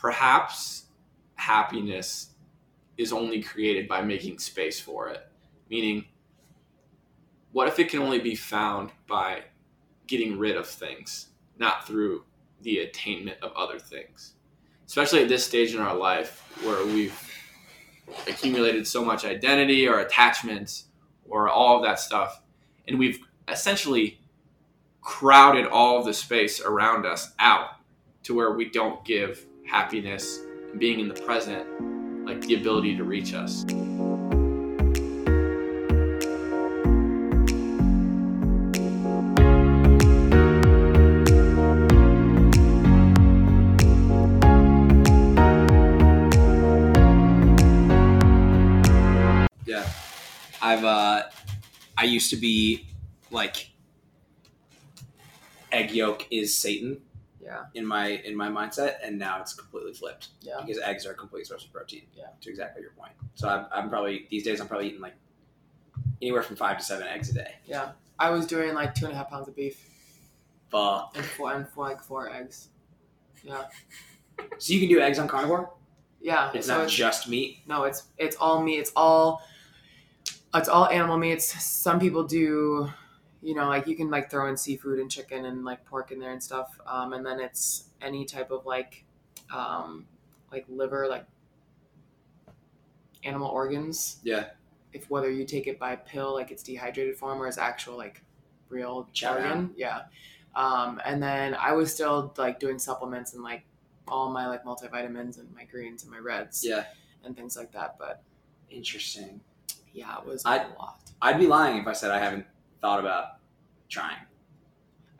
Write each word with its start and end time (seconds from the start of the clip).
perhaps 0.00 0.86
happiness 1.34 2.30
is 2.96 3.12
only 3.12 3.42
created 3.42 3.86
by 3.86 4.00
making 4.00 4.38
space 4.38 4.80
for 4.80 5.08
it. 5.08 5.26
Meaning, 5.68 6.06
what 7.52 7.68
if 7.68 7.78
it 7.78 7.90
can 7.90 8.00
only 8.00 8.18
be 8.18 8.34
found 8.34 8.90
by 9.06 9.42
getting 10.06 10.38
rid 10.38 10.56
of 10.56 10.66
things, 10.66 11.28
not 11.58 11.86
through 11.86 12.24
the 12.62 12.78
attainment 12.78 13.36
of 13.42 13.52
other 13.52 13.78
things? 13.78 14.34
Especially 14.86 15.22
at 15.22 15.28
this 15.28 15.44
stage 15.44 15.74
in 15.74 15.80
our 15.80 15.94
life 15.94 16.42
where 16.62 16.84
we've 16.86 17.18
accumulated 18.26 18.86
so 18.86 19.04
much 19.04 19.24
identity 19.24 19.86
or 19.86 20.00
attachments 20.00 20.86
or 21.28 21.48
all 21.48 21.76
of 21.76 21.82
that 21.82 21.98
stuff, 21.98 22.42
and 22.88 22.98
we've 22.98 23.20
essentially 23.48 24.20
crowded 25.00 25.66
all 25.66 25.98
of 25.98 26.04
the 26.06 26.14
space 26.14 26.60
around 26.60 27.06
us 27.06 27.32
out 27.38 27.70
to 28.22 28.34
where 28.34 28.52
we 28.52 28.68
don't 28.68 29.04
give 29.04 29.46
happiness 29.70 30.40
and 30.72 30.80
being 30.80 30.98
in 30.98 31.06
the 31.06 31.14
present 31.14 31.64
like 32.26 32.40
the 32.40 32.54
ability 32.54 32.96
to 32.96 33.04
reach 33.04 33.34
us. 33.34 33.64
Yeah. 49.64 49.88
I've 50.60 50.84
uh 50.84 51.22
I 51.96 52.04
used 52.04 52.30
to 52.30 52.36
be 52.36 52.88
like 53.30 53.70
egg 55.70 55.92
yolk 55.92 56.26
is 56.32 56.58
Satan 56.58 57.00
Yeah. 57.50 57.64
in 57.74 57.86
my 57.86 58.06
in 58.08 58.36
my 58.36 58.48
mindset 58.48 58.96
and 59.02 59.18
now 59.18 59.40
it's 59.40 59.54
completely 59.54 59.92
flipped. 59.92 60.28
Yeah. 60.40 60.60
Because 60.60 60.80
eggs 60.82 61.04
are 61.06 61.12
a 61.12 61.14
complete 61.14 61.46
source 61.46 61.64
of 61.64 61.72
protein. 61.72 62.02
Yeah. 62.16 62.26
To 62.40 62.50
exactly 62.50 62.82
your 62.82 62.92
point. 62.92 63.12
So 63.34 63.48
I'm, 63.48 63.66
I'm 63.72 63.90
probably 63.90 64.26
these 64.30 64.44
days 64.44 64.60
I'm 64.60 64.68
probably 64.68 64.88
eating 64.88 65.00
like 65.00 65.16
anywhere 66.22 66.42
from 66.42 66.56
five 66.56 66.78
to 66.78 66.84
seven 66.84 67.06
eggs 67.08 67.30
a 67.30 67.34
day. 67.34 67.54
Yeah. 67.66 67.92
I 68.18 68.30
was 68.30 68.46
doing 68.46 68.74
like 68.74 68.94
two 68.94 69.06
and 69.06 69.14
a 69.14 69.16
half 69.16 69.30
pounds 69.30 69.48
of 69.48 69.56
beef 69.56 69.84
Fuck. 70.70 71.12
and 71.16 71.24
four 71.24 71.52
and 71.52 71.68
four, 71.68 71.88
like 71.88 72.02
four 72.02 72.30
eggs. 72.30 72.68
Yeah. 73.42 73.64
So 74.58 74.72
you 74.72 74.80
can 74.80 74.88
do 74.88 75.00
eggs 75.00 75.18
on 75.18 75.26
carnivore? 75.28 75.72
Yeah. 76.20 76.50
It's 76.54 76.66
so 76.68 76.76
not 76.76 76.84
it's, 76.84 76.94
just 76.94 77.28
meat. 77.28 77.58
no, 77.66 77.84
it's 77.84 78.04
it's 78.18 78.36
all 78.36 78.62
meat. 78.62 78.78
It's 78.78 78.92
all 78.94 79.42
it's 80.54 80.68
all 80.68 80.86
animal 80.86 81.16
meats. 81.16 81.62
Some 81.62 82.00
people 82.00 82.24
do, 82.24 82.90
you 83.42 83.54
know, 83.54 83.68
like 83.68 83.86
you 83.86 83.96
can 83.96 84.10
like 84.10 84.30
throw 84.30 84.48
in 84.48 84.56
seafood 84.56 84.98
and 84.98 85.10
chicken 85.10 85.44
and 85.46 85.64
like 85.64 85.84
pork 85.84 86.12
in 86.12 86.18
there 86.18 86.32
and 86.32 86.42
stuff. 86.42 86.78
Um, 86.86 87.12
and 87.12 87.24
then 87.24 87.40
it's 87.40 87.84
any 88.02 88.24
type 88.24 88.50
of 88.50 88.66
like, 88.66 89.04
um, 89.54 90.06
like 90.52 90.64
liver, 90.68 91.06
like 91.08 91.24
animal 93.24 93.48
organs. 93.48 94.18
Yeah. 94.22 94.46
If 94.92 95.08
whether 95.10 95.30
you 95.30 95.44
take 95.44 95.66
it 95.66 95.78
by 95.78 95.96
pill, 95.96 96.34
like 96.34 96.50
it's 96.50 96.62
dehydrated 96.62 97.16
form, 97.16 97.40
or 97.40 97.46
it's 97.46 97.58
actual 97.58 97.96
like 97.96 98.22
real 98.68 99.08
organ. 99.24 99.70
Yeah. 99.76 100.02
Um, 100.56 101.00
and 101.04 101.22
then 101.22 101.54
I 101.54 101.72
was 101.72 101.94
still 101.94 102.34
like 102.36 102.58
doing 102.58 102.78
supplements 102.78 103.34
and 103.34 103.42
like 103.42 103.62
all 104.08 104.30
my 104.32 104.48
like 104.48 104.64
multivitamins 104.64 105.38
and 105.38 105.52
my 105.54 105.64
greens 105.64 106.02
and 106.02 106.10
my 106.10 106.18
reds 106.18 106.64
Yeah. 106.66 106.84
and 107.24 107.36
things 107.36 107.56
like 107.56 107.70
that. 107.72 107.96
But 107.98 108.22
Interesting. 108.68 109.40
yeah, 109.92 110.18
it 110.18 110.26
was 110.26 110.44
I- 110.44 110.64
a 110.64 110.68
lot. 110.78 111.00
I'd 111.22 111.38
be 111.38 111.46
lying 111.46 111.76
if 111.76 111.86
I 111.86 111.92
said 111.92 112.10
I 112.10 112.18
haven't 112.18 112.46
thought 112.80 113.00
about 113.00 113.24
trying. 113.88 114.16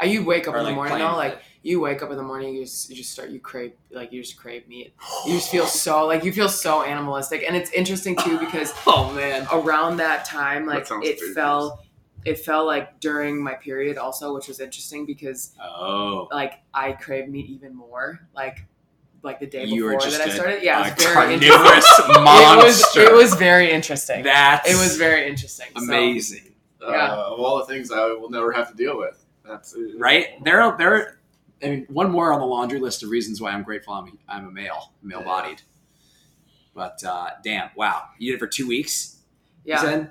Uh, 0.03 0.07
You 0.07 0.25
wake 0.25 0.49
up 0.49 0.55
Or, 0.55 0.59
in 0.59 0.65
the 0.65 0.71
like, 0.71 0.77
morning 0.77 0.99
though, 0.99 1.17
like 1.17 1.41
you 1.63 1.79
wake 1.81 2.03
up 2.03 2.11
in 2.11 2.17
the 2.17 2.23
morning, 2.23 2.55
you 2.55 2.65
just 2.65 2.89
you 2.89 2.97
just 2.97 3.13
start 3.13 3.29
you 3.31 3.39
crave 3.41 3.73
like 3.91 4.13
you 4.13 4.23
just 4.23 4.37
crave 4.39 4.67
meat. 4.69 4.95
You 5.27 5.35
just 5.35 5.51
feel 5.51 5.67
so 5.67 6.07
like 6.07 6.25
you 6.25 6.33
feel 6.33 6.49
so 6.49 6.83
animalistic, 6.83 7.45
and 7.47 7.55
it's 7.57 7.71
interesting 7.73 8.17
too 8.17 8.39
because 8.45 8.73
Oh 8.87 9.13
man. 9.13 9.47
around 9.53 9.99
that 9.99 10.25
time, 10.25 10.67
like 10.67 10.87
sounds 10.87 11.07
it 11.07 11.19
pretty 11.19 11.35
fell, 11.35 11.83
it 12.25 12.39
fell 12.39 12.65
like 12.65 12.99
during 13.01 13.43
my 13.43 13.55
period 13.55 13.99
also, 13.99 14.35
which 14.35 14.49
was 14.49 14.59
interesting 14.61 15.05
because 15.05 15.53
Oh. 15.63 16.29
like 16.33 16.61
I 16.73 16.93
crave 16.93 17.29
meat 17.29 17.47
even 17.51 17.75
more, 17.75 18.21
like 18.35 18.65
like 19.23 19.39
the 19.39 19.47
day 19.47 19.67
You 19.67 19.85
before 19.85 20.01
just 20.01 20.17
that 20.17 20.27
I 20.31 20.33
started. 20.33 20.63
Yeah, 20.63 20.81
it 20.89 20.95
was 20.97 21.05
very 21.05 21.35
interesting. 21.35 21.55
carnivorous 21.67 21.99
It 22.09 22.65
was 22.65 22.97
it 22.97 23.13
was 23.13 23.35
very 23.35 23.71
interesting. 23.71 24.23
That's 24.25 24.67
It 24.67 24.77
was 24.81 24.97
very 24.97 25.29
interesting. 25.29 25.67
So, 25.77 25.85
Yeah. 26.81 27.13
Uh, 27.13 27.31
of 27.33 27.41
all 27.41 27.59
the 27.59 27.67
things 27.67 27.91
I 27.91 28.07
will 28.07 28.31
never 28.31 28.53
have 28.53 28.71
to 28.71 28.75
deal 28.75 28.97
with. 28.99 29.25
That's 29.45 29.77
right? 29.99 30.43
There, 30.45 30.61
are, 30.63 30.79
there. 30.79 31.21
I 31.63 31.67
mean, 31.69 31.87
one 31.89 32.11
more 32.11 32.33
on 32.33 32.41
the 32.41 32.47
laundry 32.47 32.79
list 32.81 33.03
of 33.03 33.11
reasons 33.11 33.41
why 33.41 33.51
I'm 33.51 33.63
grateful. 33.63 33.95
I'm, 33.95 34.19
I'm 34.29 34.47
a 34.47 34.51
male, 34.51 34.93
male 35.03 35.23
bodied. 35.23 35.63
But 36.75 37.03
uh, 37.05 37.31
damn, 37.43 37.71
wow! 37.77 38.05
You 38.19 38.33
did 38.33 38.37
it 38.37 38.39
for 38.39 38.47
two 38.47 38.67
weeks. 38.69 39.19
yeah. 39.65 39.81
said? 39.81 40.11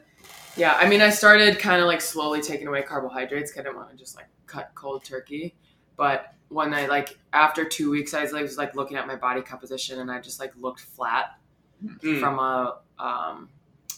Yeah, 0.58 0.74
I 0.74 0.90
mean, 0.90 1.02
I 1.02 1.10
started 1.10 1.58
kind 1.58 1.80
of 1.82 1.88
like 1.88 2.02
slowly 2.02 2.42
taking 2.42 2.68
away 2.68 2.82
carbohydrates 2.82 3.52
because 3.52 3.62
I 3.62 3.64
didn't 3.64 3.78
want 3.78 3.92
to 3.92 3.96
just 3.98 4.16
like 4.16 4.28
cut 4.46 4.72
cold 4.76 5.06
turkey. 5.06 5.56
But 5.96 6.34
when 6.50 6.74
I 6.74 6.88
like 6.88 7.18
after 7.32 7.64
two 7.64 7.90
weeks, 7.92 8.14
I 8.14 8.24
was 8.24 8.34
like, 8.34 8.44
was, 8.44 8.58
like 8.58 8.76
looking 8.76 8.98
at 8.98 9.08
my 9.08 9.16
body 9.16 9.42
composition 9.42 10.00
and 10.00 10.12
I 10.12 10.20
just 10.20 10.40
like 10.40 10.52
looked 10.58 10.82
flat 10.82 11.36
Mm. 11.82 12.20
from 12.20 12.40
a 12.40 12.80
um, 12.98 13.48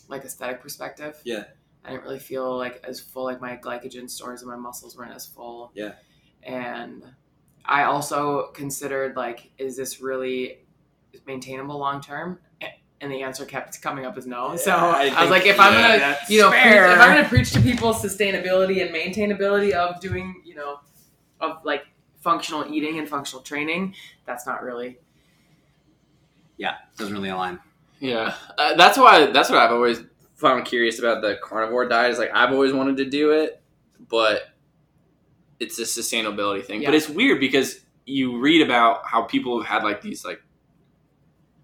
like 0.08 0.24
aesthetic 0.24 0.62
perspective. 0.62 1.20
Yeah. 1.24 1.46
I 1.84 1.92
didn't 1.92 2.04
really 2.04 2.20
feel 2.20 2.58
like 2.58 2.84
as 2.88 3.00
full. 3.00 3.24
Like 3.24 3.42
my 3.42 3.58
glycogen 3.58 4.10
stores 4.10 4.42
and 4.42 4.52
my 4.52 4.58
muscles 4.58 4.96
weren't 4.96 5.14
as 5.14 5.26
full. 5.26 5.72
Yeah. 5.74 5.94
And 6.44 7.04
I 7.66 7.84
also 7.84 8.48
considered 8.54 9.16
like, 9.16 9.52
is 9.58 9.78
this 9.78 10.02
really 10.02 10.60
maintainable 11.26 11.78
long 11.78 12.02
term? 12.02 12.40
And 13.00 13.12
the 13.12 13.24
answer 13.24 13.46
kept 13.46 13.82
coming 13.82 14.06
up 14.06 14.16
as 14.16 14.28
no. 14.28 14.56
so 14.58 14.72
I, 14.72 15.22
was 15.22 15.32
like, 15.32 15.48
if 15.48 15.60
I'm 15.60 15.74
gonna 15.74 16.18
you 16.30 16.42
know, 16.42 16.52
preach, 16.52 16.62
if 16.64 17.00
I'm 17.00 17.14
going 17.14 17.24
to 17.24 17.30
preach 17.30 17.52
to 17.54 17.60
people 17.60 17.94
sustainability 17.96 18.86
and 18.86 18.94
maintainability 18.94 19.72
of 19.72 20.00
doing, 20.00 20.44
you 20.46 20.54
know, 20.54 20.80
of 21.40 21.66
like 21.66 21.84
functional 22.20 22.72
eating 22.72 23.00
and 23.00 23.10
functional 23.10 23.42
training, 23.42 23.96
that's 24.28 24.46
not 24.46 24.62
really. 24.62 25.00
yeah, 26.58 26.76
doesn't 26.96 27.16
really 27.16 27.30
align. 27.30 27.60
Yeah, 28.00 28.36
uh, 28.56 28.76
that's 28.76 29.00
why. 29.00 29.32
That's 29.32 29.50
what 29.50 29.58
I've 29.58 29.72
always 29.72 30.04
found 30.42 30.66
curious 30.66 31.00
about 31.00 31.22
the 31.22 31.38
carnivore 31.42 31.88
diet. 31.88 32.12
Is 32.12 32.20
like 32.20 32.32
I've 32.34 32.52
always 32.52 32.74
wanted 32.74 32.98
to 32.98 33.06
do 33.06 33.32
it, 33.32 33.62
but 34.10 34.50
it's 35.60 35.80
a 35.80 35.84
sustainability 35.84 36.66
thing. 36.66 36.84
But 36.84 36.94
it's 36.96 37.08
weird 37.08 37.40
because 37.40 37.82
you 38.06 38.40
read 38.40 38.62
about 38.62 39.06
how 39.06 39.22
people 39.22 39.62
have 39.62 39.68
had 39.68 39.84
like 39.84 40.02
these 40.02 40.26
like 40.26 40.42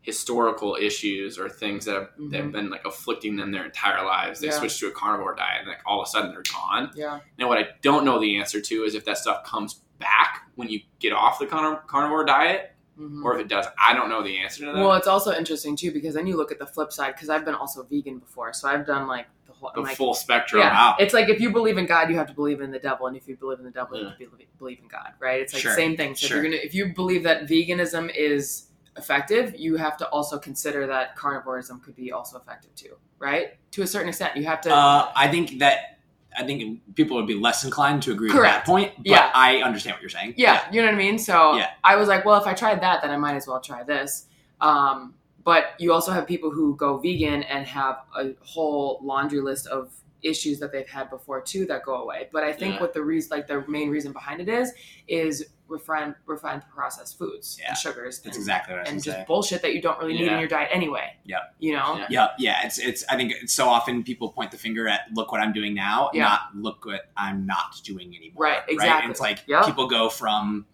historical 0.01 0.77
issues 0.79 1.37
or 1.37 1.49
things 1.49 1.83
that 1.85 1.93
have, 1.95 2.09
that 2.29 2.37
have 2.37 2.45
Mhm. 2.45 2.51
been 2.53 2.69
like 2.69 2.85
afflicting 2.85 3.35
them 3.35 3.51
their 3.51 3.65
entire 3.65 4.05
lives. 4.05 4.39
They 4.39 4.47
Yeah. 4.47 4.53
switch 4.59 4.79
to 4.79 4.87
a 4.87 4.91
carnivore 4.91 5.35
diet 5.35 5.59
and 5.61 5.67
like 5.67 5.81
all 5.85 5.99
of 6.01 6.07
a 6.07 6.09
sudden 6.09 6.31
they're 6.31 6.43
gone. 6.53 6.91
Yeah. 6.95 7.19
Now, 7.37 7.49
what 7.49 7.57
I 7.57 7.69
don't 7.81 8.05
know 8.05 8.17
the 8.19 8.37
answer 8.37 8.61
to 8.61 8.83
is 8.85 8.95
if 8.95 9.03
that 9.05 9.17
stuff 9.17 9.43
comes 9.43 9.81
back 9.99 10.43
when 10.55 10.69
you 10.69 10.79
get 10.99 11.11
off 11.11 11.39
the 11.39 11.45
carn- 11.47 11.79
carnivore 11.87 12.23
diet, 12.23 12.71
Mhm. 12.99 13.23
or 13.23 13.35
if 13.35 13.41
it 13.41 13.47
does. 13.47 13.65
I 13.81 13.93
don't 13.93 14.09
know 14.09 14.23
the 14.23 14.37
answer 14.39 14.61
to 14.65 14.71
that. 14.71 14.75
Well, 14.75 14.93
it's 14.93 15.07
also 15.07 15.31
interesting 15.33 15.75
too 15.75 15.91
because 15.91 16.15
then 16.15 16.25
you 16.27 16.35
look 16.35 16.51
at 16.51 16.59
the 16.59 16.65
flip 16.65 16.91
side 16.91 17.13
because 17.13 17.29
I've 17.29 17.45
been 17.45 17.55
also 17.55 17.83
vegan 17.83 18.17
before, 18.19 18.53
so 18.53 18.67
I've 18.67 18.85
done 18.87 19.07
like 19.07 19.27
the 19.45 19.53
whole. 19.53 19.71
the 19.75 19.81
like, 19.81 19.95
full 19.97 20.13
spectrum. 20.13 20.61
yeah, 20.61 20.71
Wow. 20.73 20.95
it's 20.99 21.13
like 21.13 21.29
if 21.29 21.39
you 21.39 21.51
believe 21.51 21.77
in 21.77 21.85
God, 21.85 22.09
you 22.09 22.17
have 22.17 22.27
to 22.27 22.33
believe 22.33 22.59
in 22.61 22.71
the 22.71 22.79
devil, 22.79 23.07
and 23.07 23.15
if 23.15 23.27
you 23.27 23.35
believe 23.37 23.59
in 23.59 23.65
the 23.65 23.71
devil, 23.71 23.97
you 23.99 24.05
have 24.05 24.17
to 24.17 24.27
believe 24.57 24.79
in 24.81 24.87
God, 24.87 25.13
right? 25.19 25.41
It's 25.41 25.53
like 25.53 25.61
Sure. 25.61 25.71
the 25.71 25.75
same 25.75 25.95
thing. 25.95 26.15
So 26.15 26.27
Sure. 26.27 26.37
if 26.37 26.43
you're 26.43 26.51
gonna, 26.51 26.63
if 26.63 26.73
you 26.73 26.93
believe 26.93 27.23
that 27.23 27.47
veganism 27.47 28.11
is 28.15 28.63
effective, 28.97 29.55
you 29.55 29.75
have 29.75 29.95
to 29.97 30.07
also 30.09 30.39
consider 30.39 30.87
that 30.87 31.15
carnivorism 31.15 31.83
could 31.83 31.95
be 31.95 32.11
also 32.11 32.37
effective 32.37 32.73
too, 32.75 32.95
right? 33.19 33.57
To 33.71 33.83
a 33.83 33.87
certain 33.87 34.09
extent, 34.09 34.35
you 34.35 34.45
have 34.45 34.61
to. 34.61 34.73
Uh, 34.73 35.11
I 35.15 35.27
think 35.27 35.59
that 35.59 35.96
I 36.37 36.43
think 36.43 36.95
people 36.95 37.17
would 37.17 37.25
be 37.27 37.33
less 37.33 37.63
inclined 37.63 38.03
to 38.03 38.11
agree 38.11 38.27
with 38.27 38.41
that 38.43 38.65
point. 38.65 38.93
But 38.97 39.07
Yeah. 39.07 39.31
I 39.33 39.57
understand 39.63 39.95
what 39.95 40.01
you're 40.01 40.09
saying. 40.09 40.35
Yeah, 40.37 40.69
you 40.71 40.81
know 40.81 40.87
what 40.87 40.95
I 40.95 40.97
mean. 40.97 41.17
So 41.17 41.55
Yeah. 41.55 41.71
I 41.83 41.95
was 41.95 42.07
like, 42.07 42.25
well, 42.25 42.39
if 42.39 42.45
I 42.47 42.53
tried 42.53 42.81
that, 42.81 43.01
then 43.01 43.11
I 43.11 43.17
might 43.17 43.35
as 43.35 43.47
well 43.47 43.59
try 43.59 43.83
this. 43.83 44.25
Um, 44.61 45.15
but 45.43 45.73
you 45.79 45.93
also 45.93 46.11
have 46.11 46.27
people 46.27 46.51
who 46.51 46.75
go 46.75 46.97
vegan 46.97 47.43
and 47.43 47.65
have 47.65 48.03
a 48.17 48.35
whole 48.41 48.99
laundry 49.01 49.39
list 49.41 49.65
of 49.67 49.91
issues 50.27 50.59
that 50.59 50.71
they've 50.71 50.87
had 50.87 51.09
before 51.09 51.41
too 51.41 51.65
that 51.67 51.83
go 51.83 51.95
away. 51.95 52.29
But 52.31 52.43
I 52.43 52.51
think 52.53 52.75
Yeah. 52.75 52.81
what 52.81 52.93
the 52.93 53.01
reason, 53.03 53.29
like 53.37 53.47
the 53.47 53.63
main 53.67 53.89
reason 53.89 54.11
behind 54.13 54.41
it 54.41 54.49
is, 54.49 54.73
is 55.07 55.47
refined, 55.67 56.15
refined 56.25 56.63
processed 56.73 57.17
foods 57.17 57.57
Yeah. 57.59 57.69
and 57.69 57.77
sugars 57.77 58.19
That's 58.19 58.37
and, 58.37 58.41
exactly 58.43 58.73
what 58.73 58.79
I 58.79 58.81
was 58.83 58.89
and 58.91 59.03
just 59.03 59.17
say. 59.17 59.25
bullshit 59.27 59.61
that 59.63 59.73
you 59.73 59.81
don't 59.81 59.99
really 59.99 60.13
need 60.13 60.25
Yeah. 60.25 60.33
in 60.33 60.39
your 60.39 60.47
diet 60.47 60.69
anyway. 60.71 61.15
Yeah. 61.25 61.39
You 61.59 61.73
know. 61.73 61.97
Yeah. 61.97 62.07
Yeah, 62.09 62.27
yeah. 62.39 62.65
It's 62.65 62.77
it's. 62.79 63.03
I 63.09 63.15
think 63.17 63.33
it's 63.33 63.53
so 63.53 63.67
often 63.67 64.03
people 64.03 64.31
point 64.31 64.51
the 64.51 64.57
finger 64.57 64.87
at 64.87 65.01
look 65.13 65.31
what 65.31 65.41
I'm 65.41 65.51
doing 65.53 65.73
now, 65.73 66.09
not 66.13 66.55
look 66.55 66.85
what 66.85 67.09
I'm 67.17 67.45
not 67.45 67.81
doing 67.83 68.15
anymore. 68.15 68.43
Right, 68.43 68.59
And 68.61 68.69
exactly. 68.71 69.11
it's 69.11 69.19
like 69.19 69.45
people 69.65 69.87
go 69.87 70.09
from 70.09 70.65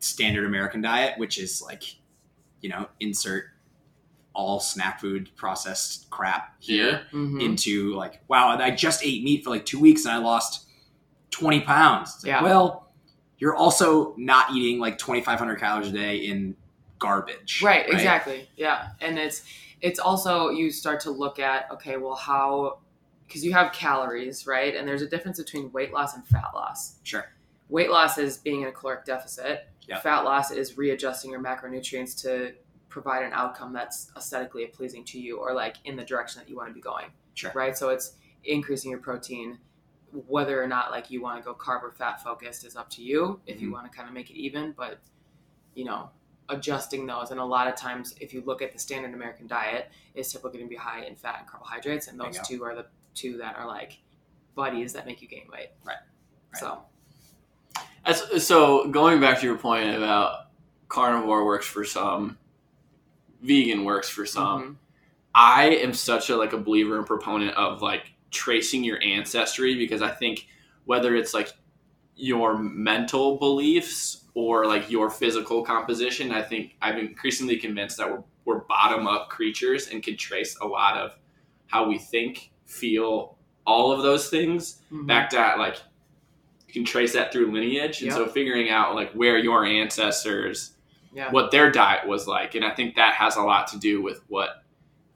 standard 0.00 0.44
American 0.44 0.82
diet, 0.82 1.18
which 1.18 1.38
is 1.38 1.62
like, 1.62 1.82
you 2.60 2.68
know, 2.68 2.86
insert 3.00 3.46
all 4.34 4.60
snack 4.60 5.00
food 5.00 5.30
processed 5.36 6.10
crap 6.10 6.54
here, 6.58 7.06
Mhm. 7.12 7.40
into 7.42 7.94
like, 7.94 8.20
wow, 8.28 8.52
and 8.52 8.62
I 8.62 8.70
just 8.72 9.04
ate 9.04 9.22
meat 9.22 9.44
for 9.44 9.50
like 9.50 9.64
two 9.64 9.78
weeks 9.80 10.04
and 10.04 10.12
I 10.14 10.18
lost 10.18 10.66
twenty 11.30 11.60
pounds. 11.60 12.14
It's 12.16 12.24
like, 12.24 12.28
Yeah. 12.30 12.42
Well, 12.42 12.92
you're 13.38 13.54
also 13.56 14.14
not 14.16 14.52
eating 14.52 14.78
like 14.78 14.96
2,500 14.98 15.56
calories 15.58 15.88
a 15.88 15.92
day 15.92 16.16
in 16.18 16.56
garbage. 16.98 17.60
right, 17.62 17.84
exactly 17.90 18.48
yeah 18.56 18.90
and 19.00 19.18
it's 19.18 19.42
it's 19.82 19.98
also 19.98 20.48
you 20.48 20.70
start 20.70 21.00
to 21.00 21.10
look 21.10 21.38
at 21.38 21.70
okay 21.70 21.96
well 21.98 22.14
how 22.14 22.78
because 23.26 23.44
you 23.44 23.52
have 23.52 23.72
calories 23.72 24.46
right 24.46 24.74
and 24.76 24.86
there's 24.88 25.02
a 25.02 25.06
difference 25.08 25.38
between 25.38 25.70
weight 25.72 25.92
loss 25.92 26.14
and 26.14 26.26
fat 26.26 26.50
loss 26.54 26.94
Sure. 27.02 27.26
weight 27.68 27.90
loss 27.90 28.16
is 28.16 28.38
being 28.38 28.62
in 28.62 28.68
a 28.68 28.72
caloric 28.72 29.04
deficit 29.04 29.68
Yeah. 29.86 29.98
fat 30.00 30.20
loss 30.20 30.50
is 30.50 30.78
readjusting 30.78 31.30
your 31.30 31.40
macronutrients 31.42 32.18
to 32.22 32.54
provide 32.94 33.24
an 33.24 33.32
outcome 33.32 33.72
that's 33.72 34.12
aesthetically 34.16 34.64
pleasing 34.66 35.02
to 35.04 35.18
you 35.18 35.36
or 35.36 35.52
like 35.52 35.78
in 35.84 35.96
the 35.96 36.04
direction 36.04 36.40
that 36.40 36.48
you 36.48 36.54
want 36.56 36.68
to 36.68 36.72
be 36.72 36.80
going 36.80 37.06
Sure. 37.34 37.50
right 37.52 37.76
so 37.76 37.88
it's 37.88 38.12
increasing 38.44 38.88
your 38.92 39.00
protein 39.00 39.58
whether 40.28 40.62
or 40.62 40.68
not 40.68 40.92
like 40.92 41.10
you 41.10 41.20
want 41.20 41.36
to 41.36 41.44
go 41.44 41.52
carb 41.56 41.82
or 41.82 41.90
fat 41.90 42.22
focused 42.22 42.64
is 42.64 42.76
up 42.76 42.88
to 42.90 43.02
you 43.02 43.40
if 43.48 43.60
you 43.60 43.68
Mhm. 43.68 43.72
want 43.72 43.90
to 43.90 43.96
kind 43.96 44.06
of 44.08 44.14
make 44.14 44.30
it 44.30 44.36
even 44.36 44.70
but 44.76 45.00
you 45.74 45.84
know 45.84 46.08
adjusting 46.48 47.04
those 47.04 47.32
and 47.32 47.40
a 47.40 47.44
lot 47.44 47.66
of 47.66 47.74
times 47.74 48.14
if 48.20 48.32
you 48.32 48.42
look 48.42 48.62
at 48.62 48.72
the 48.72 48.78
standard 48.78 49.12
american 49.12 49.48
diet 49.48 49.90
is 50.14 50.30
typically 50.30 50.58
going 50.58 50.68
to 50.68 50.70
be 50.70 50.76
high 50.76 51.02
in 51.04 51.16
fat 51.16 51.38
and 51.40 51.48
carbohydrates 51.48 52.06
and 52.06 52.20
those 52.20 52.38
two 52.46 52.62
are 52.62 52.76
the 52.76 52.86
two 53.12 53.36
that 53.38 53.56
are 53.58 53.66
like 53.66 53.98
buddies 54.54 54.92
that 54.92 55.04
make 55.04 55.20
you 55.20 55.26
gain 55.26 55.48
weight 55.52 55.70
Right. 55.84 55.96
Right. 56.52 56.60
so 56.60 56.84
That's, 58.06 58.46
so 58.46 58.86
going 58.88 59.18
back 59.20 59.40
to 59.40 59.46
your 59.46 59.56
point 59.58 59.96
about 59.96 60.50
carnivore 60.88 61.44
works 61.44 61.66
for 61.66 61.84
some, 61.84 62.38
vegan 63.44 63.84
works 63.84 64.08
for 64.08 64.26
some. 64.26 64.62
mhm. 64.62 64.76
I 65.36 65.64
am 65.82 65.92
such 65.92 66.30
a 66.30 66.36
like 66.36 66.52
a 66.52 66.58
believer 66.58 66.96
and 66.96 67.06
proponent 67.06 67.56
of 67.56 67.82
like 67.82 68.12
tracing 68.30 68.84
your 68.84 69.02
ancestry 69.02 69.74
because 69.76 70.00
I 70.02 70.10
think 70.10 70.46
whether 70.84 71.16
it's 71.16 71.34
like 71.34 71.52
your 72.16 72.56
mental 72.58 73.36
beliefs 73.38 74.24
or 74.34 74.66
like 74.66 74.90
your 74.90 75.10
physical 75.10 75.64
composition, 75.64 76.30
I 76.30 76.42
think 76.42 76.76
I'm 76.80 76.98
increasingly 76.98 77.56
convinced 77.56 77.96
that 77.98 78.10
we're, 78.10 78.22
we're 78.44 78.58
bottom 78.60 79.06
up 79.08 79.28
creatures 79.28 79.88
and 79.88 80.02
can 80.02 80.16
trace 80.16 80.56
a 80.60 80.66
lot 80.66 80.96
of 80.96 81.16
how 81.66 81.88
we 81.88 81.98
think, 81.98 82.52
feel, 82.66 83.36
all 83.66 83.90
of 83.90 84.02
those 84.02 84.28
things 84.30 84.82
Mhm. 84.92 85.06
back 85.06 85.30
to 85.30 85.36
like 85.58 85.78
you 86.68 86.72
can 86.74 86.84
trace 86.84 87.12
that 87.14 87.32
through 87.32 87.50
lineage 87.52 88.02
and 88.02 88.12
so 88.16 88.26
figuring 88.26 88.68
out 88.70 88.94
like 88.94 89.10
where 89.12 89.38
your 89.38 89.64
ancestors 89.64 90.73
yeah. 91.14 91.30
what 91.30 91.50
their 91.50 91.70
diet 91.70 92.06
was 92.06 92.26
like 92.26 92.54
and 92.54 92.64
i 92.64 92.74
think 92.74 92.96
that 92.96 93.14
has 93.14 93.36
a 93.36 93.42
lot 93.42 93.66
to 93.66 93.78
do 93.78 94.02
with 94.02 94.20
what 94.28 94.64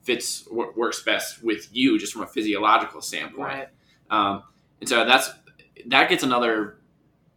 fits 0.08 0.46
what 0.50 0.74
works 0.74 1.02
best 1.02 1.42
with 1.42 1.68
you 1.70 1.98
just 1.98 2.14
from 2.14 2.22
a 2.22 2.26
physiological 2.26 3.02
standpoint. 3.02 3.46
Right. 3.46 3.68
Um, 4.08 4.42
and 4.80 4.88
so 4.88 5.04
that's 5.04 5.28
that 5.88 6.08
gets 6.08 6.22
another 6.22 6.78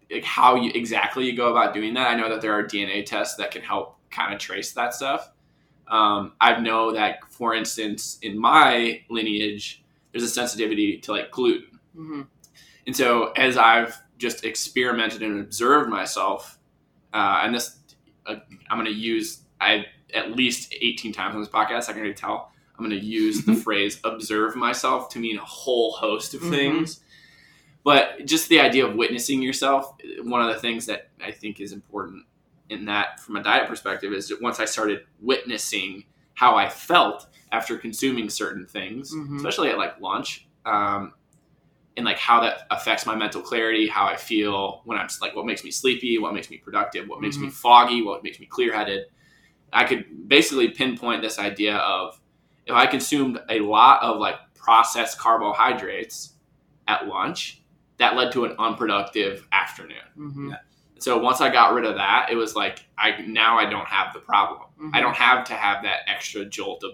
like 0.09 0.23
how 0.23 0.55
you 0.55 0.71
exactly 0.73 1.25
you 1.25 1.35
go 1.35 1.51
about 1.51 1.73
doing 1.73 1.93
that. 1.95 2.07
I 2.07 2.15
know 2.15 2.29
that 2.29 2.39
there 2.39 2.57
are 2.57 2.63
dna 2.63 3.05
tests 3.05 3.35
that 3.35 3.51
can 3.51 3.61
help 3.61 3.97
kind 4.09 4.33
of 4.33 4.39
trace 4.39 4.71
that 4.71 4.93
stuff. 4.93 5.31
Um, 5.89 6.31
i 6.39 6.57
know 6.61 6.93
that 6.93 7.17
for 7.29 7.53
instance 7.53 8.17
in 8.21 8.39
my 8.39 9.01
lineage 9.09 9.83
there's 10.13 10.23
a 10.23 10.29
sensitivity 10.29 10.97
to 10.99 11.11
like 11.11 11.29
gluten. 11.29 11.77
Hmm 11.93 12.21
and 12.87 12.95
so 12.95 13.31
as 13.33 13.57
I've 13.57 14.01
just 14.17 14.45
experimented 14.45 15.21
and 15.21 15.39
observed 15.39 15.89
myself, 15.89 16.57
uh, 17.13 17.41
and 17.43 17.53
this 17.53 17.77
uh, 18.25 18.35
I'm 18.69 18.77
going 18.77 18.85
to 18.91 18.99
use 18.99 19.41
I 19.59 19.85
at 20.13 20.31
least 20.35 20.73
18 20.81 21.13
times 21.13 21.35
on 21.35 21.41
this 21.41 21.49
podcast. 21.49 21.83
I 21.89 21.93
can 21.93 21.99
already 21.99 22.13
tell. 22.13 22.51
I'm 22.77 22.87
going 22.87 22.99
to 22.99 23.05
use 23.05 23.45
the 23.45 23.53
phrase 23.65 23.99
"observe 24.03 24.55
myself" 24.55 25.09
to 25.09 25.19
mean 25.19 25.37
a 25.37 25.45
whole 25.45 25.91
host 25.91 26.33
of 26.33 26.41
Mhm. 26.41 26.49
things. 26.49 27.01
But 27.83 28.25
just 28.25 28.49
the 28.49 28.59
idea 28.59 28.85
of 28.85 28.95
witnessing 28.95 29.41
yourself, 29.41 29.95
one 30.23 30.41
of 30.41 30.53
the 30.53 30.59
things 30.59 30.85
that 30.85 31.09
I 31.23 31.31
think 31.31 31.59
is 31.59 31.71
important 31.71 32.25
in 32.69 32.85
that, 32.85 33.19
from 33.19 33.35
a 33.37 33.43
diet 33.43 33.67
perspective, 33.67 34.13
is 34.13 34.27
that 34.29 34.41
once 34.41 34.59
I 34.59 34.65
started 34.65 35.05
witnessing 35.19 36.05
how 36.35 36.55
I 36.55 36.69
felt 36.69 37.27
after 37.51 37.77
consuming 37.77 38.29
certain 38.29 38.65
things, 38.65 39.13
Mhm. 39.13 39.37
especially 39.37 39.69
at 39.69 39.77
like 39.77 39.99
lunch, 39.99 40.47
um, 40.65 41.13
and 41.97 42.05
like 42.05 42.17
how 42.17 42.41
that 42.41 42.61
affects 42.71 43.05
my 43.05 43.15
mental 43.15 43.41
clarity, 43.41 43.87
how 43.87 44.05
I 44.05 44.15
feel 44.15 44.81
when 44.85 44.97
I'm 44.97 45.09
like 45.21 45.35
what 45.35 45.45
makes 45.45 45.63
me 45.63 45.71
sleepy, 45.71 46.17
what 46.17 46.33
makes 46.33 46.49
me 46.49 46.57
productive, 46.57 47.07
what 47.07 47.21
makes 47.21 47.37
me 47.37 47.49
foggy, 47.49 48.01
what 48.01 48.23
makes 48.23 48.39
me 48.39 48.45
clear 48.45 48.73
headed. 48.73 49.05
I 49.73 49.85
could 49.85 50.27
basically 50.27 50.69
pinpoint 50.69 51.21
this 51.21 51.39
idea 51.39 51.77
of 51.77 52.19
if 52.65 52.73
I 52.73 52.85
consumed 52.85 53.39
a 53.49 53.59
lot 53.59 54.01
of 54.03 54.19
like 54.19 54.35
processed 54.55 55.17
carbohydrates 55.17 56.33
at 56.87 57.07
lunch, 57.07 57.61
that 57.97 58.15
led 58.15 58.31
to 58.33 58.45
an 58.45 58.55
unproductive 58.57 59.47
afternoon. 59.51 59.97
hmm 60.15 60.51
So 60.99 61.17
once 61.17 61.41
I 61.41 61.49
got 61.49 61.73
rid 61.73 61.85
of 61.85 61.95
that, 61.95 62.29
it 62.31 62.35
was 62.35 62.55
like 62.55 62.85
I 62.97 63.21
now 63.21 63.57
I 63.57 63.69
don't 63.69 63.87
have 63.87 64.13
the 64.13 64.19
problem. 64.19 64.61
Mm-hmm. 64.79 64.95
I 64.95 65.01
don't 65.01 65.15
have 65.15 65.45
to 65.45 65.53
have 65.53 65.83
that 65.83 66.01
extra 66.07 66.45
jolt 66.45 66.83
of 66.83 66.91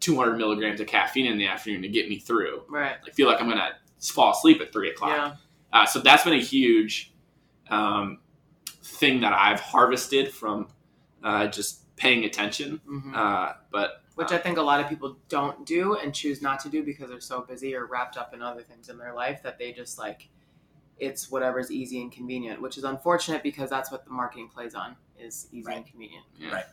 200 0.00 0.36
milligrams 0.36 0.80
of 0.80 0.86
caffeine 0.86 1.26
in 1.26 1.38
the 1.38 1.46
afternoon 1.46 1.82
to 1.82 1.88
get 1.88 2.08
me 2.08 2.18
through. 2.18 2.62
right 2.68 2.96
I 3.06 3.10
feel 3.10 3.26
like 3.26 3.40
I'm 3.40 3.48
gonna 3.48 3.72
fall 4.10 4.32
asleep 4.32 4.60
at 4.60 4.72
three 4.72 4.90
o'clock. 4.90 5.10
yeah 5.10 5.36
Uh, 5.72 5.86
so 5.86 5.98
that's 6.00 6.24
been 6.24 6.34
a 6.34 6.40
huge 6.42 7.12
um, 7.70 8.18
thing 8.82 9.20
that 9.20 9.32
I've 9.32 9.60
harvested 9.60 10.32
from 10.32 10.68
uh, 11.22 11.46
just 11.48 11.94
paying 11.96 12.24
attention. 12.24 12.80
hmm 12.86 13.14
Uh, 13.14 13.52
but 13.72 14.02
which 14.16 14.30
I 14.30 14.38
think 14.38 14.58
a 14.58 14.62
lot 14.62 14.78
of 14.80 14.88
people 14.88 15.16
don't 15.28 15.66
do 15.66 15.96
and 15.96 16.14
choose 16.14 16.40
not 16.40 16.60
to 16.60 16.68
do 16.68 16.84
because 16.84 17.08
they're 17.10 17.20
so 17.20 17.40
busy 17.40 17.74
or 17.74 17.86
wrapped 17.86 18.16
up 18.16 18.32
in 18.32 18.42
other 18.42 18.62
things 18.62 18.88
in 18.88 18.96
their 18.96 19.12
life 19.12 19.42
that 19.42 19.58
they 19.58 19.72
just 19.72 19.98
like 19.98 20.28
it's 20.98 21.28
whatever's 21.28 21.72
easy 21.72 22.00
and 22.00 22.12
convenient, 22.12 22.62
which 22.62 22.78
is 22.78 22.84
unfortunate 22.84 23.42
because 23.42 23.68
that's 23.68 23.90
what 23.90 24.04
the 24.04 24.12
marketing 24.12 24.48
plays 24.48 24.76
on 24.76 24.94
is 25.18 25.48
easy 25.50 25.72
and 25.72 25.84
convenient. 25.84 26.24
yeah. 26.38 26.52
Right. 26.52 26.64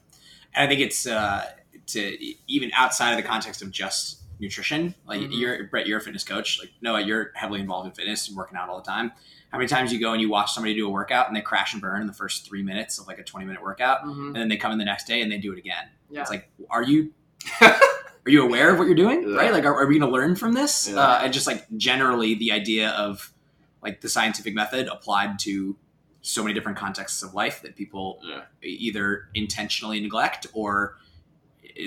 And 0.54 0.66
I 0.66 0.68
think 0.68 0.82
it's 0.82 1.08
uh, 1.08 1.46
to 1.88 2.18
even 2.48 2.70
outside 2.76 3.12
of 3.12 3.18
the 3.18 3.24
context 3.28 3.64
of 3.64 3.72
just 3.72 4.21
nutrition. 4.42 4.94
Like 5.06 5.22
Mhm. 5.22 5.30
you're 5.40 5.64
Brett, 5.68 5.88
you're 5.88 6.00
a 6.00 6.02
fitness 6.02 6.24
coach. 6.26 6.60
Like 6.60 6.72
Noah, 6.82 7.02
you're 7.02 7.32
heavily 7.36 7.62
involved 7.62 7.88
in 7.88 7.94
fitness 7.94 8.28
and 8.28 8.36
working 8.36 8.58
out 8.58 8.68
all 8.68 8.78
the 8.82 8.86
time. 8.90 9.12
How 9.52 9.58
many 9.58 9.68
times 9.68 9.94
you 9.94 10.00
go 10.00 10.14
and 10.14 10.22
you 10.22 10.30
watch 10.30 10.52
somebody 10.54 10.74
do 10.74 10.88
a 10.88 10.90
workout 10.90 11.28
and 11.28 11.36
they 11.36 11.42
crash 11.42 11.74
and 11.74 11.82
burn 11.82 12.02
in 12.02 12.08
the 12.08 12.14
first 12.14 12.46
three 12.48 12.64
minutes 12.64 12.98
of 13.00 13.08
like 13.08 13.20
a 13.20 13.24
20 13.24 13.46
minute 13.46 13.62
workout, 13.62 14.02
hmm 14.04 14.28
and 14.28 14.36
then 14.36 14.48
they 14.50 14.58
come 14.58 14.72
in 14.72 14.78
the 14.80 14.86
next 14.86 15.08
day 15.08 15.22
and 15.22 15.32
they 15.32 15.38
do 15.38 15.54
it 15.54 15.60
again. 15.60 15.86
Yeah. 16.10 16.22
It's 16.22 16.30
like, 16.32 16.50
are 16.70 16.84
you 16.84 17.14
are 17.62 18.30
you 18.30 18.44
aware 18.44 18.72
of 18.72 18.78
what 18.78 18.86
you're 18.86 18.96
doing? 18.96 19.28
Yeah. 19.30 19.36
Right? 19.36 19.52
Like, 19.52 19.66
are, 19.66 19.74
are 19.76 19.88
we 19.88 19.98
going 19.98 20.10
to 20.12 20.14
learn 20.16 20.36
from 20.36 20.54
this? 20.54 20.90
Yeah. 20.90 21.00
Uh, 21.00 21.20
and 21.24 21.34
just 21.34 21.48
like 21.48 21.66
generally, 21.78 22.36
the 22.36 22.52
idea 22.52 22.90
of 22.92 23.34
like 23.82 24.02
the 24.02 24.10
scientific 24.10 24.54
method 24.54 24.88
applied 24.88 25.40
to 25.40 25.76
so 26.22 26.44
many 26.44 26.54
different 26.54 26.78
contexts 26.78 27.24
of 27.24 27.34
life 27.34 27.64
that 27.64 27.76
people 27.76 28.20
Yeah. 28.24 28.42
either 28.62 29.28
intentionally 29.34 30.00
neglect 30.00 30.46
or 30.54 30.98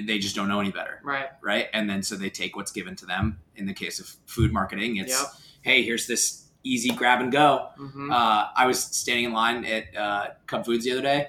they 0.00 0.19
just 0.19 0.35
don't 0.35 0.49
know 0.49 0.61
any 0.61 0.70
better. 0.70 1.00
right. 1.05 1.28
Right? 1.42 1.68
And 1.73 1.88
then 1.88 2.02
so 2.02 2.16
they 2.16 2.30
take 2.30 2.57
what's 2.57 2.73
given 2.73 2.97
to 2.97 3.07
them. 3.07 3.38
In 3.57 3.66
the 3.66 3.75
case 3.75 4.00
of 4.00 4.14
food 4.26 4.52
marketing, 4.52 4.97
it's 4.97 5.11
Yep. 5.18 5.28
hey, 5.62 5.83
here's 5.83 6.07
this 6.07 6.45
easy 6.64 6.90
grab 6.90 7.21
and 7.21 7.30
go. 7.30 7.68
hmm 7.76 8.11
Uh, 8.11 8.49
I 8.57 8.66
was 8.66 8.83
standing 8.83 9.26
in 9.26 9.33
line 9.33 9.64
at 9.64 9.97
uh, 9.97 10.26
Cub 10.47 10.64
Foods 10.64 10.85
the 10.85 10.92
other 10.92 11.02
day, 11.02 11.28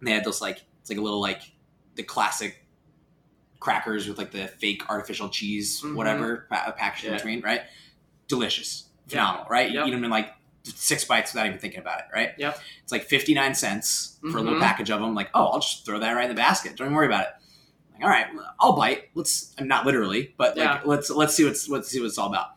and 0.00 0.08
they 0.08 0.12
had 0.12 0.24
those 0.24 0.40
like 0.40 0.62
it's 0.80 0.90
like 0.90 0.98
a 0.98 1.02
little 1.02 1.20
like 1.20 1.42
the 1.94 2.02
classic 2.02 2.64
crackers 3.60 4.08
with 4.08 4.18
like 4.18 4.32
the 4.32 4.48
fake 4.48 4.82
artificial 4.88 5.28
cheese, 5.28 5.82
Mhm. 5.82 5.94
whatever 5.94 6.46
pa- 6.50 6.72
packaged 6.76 7.04
in 7.04 7.10
Yeah. 7.12 7.16
between, 7.18 7.40
right? 7.42 7.62
Delicious, 8.28 8.84
Yeah. 9.06 9.10
phenomenal, 9.10 9.46
right? 9.50 9.70
You 9.70 9.78
Yep. 9.80 9.86
eat 9.88 9.90
them 9.92 10.04
in 10.04 10.10
like 10.10 10.32
six 10.64 11.04
bites 11.04 11.32
without 11.32 11.46
even 11.46 11.58
thinking 11.58 11.80
about 11.80 12.00
it, 12.00 12.06
right? 12.14 12.30
Yep. 12.38 12.60
It's 12.82 12.92
like 12.92 13.04
fifty 13.04 13.34
nine 13.34 13.54
cents 13.54 14.18
for 14.30 14.38
a 14.38 14.40
little 14.40 14.58
Mhm. 14.58 14.62
package 14.62 14.90
of 14.90 15.00
them. 15.00 15.14
Like, 15.14 15.30
oh, 15.34 15.46
I'll 15.46 15.60
just 15.60 15.84
throw 15.84 15.98
that 16.00 16.12
right 16.12 16.24
in 16.24 16.28
the 16.30 16.40
basket. 16.40 16.76
Don't 16.76 16.86
even 16.88 16.94
worry 16.96 17.06
about 17.06 17.22
it. 17.26 17.34
All 18.02 18.08
right, 18.08 18.26
I'll 18.60 18.74
bite. 18.74 19.10
Let's 19.14 19.54
not 19.60 19.86
literally, 19.86 20.34
but 20.36 20.56
like 20.56 20.64
Yeah. 20.64 20.80
let's 20.84 21.10
let's 21.10 21.34
see 21.34 21.44
what's 21.44 21.68
let's 21.68 21.88
see 21.88 22.00
what 22.00 22.06
it's 22.06 22.18
all 22.18 22.28
about. 22.28 22.48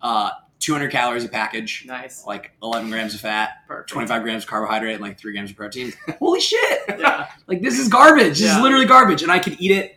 Uh, 0.00 0.30
two 0.60 0.72
hundred 0.72 0.90
calories 0.90 1.24
a 1.24 1.28
package 1.28 1.84
Nice. 1.86 2.24
like 2.26 2.52
11 2.62 2.88
grams 2.90 3.14
of 3.14 3.20
fat, 3.20 3.50
Perfect. 3.68 3.90
25 3.90 4.22
grams 4.22 4.44
of 4.44 4.48
carbohydrate, 4.48 4.94
and 4.94 5.02
like 5.02 5.18
3 5.18 5.32
grams 5.32 5.50
of 5.50 5.56
protein. 5.56 5.92
Holy 6.18 6.40
shit! 6.40 6.80
Yeah. 6.98 7.28
Like, 7.46 7.60
this 7.60 7.78
is 7.78 7.88
garbage. 7.88 8.38
This 8.38 8.50
is 8.54 8.60
literally 8.62 8.86
garbage. 8.86 9.22
And 9.22 9.30
I 9.30 9.38
could 9.40 9.56
eat 9.60 9.72
it 9.72 9.96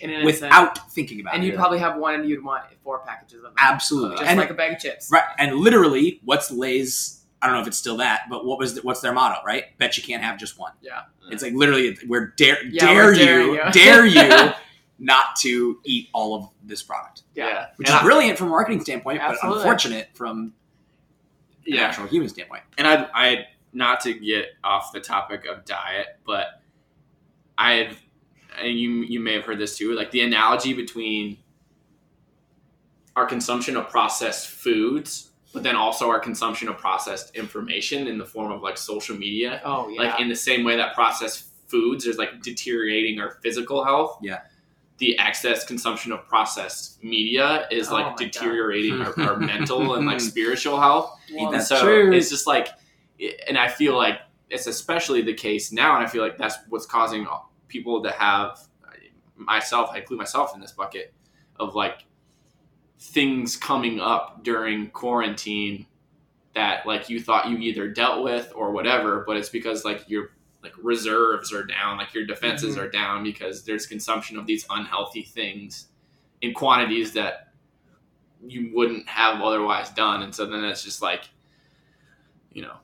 In 0.00 0.08
an 0.10 0.22
instant. 0.22 0.24
without 0.50 0.90
thinking 0.92 1.20
about 1.20 1.34
And 1.34 1.42
it. 1.42 1.46
And 1.48 1.52
you'd 1.52 1.58
probably 1.58 1.78
have 1.80 1.96
one 1.98 2.14
and 2.14 2.26
you'd 2.28 2.42
want 2.42 2.64
four 2.82 3.00
packages 3.00 3.36
of 3.38 3.42
them. 3.42 3.52
Absolutely. 3.58 4.16
Just 4.16 4.28
and, 4.30 4.38
like 4.38 4.48
a 4.50 4.54
bag 4.54 4.72
of 4.74 4.78
chips. 4.78 5.10
right, 5.12 5.24
and 5.38 5.56
literally, 5.56 6.20
what's 6.24 6.50
Lay's? 6.50 7.17
I 7.40 7.46
don't 7.46 7.54
know 7.56 7.62
if 7.62 7.68
it's 7.68 7.78
still 7.78 7.96
that, 7.98 8.22
but 8.28 8.44
what 8.44 8.58
was 8.58 8.74
the, 8.74 8.82
what's 8.82 9.00
their 9.00 9.12
motto? 9.12 9.40
Right? 9.46 9.76
Bet 9.78 9.96
you 9.96 10.02
can't 10.02 10.22
have 10.22 10.38
just 10.38 10.58
one. 10.58 10.72
Yeah. 10.82 11.02
It's 11.30 11.42
like 11.42 11.52
literally, 11.54 11.96
we're 12.08 12.28
dare 12.36 12.64
Yeah, 12.66 12.86
dare 12.86 13.04
we're 13.06 13.12
you, 13.14 13.54
you. 13.64 13.72
dare 13.72 14.06
you 14.06 14.52
not 14.98 15.36
to 15.36 15.78
eat 15.84 16.08
all 16.12 16.34
of 16.34 16.48
this 16.64 16.82
product, 16.82 17.22
Yeah. 17.34 17.66
which 17.76 17.88
And 17.88 17.94
is 17.96 18.00
I- 18.00 18.04
brilliant 18.04 18.38
from 18.38 18.48
a 18.48 18.50
marketing 18.50 18.80
standpoint, 18.80 19.20
Absolutely. 19.20 19.48
but 19.48 19.56
unfortunate 19.58 20.08
from 20.14 20.38
an 21.66 21.74
Yeah. 21.74 21.82
actual 21.82 22.06
human 22.08 22.28
standpoint. 22.28 22.62
and 22.76 22.86
I, 22.88 23.06
I 23.14 23.46
not 23.72 24.00
to 24.00 24.14
get 24.14 24.46
off 24.64 24.90
the 24.92 24.98
topic 25.00 25.44
of 25.46 25.64
diet, 25.64 26.06
but 26.26 26.46
I 27.56 27.74
had, 27.74 27.96
and 28.60 28.76
you 28.78 29.02
you 29.02 29.20
may 29.20 29.34
have 29.34 29.44
heard 29.44 29.58
this 29.58 29.76
too, 29.76 29.94
like 29.94 30.10
the 30.10 30.22
analogy 30.22 30.72
between 30.72 31.36
our 33.14 33.26
consumption 33.26 33.76
of 33.76 33.88
processed 33.90 34.48
foods, 34.48 35.27
but 35.52 35.62
then 35.62 35.76
also 35.76 36.08
our 36.10 36.20
consumption 36.20 36.68
of 36.68 36.76
processed 36.78 37.34
information 37.34 38.06
in 38.06 38.18
the 38.18 38.26
form 38.26 38.50
of 38.52 38.62
like 38.62 38.76
social 38.76 39.16
media, 39.16 39.60
Oh 39.64 39.88
yeah. 39.88 40.02
like 40.02 40.20
in 40.20 40.28
the 40.28 40.36
same 40.36 40.64
way 40.64 40.76
that 40.76 40.94
processed 40.94 41.46
foods 41.68 42.04
is 42.06 42.16
like 42.18 42.42
deteriorating 42.42 43.20
our 43.20 43.32
physical 43.42 43.84
health. 43.84 44.18
Yeah. 44.22 44.40
The 44.98 45.18
excess 45.18 45.64
consumption 45.64 46.10
of 46.12 46.26
processed 46.26 47.02
media 47.04 47.66
is 47.70 47.88
Oh 47.88 47.94
like 47.94 48.16
deteriorating 48.16 49.00
our, 49.00 49.18
our 49.20 49.36
mental 49.52 49.94
and 49.94 50.06
like 50.06 50.20
spiritual 50.20 50.80
health. 50.80 51.16
Well, 51.32 51.50
That's 51.52 51.68
so 51.68 51.80
true. 51.80 52.12
it's 52.12 52.30
just 52.30 52.46
like, 52.46 52.68
and 53.48 53.56
I 53.56 53.68
feel 53.68 53.96
like 53.96 54.20
it's 54.50 54.66
especially 54.66 55.22
the 55.22 55.34
case 55.34 55.72
now, 55.72 55.96
and 55.96 56.04
I 56.04 56.08
feel 56.08 56.22
like 56.22 56.36
that's 56.38 56.56
what's 56.68 56.86
causing 56.86 57.26
people 57.68 58.02
to 58.02 58.10
have 58.10 58.58
myself. 59.36 59.90
I 59.92 59.98
include 59.98 60.18
myself 60.18 60.54
in 60.54 60.60
this 60.60 60.72
bucket 60.72 61.12
of 61.60 61.74
like 61.74 62.04
things 62.98 63.56
coming 63.56 64.00
up 64.00 64.42
during 64.42 64.90
quarantine 64.90 65.86
that 66.54 66.84
like 66.86 67.08
you 67.08 67.20
thought 67.20 67.48
you 67.48 67.56
either 67.58 67.88
dealt 67.88 68.24
with 68.24 68.52
or 68.54 68.72
whatever, 68.72 69.22
but 69.26 69.36
it's 69.36 69.48
because 69.48 69.84
like 69.84 70.08
your 70.08 70.30
like 70.62 70.72
reserves 70.82 71.52
are 71.52 71.62
down, 71.64 71.98
like 71.98 72.12
your 72.12 72.26
defenses 72.26 72.74
Mhm. 72.76 72.80
are 72.80 72.90
down 72.90 73.22
because 73.22 73.62
there's 73.64 73.86
consumption 73.86 74.36
of 74.36 74.46
these 74.46 74.66
unhealthy 74.68 75.22
things 75.22 75.88
in 76.40 76.52
quantities 76.52 77.12
that 77.12 77.52
you 78.44 78.70
wouldn't 78.74 79.08
have 79.08 79.40
otherwise 79.40 79.90
done, 79.90 80.22
and 80.22 80.34
so 80.34 80.46
then 80.46 80.64
it's 80.64 80.82
just 80.82 81.00
like, 81.02 81.28
you 82.52 82.62
know, 82.62 82.76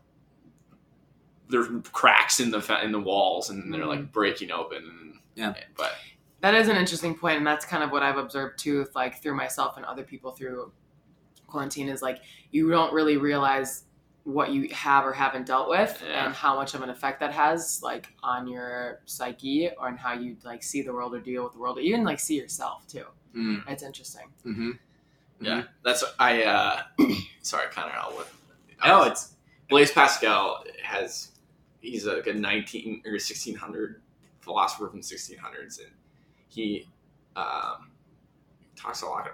there's 1.49 1.69
cracks 1.93 2.41
in 2.41 2.51
the 2.51 2.81
in 2.85 2.93
the 2.93 3.01
walls, 3.01 3.51
and 3.51 3.73
they're 3.73 3.87
like 3.87 4.13
breaking 4.13 4.51
open. 4.51 4.79
And, 4.85 5.19
Yeah. 5.35 5.55
but 5.77 5.93
that 6.45 6.55
is 6.55 6.69
an 6.69 6.77
interesting 6.77 7.15
point 7.15 7.39
and 7.39 7.47
that's 7.47 7.65
kind 7.65 7.83
of 7.83 7.91
what 7.91 8.03
i've 8.03 8.19
observed 8.19 8.59
too 8.59 8.79
with 8.81 8.95
like 8.95 9.21
through 9.23 9.35
myself 9.35 9.77
and 9.79 9.87
other 9.87 10.03
people 10.05 10.31
through 10.33 10.71
quarantine 11.47 11.89
is 11.89 12.03
like 12.03 12.19
you 12.51 12.71
don't 12.71 12.93
really 12.93 13.17
realize 13.17 13.85
what 14.25 14.51
you 14.53 14.69
have 14.73 15.05
or 15.05 15.13
haven't 15.13 15.47
dealt 15.47 15.69
with 15.69 16.03
Yeah. 16.07 16.27
and 16.27 16.35
how 16.35 16.55
much 16.57 16.75
of 16.75 16.83
an 16.83 16.91
effect 16.91 17.21
that 17.21 17.33
has 17.33 17.81
like 17.83 18.09
on 18.23 18.47
your 18.47 19.01
psyche 19.07 19.71
or 19.79 19.89
on 19.89 19.97
how 19.97 20.13
you 20.15 20.37
like 20.45 20.63
see 20.63 20.83
the 20.83 20.93
world 20.93 21.15
or 21.15 21.21
deal 21.21 21.45
with 21.45 21.53
the 21.55 21.59
world 21.59 21.79
or 21.79 21.81
even 21.81 22.05
like 22.05 22.21
see 22.21 22.37
yourself 22.37 22.87
too 22.87 23.05
Mm, 23.37 23.63
it's 23.69 23.83
interesting 23.83 24.29
hmm 24.43 24.71
yeah, 25.41 25.65
that's 25.85 26.05
I. 26.19 26.45
uh 26.45 26.83
Sorry, 27.43 27.67
Connor. 27.73 27.93
I'll 28.01 28.15
let. 28.17 28.27
Oh, 28.85 29.03
it's 29.03 29.35
Blaise 29.69 29.91
Pascal 29.91 30.63
has 30.83 31.33
he's 31.81 32.07
like 32.07 32.27
a 32.29 32.33
19 32.33 33.03
or 33.05 33.13
1600 33.13 34.01
philosopher 34.41 34.89
from 34.89 35.01
1600s 35.01 35.81
and 35.81 35.91
he 36.49 36.89
um, 37.37 37.91
talks 38.77 39.03
a 39.03 39.07
lot 39.07 39.29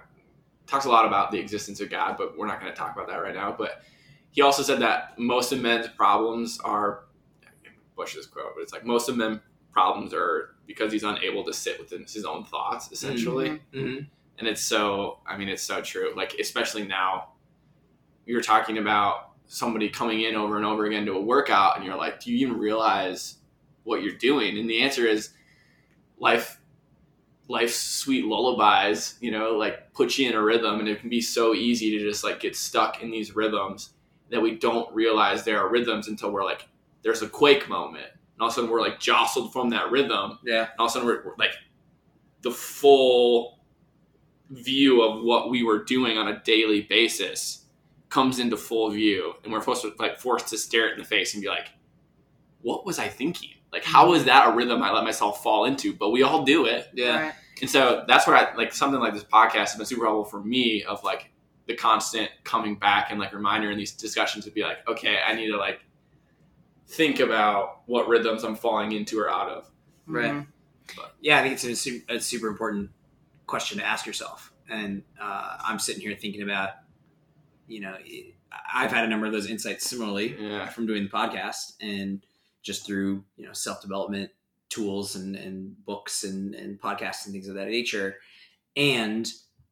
talks 0.67 0.85
a 0.85 0.89
lot 0.89 1.05
about 1.05 1.31
the 1.31 1.37
existence 1.39 1.79
of 1.81 1.89
God 1.89 2.15
but 2.17 2.37
we're 2.37 2.47
not 2.47 2.59
going 2.61 2.71
to 2.71 2.77
talk 2.77 2.95
about 2.95 3.07
that 3.07 3.17
right 3.17 3.35
now 3.35 3.53
but 3.57 3.81
he 4.31 4.41
also 4.41 4.63
said 4.63 4.79
that 4.79 5.17
most 5.19 5.51
of 5.51 5.59
men's 5.59 5.87
problems 5.89 6.59
are 6.63 7.03
Bush 7.97 8.15
this 8.15 8.25
quote 8.25 8.53
but 8.55 8.61
it's 8.61 8.71
like 8.73 8.85
most 8.85 9.09
of 9.09 9.17
men's 9.17 9.39
problems 9.71 10.13
are 10.13 10.55
because 10.67 10.91
he's 10.91 11.03
unable 11.03 11.43
to 11.43 11.53
sit 11.53 11.79
within 11.79 12.01
his 12.01 12.23
own 12.25 12.43
thoughts 12.45 12.91
essentially 12.91 13.49
Mhm. 13.49 13.61
mhm. 13.73 14.07
and 14.39 14.47
it's 14.47 14.61
so 14.61 15.19
i 15.27 15.37
mean 15.37 15.49
it's 15.49 15.63
so 15.63 15.81
true 15.81 16.13
like 16.15 16.33
especially 16.39 16.85
now 16.85 17.29
you're 18.25 18.41
talking 18.41 18.77
about 18.77 19.31
somebody 19.47 19.89
coming 19.89 20.21
in 20.21 20.35
over 20.35 20.55
and 20.55 20.65
over 20.65 20.85
again 20.85 21.05
to 21.05 21.13
a 21.13 21.21
workout 21.21 21.75
and 21.75 21.85
you're 21.85 21.97
like 21.97 22.21
do 22.21 22.31
you 22.31 22.37
even 22.47 22.57
realize 22.57 23.35
what 23.83 24.01
you're 24.03 24.15
doing 24.15 24.57
and 24.57 24.69
the 24.69 24.81
answer 24.81 25.05
is 25.05 25.31
life 26.19 26.60
life's 27.47 27.75
sweet 27.75 28.25
lullabies 28.25 29.17
you 29.19 29.31
know 29.31 29.51
like 29.51 29.93
put 29.93 30.17
you 30.17 30.29
in 30.29 30.35
a 30.35 30.41
rhythm 30.41 30.79
and 30.79 30.87
it 30.87 30.99
can 30.99 31.09
be 31.09 31.21
so 31.21 31.53
easy 31.53 31.91
to 31.91 31.99
just 31.99 32.23
like 32.23 32.39
get 32.39 32.55
stuck 32.55 33.01
in 33.01 33.11
these 33.11 33.35
rhythms 33.35 33.91
that 34.31 34.41
we 34.41 34.55
don't 34.55 34.91
realize 34.93 35.43
there 35.43 35.59
are 35.59 35.69
rhythms 35.69 36.07
until 36.07 36.31
we're 36.31 36.45
like 36.45 36.67
there's 37.03 37.21
a 37.21 37.29
quake 37.29 37.69
moment. 37.69 38.05
And 38.05 38.41
all 38.41 38.47
of 38.47 38.53
a 38.53 38.55
sudden 38.55 38.69
we're 38.69 38.81
like 38.81 38.99
jostled 38.99 39.53
from 39.53 39.69
that 39.69 39.91
rhythm. 39.91 40.39
Yeah. 40.43 40.61
and 40.61 40.69
all 40.79 40.85
of 40.85 40.91
a 40.91 40.93
sudden 40.93 41.07
we're, 41.07 41.23
we're 41.23 41.35
like 41.37 41.55
the 42.41 42.51
full 42.51 43.59
view 44.49 45.01
of 45.01 45.23
what 45.23 45.49
we 45.49 45.63
were 45.63 45.83
doing 45.83 46.17
on 46.17 46.27
a 46.27 46.41
daily 46.43 46.81
basis 46.81 47.65
comes 48.09 48.39
into 48.39 48.57
full 48.57 48.89
view. 48.89 49.33
And 49.43 49.53
we're 49.53 49.59
supposed 49.59 49.83
to 49.83 49.93
like 49.99 50.19
forced 50.19 50.47
to 50.49 50.57
stare 50.57 50.89
it 50.89 50.93
in 50.93 50.99
the 50.99 51.05
face 51.05 51.33
and 51.33 51.41
be 51.41 51.49
like 51.49 51.69
what 52.63 52.85
was 52.85 52.99
i 52.99 53.07
thinking 53.07 53.49
like 53.71 53.83
how 53.83 54.13
is 54.13 54.25
that 54.25 54.47
a 54.49 54.55
rhythm 54.55 54.81
i 54.83 54.91
let 54.91 55.03
myself 55.03 55.41
fall 55.43 55.65
into 55.65 55.93
but 55.93 56.09
we 56.11 56.23
all 56.23 56.43
do 56.43 56.65
it 56.65 56.87
Yeah. 56.93 57.21
Right. 57.21 57.33
and 57.61 57.69
so 57.69 58.03
that's 58.07 58.27
where 58.27 58.35
i 58.35 58.53
like 58.55 58.73
something 58.73 58.99
like 58.99 59.13
this 59.13 59.23
podcast 59.23 59.53
has 59.69 59.75
been 59.75 59.85
super 59.85 60.05
helpful 60.05 60.25
for 60.25 60.45
me 60.45 60.83
of 60.83 61.03
like 61.03 61.29
the 61.67 61.75
constant 61.75 62.29
coming 62.43 62.75
back 62.75 63.11
and 63.11 63.19
like 63.19 63.33
reminder 63.33 63.71
in 63.71 63.77
these 63.77 63.93
discussions 63.93 64.45
to 64.45 64.51
be 64.51 64.63
like 64.63 64.77
okay 64.87 65.19
i 65.25 65.33
need 65.33 65.47
to 65.47 65.57
like 65.57 65.79
think 66.87 67.19
about 67.19 67.81
what 67.85 68.07
rhythms 68.07 68.43
i'm 68.43 68.55
falling 68.55 68.91
into 68.91 69.19
or 69.19 69.29
out 69.29 69.49
of 69.49 69.67
Right. 70.07 70.31
Mhm. 70.31 70.47
Yeah, 71.21 71.39
I 71.39 71.43
think 71.43 71.53
it's 71.63 71.87
a, 71.87 72.15
a 72.15 72.19
super 72.19 72.47
important 72.47 72.89
question 73.45 73.77
to 73.77 73.85
ask 73.85 74.05
yourself. 74.05 74.51
And 74.69 75.03
uh, 75.21 75.57
I'm 75.63 75.79
sitting 75.79 76.01
here 76.01 76.17
thinking 76.17 76.41
about, 76.41 76.71
you 77.67 77.79
know, 77.79 77.95
I've 78.73 78.91
had 78.91 79.05
a 79.05 79.07
number 79.07 79.25
of 79.25 79.31
those 79.31 79.49
insights 79.49 79.89
similarly 79.89 80.35
yeah 80.37 80.67
from 80.67 80.87
doing 80.87 81.03
the 81.03 81.09
podcast 81.09 81.73
and 81.79 82.25
just 82.61 82.85
through, 82.85 83.23
you 83.37 83.45
know, 83.45 83.53
self 83.53 83.81
development 83.81 84.31
tools 84.69 85.15
and, 85.15 85.35
and 85.35 85.85
books 85.85 86.23
and, 86.23 86.55
and 86.55 86.79
podcasts 86.79 87.25
and 87.25 87.33
things 87.33 87.47
of 87.47 87.55
that 87.55 87.67
nature. 87.67 88.17
And 88.75 89.29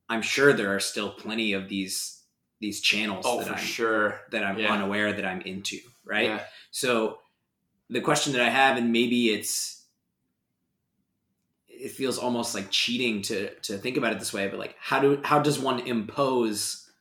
I'm 0.10 0.22
sure 0.22 0.54
there 0.54 0.76
are 0.76 0.80
still 0.80 1.12
plenty 1.12 1.54
of 1.54 1.70
these 1.70 2.16
these 2.62 2.82
channels 2.82 3.26
oh 3.26 3.40
that 3.40 3.50
I'm 3.50 3.58
sure 3.58 4.20
that 4.32 4.44
I'm 4.44 4.58
Yeah. 4.60 4.74
unaware 4.74 5.14
that 5.14 5.24
I'm 5.24 5.40
into, 5.42 5.80
right? 6.04 6.26
Yeah. 6.26 6.44
So 6.72 7.20
the 7.90 8.02
question 8.02 8.34
that 8.34 8.42
I 8.42 8.50
have, 8.50 8.78
and 8.78 8.92
maybe 8.92 9.30
it's 9.30 9.86
it 11.70 11.92
feels 11.92 12.18
almost 12.18 12.54
like 12.54 12.70
cheating 12.70 13.22
to 13.24 13.54
to 13.62 13.78
think 13.78 13.96
about 13.96 14.12
it 14.12 14.20
this 14.20 14.34
way, 14.34 14.48
but 14.50 14.60
like 14.60 14.76
how 14.80 15.00
do 15.00 15.22
how 15.24 15.40
does 15.40 15.58
one 15.58 15.80
impose 15.80 16.92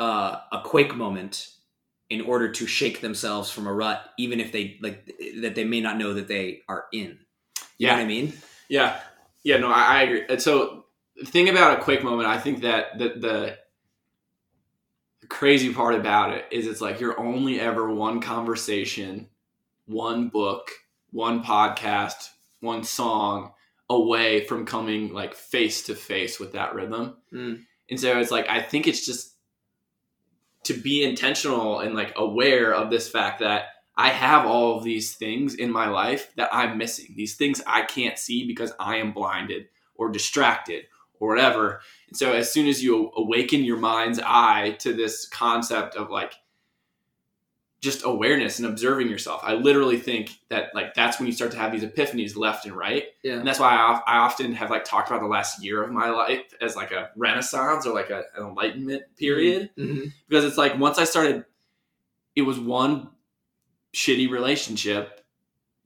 uh, 0.00 0.38
a 0.50 0.62
quake 0.64 0.96
moment 0.96 1.50
in 2.12 2.20
order 2.20 2.50
to 2.52 2.66
shake 2.66 3.00
themselves 3.00 3.50
from 3.50 3.66
a 3.66 3.72
rut, 3.72 4.02
even 4.18 4.38
if 4.38 4.52
they 4.52 4.78
like 4.82 5.06
that 5.40 5.54
they 5.54 5.64
may 5.64 5.80
not 5.80 5.98
know 5.98 6.14
that 6.14 6.28
they 6.28 6.60
are 6.68 6.84
in? 6.92 7.18
You 7.78 7.86
know 7.88 7.92
Yeah. 7.92 7.92
what 7.94 8.02
I 8.02 8.06
mean? 8.06 8.32
Yeah, 8.68 9.00
yeah, 9.42 9.56
no, 9.58 9.68
I, 9.68 9.82
I 9.82 10.02
agree. 10.02 10.22
And 10.28 10.40
so, 10.40 10.84
the 11.16 11.26
thing 11.26 11.48
about 11.48 11.78
a 11.78 11.82
quake 11.82 12.02
moment, 12.04 12.28
I 12.28 12.38
think 12.38 12.62
that 12.62 12.98
the, 12.98 13.08
the 13.08 13.58
the 15.22 15.26
crazy 15.26 15.72
part 15.72 15.94
about 15.94 16.32
it 16.32 16.44
is 16.50 16.66
it's 16.66 16.80
like 16.80 17.00
you're 17.00 17.18
only 17.18 17.60
ever 17.60 17.92
one 17.92 18.20
conversation, 18.20 19.28
one 19.86 20.28
book, 20.28 20.70
one 21.10 21.42
podcast, 21.44 22.28
one 22.60 22.82
song 22.84 23.52
away 23.90 24.44
from 24.46 24.64
coming 24.66 25.12
like 25.12 25.34
face 25.34 25.82
to 25.84 25.94
face 25.94 26.40
with 26.40 26.52
that 26.52 26.74
rhythm. 26.74 27.16
Mm. 27.32 27.62
And 27.90 28.00
so 28.00 28.18
it's 28.18 28.30
like 28.30 28.48
I 28.48 28.62
think 28.62 28.86
it's 28.86 29.04
just 29.04 29.31
to 30.64 30.74
be 30.74 31.02
intentional 31.02 31.80
and 31.80 31.94
like 31.94 32.12
aware 32.16 32.74
of 32.74 32.90
this 32.90 33.08
fact 33.08 33.40
that 33.40 33.66
I 33.96 34.08
have 34.08 34.46
all 34.46 34.76
of 34.76 34.84
these 34.84 35.14
things 35.14 35.54
in 35.54 35.70
my 35.70 35.88
life 35.88 36.32
that 36.36 36.48
I'm 36.52 36.78
missing. 36.78 37.14
These 37.16 37.36
things 37.36 37.62
I 37.66 37.82
can't 37.82 38.18
see 38.18 38.46
because 38.46 38.72
I 38.78 38.96
am 38.96 39.12
blinded 39.12 39.66
or 39.94 40.10
distracted 40.10 40.84
or 41.20 41.28
whatever. 41.28 41.80
And 42.08 42.16
so 42.16 42.32
as 42.32 42.50
soon 42.50 42.66
as 42.68 42.82
you 42.82 43.10
awaken 43.16 43.64
your 43.64 43.76
mind's 43.76 44.18
eye 44.18 44.76
to 44.80 44.92
this 44.92 45.28
concept 45.28 45.94
of 45.94 46.10
like 46.10 46.34
just 47.82 48.04
awareness 48.04 48.60
and 48.60 48.68
observing 48.68 49.08
yourself, 49.08 49.40
I 49.42 49.54
literally 49.54 49.98
think 49.98 50.38
that 50.50 50.72
like 50.72 50.94
that's 50.94 51.18
when 51.18 51.26
you 51.26 51.32
start 51.32 51.50
to 51.50 51.58
have 51.58 51.72
these 51.72 51.82
epiphanies 51.82 52.36
left 52.36 52.64
and 52.64 52.76
right. 52.76 53.06
Yeah. 53.24 53.34
And 53.34 53.46
that's 53.46 53.58
why 53.58 53.70
I, 53.74 54.00
I 54.06 54.18
often 54.18 54.52
have 54.52 54.70
like 54.70 54.84
talked 54.84 55.10
about 55.10 55.20
the 55.20 55.26
last 55.26 55.62
year 55.62 55.82
of 55.82 55.90
my 55.90 56.10
life 56.10 56.42
as 56.60 56.76
like 56.76 56.92
a 56.92 57.10
renaissance 57.16 57.84
or 57.84 57.92
like 57.92 58.10
a, 58.10 58.22
an 58.36 58.46
enlightenment 58.46 59.02
period 59.16 59.70
Mm-hmm. 59.76 60.08
because 60.28 60.44
it's 60.44 60.56
like 60.56 60.78
once 60.78 60.98
I 60.98 61.04
started, 61.04 61.44
it 62.36 62.42
was 62.42 62.58
one 62.58 63.10
shitty 63.94 64.30
relationship 64.30 65.20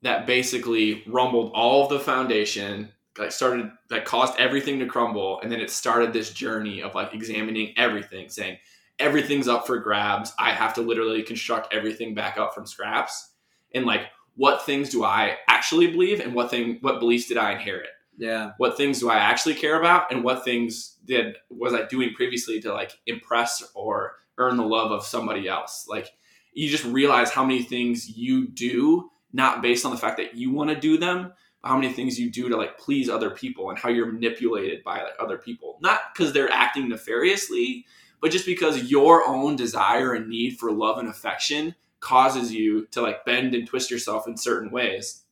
that 0.03 0.27
basically 0.27 1.03
rumbled 1.07 1.53
all 1.55 1.85
of 1.85 1.89
the 1.89 1.99
foundation, 1.99 2.91
like 3.19 3.33
started 3.33 3.71
that 3.89 4.05
caused 4.05 4.39
everything 4.39 4.79
to 4.81 4.87
crumble, 4.87 5.41
and 5.41 5.51
then 5.51 5.61
it 5.61 5.71
started 5.71 6.13
this 6.13 6.31
journey 6.31 6.83
of 6.83 6.95
like 6.95 7.15
examining 7.15 7.73
everything, 7.79 8.29
saying 8.29 8.59
everything's 8.99 9.49
up 9.49 9.67
for 9.67 9.79
grabs. 9.79 10.33
I 10.39 10.53
have 10.53 10.75
to 10.75 10.83
literally 10.83 11.23
construct 11.23 11.73
everything 11.73 12.15
back 12.15 12.39
up 12.39 12.55
from 12.55 12.67
scraps, 12.67 13.31
and 13.75 13.85
like 13.85 14.03
what 14.35 14.65
things 14.65 14.91
do 14.91 15.05
I 15.05 15.37
actually 15.49 15.89
believe, 15.89 16.21
and 16.21 16.35
what 16.35 16.51
thing 16.51 16.79
what 16.81 17.01
beliefs 17.01 17.27
did 17.29 17.39
I 17.39 17.53
inherit? 17.53 17.89
Yeah. 18.19 18.53
what 18.57 18.79
things 18.79 19.01
do 19.01 19.11
I 19.11 19.17
actually 19.17 19.55
care 19.57 19.79
about 19.79 20.11
and 20.11 20.25
what 20.25 20.43
things 20.43 20.97
did 21.05 21.37
was 21.51 21.75
I 21.75 21.85
doing 21.85 22.15
previously 22.15 22.61
to 22.63 22.73
like 22.73 22.93
impress 23.07 23.63
or 23.75 24.15
earn 24.39 24.57
the 24.57 24.65
love 24.65 24.91
of 24.91 25.05
somebody 25.05 25.49
else. 25.49 25.87
Like 25.89 26.09
you 26.55 26.71
just 26.71 26.85
realize 26.85 27.31
how 27.31 27.45
many 27.45 27.63
things 27.63 28.17
you 28.17 28.49
do 28.49 29.11
not 29.33 29.61
based 29.61 29.85
on 29.85 29.91
the 29.91 29.99
fact 29.99 30.17
that 30.17 30.35
you 30.35 30.51
want 30.51 30.71
to 30.71 30.77
do 30.77 30.97
them, 30.97 31.33
but 31.63 31.69
how 31.69 31.77
many 31.77 31.93
things 31.93 32.19
you 32.19 32.31
do 32.31 32.49
to 32.49 32.57
like 32.57 32.79
please 32.79 33.11
other 33.11 33.31
people 33.31 33.69
and 33.69 33.79
how 33.79 33.91
you're 33.91 34.11
manipulated 34.11 34.83
by 34.83 35.03
like 35.03 35.15
other 35.21 35.37
people. 35.37 35.79
Not 35.83 36.01
because 36.13 36.33
they're 36.33 36.51
acting 36.51 36.89
nefariously, 36.89 37.85
but 38.21 38.31
just 38.31 38.47
because 38.47 38.91
your 38.91 39.27
own 39.27 39.57
desire 39.57 40.15
and 40.15 40.29
need 40.29 40.59
for 40.59 40.73
love 40.73 40.99
and 40.99 41.09
affection 41.09 41.75
causes 42.01 42.53
you 42.53 42.87
to 42.87 43.01
like 43.01 43.25
bend 43.25 43.55
and 43.55 43.67
twist 43.67 43.91
yourself 43.91 44.29
in 44.29 44.37
certain 44.37 44.71
ways 44.71 45.23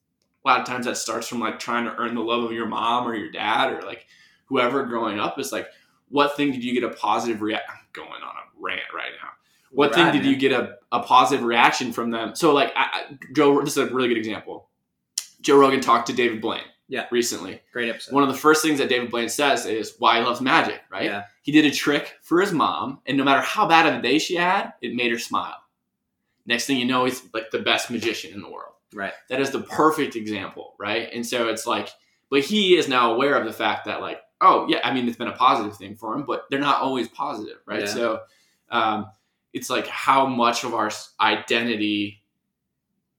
a 0.44 0.48
lot 0.48 0.60
of 0.60 0.66
times 0.66 0.86
that 0.86 0.96
starts 0.96 1.26
from 1.26 1.40
like 1.40 1.58
trying 1.58 1.84
to 1.84 1.94
earn 1.96 2.14
the 2.14 2.20
love 2.20 2.44
of 2.44 2.52
your 2.52 2.66
mom 2.66 3.06
or 3.06 3.14
your 3.14 3.30
dad 3.30 3.72
or 3.72 3.82
like 3.82 4.06
whoever 4.46 4.84
growing 4.84 5.18
up 5.18 5.38
is 5.38 5.52
like 5.52 5.68
what 6.08 6.36
thing 6.36 6.52
did 6.52 6.62
you 6.62 6.74
get 6.74 6.84
a 6.84 6.94
positive 6.94 7.42
react 7.42 7.68
I'm 7.70 7.78
going 7.92 8.22
on 8.22 8.34
a 8.36 8.60
rant 8.60 8.82
right 8.94 9.12
now. 9.22 9.30
What 9.70 9.92
thing 9.92 10.12
did 10.12 10.22
man. 10.22 10.30
you 10.30 10.36
get 10.36 10.52
a, 10.52 10.76
a 10.92 11.00
positive 11.00 11.44
reaction 11.44 11.92
from 11.92 12.12
them? 12.12 12.36
So 12.36 12.52
like 12.54 12.72
I, 12.76 12.84
I, 12.92 13.18
joe 13.34 13.60
this 13.60 13.76
is 13.76 13.90
a 13.90 13.92
really 13.92 14.08
good 14.08 14.18
example. 14.18 14.68
Joe 15.40 15.58
rogan 15.58 15.80
talked 15.80 16.06
to 16.08 16.12
david 16.12 16.40
blaine 16.40 16.62
Yeah. 16.88 17.06
recently 17.10 17.60
Great 17.72 17.88
episode. 17.88 18.14
one 18.14 18.22
of 18.22 18.28
the 18.28 18.36
first 18.38 18.62
things 18.62 18.78
that 18.78 18.88
david 18.88 19.10
blaine 19.10 19.28
says 19.28 19.64
is 19.66 19.94
why 19.98 20.18
he 20.18 20.24
loves 20.24 20.40
magic 20.40 20.80
right 20.90 21.04
Yeah. 21.04 21.24
he 21.42 21.50
did 21.52 21.64
a 21.64 21.70
trick 21.70 22.14
for 22.22 22.40
his 22.40 22.52
mom 22.52 23.00
and 23.06 23.16
no 23.16 23.24
matter 23.24 23.40
how 23.40 23.66
bad 23.66 23.86
of 23.86 23.94
a 23.98 24.02
day 24.02 24.18
she 24.18 24.34
had 24.36 24.72
it 24.82 24.94
made 24.94 25.10
her 25.12 25.18
smile 25.18 25.56
next 26.46 26.66
thing 26.66 26.76
you 26.78 26.84
know 26.86 27.04
he's 27.06 27.22
like 27.32 27.50
the 27.50 27.58
best 27.60 27.90
magician 27.90 28.32
in 28.34 28.42
the 28.42 28.50
world 28.50 28.72
Right. 28.92 29.12
that 29.28 29.40
is 29.40 29.50
the 29.50 29.58
perfect 29.62 30.14
example, 30.14 30.74
right? 30.78 31.08
And 31.12 31.26
so 31.26 31.48
it's 31.48 31.66
like, 31.66 31.88
but 32.30 32.42
he 32.42 32.76
is 32.76 32.86
now 32.86 33.12
aware 33.12 33.34
of 33.34 33.44
the 33.44 33.52
fact 33.52 33.86
that, 33.86 34.00
like, 34.00 34.20
oh 34.40 34.66
yeah, 34.68 34.78
I 34.84 34.94
mean, 34.94 35.08
it's 35.08 35.16
been 35.16 35.26
a 35.26 35.32
positive 35.32 35.76
thing 35.76 35.96
for 35.96 36.14
him, 36.14 36.22
but 36.24 36.44
they're 36.48 36.60
not 36.60 36.80
always 36.80 37.08
positive, 37.08 37.56
right? 37.66 37.80
Yeah. 37.80 37.86
So 37.86 38.20
um, 38.70 39.06
it's 39.52 39.68
like 39.68 39.88
how 39.88 40.26
much 40.26 40.62
of 40.62 40.74
our 40.74 40.92
identity 41.20 42.22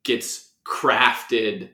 gets 0.04 0.52
crafted 0.66 1.72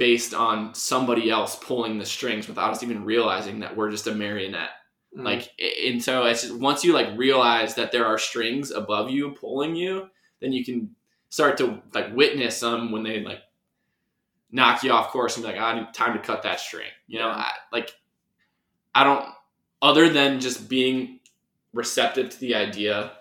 based 0.00 0.32
on 0.32 0.74
somebody 0.74 1.30
else 1.30 1.56
pulling 1.56 1.98
the 1.98 2.06
strings 2.06 2.48
without 2.48 2.70
us 2.70 2.82
even 2.82 3.04
realizing 3.04 3.60
that 3.60 3.76
we're 3.76 3.90
just 3.90 4.06
a 4.06 4.14
marionette. 4.14 4.70
Mm. 5.14 5.24
Like, 5.24 5.50
and 5.84 6.02
so 6.02 6.24
it's 6.24 6.40
just, 6.40 6.58
once 6.58 6.82
you 6.82 6.94
like 6.94 7.18
realize 7.18 7.74
that 7.74 7.92
there 7.92 8.06
are 8.06 8.16
strings 8.16 8.70
above 8.70 9.10
you 9.10 9.32
pulling 9.32 9.76
you, 9.76 10.08
then 10.40 10.52
you 10.52 10.64
can 10.64 10.96
start 11.28 11.58
to 11.58 11.82
like 11.92 12.16
witness 12.16 12.60
them 12.60 12.92
when 12.92 13.02
they 13.02 13.22
like 13.22 13.40
knock 14.50 14.82
you 14.82 14.90
off 14.90 15.10
course 15.10 15.36
and 15.36 15.44
be 15.44 15.52
like, 15.52 15.60
I 15.60 15.78
need 15.78 15.92
time 15.92 16.14
to 16.14 16.18
cut 16.18 16.44
that 16.44 16.60
string. 16.60 16.88
You 17.06 17.18
know, 17.18 17.28
I, 17.28 17.50
like 17.70 17.90
I 18.94 19.04
don't, 19.04 19.26
other 19.82 20.08
than 20.08 20.40
just 20.40 20.66
being 20.66 21.20
receptive 21.74 22.30
to 22.30 22.40
the 22.40 22.54
idea 22.54 23.12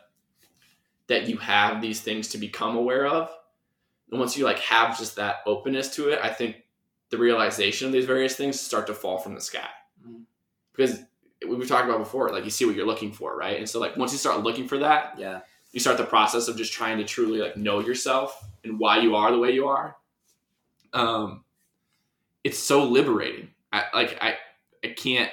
that 1.07 1.27
you 1.27 1.35
have 1.39 1.81
these 1.81 1.99
things 1.99 2.29
to 2.29 2.37
become 2.37 2.77
aware 2.77 3.05
of. 3.05 3.29
And 4.11 4.17
once 4.17 4.37
you 4.37 4.45
like 4.45 4.59
have 4.59 4.97
just 4.97 5.17
that 5.17 5.39
openness 5.45 5.93
to 5.95 6.07
it, 6.07 6.19
I 6.23 6.29
think 6.29 6.55
the 7.09 7.17
realization 7.17 7.87
of 7.87 7.93
these 7.93 8.05
various 8.05 8.35
things 8.35 8.59
start 8.59 8.87
to 8.87 8.93
fall 8.93 9.17
from 9.17 9.35
the 9.35 9.41
sky. 9.41 9.69
Mhm. 10.07 10.23
Because 10.71 10.99
we 11.47 11.55
were 11.55 11.65
talking 11.65 11.89
about 11.89 11.99
before, 11.99 12.29
like 12.29 12.43
you 12.43 12.49
see 12.49 12.65
what 12.65 12.75
you're 12.75 12.85
looking 12.85 13.11
for, 13.11 13.35
right? 13.35 13.57
And 13.57 13.67
so 13.69 13.79
like 13.79 13.97
once 13.97 14.11
you 14.11 14.17
start 14.17 14.43
looking 14.43 14.67
for 14.67 14.77
that, 14.79 15.17
yeah. 15.17 15.41
you 15.71 15.79
start 15.79 15.97
the 15.97 16.03
process 16.05 16.47
of 16.47 16.57
just 16.57 16.73
trying 16.73 16.97
to 16.97 17.03
truly 17.03 17.39
like 17.39 17.55
know 17.55 17.79
yourself 17.79 18.39
and 18.63 18.79
why 18.79 18.99
you 18.99 19.15
are 19.15 19.31
the 19.31 19.37
way 19.37 19.51
you 19.51 19.67
are 19.67 19.95
um 20.93 21.43
it's 22.43 22.57
so 22.57 22.83
liberating 22.83 23.49
I, 23.71 23.83
like 23.93 24.17
i 24.21 24.35
i 24.83 24.87
can't 24.87 25.31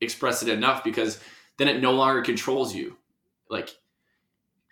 express 0.00 0.42
it 0.42 0.48
enough 0.50 0.84
because 0.84 1.20
then 1.56 1.68
it 1.68 1.80
no 1.80 1.92
longer 1.92 2.22
controls 2.22 2.74
you 2.74 2.96
like 3.48 3.70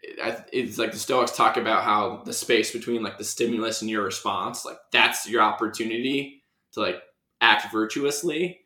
it's 0.02 0.78
like 0.78 0.92
the 0.92 0.98
stoics 0.98 1.34
talk 1.34 1.56
about 1.56 1.82
how 1.82 2.22
the 2.24 2.32
space 2.32 2.70
between 2.70 3.02
like 3.02 3.18
the 3.18 3.24
stimulus 3.24 3.80
and 3.80 3.90
your 3.90 4.04
response 4.04 4.64
like 4.64 4.78
that's 4.92 5.28
your 5.28 5.40
opportunity 5.42 6.35
to 6.76 6.82
like 6.82 7.02
act 7.40 7.72
virtuously. 7.72 8.60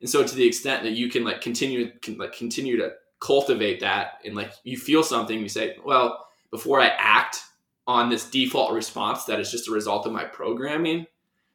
And 0.00 0.08
so 0.08 0.24
to 0.24 0.34
the 0.34 0.46
extent 0.46 0.82
that 0.84 0.92
you 0.92 1.10
can 1.10 1.24
like 1.24 1.40
continue 1.40 1.90
can 2.00 2.16
like 2.16 2.32
continue 2.32 2.76
to 2.78 2.92
cultivate 3.20 3.80
that 3.80 4.20
and 4.24 4.34
like 4.34 4.52
you 4.62 4.76
feel 4.76 5.02
something 5.02 5.38
you 5.40 5.48
say 5.48 5.76
well 5.84 6.26
before 6.50 6.80
i 6.80 6.88
act 6.98 7.40
on 7.86 8.10
this 8.10 8.28
default 8.28 8.72
response 8.72 9.24
that 9.24 9.40
is 9.40 9.50
just 9.50 9.68
a 9.68 9.72
result 9.72 10.06
of 10.06 10.12
my 10.12 10.24
programming 10.24 11.06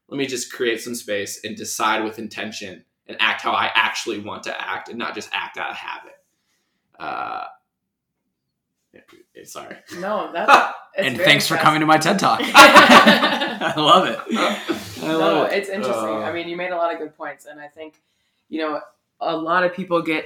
let 0.10 0.18
me 0.18 0.25
just 0.25 0.51
create 0.51 0.82
some 0.82 0.96
space 0.96 1.39
and 1.44 1.56
decide 1.56 2.03
with 2.03 2.18
intention 2.18 2.84
and 3.08 3.15
act 3.20 3.41
how 3.41 3.51
i 3.51 3.72
actually 3.75 4.20
want 4.20 4.41
to 4.41 4.62
act 4.62 4.89
and 4.89 4.98
not 4.98 5.13
just 5.13 5.30
act 5.34 5.58
out 5.58 5.70
of 5.70 5.77
habit. 5.77 6.15
Uh 7.00 7.46
sorry 9.44 9.75
No, 10.00 10.31
that's 10.33 10.74
and 10.98 11.17
thanks 11.17 11.48
for 11.48 11.55
coming 11.57 11.79
to 11.79 11.85
my 11.85 11.98
TED 11.98 12.20
Talk. 12.20 12.39
I 12.44 13.74
love 13.77 14.07
it. 14.07 14.20
I 15.03 15.07
no, 15.07 15.17
love 15.20 15.51
it. 15.51 15.57
it's 15.57 15.70
interesting. 15.70 16.03
Uh, 16.03 16.20
I 16.20 16.33
mean, 16.33 16.50
you 16.50 16.57
made 16.57 16.72
a 16.72 16.75
lot 16.75 16.91
of 16.94 17.00
good 17.00 17.15
points, 17.15 17.46
and 17.46 17.59
I 17.59 17.67
think, 17.67 18.01
you 18.50 18.59
know, 18.59 18.81
a 19.20 19.35
lot 19.35 19.63
of 19.63 19.74
people 19.74 20.01
get 20.01 20.25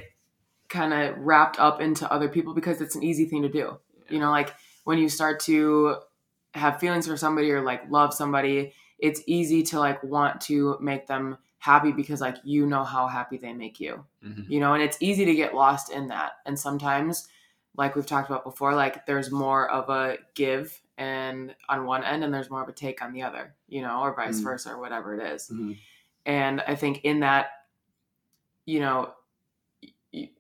kind 0.70 0.94
of 0.94 1.18
wrapped 1.20 1.60
up 1.60 1.82
into 1.82 2.12
other 2.12 2.28
people 2.30 2.54
because 2.54 2.82
it's 2.82 2.96
an 2.96 3.04
easy 3.04 3.26
thing 3.26 3.44
to 3.44 3.50
do. 3.50 3.78
You 4.10 4.20
know, 4.20 4.32
like 4.32 4.54
when 4.84 4.98
you 4.98 5.10
start 5.10 5.40
to 5.42 5.98
have 6.54 6.80
feelings 6.80 7.08
for 7.08 7.18
somebody 7.18 7.52
or 7.52 7.62
like 7.62 7.90
love 7.90 8.14
somebody, 8.14 8.74
it's 9.00 9.22
easy 9.28 9.64
to 9.64 9.80
like 9.80 10.02
want 10.04 10.42
to 10.42 10.78
make 10.82 11.08
them 11.08 11.38
happy 11.60 11.92
because 11.92 12.22
like 12.22 12.38
you 12.44 12.66
know 12.66 12.84
how 12.84 13.08
happy 13.08 13.38
they 13.38 13.54
make 13.54 13.80
you. 13.80 14.04
Mhm. 14.26 14.50
You 14.50 14.60
know, 14.60 14.74
and 14.74 14.82
it's 14.84 14.98
easy 15.00 15.26
to 15.26 15.36
get 15.36 15.54
lost 15.54 15.92
in 15.92 16.08
that. 16.08 16.34
And 16.46 16.58
sometimes 16.60 17.28
like 17.78 17.96
we've 17.96 18.06
talked 18.06 18.30
about 18.30 18.44
before, 18.44 18.74
like 18.74 19.06
there's 19.06 19.32
more 19.32 19.70
of 19.70 19.90
a 19.90 20.18
give 20.34 20.82
and 20.98 21.54
on 21.68 21.86
one 21.86 22.04
end 22.04 22.24
and 22.24 22.34
there's 22.34 22.50
more 22.50 22.64
of 22.64 22.70
a 22.70 22.74
take 22.74 23.02
on 23.02 23.12
the 23.14 23.22
other, 23.22 23.54
you 23.68 23.82
know, 23.82 24.02
or 24.02 24.16
vice 24.16 24.40
Mm. 24.40 24.44
versa 24.44 24.72
or 24.72 24.80
whatever 24.80 25.14
it 25.20 25.34
is. 25.34 25.50
Mhm. 25.50 25.78
And 26.26 26.62
I 26.62 26.76
think 26.76 27.02
in 27.04 27.20
that, 27.20 27.48
you 28.66 28.80
know, 28.80 29.14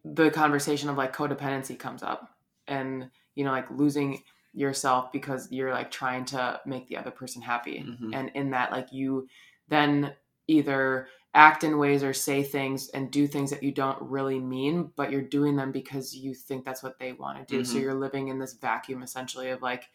the 0.05 0.31
conversation 0.31 0.89
of 0.89 0.97
like 0.97 1.13
codependency 1.15 1.77
comes 1.77 2.01
up 2.01 2.37
and, 2.67 3.09
you 3.35 3.43
know, 3.43 3.51
like 3.51 3.69
losing 3.69 4.23
yourself 4.53 5.11
because 5.11 5.51
you're 5.51 5.73
like 5.73 5.91
trying 5.91 6.23
to 6.23 6.61
make 6.65 6.87
the 6.87 6.95
other 6.95 7.11
person 7.11 7.41
happy. 7.41 7.83
Mhm. 7.83 8.15
And 8.15 8.29
in 8.29 8.51
that, 8.51 8.71
like 8.71 8.93
you 8.93 9.27
then 9.67 10.13
either 10.47 11.09
act 11.35 11.63
in 11.63 11.77
ways 11.77 12.03
or 12.03 12.13
say 12.13 12.41
things 12.43 12.89
and 12.89 13.11
do 13.11 13.27
things 13.27 13.51
that 13.51 13.61
you 13.61 13.71
don't 13.71 14.01
really 14.01 14.39
mean, 14.39 14.91
but 14.95 15.11
you're 15.11 15.21
doing 15.21 15.55
them 15.55 15.71
because 15.71 16.15
you 16.15 16.33
think 16.33 16.65
that's 16.65 16.81
what 16.81 16.97
they 16.97 17.13
want 17.13 17.37
to 17.47 17.57
do. 17.57 17.63
So 17.63 17.77
Mhm. 17.77 17.81
you're 17.81 17.93
living 17.93 18.29
in 18.29 18.39
this 18.39 18.53
vacuum 18.53 19.03
essentially 19.03 19.49
of 19.49 19.61
like, 19.61 19.89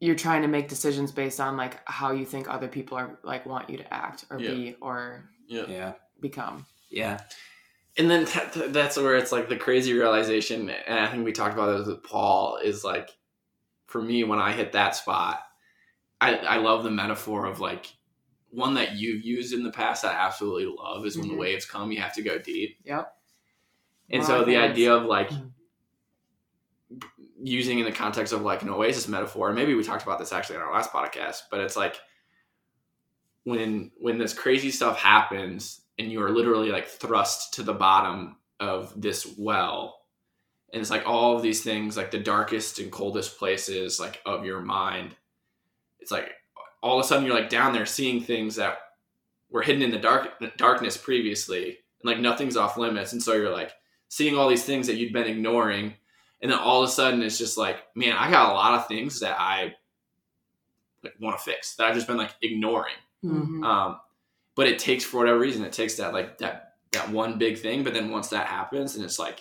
you're 0.00 0.14
trying 0.16 0.42
to 0.42 0.48
make 0.48 0.68
decisions 0.68 1.12
based 1.12 1.40
on 1.40 1.56
like 1.56 1.78
how 1.88 2.10
you 2.12 2.24
think 2.24 2.48
other 2.48 2.68
people 2.68 2.96
are 2.96 3.18
like 3.22 3.44
want 3.44 3.68
you 3.68 3.76
to 3.76 3.94
act 3.94 4.24
or 4.30 4.38
Yeah. 4.40 4.50
be 4.50 4.76
or 4.80 5.28
yeah 5.46 5.66
Yeah. 5.68 5.92
become. 6.20 6.66
Yeah. 6.88 7.20
and 7.98 8.10
then 8.10 8.24
that, 8.24 8.72
that's 8.72 8.96
where 8.96 9.16
it's 9.16 9.32
like 9.32 9.48
the 9.48 9.56
crazy 9.56 9.92
realization 9.92 10.70
and 10.70 10.98
i 10.98 11.08
think 11.10 11.24
we 11.24 11.32
talked 11.32 11.54
about 11.54 11.76
this 11.78 11.88
with 11.88 12.02
paul 12.04 12.56
is 12.58 12.84
like 12.84 13.10
for 13.88 14.00
me 14.00 14.22
when 14.24 14.38
i 14.38 14.52
hit 14.52 14.72
that 14.72 14.94
spot 14.94 15.40
i, 16.20 16.36
I 16.36 16.56
love 16.58 16.84
the 16.84 16.90
metaphor 16.90 17.46
of 17.46 17.58
like 17.58 17.92
one 18.50 18.74
that 18.74 18.92
you've 18.96 19.24
used 19.24 19.52
in 19.54 19.62
the 19.62 19.70
past 19.70 20.02
that 20.02 20.14
i 20.14 20.26
absolutely 20.26 20.66
love 20.66 21.06
is 21.06 21.16
when 21.16 21.26
Mhm. 21.28 21.30
the 21.32 21.36
waves 21.36 21.64
come 21.64 21.92
you 21.92 22.00
have 22.00 22.14
to 22.14 22.22
go 22.22 22.38
deep 22.38 22.78
Yep. 22.84 23.16
and 24.10 24.24
so 24.24 24.44
the 24.44 24.56
idea 24.56 24.94
of 24.94 25.04
like 25.04 25.30
Mhm. 25.30 25.52
using 27.42 27.78
in 27.78 27.84
the 27.84 27.92
context 27.92 28.32
of 28.32 28.42
like 28.42 28.62
an 28.62 28.68
oasis 28.68 29.06
metaphor 29.08 29.52
maybe 29.52 29.74
we 29.74 29.82
talked 29.84 30.02
about 30.02 30.18
this 30.18 30.32
actually 30.32 30.56
in 30.56 30.62
our 30.62 30.72
last 30.72 30.92
podcast 30.92 31.42
but 31.50 31.60
it's 31.60 31.76
like 31.76 31.96
when 33.44 33.90
when 33.98 34.18
this 34.18 34.34
crazy 34.34 34.70
stuff 34.70 34.98
happens 34.98 35.80
and 35.98 36.10
you 36.10 36.22
are 36.22 36.30
literally 36.30 36.70
like 36.70 36.86
thrust 36.86 37.54
to 37.54 37.62
the 37.62 37.72
bottom 37.72 38.36
of 38.58 38.92
this 39.00 39.34
well 39.38 40.04
and 40.72 40.80
it's 40.80 40.90
like 40.90 41.06
all 41.06 41.36
of 41.36 41.42
these 41.42 41.62
things 41.62 41.96
like 41.96 42.10
the 42.10 42.18
darkest 42.18 42.78
and 42.78 42.92
coldest 42.92 43.38
places 43.38 43.98
like 43.98 44.20
of 44.26 44.44
your 44.44 44.60
mind 44.60 45.16
it's 46.00 46.10
like 46.10 46.32
all 46.82 46.98
of 46.98 47.04
a 47.04 47.08
sudden 47.08 47.24
you're 47.26 47.34
like 47.34 47.48
down 47.50 47.72
there 47.72 47.86
seeing 47.86 48.20
things 48.22 48.56
that 48.56 48.78
were 49.50 49.62
hidden 49.62 49.82
in 49.82 49.90
the 49.90 49.98
dark 49.98 50.30
darkness 50.56 50.96
previously 50.96 51.66
and 51.68 52.04
like 52.04 52.18
nothing's 52.20 52.56
off 52.56 52.76
limits 52.76 53.12
and 53.12 53.22
so 53.22 53.34
you're 53.34 53.50
like 53.52 53.72
seeing 54.08 54.36
all 54.36 54.48
these 54.48 54.64
things 54.64 54.86
that 54.86 54.96
you'd 54.96 55.12
been 55.12 55.26
ignoring 55.26 55.94
and 56.42 56.50
then 56.50 56.58
all 56.58 56.82
of 56.82 56.88
a 56.88 56.92
sudden 56.92 57.22
it's 57.22 57.38
just 57.38 57.58
like 57.58 57.76
man 57.94 58.14
i 58.16 58.30
got 58.30 58.50
a 58.50 58.54
lot 58.54 58.74
of 58.78 58.86
things 58.88 59.20
that 59.20 59.36
i 59.38 59.74
like 61.02 61.14
want 61.20 61.36
to 61.38 61.42
fix 61.44 61.74
that 61.76 61.86
i've 61.86 61.94
just 61.94 62.06
been 62.06 62.16
like 62.16 62.34
ignoring 62.42 62.94
Mhm. 63.24 63.62
um, 63.64 64.00
but 64.54 64.66
it 64.66 64.78
takes 64.78 65.04
for 65.04 65.18
whatever 65.18 65.38
reason 65.38 65.62
it 65.64 65.72
takes 65.74 65.96
that 65.96 66.12
like 66.14 66.38
that 66.38 66.74
that 66.92 67.10
one 67.10 67.36
big 67.38 67.58
thing 67.58 67.84
but 67.84 67.92
then 67.92 68.10
once 68.10 68.28
that 68.28 68.46
happens 68.46 68.96
and 68.96 69.04
it's 69.04 69.18
like 69.18 69.40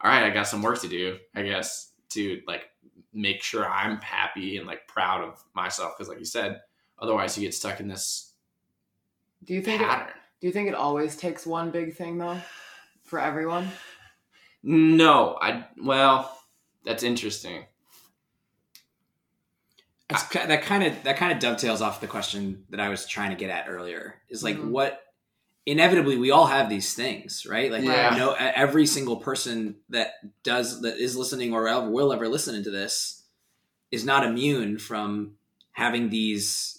all 0.00 0.10
right 0.10 0.24
i 0.24 0.30
got 0.30 0.48
some 0.48 0.62
work 0.62 0.80
to 0.80 0.88
do 0.88 1.16
i 1.36 1.42
guess 1.42 1.92
to 2.10 2.40
like 2.46 2.70
make 3.12 3.42
sure 3.42 3.68
i'm 3.68 3.98
happy 4.00 4.56
and 4.58 4.66
like 4.66 4.86
proud 4.86 5.22
of 5.22 5.42
myself 5.54 5.92
because 5.96 6.08
like 6.08 6.18
you 6.18 6.24
said 6.24 6.60
otherwise 6.98 7.36
you 7.36 7.44
get 7.46 7.54
stuck 7.54 7.80
in 7.80 7.88
this 7.88 8.32
Do 9.44 9.54
you 9.54 9.62
think 9.62 9.82
it, 9.82 9.88
do 10.40 10.46
you 10.46 10.52
think 10.52 10.68
it 10.68 10.74
always 10.74 11.16
takes 11.16 11.46
one 11.46 11.70
big 11.70 11.94
thing 11.94 12.18
though 12.18 12.38
for 13.04 13.18
everyone? 13.18 13.68
no 14.62 15.38
i 15.40 15.64
well 15.82 16.38
that's 16.84 17.02
interesting 17.02 17.64
That's, 20.08 20.26
ki- 20.28 20.46
that 20.46 20.62
kind 20.62 20.84
of 20.84 21.02
that 21.04 21.16
kind 21.18 21.32
of 21.32 21.38
dovetails 21.38 21.82
off 21.82 22.00
the 22.00 22.06
question 22.06 22.64
that 22.70 22.80
I 22.80 22.88
was 22.88 23.06
trying 23.06 23.28
to 23.30 23.36
get 23.36 23.50
at 23.50 23.66
earlier. 23.68 24.14
Is 24.30 24.42
like 24.42 24.56
Mhm. 24.56 24.70
what 24.70 25.02
inevitably 25.70 26.16
we 26.16 26.30
all 26.30 26.46
have 26.46 26.68
these 26.68 26.94
things, 26.94 27.46
right? 27.48 27.70
Like 27.70 27.84
Yeah. 27.84 28.16
no, 28.16 28.32
every 28.32 28.86
single 28.86 29.16
person 29.16 29.76
that 29.90 30.12
does 30.42 30.80
that 30.82 30.96
is 30.98 31.16
listening 31.16 31.52
or 31.52 31.68
ever 31.68 31.90
will 31.90 32.12
ever 32.12 32.26
listen 32.28 32.62
to 32.64 32.70
this 32.70 33.24
is 33.90 34.04
not 34.04 34.24
immune 34.24 34.78
from 34.78 35.34
having 35.72 36.08
these 36.10 36.78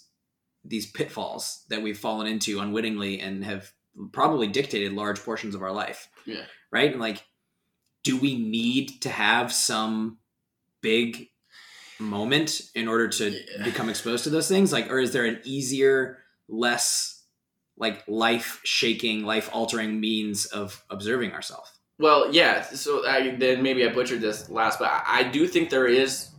these 0.64 0.90
pitfalls 0.90 1.64
that 1.70 1.82
we've 1.82 1.98
fallen 1.98 2.26
into 2.26 2.60
unwittingly 2.60 3.18
and 3.20 3.44
have 3.44 3.72
probably 4.12 4.46
dictated 4.46 4.92
large 4.92 5.18
portions 5.20 5.54
of 5.54 5.62
our 5.62 5.72
life. 5.72 6.08
Yeah. 6.26 6.44
Right? 6.70 6.90
And 6.90 7.00
like 7.00 7.24
do 8.02 8.16
we 8.18 8.36
need 8.38 9.02
to 9.02 9.08
have 9.10 9.52
some 9.52 10.18
big 10.80 11.28
moment 11.98 12.62
in 12.74 12.88
order 12.88 13.08
to 13.08 13.30
Yeah. 13.30 13.64
become 13.64 13.88
exposed 13.88 14.24
to 14.24 14.30
those 14.30 14.48
things 14.48 14.72
like 14.72 14.90
or 14.90 14.98
is 14.98 15.12
there 15.12 15.26
an 15.26 15.40
easier 15.44 16.24
less 16.48 17.19
like 17.80 18.04
life 18.06 18.60
shaking 18.62 19.24
life 19.24 19.50
altering 19.52 19.98
means 19.98 20.46
of 20.46 20.84
observing 20.90 21.32
ourselves 21.32 21.80
Well, 22.00 22.32
yeah. 22.32 22.62
So 22.62 23.06
I, 23.06 23.36
then 23.36 23.62
maybe 23.62 23.86
I 23.86 23.92
butchered 23.92 24.22
this 24.22 24.48
last, 24.48 24.78
but 24.78 24.88
I, 24.88 25.02
I 25.06 25.22
do 25.24 25.46
think 25.46 25.68
there 25.68 25.86
is. 25.86 26.30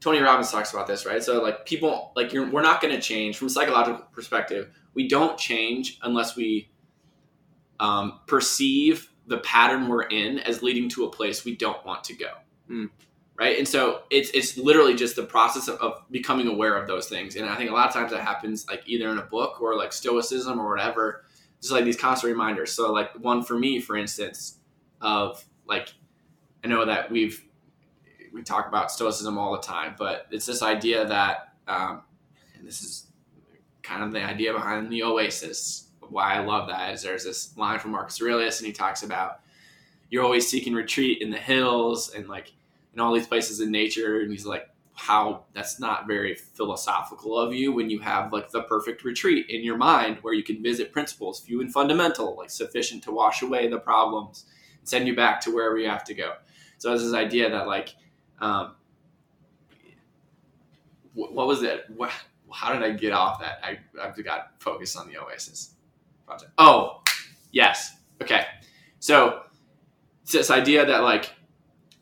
Tony 0.00 0.20
Robbins 0.20 0.50
talks 0.50 0.72
about 0.72 0.86
this, 0.86 1.04
right? 1.04 1.22
So 1.22 1.42
like 1.42 1.66
people, 1.66 2.12
like 2.16 2.32
you're, 2.32 2.48
we're 2.50 2.62
not 2.62 2.80
going 2.80 2.94
to 2.94 3.00
change 3.00 3.36
from 3.36 3.48
a 3.48 3.50
psychological 3.50 4.06
perspective. 4.12 4.70
We 4.94 5.08
don't 5.08 5.36
change 5.36 5.98
unless 6.02 6.36
we 6.36 6.70
um, 7.80 8.20
perceive 8.26 9.10
the 9.26 9.38
pattern 9.38 9.88
we're 9.88 10.04
in 10.04 10.38
as 10.38 10.62
leading 10.62 10.88
to 10.90 11.04
a 11.04 11.10
place 11.10 11.44
we 11.44 11.56
don't 11.56 11.84
want 11.84 12.04
to 12.04 12.14
go. 12.14 12.30
Hmm. 12.68 12.86
Right, 13.38 13.58
and 13.58 13.68
so 13.68 14.02
it's 14.10 14.30
it's 14.30 14.56
literally 14.56 14.94
just 14.94 15.14
the 15.14 15.22
process 15.22 15.68
of, 15.68 15.78
of 15.80 16.02
becoming 16.10 16.46
aware 16.46 16.74
of 16.74 16.86
those 16.86 17.06
things, 17.06 17.36
and 17.36 17.46
I 17.46 17.56
think 17.56 17.70
a 17.70 17.74
lot 17.74 17.86
of 17.86 17.92
times 17.92 18.10
that 18.12 18.22
happens 18.22 18.66
like 18.66 18.82
either 18.86 19.10
in 19.10 19.18
a 19.18 19.22
book 19.22 19.60
or 19.60 19.76
like 19.76 19.92
stoicism 19.92 20.58
or 20.58 20.70
whatever, 20.70 21.22
just 21.60 21.70
like 21.70 21.84
these 21.84 21.98
constant 21.98 22.30
reminders. 22.32 22.72
So 22.72 22.90
like 22.92 23.12
one 23.18 23.42
for 23.42 23.58
me, 23.58 23.78
for 23.78 23.94
instance, 23.94 24.58
of 25.02 25.44
like 25.66 25.88
I 26.64 26.68
know 26.68 26.86
that 26.86 27.10
we've 27.10 27.44
we 28.32 28.42
talk 28.42 28.68
about 28.68 28.90
stoicism 28.90 29.36
all 29.36 29.52
the 29.52 29.62
time, 29.62 29.94
but 29.98 30.26
it's 30.30 30.46
this 30.46 30.62
idea 30.62 31.06
that 31.06 31.52
um, 31.68 32.02
and 32.56 32.66
this 32.66 32.82
is 32.82 33.06
kind 33.82 34.02
of 34.02 34.12
the 34.12 34.22
idea 34.22 34.52
behind 34.52 34.90
the 34.90 35.02
oasis. 35.02 35.88
Why 36.00 36.34
I 36.34 36.38
love 36.38 36.68
that 36.68 36.94
is 36.94 37.02
there's 37.02 37.24
this 37.24 37.56
line 37.56 37.80
from 37.80 37.90
Marcus 37.90 38.20
Aurelius, 38.22 38.60
and 38.60 38.66
he 38.66 38.72
talks 38.72 39.02
about 39.02 39.40
you're 40.08 40.24
always 40.24 40.48
seeking 40.48 40.72
retreat 40.72 41.20
in 41.20 41.30
the 41.30 41.36
hills 41.36 42.14
and 42.14 42.28
like 42.28 42.52
in 42.96 43.00
all 43.02 43.12
these 43.12 43.26
places 43.26 43.60
in 43.60 43.70
nature, 43.70 44.20
and 44.20 44.30
he's 44.30 44.46
like 44.46 44.70
how? 44.94 45.44
That's 45.52 45.78
not 45.78 46.06
very 46.06 46.34
philosophical 46.34 47.38
of 47.38 47.52
you 47.52 47.70
when 47.70 47.90
you 47.90 47.98
have 48.00 48.32
like 48.32 48.50
the 48.50 48.62
perfect 48.62 49.04
retreat 49.04 49.46
in 49.50 49.62
your 49.62 49.76
mind 49.76 50.16
where 50.22 50.32
you 50.32 50.42
can 50.42 50.62
visit 50.62 50.90
principles 50.90 51.40
few 51.40 51.60
and 51.60 51.70
fundamental 51.70 52.34
like 52.36 52.48
sufficient 52.48 53.04
to 53.04 53.12
wash 53.12 53.42
away 53.42 53.68
the 53.68 53.78
problems 53.78 54.46
and 54.78 54.88
send 54.88 55.06
you 55.06 55.14
back 55.14 55.38
to 55.42 55.54
wherever 55.54 55.76
you 55.76 55.88
have 55.88 56.04
to 56.04 56.14
go. 56.14 56.32
So 56.78 56.94
it's 56.94 57.04
this 57.04 57.12
idea 57.12 57.50
that 57.50 57.66
like 57.66 57.94
um, 58.40 58.74
wh- 61.12 61.32
what 61.32 61.46
was 61.46 61.62
it? 61.62 61.84
What, 61.94 62.10
how 62.50 62.72
did 62.72 62.82
i 62.82 62.90
get 62.90 63.12
off 63.12 63.40
that? 63.40 63.60
I 63.62 63.78
i've 64.02 64.24
got 64.24 64.52
focused 64.60 64.96
on 64.96 65.08
the 65.08 65.18
oasis 65.18 65.74
project. 66.26 66.52
Oh 66.56 67.02
yes. 67.52 67.96
Okay. 68.22 68.46
So 68.98 69.42
it's 70.22 70.32
this 70.32 70.50
idea 70.50 70.86
that 70.86 71.02
like 71.02 71.32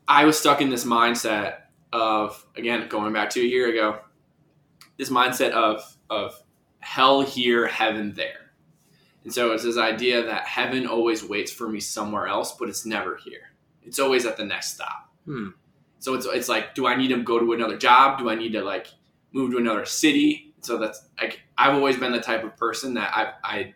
i 0.07 0.25
was 0.25 0.37
stuck 0.37 0.61
in 0.61 0.69
this 0.69 0.85
mindset 0.85 1.57
of 1.93 2.45
again 2.55 2.87
going 2.89 3.13
back 3.13 3.29
to 3.29 3.41
a 3.41 3.45
year 3.45 3.69
ago 3.69 3.99
this 4.97 5.09
mindset 5.09 5.51
of 5.51 5.97
of 6.09 6.39
hell 6.79 7.21
here 7.21 7.65
heaven 7.65 8.13
there. 8.13 8.51
And 9.23 9.33
so 9.33 9.53
it's 9.53 9.63
this 9.63 9.77
idea 9.77 10.23
that 10.23 10.45
heaven 10.45 10.85
always 10.85 11.23
waits 11.23 11.51
for 11.51 11.67
me 11.67 11.79
somewhere 11.79 12.27
else 12.27 12.55
but 12.57 12.69
it's 12.69 12.85
never 12.85 13.17
here. 13.23 13.51
It's 13.83 13.99
always 13.99 14.25
at 14.25 14.37
the 14.37 14.45
next 14.45 14.73
stop. 14.73 15.09
Hmm. 15.25 15.49
so 15.97 16.13
it's, 16.13 16.27
it's 16.27 16.47
like 16.47 16.75
do 16.75 16.85
i 16.85 16.95
need 16.95 17.07
to 17.07 17.23
go 17.23 17.39
to 17.39 17.53
another 17.53 17.77
job? 17.77 18.19
Do 18.19 18.29
i 18.29 18.35
need 18.35 18.53
to 18.53 18.61
like 18.61 18.87
move 19.31 19.51
to 19.51 19.57
another 19.57 19.85
city? 19.85 20.53
So 20.61 20.77
that's 20.77 21.07
like 21.19 21.41
i've 21.57 21.73
always 21.73 21.97
been 21.97 22.11
the 22.11 22.19
type 22.19 22.43
of 22.43 22.55
person 22.57 22.93
that 22.95 23.11
i 23.15 23.33
i 23.43 23.73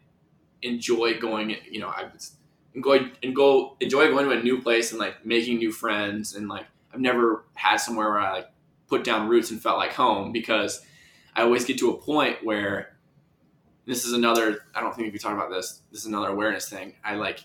enjoy 0.62 1.20
going 1.20 1.56
you 1.70 1.80
know 1.80 1.90
i 1.90 2.04
enjoy 2.04 2.39
and 2.74 2.84
go 2.84 3.00
and 3.24 3.36
go 3.36 3.76
enjoy 3.80 4.10
going 4.10 4.26
to 4.26 4.38
a 4.38 4.44
new 4.44 4.62
place 4.62 4.92
and 4.92 5.00
like 5.00 5.26
making 5.26 5.58
new 5.58 5.72
friends 5.72 6.36
and 6.36 6.48
like 6.48 6.66
I've 6.94 7.00
never 7.00 7.46
had 7.54 7.78
somewhere 7.78 8.10
where 8.10 8.20
I 8.20 8.32
like 8.32 8.52
put 8.88 9.04
down 9.04 9.28
roots 9.28 9.52
and 9.52 9.62
felt 9.62 9.78
like 9.78 9.94
home 9.94 10.32
because 10.32 10.82
I 11.36 11.42
always 11.44 11.66
get 11.66 11.78
to 11.80 11.92
a 11.92 11.98
point 11.98 12.44
where 12.44 12.96
this 13.86 14.06
is 14.06 14.14
another 14.14 14.66
I 14.76 14.82
don't 14.82 14.96
think 14.96 15.08
if 15.08 15.14
you 15.14 15.20
talk 15.20 15.34
about 15.34 15.50
this, 15.50 15.82
this 15.92 16.02
is 16.02 16.08
another 16.08 16.30
awareness 16.30 16.70
thing. 16.70 16.94
I 17.04 17.16
like 17.16 17.44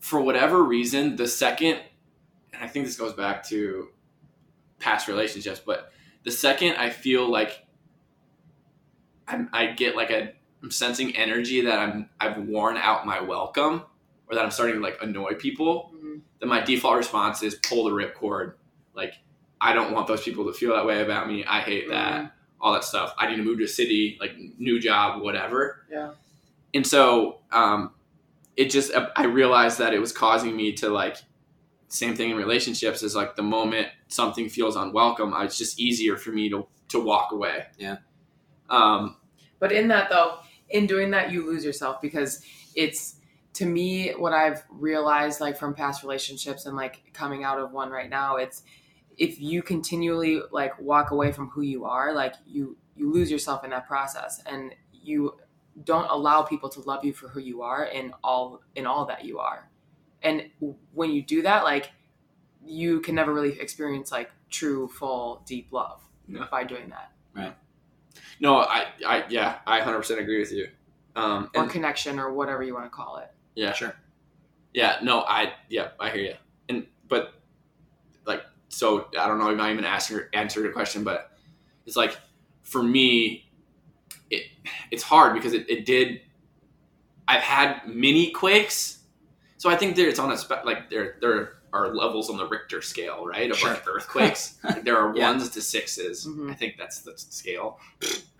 for 0.00 0.20
whatever 0.20 0.62
reason, 0.62 1.16
the 1.16 1.26
second 1.26 1.80
and 2.52 2.62
I 2.62 2.68
think 2.68 2.86
this 2.86 2.96
goes 2.96 3.12
back 3.12 3.46
to 3.48 3.88
past 4.78 5.08
relationships, 5.08 5.60
but 5.64 5.92
the 6.22 6.30
second 6.30 6.76
I 6.76 6.90
feel 6.90 7.28
like 7.30 7.66
I'm, 9.28 9.48
I 9.52 9.66
get 9.66 9.96
like 9.96 10.10
a 10.10 10.32
I'm 10.66 10.72
sensing 10.72 11.14
energy 11.14 11.60
that 11.60 11.78
I'm 11.78 12.10
I've 12.18 12.38
worn 12.38 12.76
out 12.76 13.06
my 13.06 13.20
welcome 13.20 13.84
or 14.28 14.34
that 14.34 14.44
I'm 14.44 14.50
starting 14.50 14.74
to 14.74 14.80
like 14.82 14.98
annoy 15.00 15.34
people, 15.34 15.92
Mhm. 15.94 16.22
then 16.40 16.48
my 16.48 16.60
default 16.60 16.96
response 16.96 17.40
is 17.44 17.54
pull 17.54 17.84
the 17.84 17.90
ripcord. 17.90 18.54
Like, 18.92 19.14
I 19.60 19.72
don't 19.72 19.92
want 19.92 20.08
those 20.08 20.22
people 20.24 20.44
to 20.46 20.52
feel 20.52 20.74
that 20.74 20.84
way 20.84 21.02
about 21.02 21.28
me. 21.28 21.44
I 21.44 21.60
hate 21.60 21.88
that. 21.90 22.32
All 22.60 22.72
that 22.72 22.82
stuff. 22.82 23.14
I 23.16 23.28
need 23.30 23.36
to 23.36 23.44
move 23.44 23.58
to 23.58 23.64
a 23.64 23.68
city, 23.68 24.18
like 24.20 24.32
new 24.58 24.80
job, 24.80 25.22
whatever. 25.22 25.86
Yeah. 25.88 26.14
And 26.74 26.84
so, 26.84 27.38
um, 27.52 27.92
it 28.56 28.70
just 28.70 28.90
I 29.14 29.26
realized 29.26 29.78
that 29.78 29.94
it 29.94 30.00
was 30.00 30.10
causing 30.10 30.56
me 30.56 30.72
to 30.72 30.88
like 30.88 31.18
same 31.86 32.16
thing 32.16 32.30
in 32.30 32.36
relationships 32.36 33.04
is 33.04 33.14
like 33.14 33.36
the 33.36 33.42
moment 33.44 33.86
something 34.08 34.48
feels 34.48 34.74
unwelcome, 34.74 35.32
it's 35.44 35.56
just 35.58 35.78
easier 35.78 36.16
for 36.16 36.30
me 36.30 36.48
to 36.48 36.66
to 36.88 36.98
walk 36.98 37.30
away. 37.30 37.66
Yeah. 37.78 37.98
Um, 38.68 39.18
But 39.60 39.70
in 39.72 39.86
that 39.88 40.10
though, 40.10 40.38
in 40.68 40.86
doing 40.86 41.10
that, 41.12 41.30
you 41.30 41.46
lose 41.46 41.64
yourself 41.64 42.00
because 42.00 42.42
it's 42.74 43.16
to 43.54 43.64
me 43.66 44.10
what 44.10 44.32
I've 44.32 44.64
realized 44.68 45.40
like 45.40 45.56
from 45.56 45.74
past 45.74 46.02
relationships 46.02 46.66
and 46.66 46.76
like 46.76 47.02
coming 47.12 47.44
out 47.44 47.58
of 47.58 47.72
one 47.72 47.90
right 47.90 48.10
now. 48.10 48.36
It's 48.36 48.62
if 49.16 49.40
you 49.40 49.62
continually 49.62 50.42
like 50.50 50.78
walk 50.80 51.10
away 51.10 51.32
from 51.32 51.48
who 51.50 51.62
you 51.62 51.84
are, 51.84 52.12
like 52.12 52.34
you 52.46 52.76
you 52.96 53.12
lose 53.12 53.30
yourself 53.30 53.64
in 53.64 53.70
that 53.70 53.86
process, 53.86 54.42
and 54.46 54.74
you 54.92 55.36
don't 55.84 56.08
allow 56.10 56.42
people 56.42 56.68
to 56.70 56.80
love 56.80 57.04
you 57.04 57.12
for 57.12 57.28
who 57.28 57.40
you 57.40 57.62
are 57.62 57.84
in 57.84 58.12
all 58.24 58.62
in 58.74 58.86
all 58.86 59.06
that 59.06 59.24
you 59.24 59.38
are. 59.38 59.70
And 60.22 60.50
when 60.92 61.10
you 61.12 61.22
do 61.22 61.42
that, 61.42 61.64
like 61.64 61.92
you 62.64 63.00
can 63.00 63.14
never 63.14 63.32
really 63.32 63.58
experience 63.60 64.10
like 64.10 64.30
true, 64.50 64.88
full, 64.88 65.42
deep 65.46 65.72
love 65.72 66.00
Yeah. 66.26 66.46
by 66.50 66.64
doing 66.64 66.90
that. 66.90 67.12
No, 68.40 68.56
I, 68.58 68.86
I, 69.06 69.24
yeah, 69.28 69.56
I 69.66 69.80
100% 69.80 70.18
agree 70.18 70.38
with 70.38 70.52
you. 70.52 70.68
Um, 71.14 71.50
or 71.54 71.62
and- 71.62 71.70
connection 71.70 72.18
or 72.18 72.32
whatever 72.32 72.62
you 72.62 72.74
want 72.74 72.86
to 72.86 72.90
call 72.90 73.16
it. 73.18 73.30
Yeah, 73.54 73.72
Sure. 73.72 73.94
Yeah, 74.74 74.98
no, 75.02 75.22
I 75.22 75.54
yeah, 75.70 75.88
I 75.98 76.10
hear 76.10 76.20
you. 76.22 76.34
And 76.68 76.86
but 77.08 77.32
like 78.26 78.42
so 78.68 79.08
I 79.18 79.26
don't 79.26 79.38
know 79.38 79.48
if 79.48 79.58
I 79.58 79.72
even 79.72 79.86
asked 79.86 80.10
your 80.10 80.28
answer 80.34 80.60
your 80.60 80.72
question, 80.72 81.02
but 81.02 81.30
it's 81.86 81.96
like 81.96 82.18
for 82.62 82.82
me 82.82 83.48
it 84.28 84.42
it's 84.90 85.02
hard 85.02 85.32
because 85.32 85.54
it, 85.54 85.70
it 85.70 85.86
did 85.86 86.20
I've 87.26 87.40
had 87.40 87.88
mini 87.88 88.32
quakes. 88.32 88.98
So 89.56 89.70
I 89.70 89.76
think 89.76 89.96
there 89.96 90.08
it's 90.10 90.18
on 90.18 90.30
a 90.30 90.36
spe- 90.36 90.66
like 90.66 90.90
there 90.90 91.16
there 91.22 91.54
are 91.76 91.94
levels 91.94 92.30
on 92.30 92.36
the 92.36 92.46
Richter 92.46 92.80
scale, 92.82 93.26
right? 93.26 93.50
Of 93.50 93.56
Sure. 93.58 93.70
like 93.70 93.86
earthquakes. 93.86 94.58
There 94.82 94.96
are 94.98 95.16
Yeah. 95.16 95.30
ones 95.30 95.48
to 95.50 95.60
6s 95.60 96.26
Mhm. 96.26 96.50
I 96.50 96.54
think 96.54 96.76
that's 96.78 97.00
the 97.02 97.12
scale. 97.16 97.78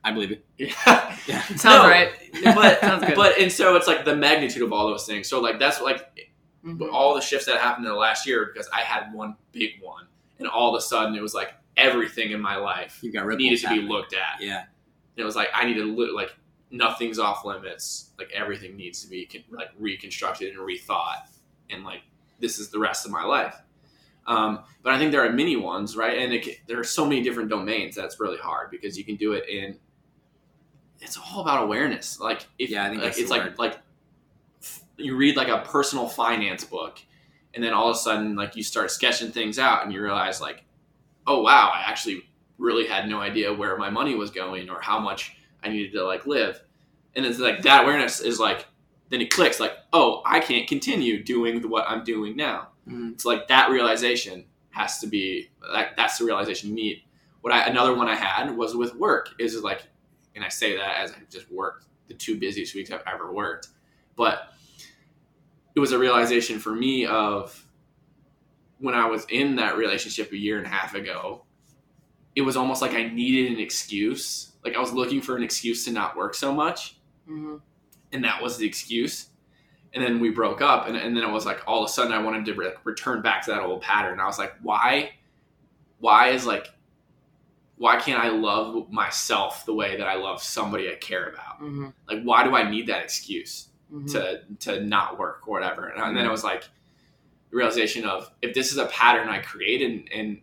I 0.04 0.12
believe 0.12 0.32
it. 0.32 0.44
Yeah. 0.58 1.16
Yeah. 1.26 1.42
Sounds 1.42 1.64
No, 1.64 1.88
right. 1.88 2.10
But 2.44 2.80
Sounds 2.80 3.04
good. 3.06 3.14
but 3.16 3.38
and 3.38 3.50
so 3.52 3.76
it's 3.76 3.86
like 3.86 4.04
the 4.04 4.14
magnitude 4.16 4.62
of 4.62 4.72
all 4.72 4.86
those 4.88 5.06
things. 5.06 5.28
So 5.28 5.40
like 5.40 5.58
that's 5.58 5.80
like 5.80 6.28
Mhm. 6.64 6.92
all 6.92 7.14
the 7.14 7.20
shifts 7.20 7.46
that 7.46 7.58
happened 7.60 7.86
in 7.86 7.92
the 7.92 7.98
last 7.98 8.26
year 8.26 8.46
because 8.52 8.68
I 8.72 8.80
had 8.80 9.12
one 9.12 9.36
big 9.52 9.80
one, 9.80 10.06
and 10.38 10.48
all 10.48 10.74
of 10.74 10.78
a 10.78 10.82
sudden 10.82 11.14
it 11.14 11.22
was 11.22 11.34
like 11.34 11.52
everything 11.76 12.30
in 12.32 12.40
my 12.40 12.56
life 12.56 12.98
You've 13.02 13.12
got 13.14 13.26
needed 13.26 13.60
to 13.60 13.68
be 13.68 13.80
looked 13.82 14.14
at. 14.14 14.40
Yeah. 14.40 14.60
And 14.60 14.68
it 15.22 15.24
was 15.24 15.36
like 15.36 15.48
I 15.54 15.64
need 15.64 15.74
to 15.74 15.84
look 15.84 16.14
like 16.14 16.34
nothing's 16.70 17.18
off 17.18 17.44
limits. 17.44 18.10
Like 18.18 18.30
everything 18.32 18.76
needs 18.76 19.02
to 19.02 19.08
be 19.08 19.26
con- 19.26 19.44
like 19.50 19.68
reconstructed 19.78 20.50
and 20.54 20.58
rethought, 20.58 21.28
and 21.70 21.84
like 21.84 22.02
this 22.40 22.58
is 22.58 22.70
the 22.70 22.78
rest 22.78 23.06
of 23.06 23.12
my 23.12 23.24
life. 23.24 23.56
Um, 24.26 24.60
but 24.82 24.92
I 24.92 24.98
think 24.98 25.12
there 25.12 25.24
are 25.24 25.32
many 25.32 25.56
ones, 25.56 25.96
right? 25.96 26.18
And 26.18 26.32
it, 26.32 26.66
there 26.66 26.80
are 26.80 26.84
so 26.84 27.04
many 27.04 27.22
different 27.22 27.48
domains 27.48 27.94
that's 27.94 28.18
really 28.18 28.38
hard 28.38 28.70
because 28.70 28.98
you 28.98 29.04
can 29.04 29.16
do 29.16 29.32
it 29.32 29.48
in. 29.48 29.78
It's 31.00 31.16
all 31.18 31.42
about 31.42 31.62
awareness. 31.62 32.18
Like 32.18 32.46
if 32.58 32.70
Yeah, 32.70 32.84
I 32.84 32.90
think 32.90 33.02
like, 33.02 33.18
it's 33.18 33.30
like 33.30 33.42
word. 33.42 33.58
like 33.58 33.78
you 34.96 35.16
read 35.16 35.36
like 35.36 35.48
a 35.48 35.58
personal 35.58 36.08
finance 36.08 36.64
book, 36.64 36.98
and 37.54 37.62
then 37.62 37.72
all 37.72 37.88
of 37.90 37.96
a 37.96 37.98
sudden 37.98 38.34
like 38.34 38.56
you 38.56 38.62
start 38.62 38.90
sketching 38.90 39.30
things 39.30 39.58
out, 39.58 39.84
and 39.84 39.92
you 39.92 40.02
realize 40.02 40.40
like, 40.40 40.64
oh 41.26 41.42
wow, 41.42 41.70
I 41.74 41.82
actually 41.88 42.28
really 42.58 42.86
had 42.86 43.08
no 43.08 43.20
idea 43.20 43.52
where 43.52 43.76
my 43.76 43.90
money 43.90 44.14
was 44.14 44.30
going 44.30 44.70
or 44.70 44.80
how 44.80 44.98
much 44.98 45.36
I 45.62 45.68
needed 45.68 45.92
to 45.92 46.04
like 46.04 46.26
live. 46.26 46.60
And 47.14 47.24
it's 47.24 47.38
like 47.38 47.62
that 47.62 47.84
awareness 47.84 48.20
is 48.20 48.40
like 48.40 48.66
then 49.10 49.20
it 49.20 49.30
clicks 49.30 49.60
like, 49.60 49.72
oh, 49.92 50.22
I 50.26 50.40
can't 50.40 50.68
continue 50.68 51.22
doing 51.22 51.68
what 51.68 51.84
I'm 51.88 52.02
doing 52.04 52.36
now. 52.36 52.68
Mhm. 52.88 53.12
It's 53.12 53.24
like 53.24 53.48
that 53.48 53.70
realization 53.70 54.44
has 54.70 54.98
to 55.00 55.06
be 55.06 55.50
that 55.72 55.96
that's 55.96 56.18
the 56.18 56.24
realization 56.24 56.70
you 56.70 56.74
need. 56.74 57.02
what 57.40 57.52
I 57.54 57.64
another 57.66 57.94
one 57.94 58.08
I 58.08 58.16
had 58.16 58.56
was 58.56 58.74
with 58.74 58.94
work 58.96 59.30
is 59.38 59.62
like, 59.62 59.82
and 60.34 60.44
I 60.44 60.48
say 60.48 60.76
that 60.76 60.98
as 60.98 61.12
I've 61.12 61.28
just 61.30 61.50
worked 61.50 61.84
the 62.08 62.14
two 62.14 62.38
busiest 62.38 62.74
weeks 62.74 62.90
I've 62.90 63.02
ever 63.06 63.32
worked, 63.32 63.68
but 64.16 64.52
it 65.76 65.80
was 65.80 65.92
a 65.92 65.98
realization 65.98 66.58
for 66.58 66.72
me 66.74 67.06
of 67.06 67.64
when 68.78 68.94
I 68.94 69.06
was 69.06 69.24
in 69.28 69.56
that 69.56 69.76
relationship 69.76 70.32
a 70.32 70.36
year 70.36 70.58
and 70.58 70.66
a 70.66 70.70
half 70.70 70.94
ago, 70.94 71.44
it 72.34 72.42
was 72.42 72.56
almost 72.56 72.82
like 72.82 72.92
I 72.94 73.04
needed 73.04 73.52
an 73.52 73.60
excuse. 73.60 74.52
Like 74.64 74.74
I 74.74 74.80
was 74.80 74.92
looking 74.92 75.20
for 75.22 75.36
an 75.36 75.42
excuse 75.42 75.84
to 75.84 75.92
not 75.92 76.16
work 76.16 76.34
so 76.34 76.52
much. 76.52 76.98
Mm-hmm. 77.28 77.56
And 78.12 78.24
that 78.24 78.42
was 78.42 78.56
the 78.58 78.66
excuse. 78.66 79.28
And 79.94 80.02
then 80.02 80.20
we 80.20 80.30
broke 80.30 80.60
up. 80.60 80.86
And, 80.86 80.96
and 80.96 81.16
then 81.16 81.24
it 81.24 81.30
was 81.30 81.46
like 81.46 81.62
all 81.66 81.82
of 81.82 81.90
a 81.90 81.92
sudden 81.92 82.12
I 82.12 82.22
wanted 82.22 82.44
to 82.46 82.54
re- 82.54 82.74
return 82.84 83.22
back 83.22 83.44
to 83.46 83.52
that 83.52 83.62
old 83.62 83.82
pattern. 83.82 84.20
I 84.20 84.26
was 84.26 84.38
like, 84.38 84.54
why? 84.62 85.12
Why 85.98 86.28
is 86.28 86.46
like, 86.46 86.68
why 87.76 87.96
can't 87.96 88.22
I 88.22 88.28
love 88.28 88.90
myself 88.90 89.66
the 89.66 89.74
way 89.74 89.96
that 89.96 90.06
I 90.06 90.14
love 90.16 90.42
somebody 90.42 90.90
I 90.90 90.96
care 90.96 91.28
about? 91.28 91.60
Mm-hmm. 91.60 91.88
Like, 92.08 92.22
why 92.22 92.44
do 92.44 92.54
I 92.54 92.68
need 92.68 92.86
that 92.88 93.02
excuse? 93.02 93.68
Mm-hmm. 93.92 94.06
to 94.08 94.42
to 94.72 94.84
not 94.84 95.16
work 95.16 95.46
or 95.46 95.52
whatever. 95.52 95.86
And, 95.86 96.02
and 96.02 96.16
then 96.16 96.26
it 96.26 96.30
was 96.30 96.42
like 96.42 96.62
the 97.50 97.56
realization 97.56 98.04
of 98.04 98.28
if 98.42 98.52
this 98.52 98.72
is 98.72 98.78
a 98.78 98.86
pattern 98.86 99.28
I 99.28 99.38
created 99.38 99.92
and, 99.92 100.08
and 100.12 100.40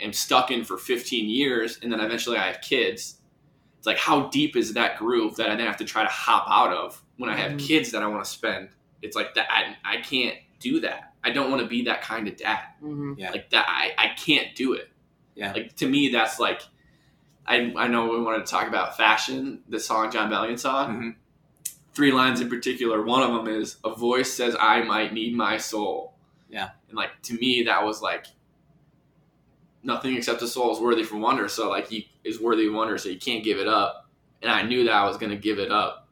am 0.00 0.14
stuck 0.14 0.50
in 0.50 0.64
for 0.64 0.78
15 0.78 1.28
years, 1.28 1.78
and 1.82 1.92
then 1.92 2.00
eventually 2.00 2.38
I 2.38 2.46
have 2.46 2.62
kids. 2.62 3.15
It's 3.86 3.92
like 3.92 3.98
how 3.98 4.26
deep 4.30 4.56
is 4.56 4.72
that 4.74 4.98
groove 4.98 5.36
that 5.36 5.48
I 5.48 5.54
then 5.54 5.64
have 5.68 5.76
to 5.76 5.84
try 5.84 6.02
to 6.02 6.08
hop 6.08 6.44
out 6.50 6.72
of 6.76 7.00
when 7.18 7.30
I 7.30 7.36
have 7.36 7.52
Mhm. 7.52 7.60
kids 7.60 7.92
that 7.92 8.02
I 8.02 8.08
want 8.08 8.24
to 8.24 8.28
spend? 8.28 8.70
It's 9.00 9.14
like 9.14 9.34
that 9.34 9.46
I, 9.48 9.76
I 9.84 10.00
can't 10.00 10.36
do 10.58 10.80
that. 10.80 11.12
I 11.22 11.30
don't 11.30 11.50
want 11.52 11.62
to 11.62 11.68
be 11.68 11.84
that 11.84 12.02
kind 12.02 12.26
of 12.26 12.36
dad. 12.36 12.64
Mm-hmm. 12.82 13.12
Yeah. 13.16 13.30
Like 13.30 13.50
that 13.50 13.64
I, 13.68 13.92
I 13.96 14.08
can't 14.16 14.56
do 14.56 14.72
it. 14.72 14.90
Yeah. 15.36 15.52
Like 15.52 15.76
to 15.76 15.88
me 15.88 16.08
that's 16.08 16.40
like 16.40 16.62
I 17.46 17.72
I 17.76 17.86
know 17.86 18.08
we 18.08 18.20
wanted 18.20 18.44
to 18.44 18.50
talk 18.50 18.66
about 18.66 18.96
fashion, 18.96 19.62
the 19.68 19.78
song 19.78 20.10
Jon 20.10 20.32
Bellion 20.32 20.58
song 20.58 20.96
Mhm. 20.96 21.14
three 21.94 22.10
lines 22.10 22.40
in 22.40 22.48
particular. 22.48 23.02
One 23.04 23.22
of 23.22 23.32
them 23.44 23.46
is 23.54 23.76
a 23.84 23.94
voice 23.94 24.32
says, 24.32 24.56
"I 24.58 24.82
might 24.82 25.12
need 25.14 25.36
my 25.36 25.58
soul." 25.58 26.14
Yeah. 26.48 26.70
and 26.88 26.96
like 26.96 27.22
to 27.22 27.34
me, 27.34 27.62
that 27.64 27.84
was 27.84 28.02
like 28.02 28.26
nothing 29.86 30.16
except 30.16 30.40
the 30.40 30.48
soul 30.48 30.74
is 30.74 30.80
worthy 30.80 31.04
for 31.04 31.16
wonder. 31.16 31.48
So 31.48 31.70
like 31.70 31.88
he 31.88 32.10
is 32.24 32.40
worthy 32.40 32.66
of 32.66 32.74
wonder, 32.74 32.98
so 32.98 33.08
you 33.08 33.18
can't 33.18 33.44
give 33.44 33.58
it 33.58 33.68
up. 33.68 34.10
And 34.42 34.50
I 34.50 34.62
knew 34.62 34.84
that 34.84 34.92
I 34.92 35.06
was 35.06 35.16
going 35.16 35.30
to 35.30 35.38
give 35.38 35.58
it 35.58 35.70
up 35.70 36.08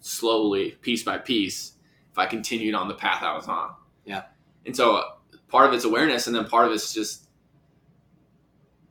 slowly, 0.00 0.72
piece 0.80 1.04
by 1.04 1.18
piece, 1.18 1.72
if 2.10 2.18
I 2.18 2.26
continued 2.26 2.74
on 2.74 2.88
the 2.88 2.94
path 2.94 3.22
I 3.22 3.36
was 3.36 3.46
on. 3.46 3.74
Yeah. 4.04 4.22
and 4.66 4.74
so 4.74 5.04
part 5.46 5.68
of 5.68 5.74
it's 5.74 5.84
awareness, 5.84 6.26
and 6.26 6.34
then 6.34 6.46
part 6.46 6.66
of 6.66 6.72
it's 6.72 6.92
just 6.92 7.28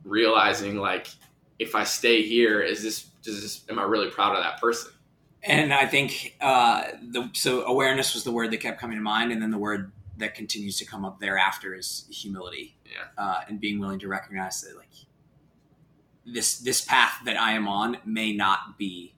realizing 0.04 0.78
like 0.78 1.08
if 1.58 1.74
I 1.74 1.84
stay 1.84 2.22
here, 2.22 2.60
is 2.60 2.82
this 2.82 3.02
does 3.22 3.42
this 3.42 3.64
am 3.68 3.78
I 3.78 3.82
really 3.82 4.10
proud 4.10 4.36
of 4.36 4.42
that 4.42 4.60
person? 4.60 4.92
And 5.42 5.74
I 5.74 5.86
think 5.86 6.36
uh, 6.40 6.84
the 7.02 7.28
so 7.34 7.64
awareness 7.64 8.14
was 8.14 8.24
the 8.24 8.30
word 8.30 8.52
that 8.52 8.58
kept 8.58 8.80
coming 8.80 8.96
to 8.96 9.02
mind, 9.02 9.32
and 9.32 9.42
then 9.42 9.50
the 9.50 9.58
word 9.58 9.92
that 10.22 10.34
continues 10.34 10.78
to 10.78 10.84
come 10.86 11.04
up 11.04 11.20
thereafter 11.20 11.74
is 11.74 12.06
humility. 12.10 12.76
Yeah. 12.86 13.04
uh, 13.22 13.40
and 13.48 13.60
being 13.60 13.78
willing 13.80 13.98
to 14.00 14.08
recognize 14.08 14.60
that 14.62 14.76
like 14.76 14.88
this 16.26 16.58
this 16.58 16.80
path 16.82 17.14
that 17.24 17.38
I 17.40 17.52
am 17.52 17.66
on 17.68 17.98
may 18.04 18.32
not 18.34 18.78
be 18.78 19.14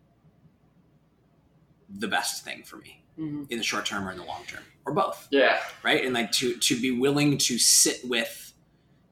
the 1.89 2.09
best 2.09 2.45
thing 2.45 2.63
for 2.65 2.77
me 2.77 3.01
Mm-hmm. 3.17 3.45
in 3.49 3.59
the 3.59 3.63
short 3.65 3.87
term 3.87 4.09
or 4.09 4.11
in 4.11 4.19
the 4.19 4.25
long 4.25 4.43
term 4.49 4.65
or 4.85 4.93
both 4.93 5.29
Yeah, 5.31 5.61
right 5.85 6.05
and 6.05 6.13
like 6.13 6.33
to 6.33 6.57
to 6.57 6.81
be 6.81 6.91
willing 6.91 7.39
to 7.39 7.59
sit 7.61 8.01
with 8.09 8.53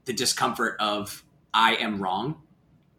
the 0.06 0.12
discomfort 0.12 0.74
of 0.80 1.22
i 1.54 1.76
am 1.76 2.02
wrong 2.02 2.42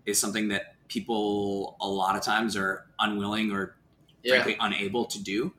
is 0.06 0.17
something 0.17 0.47
that 0.47 0.75
people 0.88 1.75
a 1.82 1.88
lot 1.89 2.15
of 2.15 2.21
times 2.21 2.56
are 2.56 2.86
unwilling 2.99 3.51
or 3.51 3.75
yeah, 4.23 4.36
frankly 4.36 4.56
unable 4.62 5.03
to 5.03 5.21
do 5.21 5.51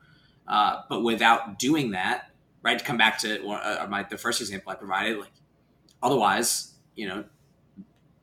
uh, 0.47 0.81
but 0.89 1.03
without 1.03 1.59
doing 1.59 1.91
that 1.91 2.31
right 2.65 2.79
to 2.79 2.83
come 2.83 2.97
back 2.97 3.19
to 3.19 3.39
one- 3.45 3.61
uh, 3.61 3.85
my 3.89 4.03
the 4.03 4.17
first 4.17 4.41
example 4.41 4.71
i 4.71 4.75
provided 4.75 5.19
like 5.19 5.31
otherwise 6.03 6.73
you 6.95 7.07
know 7.07 7.23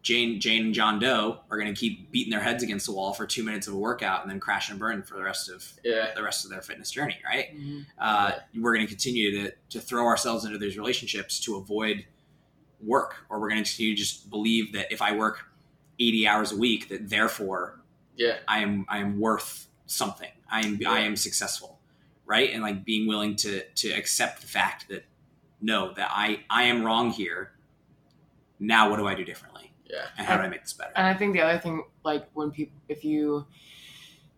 jane 0.03 0.41
jane 0.41 0.67
and 0.67 0.75
john 0.75 0.99
doe 0.99 1.39
are 1.49 1.57
going 1.57 1.73
to 1.73 1.81
keep 1.81 2.11
beating 2.11 2.31
their 2.31 2.41
heads 2.41 2.63
against 2.63 2.87
the 2.87 2.93
wall 2.93 3.15
for 3.15 3.25
two 3.25 3.45
minutes 3.45 3.69
of 3.69 3.75
a 3.75 3.79
workout 3.79 4.21
and 4.23 4.31
then 4.31 4.41
crash 4.41 4.69
and 4.69 4.79
burn 4.79 5.03
for 5.03 5.15
the 5.15 5.23
rest 5.23 5.49
of 5.49 5.65
yeah, 5.85 6.09
the 6.15 6.23
rest 6.23 6.45
of 6.45 6.51
their 6.51 6.61
fitness 6.61 6.91
journey 6.91 7.17
right? 7.25 7.57
Mm-hmm. 7.57 7.81
uh, 7.99 8.33
we're 8.61 8.75
going 8.75 8.85
to 8.85 8.91
continue 8.91 9.45
to, 9.45 9.53
to 9.71 9.81
throw 9.81 10.05
ourselves 10.07 10.45
into 10.45 10.59
these 10.59 10.77
relationships 10.77 11.39
to 11.41 11.57
avoid 11.57 12.05
work 12.85 13.15
or 13.31 13.41
we're 13.41 13.49
going 13.49 13.63
to 13.63 13.71
continue 13.71 13.95
to 13.95 14.03
just 14.03 14.29
believe 14.29 14.73
that 14.73 14.91
if 14.91 15.01
i 15.01 15.17
work 15.17 15.45
80 16.01 16.27
hours 16.27 16.51
a 16.51 16.57
week 16.57 16.89
that 16.89 17.09
therefore 17.09 17.81
yeah, 18.17 18.39
i 18.49 18.59
am 18.59 18.85
i 18.89 18.99
am 18.99 19.21
worth 19.21 19.69
something. 19.87 20.31
I 20.51 20.61
am 20.61 20.81
i 20.87 21.01
am 21.01 21.17
successful 21.17 21.79
right? 22.27 22.51
And 22.53 22.63
like 22.63 22.85
being 22.85 23.07
willing 23.07 23.37
to 23.37 23.63
to 23.63 23.91
accept 23.91 24.41
the 24.41 24.47
fact 24.47 24.89
that 24.89 25.05
no 25.61 25.93
that 25.95 26.11
i 26.13 26.41
i 26.51 26.65
am 26.65 26.85
wrong 26.85 27.11
here. 27.11 27.53
Now 28.59 28.91
what 28.91 28.99
do 28.99 29.07
i 29.07 29.15
do 29.15 29.25
differently? 29.25 29.73
Yeah, 29.87 30.07
and 30.17 30.27
how 30.27 30.37
do 30.37 30.43
i 30.43 30.49
make 30.49 30.63
this 30.63 30.73
better? 30.73 30.93
And 30.97 31.07
I 31.07 31.15
think 31.15 31.35
the 31.35 31.43
other 31.43 31.59
thing, 31.59 31.85
like 32.05 32.27
when 32.33 32.51
people, 32.51 32.79
if 32.89 33.05
you, 33.05 33.47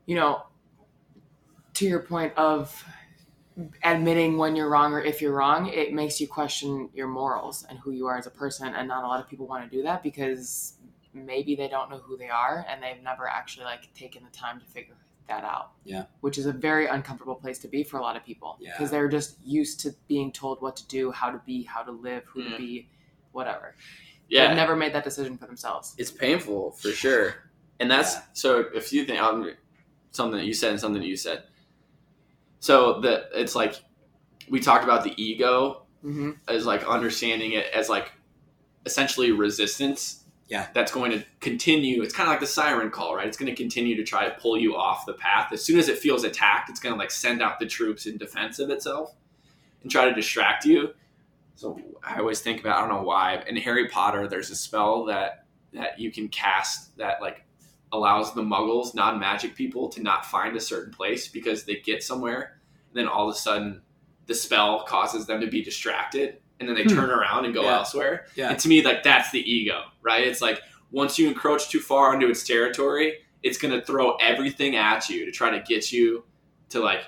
you 0.06 0.16
know, 0.16 0.42
to 1.74 1.86
your 1.86 2.00
point 2.00 2.32
of 2.36 2.84
admitting 3.84 4.36
when 4.36 4.56
you're 4.56 4.68
wrong 4.68 4.92
or 4.92 5.00
if 5.00 5.22
you're 5.22 5.32
wrong, 5.32 5.68
it 5.68 5.92
makes 5.92 6.20
you 6.20 6.26
question 6.26 6.88
your 6.92 7.06
morals 7.06 7.64
and 7.68 7.78
who 7.78 7.92
you 7.92 8.06
are 8.06 8.18
as 8.18 8.26
a 8.26 8.30
person. 8.30 8.74
And 8.74 8.88
not 8.88 9.04
a 9.04 9.06
lot 9.06 9.20
of 9.20 9.28
people 9.28 9.46
want 9.46 9.70
to 9.70 9.76
do 9.76 9.82
that 9.84 10.02
because 10.02 10.74
maybe 11.12 11.54
they 11.54 11.68
don't 11.68 11.88
know 11.90 11.98
who 11.98 12.16
they 12.16 12.28
are 12.28 12.66
and 12.68 12.82
they've 12.82 13.02
never 13.02 13.28
actually 13.28 13.64
like 13.64 13.92
taken 13.94 14.24
the 14.24 14.36
time 14.36 14.58
to 14.58 14.66
figure 14.66 14.96
that 15.28 15.44
out. 15.44 15.72
Yeah. 15.84 16.04
Which 16.20 16.36
is 16.38 16.46
a 16.46 16.52
very 16.52 16.86
uncomfortable 16.86 17.34
place 17.34 17.58
to 17.60 17.68
be 17.68 17.82
for 17.84 17.98
a 17.98 18.02
lot 18.02 18.16
of 18.16 18.24
people. 18.24 18.56
Yeah. 18.60 18.72
Because 18.72 18.90
they're 18.90 19.08
just 19.08 19.36
used 19.44 19.80
to 19.80 19.94
being 20.08 20.32
told 20.32 20.60
what 20.60 20.76
to 20.76 20.86
do, 20.88 21.10
how 21.10 21.30
to 21.30 21.40
be, 21.46 21.62
how 21.62 21.82
to 21.82 21.92
live, 21.92 22.24
who 22.26 22.42
Mm. 22.42 22.50
to 22.50 22.56
be, 22.58 22.88
whatever. 23.32 23.74
yeah. 24.28 24.48
They've 24.48 24.56
never 24.56 24.74
made 24.76 24.92
that 24.94 25.04
decision 25.04 25.36
for 25.38 25.46
themselves. 25.46 25.94
it's 25.98 26.10
painful 26.10 26.72
for 26.72 26.90
sure, 26.90 27.34
and 27.80 27.90
that's 27.90 28.14
Yeah. 28.14 28.22
so. 28.32 28.58
A 28.74 28.80
few 28.80 29.04
things, 29.04 29.20
um, 29.20 29.50
something 30.12 30.38
that 30.38 30.46
you 30.46 30.54
said 30.54 30.70
and 30.70 30.80
something 30.80 31.00
that 31.02 31.08
you 31.08 31.16
said. 31.16 31.44
So 32.60 33.00
that 33.00 33.30
it's 33.34 33.54
like 33.54 33.82
we 34.48 34.60
talked 34.60 34.84
about 34.84 35.04
the 35.04 35.14
ego 35.22 35.80
Mm-hmm. 36.04 36.32
as 36.48 36.66
like 36.66 36.84
understanding 36.86 37.52
it 37.52 37.64
as 37.72 37.88
like 37.88 38.12
essentially 38.84 39.32
resistance. 39.32 40.23
Yeah. 40.54 40.68
That's 40.72 40.92
going 40.92 41.10
to 41.10 41.24
continue. 41.40 42.00
It's 42.02 42.14
kind 42.14 42.28
of 42.28 42.32
like 42.32 42.38
the 42.38 42.46
siren 42.46 42.88
call, 42.90 43.16
right? 43.16 43.26
It's 43.26 43.36
going 43.36 43.52
to 43.52 43.60
continue 43.60 43.96
to 43.96 44.04
try 44.04 44.28
to 44.28 44.30
pull 44.40 44.56
you 44.56 44.76
off 44.76 45.04
the 45.04 45.14
path. 45.14 45.52
As 45.52 45.64
soon 45.64 45.80
as 45.80 45.88
it 45.88 45.98
feels 45.98 46.22
attacked, 46.22 46.70
it's 46.70 46.78
going 46.78 46.94
to 46.94 46.98
like 46.98 47.10
send 47.10 47.42
out 47.42 47.58
the 47.58 47.66
troops 47.66 48.06
in 48.06 48.18
defense 48.18 48.60
of 48.60 48.70
itself 48.70 49.16
and 49.82 49.90
try 49.90 50.04
to 50.04 50.14
distract 50.14 50.64
you. 50.64 50.94
So 51.56 51.80
I 52.04 52.20
always 52.20 52.40
think 52.40 52.60
about 52.60 52.76
I 52.76 52.80
don't 52.80 52.96
know 52.96 53.02
why 53.02 53.42
in 53.48 53.56
Harry 53.56 53.88
Potter 53.88 54.28
there's 54.28 54.50
a 54.50 54.56
spell 54.56 55.06
that 55.06 55.46
that 55.72 55.98
you 55.98 56.12
can 56.12 56.28
cast 56.28 56.96
that 56.98 57.20
like 57.20 57.44
allows 57.90 58.32
the 58.32 58.42
muggles, 58.42 58.94
non-magic 58.94 59.56
people 59.56 59.88
to 59.88 60.02
not 60.02 60.24
find 60.24 60.56
a 60.56 60.60
certain 60.60 60.92
place 60.92 61.26
because 61.26 61.64
they 61.64 61.76
get 61.80 62.04
somewhere 62.04 62.60
and 62.90 62.96
then 62.96 63.08
all 63.08 63.28
of 63.28 63.34
a 63.34 63.38
sudden 63.38 63.82
the 64.26 64.34
spell 64.34 64.84
causes 64.84 65.26
them 65.26 65.40
to 65.40 65.48
be 65.48 65.62
distracted 65.62 66.38
and 66.60 66.68
then 66.68 66.76
they 66.76 66.82
Hmm. 66.84 66.94
turn 66.94 67.10
around 67.10 67.44
and 67.44 67.54
go 67.54 67.62
Yeah. 67.62 67.74
elsewhere. 67.78 68.26
Yeah. 68.36 68.50
And 68.50 68.58
to 68.60 68.68
me 68.68 68.82
like 68.84 69.02
that's 69.02 69.30
the 69.30 69.40
ego, 69.40 69.84
right? 70.02 70.26
It's 70.26 70.40
like 70.40 70.60
once 70.90 71.18
you 71.18 71.26
encroach 71.28 71.68
too 71.68 71.80
far 71.80 72.14
into 72.14 72.28
its 72.28 72.44
territory, 72.44 73.18
it's 73.42 73.58
going 73.58 73.74
to 73.78 73.84
throw 73.84 74.14
everything 74.16 74.76
at 74.76 75.08
you 75.08 75.26
to 75.26 75.32
try 75.32 75.50
to 75.50 75.60
get 75.60 75.92
you 75.92 76.24
to 76.70 76.80
like 76.80 77.02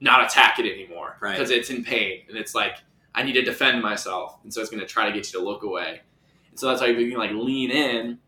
not 0.00 0.24
attack 0.24 0.58
it 0.58 0.72
anymore 0.72 1.16
Right. 1.20 1.32
because 1.32 1.50
it's 1.50 1.70
in 1.70 1.82
pain 1.84 2.22
and 2.28 2.36
it's 2.38 2.54
like 2.54 2.76
I 3.14 3.22
need 3.24 3.32
to 3.32 3.42
defend 3.42 3.82
myself, 3.82 4.38
and 4.44 4.54
so 4.54 4.60
it's 4.60 4.70
going 4.70 4.80
to 4.80 4.86
try 4.86 5.06
to 5.06 5.12
get 5.12 5.32
you 5.32 5.38
to 5.40 5.44
look 5.44 5.64
away. 5.64 6.02
And 6.50 6.58
so 6.60 6.68
that's 6.68 6.80
why 6.80 6.86
you 6.88 7.10
can 7.10 7.18
like 7.18 7.32
lean 7.32 7.70
in, 7.72 8.18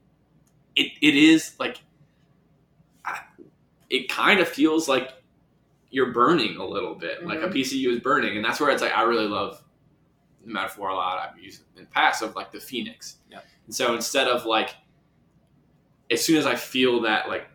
it 0.74 0.92
it 1.00 1.14
is 1.14 1.54
like 1.60 1.76
it 3.88 4.08
kind 4.08 4.40
of 4.40 4.48
feels 4.48 4.88
like 4.88 5.12
you're 5.90 6.12
burning 6.12 6.56
a 6.56 6.64
little 6.64 6.94
bit, 6.94 7.26
like 7.26 7.40
a 7.42 7.48
Mhm. 7.48 7.52
piece 7.52 7.72
of 7.72 7.78
you 7.78 7.90
is 7.90 7.98
burning, 8.00 8.36
and 8.36 8.44
that's 8.44 8.60
where 8.60 8.70
it's 8.70 8.82
like 8.82 8.96
I 8.96 9.02
really 9.02 9.26
love 9.26 9.60
the 10.50 10.54
metaphor 10.54 10.88
a 10.88 10.94
lot 10.94 11.18
I've 11.18 11.42
used 11.42 11.62
in 11.76 11.84
the 11.84 11.90
past 11.90 12.22
of 12.22 12.34
like 12.34 12.50
the 12.52 12.60
phoenix. 12.60 13.16
Yep. 13.30 13.44
And 13.66 13.74
so 13.74 13.94
instead 13.94 14.28
of 14.28 14.44
like, 14.44 14.74
as 16.10 16.24
soon 16.24 16.36
as 16.36 16.46
I 16.46 16.56
feel 16.56 17.02
that 17.02 17.28
like 17.28 17.46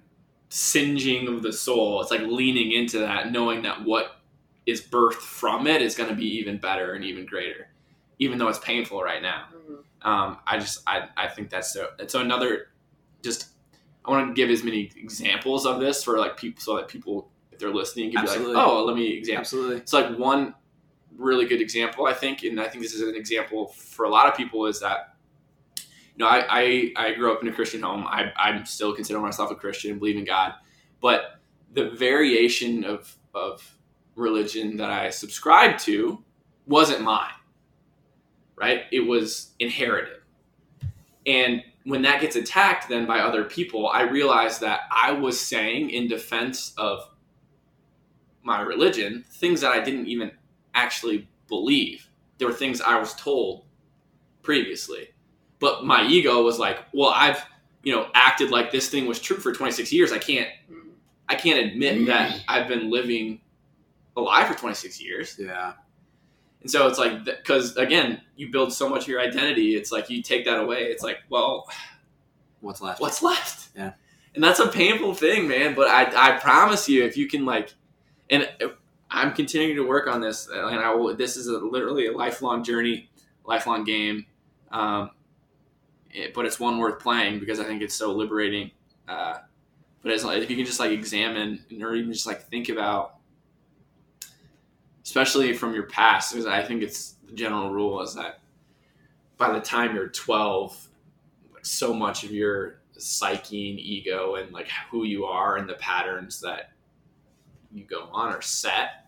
singeing 0.49 1.27
of 1.27 1.43
the 1.43 1.51
soul, 1.51 2.01
it's 2.01 2.12
like 2.12 2.21
leaning 2.21 2.71
into 2.71 2.99
that, 2.99 3.31
knowing 3.31 3.63
that 3.63 3.84
what 3.84 4.21
is 4.65 4.81
birthed 4.81 5.13
from 5.15 5.67
it 5.67 5.81
is 5.81 5.95
going 5.95 6.10
to 6.10 6.15
be 6.15 6.25
even 6.39 6.58
better 6.58 6.93
and 6.93 7.03
even 7.03 7.25
greater, 7.25 7.67
even 8.19 8.38
though 8.38 8.47
it's 8.47 8.60
painful 8.60 9.01
right 9.01 9.21
now. 9.21 9.45
Um, 10.01 10.38
I 10.45 10.58
just 10.58 10.81
I, 10.88 11.10
I 11.17 11.27
think 11.27 11.49
that's 11.49 11.73
so. 11.73 11.89
And 11.99 12.10
so 12.10 12.21
another, 12.21 12.67
just 13.23 13.49
I 14.05 14.12
want 14.12 14.29
to 14.29 14.34
give 14.34 14.49
as 14.49 14.63
many 14.63 14.91
examples 14.95 15.65
of 15.65 15.79
this 15.79 16.03
for 16.03 16.17
like 16.17 16.38
people 16.38 16.62
so 16.62 16.75
that 16.77 16.88
people 16.88 17.29
if 17.51 17.60
they're 17.60 17.73
listening 17.73 18.12
can 18.12 18.19
Absolutely. 18.19 18.53
be 18.53 18.58
like, 18.58 18.67
oh, 18.67 18.86
let 18.86 18.95
me 18.95 19.08
example. 19.08 19.39
absolutely 19.41 19.77
It's 19.77 19.93
like 19.93 20.17
one 20.17 20.53
really 21.17 21.45
good 21.45 21.62
example, 21.62 22.06
I 22.06 22.13
think, 22.13 22.43
and 22.43 22.60
I 22.60 22.67
think 22.67 22.84
this 22.84 22.93
is 22.93 23.01
an 23.01 23.15
example 23.15 23.67
for 23.67 24.06
a 24.06 24.10
lot 24.10 24.28
of 24.28 24.36
people 24.36 24.65
is 24.65 24.80
that 24.82 25.15
you 26.15 26.23
know, 26.23 26.28
I, 26.30 26.45
I, 26.49 26.93
I 26.95 27.13
grew 27.13 27.32
up 27.34 27.41
in 27.41 27.49
a 27.49 27.54
Christian 27.54 27.82
home. 27.82 28.06
I, 28.08 28.32
I'm 28.38 28.65
still 28.65 28.93
consider 28.93 29.19
myself 29.19 29.51
a 29.51 29.56
Christian 29.56 29.91
and 29.91 29.99
believe 29.99 30.15
in 30.15 30.23
God. 30.23 30.54
But 31.01 31.41
the 31.73 31.89
variation 31.89 32.86
of, 32.86 33.13
of 33.34 33.75
religion 34.15 34.78
that 34.78 34.89
I 34.89 35.10
subscribed 35.10 35.80
to 35.86 36.23
wasn't 36.67 37.01
mine, 37.01 37.34
right? 38.56 38.84
It 38.91 39.01
was 39.01 39.51
inherited. 39.60 40.19
And 41.25 41.63
when 41.84 42.01
that 42.04 42.21
gets 42.21 42.36
attacked 42.36 42.88
then 42.88 43.06
by 43.06 43.19
other 43.19 43.43
people, 43.43 43.89
I 43.89 44.04
realized 44.04 44.62
that 44.62 44.82
I 44.91 45.12
was 45.12 45.39
saying 45.39 45.89
in 45.89 46.08
defense 46.08 46.73
of 46.78 47.10
my 48.41 48.62
religion 48.62 49.25
things 49.30 49.62
that 49.62 49.71
I 49.71 49.84
didn't 49.84 50.08
even 50.08 50.32
actually 50.75 51.27
believe. 51.47 52.09
There 52.38 52.47
were 52.47 52.53
things 52.53 52.81
I 52.81 52.99
was 52.99 53.13
told 53.15 53.65
previously. 54.43 55.09
But 55.59 55.85
my 55.85 56.05
ego 56.05 56.43
was 56.43 56.59
like, 56.59 56.79
well, 56.93 57.09
I've, 57.09 57.43
you 57.83 57.95
know, 57.95 58.07
acted 58.13 58.51
like 58.51 58.71
this 58.71 58.89
thing 58.89 59.07
was 59.07 59.19
true 59.19 59.38
for 59.38 59.53
26 59.53 59.91
years. 59.91 60.11
I 60.11 60.19
can't 60.19 60.49
I 61.27 61.35
can't 61.35 61.65
admit 61.71 62.05
that 62.07 62.31
mm. 62.31 62.43
I've 62.47 62.67
been 62.67 62.91
living 62.91 63.41
a 64.15 64.21
lie 64.21 64.45
for 64.45 64.53
26 64.53 65.01
years. 65.01 65.35
Yeah. 65.39 65.73
And 66.61 66.69
so 66.69 66.88
it's 66.88 66.99
like, 66.99 67.25
because 67.25 67.75
again, 67.77 68.21
you 68.35 68.51
build 68.51 68.73
so 68.73 68.89
much 68.89 69.03
of 69.03 69.07
your 69.07 69.21
identity. 69.21 69.75
It's 69.75 69.91
like 69.91 70.09
you 70.09 70.21
take 70.21 70.45
that 70.45 70.59
away. 70.59 70.83
It's 70.83 71.03
like, 71.03 71.19
well, 71.29 71.67
What's 72.61 72.81
left? 72.81 72.99
what's 72.99 73.21
left? 73.21 73.69
Yeah. 73.75 73.93
And 74.33 74.43
that's 74.43 74.59
a 74.59 74.67
painful 74.67 75.13
thing, 75.13 75.47
man. 75.47 75.75
But 75.75 75.88
I, 75.88 76.33
I 76.35 76.39
promise 76.39 76.89
you, 76.89 77.03
if 77.03 77.17
you 77.17 77.27
can 77.27 77.45
like, 77.45 77.73
and 78.29 78.49
uh, 78.61 78.69
I'm 79.15 79.34
continuing 79.34 79.75
to 79.78 79.84
work 79.88 80.08
on 80.08 80.19
this, 80.21 80.49
and 80.49 80.80
I 80.80 80.93
will. 80.93 81.15
This 81.15 81.38
is 81.38 81.47
a, 81.47 81.58
literally 81.58 82.08
a 82.08 82.12
lifelong 82.12 82.63
journey, 82.63 83.10
lifelong 83.45 83.84
game. 83.86 84.25
Um, 84.71 85.12
it- 86.12 86.34
but 86.34 86.45
it's 86.45 86.60
one 86.60 86.78
worth 86.78 86.99
playing 86.99 87.39
because 87.39 87.60
I 87.60 87.63
think 87.63 87.82
it's 87.82 87.95
so 87.95 88.12
liberating. 88.12 88.71
Uh, 89.08 89.38
but 90.01 90.23
like 90.23 90.41
if 90.43 90.49
you 90.49 90.56
can 90.56 90.65
just 90.65 90.80
like 90.80 90.91
examine 90.91 91.63
or 91.82 91.95
even 91.95 92.13
just 92.13 92.28
like 92.28 92.43
think 92.49 92.69
about, 92.69 93.17
especially 95.04 95.54
from 95.54 95.73
your 95.73 95.84
past, 95.88 96.32
because 96.34 96.45
I 96.45 96.63
think 96.63 96.84
it's 96.84 97.15
the 97.28 97.34
general 97.34 97.71
rule 97.71 98.01
is 98.01 98.13
that 98.15 98.39
by 99.38 99.51
the 99.51 99.60
time 99.62 99.95
you're 99.95 100.10
12, 100.10 100.89
like 101.54 101.65
so 101.65 101.93
much 101.93 102.23
of 102.23 102.32
your 102.32 102.82
psyche 102.97 103.71
and 103.71 103.80
ego 103.80 104.36
and 104.36 104.51
like 104.54 104.69
who 104.91 105.04
you 105.04 105.25
are 105.25 105.58
and 105.58 105.67
the 105.69 105.73
patterns 105.75 106.39
that 106.41 106.71
you 107.73 107.84
go 107.84 108.08
on 108.12 108.34
are 108.34 108.41
set 108.41 109.05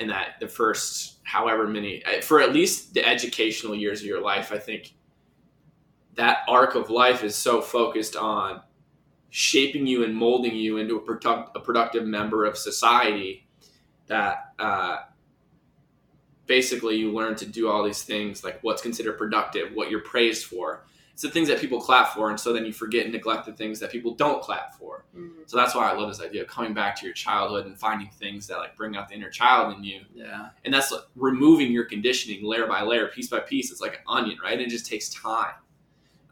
and 0.00 0.10
that 0.10 0.40
the 0.40 0.48
first 0.48 1.18
however 1.22 1.68
many 1.68 2.02
for 2.22 2.40
at 2.40 2.52
least 2.52 2.94
the 2.94 3.06
educational 3.06 3.74
years 3.74 4.00
of 4.00 4.06
your 4.06 4.20
life 4.20 4.50
i 4.52 4.58
think 4.58 4.94
that 6.14 6.38
arc 6.48 6.74
of 6.74 6.90
life 6.90 7.22
is 7.22 7.36
so 7.36 7.60
focused 7.60 8.16
on 8.16 8.60
shaping 9.30 9.86
you 9.86 10.02
and 10.04 10.14
molding 10.14 10.56
you 10.56 10.78
into 10.78 10.96
a, 10.96 11.00
product, 11.00 11.56
a 11.56 11.60
productive 11.60 12.04
member 12.04 12.44
of 12.44 12.58
society 12.58 13.46
that 14.08 14.52
uh, 14.58 14.98
basically 16.46 16.96
you 16.96 17.12
learn 17.12 17.36
to 17.36 17.46
do 17.46 17.68
all 17.68 17.84
these 17.84 18.02
things 18.02 18.42
like 18.42 18.58
what's 18.62 18.82
considered 18.82 19.16
productive 19.16 19.72
what 19.74 19.88
you're 19.88 20.00
praised 20.00 20.46
for 20.46 20.84
it's 21.20 21.26
the 21.26 21.30
things 21.30 21.48
that 21.48 21.60
people 21.60 21.78
clap 21.78 22.14
for 22.14 22.30
and 22.30 22.40
so 22.40 22.50
then 22.50 22.64
you 22.64 22.72
forget 22.72 23.04
and 23.04 23.12
neglect 23.12 23.44
the 23.44 23.52
things 23.52 23.78
that 23.78 23.92
people 23.92 24.14
don't 24.14 24.40
clap 24.42 24.74
for. 24.78 25.04
Mhm. 25.14 25.30
so 25.46 25.54
that's 25.58 25.74
why 25.74 25.90
i 25.90 25.92
love 25.94 26.08
this 26.08 26.22
idea 26.22 26.40
of 26.42 26.48
coming 26.48 26.72
back 26.72 26.96
to 26.96 27.04
your 27.04 27.12
childhood 27.12 27.66
and 27.66 27.78
finding 27.78 28.08
things 28.08 28.46
that 28.46 28.56
like 28.56 28.74
bring 28.74 28.96
out 28.96 29.06
the 29.08 29.14
inner 29.16 29.28
child 29.28 29.76
in 29.76 29.84
you. 29.84 30.00
Yeah. 30.14 30.48
and 30.64 30.72
that's 30.72 30.90
like 30.90 31.02
removing 31.16 31.72
your 31.72 31.84
conditioning 31.84 32.42
layer 32.42 32.66
by 32.66 32.80
layer 32.82 33.08
piece 33.08 33.28
by 33.28 33.40
piece. 33.40 33.70
It's 33.70 33.82
like 33.82 33.96
an 33.96 34.00
onion 34.08 34.38
right? 34.42 34.54
And 34.54 34.62
it 34.62 34.70
just 34.70 34.86
takes 34.86 35.10
time. 35.10 35.52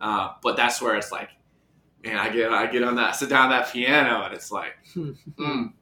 Uh, 0.00 0.34
but 0.42 0.56
that's 0.56 0.80
where 0.80 0.94
it's 0.96 1.12
like 1.12 1.30
man 2.04 2.16
i 2.16 2.30
get 2.30 2.50
i 2.52 2.66
get 2.66 2.82
on 2.82 2.94
that 2.94 3.14
sit 3.16 3.28
down 3.28 3.52
at 3.52 3.58
that 3.58 3.72
piano 3.72 4.22
and 4.24 4.32
it's 4.32 4.50
like 4.52 4.72
mm, 4.94 5.72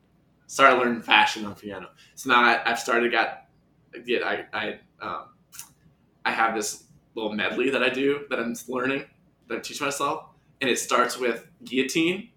started 0.49 0.79
learning 0.79 1.03
fashion 1.03 1.45
on 1.45 1.55
piano. 1.55 1.91
So 2.17 2.31
now 2.31 2.43
I, 2.43 2.61
i've 2.69 2.79
started 2.81 3.13
got 3.13 3.45
get 4.05 4.25
i 4.25 4.47
i 4.53 4.79
um, 5.01 5.27
i 6.25 6.31
have 6.33 6.55
this 6.57 6.85
little 7.17 7.33
medley 7.33 7.71
that 7.71 7.83
i 7.83 7.89
do 7.89 8.25
that 8.31 8.39
i'm 8.39 8.55
learning 8.69 9.05
that 9.49 9.57
i 9.59 9.61
teach 9.61 9.81
myself 9.81 10.27
and 10.61 10.71
it 10.71 10.79
starts 10.79 11.19
with 11.19 11.49
guillotine 11.65 12.29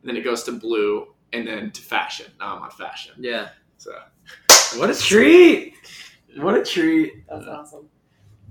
and 0.00 0.08
then 0.08 0.16
it 0.16 0.22
goes 0.24 0.44
to 0.44 0.52
Blu 0.52 1.08
and 1.34 1.46
then 1.46 1.70
to 1.72 1.82
fashion 1.82 2.26
now 2.40 2.56
i'm 2.56 2.62
on 2.62 2.70
fashion 2.70 3.12
Yeah. 3.18 3.48
so 3.76 3.92
What 4.78 4.90
a 4.90 4.94
treat! 4.98 5.74
What 6.36 6.54
a 6.56 6.64
treat! 6.64 7.26
That's 7.28 7.46
awesome. 7.46 7.88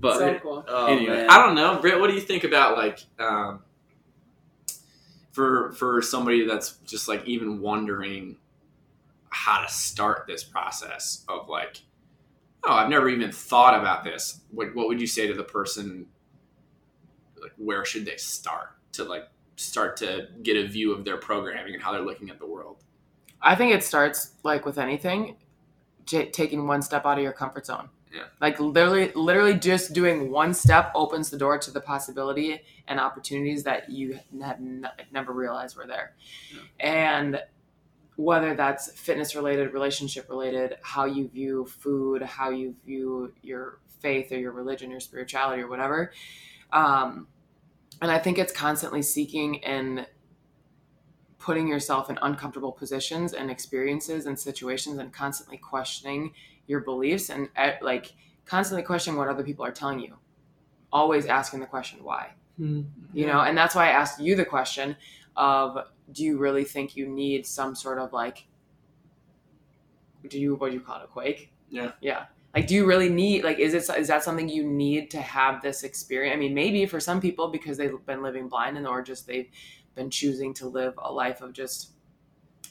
but 0.00 0.18
so 0.18 0.38
cool. 0.40 0.64
Oh, 0.68 0.86
anyway, 0.86 1.14
man. 1.16 1.30
I 1.30 1.38
don't 1.44 1.54
know, 1.54 1.78
Britt. 1.80 1.98
What 2.00 2.08
do 2.08 2.14
you 2.14 2.20
think 2.20 2.44
about 2.44 2.76
like 2.76 2.98
um, 3.20 3.62
for 5.32 5.72
for 5.72 6.02
somebody 6.02 6.46
that's 6.46 6.76
just 6.86 7.08
like 7.08 7.24
even 7.26 7.60
wondering 7.60 8.36
how 9.30 9.62
to 9.62 9.68
start 9.72 10.24
this 10.26 10.42
process 10.42 11.24
of 11.28 11.48
like, 11.48 11.82
oh, 12.68 12.74
I've 12.74 12.90
never 12.90 13.08
even 13.08 13.32
thought 13.32 13.78
about 13.78 14.04
this. 14.04 14.40
What 14.50 14.74
what 14.74 14.88
would 14.88 15.00
you 15.00 15.06
say 15.06 15.26
to 15.26 15.34
the 15.34 15.44
person? 15.44 16.06
Like, 17.40 17.52
where 17.56 17.84
should 17.84 18.04
they 18.04 18.16
start 18.16 18.76
to 18.92 19.04
like 19.04 19.28
start 19.56 19.96
to 19.98 20.28
get 20.42 20.56
a 20.56 20.68
view 20.68 20.92
of 20.92 21.04
their 21.04 21.16
programming 21.16 21.74
and 21.74 21.82
how 21.82 21.92
they're 21.92 22.02
looking 22.02 22.30
at 22.30 22.38
the 22.38 22.46
world? 22.46 22.84
I 23.40 23.54
think 23.54 23.72
it 23.72 23.82
starts 23.82 24.32
like 24.42 24.66
with 24.66 24.78
anything, 24.78 25.36
j- 26.04 26.30
taking 26.30 26.66
one 26.66 26.82
step 26.82 27.06
out 27.06 27.18
of 27.18 27.24
your 27.24 27.32
comfort 27.32 27.66
zone. 27.66 27.88
Yeah. 28.12 28.24
Like 28.40 28.58
literally, 28.58 29.12
literally 29.14 29.54
just 29.54 29.92
doing 29.92 30.30
one 30.30 30.54
step 30.54 30.90
opens 30.94 31.30
the 31.30 31.38
door 31.38 31.58
to 31.58 31.70
the 31.70 31.80
possibility 31.80 32.62
and 32.86 32.98
opportunities 32.98 33.64
that 33.64 33.90
you 33.90 34.18
had 34.42 34.56
n- 34.56 34.88
never 35.12 35.32
realized 35.32 35.76
were 35.76 35.86
there. 35.86 36.14
And 36.80 37.40
whether 38.18 38.56
that's 38.56 38.90
fitness 38.98 39.36
related, 39.36 39.72
relationship 39.72 40.28
related, 40.28 40.74
how 40.82 41.04
you 41.04 41.28
view 41.28 41.64
food, 41.64 42.20
how 42.20 42.50
you 42.50 42.74
view 42.84 43.32
your 43.42 43.78
faith 44.00 44.32
or 44.32 44.38
your 44.38 44.50
religion, 44.50 44.90
your 44.90 44.98
spirituality 44.98 45.62
or 45.62 45.68
whatever. 45.68 46.12
Um, 46.72 47.28
and 48.02 48.10
I 48.10 48.18
think 48.18 48.36
it's 48.36 48.52
constantly 48.52 49.02
seeking 49.02 49.64
and 49.64 50.04
putting 51.38 51.68
yourself 51.68 52.10
in 52.10 52.18
uncomfortable 52.20 52.72
positions 52.72 53.34
and 53.34 53.52
experiences 53.52 54.26
and 54.26 54.36
situations 54.36 54.98
and 54.98 55.12
constantly 55.12 55.56
questioning 55.56 56.32
your 56.66 56.80
beliefs 56.80 57.30
and 57.30 57.48
uh, 57.56 57.70
like 57.82 58.14
constantly 58.44 58.82
questioning 58.82 59.16
what 59.16 59.28
other 59.28 59.44
people 59.44 59.64
are 59.64 59.70
telling 59.70 60.00
you. 60.00 60.16
Always 60.92 61.26
asking 61.26 61.60
the 61.60 61.66
question 61.66 62.02
why? 62.02 62.30
You 63.12 63.26
know 63.28 63.42
and 63.42 63.56
that's 63.56 63.76
why 63.76 63.86
i 63.86 63.90
asked 63.90 64.20
you 64.20 64.34
the 64.34 64.44
question 64.44 64.96
of 65.36 65.78
do 66.12 66.24
you 66.24 66.38
really 66.38 66.64
think 66.64 66.96
you 66.96 67.06
need 67.06 67.46
some 67.46 67.74
sort 67.74 67.98
of 67.98 68.12
like 68.12 68.46
do 70.28 70.38
you 70.38 70.56
what 70.56 70.70
do 70.70 70.74
you 70.74 70.80
call 70.80 71.00
it 71.00 71.04
a 71.04 71.06
quake? 71.06 71.52
Yeah. 71.70 71.92
yeah. 72.00 72.26
Like 72.54 72.66
do 72.66 72.74
you 72.74 72.86
really 72.86 73.08
need 73.08 73.44
like 73.44 73.58
is 73.58 73.74
it 73.74 73.96
is 73.96 74.08
that 74.08 74.24
something 74.24 74.48
you 74.48 74.64
need 74.64 75.10
to 75.12 75.20
have 75.20 75.62
this 75.62 75.84
experience? 75.84 76.34
I 76.34 76.38
mean 76.38 76.54
maybe 76.54 76.86
for 76.86 77.00
some 77.00 77.20
people 77.20 77.48
because 77.48 77.76
they've 77.76 77.94
been 78.06 78.22
living 78.22 78.48
blind 78.48 78.76
and 78.76 78.86
or 78.86 79.02
just 79.02 79.26
they've 79.26 79.48
been 79.94 80.10
choosing 80.10 80.54
to 80.54 80.68
live 80.68 80.94
a 80.98 81.12
life 81.12 81.40
of 81.40 81.52
just 81.52 81.92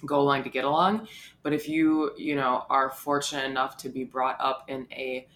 go 0.06 0.20
along 0.20 0.44
to 0.44 0.50
get 0.50 0.66
along. 0.66 1.08
But 1.44 1.54
if 1.54 1.70
you 1.70 2.12
you 2.18 2.36
know 2.36 2.66
are 2.70 2.90
fortunate 2.90 3.46
enough 3.46 3.78
to 3.78 3.90
be 3.90 4.04
brought 4.04 4.40
up 4.40 4.66
in 4.68 4.88
a 4.92 5.28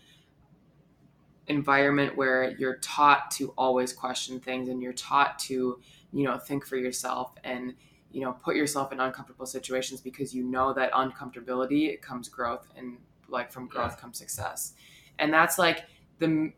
environment 1.47 2.15
where 2.15 2.51
you're 2.57 2.77
taught 2.77 3.31
to 3.31 3.53
always 3.57 3.91
question 3.93 4.39
things 4.39 4.69
and 4.69 4.81
you're 4.81 4.93
taught 4.93 5.37
to 5.39 5.79
you 6.13 6.23
know 6.23 6.37
think 6.37 6.65
for 6.65 6.77
yourself 6.77 7.33
and 7.43 7.73
you 8.12 8.21
know 8.21 8.34
put 8.34 8.56
yourself 8.56 8.91
in 8.91 9.00
uncomfortable 9.00 9.45
situations 9.45 10.02
because 10.02 10.34
you 10.34 10.43
know 10.43 10.74
that 10.74 10.91
uncomfortability 10.93 12.00
comes 12.02 12.30
growth 12.30 12.67
and 12.78 12.97
like 13.30 13.52
from 13.52 13.67
growth 13.67 14.00
comes 14.00 14.17
success 14.17 14.74
and 15.19 15.34
that's 15.34 15.58
like 15.58 15.86
the 16.19 16.52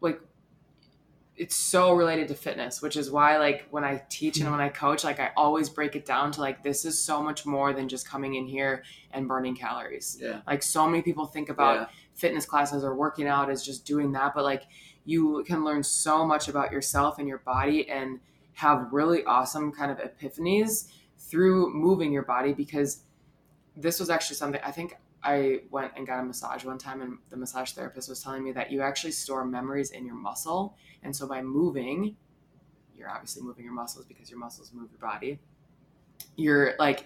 like 0.00 0.20
it's 1.36 1.56
so 1.56 1.92
related 1.92 2.28
to 2.28 2.34
fitness 2.34 2.80
which 2.80 2.96
is 2.96 3.10
why 3.10 3.38
like 3.38 3.66
when 3.70 3.84
i 3.84 4.00
teach 4.08 4.38
and 4.38 4.46
mm. 4.46 4.52
when 4.52 4.60
i 4.60 4.68
coach 4.68 5.02
like 5.04 5.18
i 5.18 5.30
always 5.36 5.68
break 5.68 5.96
it 5.96 6.06
down 6.06 6.30
to 6.30 6.40
like 6.40 6.62
this 6.62 6.84
is 6.84 7.00
so 7.00 7.22
much 7.22 7.44
more 7.44 7.72
than 7.72 7.88
just 7.88 8.08
coming 8.08 8.34
in 8.34 8.46
here 8.46 8.84
and 9.10 9.26
burning 9.28 9.54
calories 9.54 10.16
Yeah. 10.20 10.40
like 10.46 10.62
so 10.62 10.86
many 10.86 11.02
people 11.02 11.26
think 11.26 11.48
about 11.48 11.76
Yeah. 11.76 11.86
fitness 12.14 12.46
classes 12.46 12.84
or 12.84 12.94
working 12.94 13.26
out 13.26 13.50
as 13.50 13.64
just 13.64 13.84
doing 13.84 14.12
that 14.12 14.32
but 14.34 14.44
like 14.44 14.62
you 15.04 15.44
can 15.46 15.64
learn 15.64 15.82
so 15.82 16.24
much 16.24 16.48
about 16.48 16.72
yourself 16.72 17.18
and 17.18 17.28
your 17.28 17.38
body 17.38 17.88
and 17.90 18.20
have 18.54 18.92
really 18.92 19.24
awesome 19.24 19.72
kind 19.72 19.90
of 19.90 19.98
epiphanies 19.98 20.88
through 21.30 21.72
moving 21.72 22.12
your 22.12 22.22
body 22.22 22.52
because 22.52 23.02
this 23.76 23.98
was 23.98 24.10
actually 24.10 24.36
something 24.36 24.60
I 24.64 24.70
think 24.70 24.96
I 25.22 25.62
went 25.70 25.92
and 25.96 26.06
got 26.06 26.20
a 26.20 26.22
massage 26.22 26.64
one 26.64 26.78
time 26.78 27.00
and 27.00 27.18
the 27.30 27.36
massage 27.36 27.72
therapist 27.72 28.08
was 28.08 28.22
telling 28.22 28.44
me 28.44 28.52
that 28.52 28.70
you 28.70 28.82
actually 28.82 29.12
store 29.12 29.44
memories 29.44 29.90
in 29.90 30.04
your 30.04 30.16
muscle. 30.16 30.76
And 31.02 31.14
so 31.14 31.26
by 31.26 31.42
moving 31.42 32.16
you're 32.96 33.10
obviously 33.10 33.42
moving 33.42 33.64
your 33.64 33.74
muscles 33.74 34.06
because 34.06 34.30
your 34.30 34.38
muscles 34.38 34.72
move 34.72 34.88
your 34.90 35.00
body. 35.00 35.40
You're 36.36 36.74
like 36.78 37.04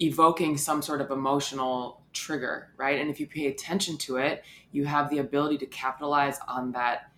evoking 0.00 0.56
some 0.56 0.80
sort 0.80 1.00
of 1.00 1.10
emotional 1.10 2.02
trigger 2.12 2.68
right? 2.76 3.00
And 3.00 3.10
if 3.10 3.18
you 3.18 3.26
pay 3.26 3.46
attention 3.46 3.96
to 3.98 4.16
it 4.16 4.44
you 4.70 4.84
have 4.84 5.10
the 5.10 5.18
ability 5.18 5.58
to 5.58 5.66
capitalize 5.66 6.38
on 6.48 6.72
that 6.72 7.12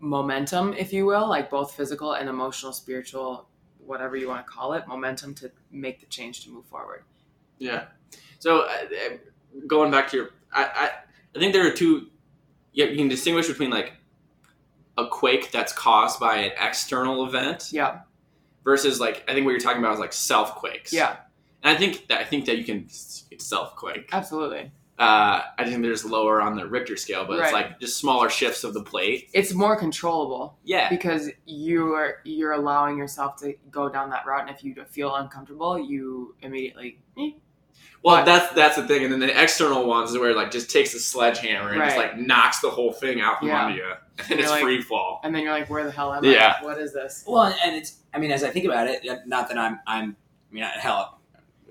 momentum, 0.00 0.74
if 0.74 0.92
you 0.92 1.06
will, 1.06 1.28
like 1.28 1.50
both 1.50 1.74
physical 1.74 2.12
and 2.12 2.28
emotional, 2.28 2.72
spiritual, 2.72 3.48
whatever 3.86 4.16
you 4.16 4.28
want 4.28 4.46
to 4.46 4.50
call 4.52 4.72
it, 4.74 4.86
momentum 4.86 5.34
to 5.36 5.50
make 5.70 6.00
the 6.00 6.06
change 6.06 6.44
to 6.44 6.50
move 6.50 6.66
forward. 6.66 7.02
Yeah. 7.58 7.84
So 8.38 8.60
uh, 8.60 8.68
uh, 8.68 9.16
going 9.66 9.90
back 9.90 10.08
to 10.10 10.16
your, 10.16 10.30
I, 10.52 10.64
I, 10.64 10.90
I 11.34 11.38
think 11.38 11.52
there 11.52 11.66
are 11.66 11.70
two. 11.72 12.08
Yeah, 12.72 12.86
you 12.86 12.96
can 12.96 13.08
distinguish 13.08 13.46
between 13.46 13.70
like 13.70 13.92
a 14.98 15.06
quake 15.06 15.50
that's 15.52 15.72
caused 15.72 16.18
by 16.20 16.36
an 16.38 16.52
external 16.60 17.24
event 17.26 17.70
Yeah. 17.72 18.00
versus 18.64 19.00
like 19.00 19.24
I 19.28 19.32
think 19.32 19.44
what 19.44 19.52
you're 19.52 19.60
talking 19.60 19.78
about 19.80 19.94
is 19.94 20.00
like 20.00 20.12
self 20.12 20.54
quakes. 20.56 20.92
Yeah. 20.92 21.16
And 21.62 21.74
I 21.76 21.78
think 21.78 22.08
that 22.08 22.20
I 22.20 22.24
think 22.24 22.46
that 22.46 22.58
you 22.58 22.64
can 22.64 22.88
self 23.38 23.76
quake. 23.76 24.08
Absolutely. 24.12 24.70
Uh, 24.98 25.42
I 25.58 25.64
think 25.64 25.82
there's 25.82 26.04
lower 26.04 26.40
on 26.40 26.54
the 26.54 26.66
Richter 26.66 26.96
scale, 26.96 27.24
but 27.26 27.40
it's 27.40 27.52
like 27.52 27.80
just 27.80 27.96
smaller 27.98 28.30
shifts 28.30 28.62
of 28.62 28.74
the 28.74 28.82
plate. 28.82 29.28
It's 29.32 29.52
more 29.52 29.76
controllable 29.76 30.56
Yeah. 30.62 30.88
because 30.88 31.30
you 31.46 31.94
are 31.94 32.18
you're 32.24 32.52
allowing 32.52 32.96
yourself 32.96 33.36
to 33.38 33.54
go 33.72 33.88
down 33.88 34.10
that 34.10 34.24
route, 34.24 34.42
and 34.48 34.50
if 34.50 34.62
you 34.62 34.74
feel 34.88 35.14
uncomfortable, 35.16 35.76
you 35.78 36.36
immediately 36.42 37.00
eh, 37.18 37.30
Well, 38.04 38.16
But- 38.18 38.24
that's 38.26 38.52
that's 38.54 38.76
the 38.76 38.86
thing, 38.86 39.02
and 39.02 39.12
then 39.12 39.18
the 39.18 39.42
external 39.42 39.84
ones 39.84 40.10
is 40.12 40.18
where 40.18 40.30
it 40.30 40.36
like 40.36 40.52
just 40.52 40.70
takes 40.70 40.94
a 40.94 41.00
sledgehammer 41.00 41.70
and 41.70 41.82
just 41.82 41.96
like 41.96 42.16
knocks 42.16 42.60
the 42.60 42.70
whole 42.70 42.92
thing 42.92 43.20
out 43.20 43.40
from 43.40 43.48
Yeah. 43.48 43.64
under 43.66 43.76
you, 43.76 43.92
and 44.20 44.28
You're 44.30 44.38
it's 44.38 44.50
like- 44.50 44.62
free 44.62 44.80
fall. 44.80 45.20
and 45.24 45.34
then 45.34 45.42
you're 45.42 45.50
like, 45.52 45.68
where 45.68 45.82
the 45.82 45.90
hell 45.90 46.12
am 46.14 46.24
Yeah. 46.24 46.54
I? 46.60 46.64
What 46.64 46.78
is 46.78 46.92
this? 46.92 47.24
Well, 47.26 47.52
and 47.64 47.74
it's 47.74 47.96
I 48.14 48.18
mean, 48.20 48.30
as 48.30 48.44
I 48.44 48.50
think 48.50 48.64
about 48.66 48.86
it, 48.86 49.04
not 49.26 49.48
that 49.48 49.58
I'm 49.58 49.80
I'm 49.88 50.16
I 50.50 50.54
mean, 50.54 50.62
hell, 50.62 51.18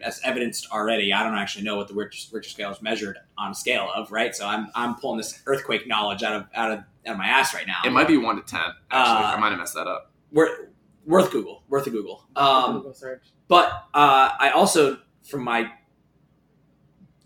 as 0.01 0.19
evidenced 0.23 0.67
already, 0.71 1.13
I 1.13 1.23
don't 1.23 1.35
actually 1.37 1.63
know 1.65 1.75
what 1.77 1.87
the 1.87 1.93
Richter, 1.93 2.35
Richter 2.35 2.49
scale 2.49 2.71
is 2.71 2.81
measured 2.81 3.17
on 3.37 3.51
a 3.51 3.55
scale 3.55 3.89
of, 3.95 4.11
right? 4.11 4.35
So 4.35 4.47
I'm 4.47 4.69
I'm 4.75 4.95
pulling 4.95 5.17
this 5.17 5.41
earthquake 5.45 5.87
knowledge 5.87 6.23
out 6.23 6.35
of 6.35 6.45
out 6.55 6.71
of 6.71 6.79
out 7.05 7.11
of 7.13 7.17
my 7.17 7.27
ass 7.27 7.53
right 7.53 7.67
now. 7.67 7.79
It 7.85 7.91
might 7.91 8.07
be 8.07 8.17
one 8.17 8.35
to 8.37 8.41
ten. 8.41 8.61
Actually, 8.91 9.25
Uh, 9.25 9.35
I 9.35 9.39
might 9.39 9.49
have 9.49 9.59
messed 9.59 9.75
that 9.75 9.87
up. 9.87 10.11
worth 10.31 10.67
worth 11.05 11.31
Google, 11.31 11.63
worth 11.69 11.85
a 11.87 11.89
Google. 11.89 12.25
Um, 12.35 12.77
Google 12.77 12.93
search. 12.93 13.23
But 13.49 13.67
uh, 13.93 14.31
I 14.39 14.51
also, 14.55 14.99
from 15.23 15.43
my 15.43 15.69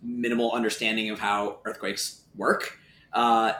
minimal 0.02 0.52
understanding 0.52 1.10
of 1.10 1.20
how 1.20 1.60
earthquakes 1.66 2.22
work, 2.36 2.78
uh, 3.14 3.54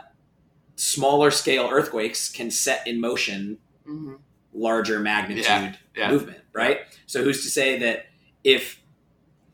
smaller 0.76 1.32
scale 1.32 1.70
earthquakes 1.72 2.30
can 2.30 2.52
set 2.52 2.86
in 2.88 3.00
motion 3.02 3.58
hmm 3.86 4.16
larger 4.54 5.00
magnitude 5.00 5.46
Yeah, 5.46 5.74
yeah. 5.96 6.10
movement, 6.10 6.40
right? 6.52 6.80
So 7.06 7.24
who's 7.24 7.44
to 7.44 7.50
say 7.50 7.78
that 7.80 8.06
if 8.44 8.82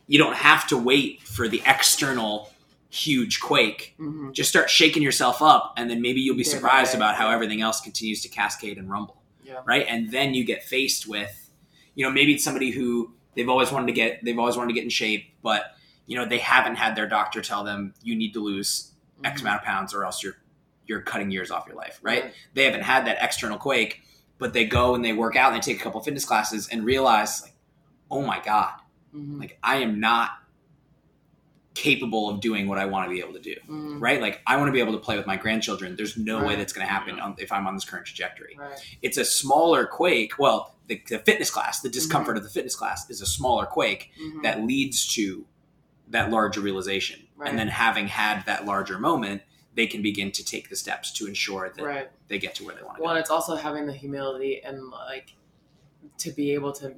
you 0.08 0.18
don't 0.20 0.36
have 0.36 0.68
to 0.68 0.78
wait 0.78 1.22
for 1.24 1.48
the 1.48 1.62
external 1.66 2.52
huge 2.90 3.40
quake, 3.42 3.96
hmm 3.98 4.32
just 4.34 4.50
start 4.50 4.70
shaking 4.70 5.04
yourself 5.04 5.42
up, 5.42 5.74
and 5.78 5.90
then 5.90 6.02
maybe 6.02 6.20
you'll 6.22 6.36
be 6.36 6.44
surprised 6.44 6.96
about 6.96 7.16
how 7.16 7.30
everything 7.30 7.62
else 7.62 7.80
continues 7.82 8.22
to 8.24 8.30
cascade 8.30 8.78
and 8.80 8.90
rumble 8.90 9.22
Yeah. 9.44 9.60
right? 9.66 9.86
And 9.88 10.12
then 10.12 10.34
you 10.34 10.44
get 10.44 10.64
faced 10.64 11.08
with, 11.08 11.50
you 11.96 12.04
know, 12.04 12.12
maybe 12.12 12.34
it's 12.34 12.44
somebody 12.44 12.72
who 12.72 13.14
they've 13.36 13.50
always 13.50 13.72
wanted 13.72 13.88
to 13.88 13.94
get, 13.94 14.24
they've 14.24 14.38
always 14.40 14.56
wanted 14.58 14.70
to 14.70 14.74
get 14.74 14.84
in 14.84 14.90
shape, 14.90 15.34
but 15.44 15.76
you 16.06 16.18
know 16.18 16.26
they 16.26 16.40
haven't 16.40 16.76
had 16.76 16.96
their 16.96 17.08
doctor 17.08 17.42
tell 17.42 17.64
them 17.64 17.94
you 18.04 18.16
need 18.16 18.34
to 18.34 18.40
lose 18.44 18.92
X 19.24 19.40
Mhm. 19.40 19.46
amount 19.46 19.62
of 19.62 19.66
pounds 19.66 19.94
or 19.94 20.04
else 20.04 20.22
you're 20.24 20.38
you're 20.86 21.02
cutting 21.02 21.32
years 21.32 21.50
off 21.50 21.66
your 21.66 21.78
life, 21.78 21.98
right? 22.02 22.34
They 22.56 22.66
haven't 22.66 22.82
had 22.82 23.08
that 23.08 23.18
external 23.22 23.58
quake, 23.58 24.02
but 24.38 24.52
they 24.54 24.66
go 24.66 24.96
and 24.96 25.06
they 25.06 25.14
work 25.14 25.36
out 25.38 25.54
and 25.54 25.62
they 25.62 25.66
take 25.66 25.80
a 25.80 25.84
couple 25.84 26.02
fitness 26.02 26.26
classes 26.26 26.68
and 26.70 26.84
realize 26.84 27.42
like, 27.42 27.54
oh 28.12 28.22
my 28.22 28.42
god, 28.44 28.74
Mhm. 29.14 29.40
like 29.40 29.58
I 29.64 29.78
am 29.78 30.00
not 30.00 30.32
capable 31.76 32.30
of 32.30 32.40
doing 32.40 32.68
what 32.68 32.78
I 32.78 32.86
want 32.86 33.10
to 33.10 33.14
be 33.14 33.20
able 33.20 33.34
to 33.34 33.40
do, 33.40 33.56
Mhm. 33.68 34.00
right? 34.00 34.22
Like 34.22 34.42
I 34.46 34.58
want 34.58 34.68
to 34.68 34.72
be 34.72 34.80
able 34.80 34.94
to 34.94 35.00
play 35.00 35.18
with 35.18 35.26
my 35.26 35.38
grandchildren. 35.38 35.96
There's 35.96 36.16
no 36.16 36.44
way 36.46 36.56
that's 36.56 36.72
going 36.72 36.86
to 36.86 36.92
happen 36.92 37.20
on, 37.20 37.36
if 37.40 37.52
I'm 37.52 37.66
on 37.66 37.74
this 37.74 37.84
current 37.84 38.06
trajectory 38.06 38.56
Right. 38.58 38.78
it's 39.02 39.18
a 39.18 39.26
smaller 39.26 39.86
quake. 39.88 40.38
Well, 40.38 40.76
the, 40.88 41.02
the 41.10 41.18
fitness 41.20 41.50
class, 41.50 41.82
the 41.82 41.90
Mm-hmm. 41.90 41.94
discomfort 41.94 42.38
of 42.38 42.44
the 42.44 42.50
fitness 42.50 42.76
class 42.76 43.10
is 43.10 43.22
a 43.22 43.26
smaller 43.26 43.66
quake 43.66 44.12
Mhm. 44.22 44.44
that 44.44 44.64
leads 44.64 45.08
to 45.16 45.46
that 46.10 46.30
larger 46.30 46.62
realization. 46.62 47.26
Right. 47.36 47.50
And 47.50 47.58
then 47.58 47.70
having 47.70 48.08
had 48.08 48.46
that 48.46 48.66
larger 48.66 49.00
moment, 49.00 49.42
they 49.74 49.88
can 49.88 50.04
begin 50.04 50.32
to 50.34 50.46
take 50.46 50.70
the 50.70 50.76
steps 50.76 51.12
to 51.14 51.26
ensure 51.26 51.74
that 51.76 51.84
right. 51.84 52.12
they 52.28 52.38
get 52.38 52.54
to 52.56 52.66
where 52.66 52.76
they 52.76 52.84
want 52.84 52.98
to 52.98 53.02
Well, 53.02 53.10
go. 53.14 53.16
and 53.16 53.20
it's 53.20 53.32
also 53.32 53.56
having 53.56 53.88
the 53.88 53.94
humility 53.94 54.62
and 54.62 54.92
like 54.92 55.34
to 56.20 56.32
be 56.32 56.52
able 56.52 56.72
to 56.74 56.96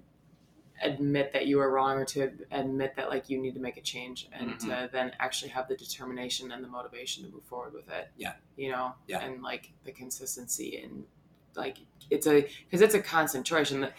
admit 0.84 1.32
that 1.34 1.48
you 1.48 1.60
are 1.60 1.72
wrong 1.72 1.98
or 1.98 2.06
to 2.06 2.30
admit 2.52 2.96
that 2.98 3.10
like 3.10 3.30
you 3.30 3.42
need 3.42 3.54
to 3.54 3.60
make 3.62 3.78
a 3.78 3.82
change 3.82 4.28
and 4.34 4.52
Mm-hmm. 4.52 4.70
to 4.70 4.90
then 4.92 5.12
actually 5.20 5.50
have 5.50 5.68
the 5.68 5.76
determination 5.76 6.52
and 6.52 6.64
the 6.64 6.68
motivation 6.68 7.24
to 7.24 7.30
move 7.32 7.44
forward 7.46 7.74
with 7.74 7.90
it. 7.90 8.10
Yeah. 8.18 8.34
You 8.58 8.72
know, 8.72 8.94
Yeah. 9.08 9.20
and 9.24 9.42
like 9.42 9.72
the 9.86 9.92
consistency 9.92 10.82
and 10.84 11.06
like 11.56 11.78
it's 12.10 12.28
a 12.28 12.42
because 12.66 12.82
it's 12.82 12.94
a 12.96 13.00
constant 13.00 13.46
choice 13.46 13.72
and 13.72 13.90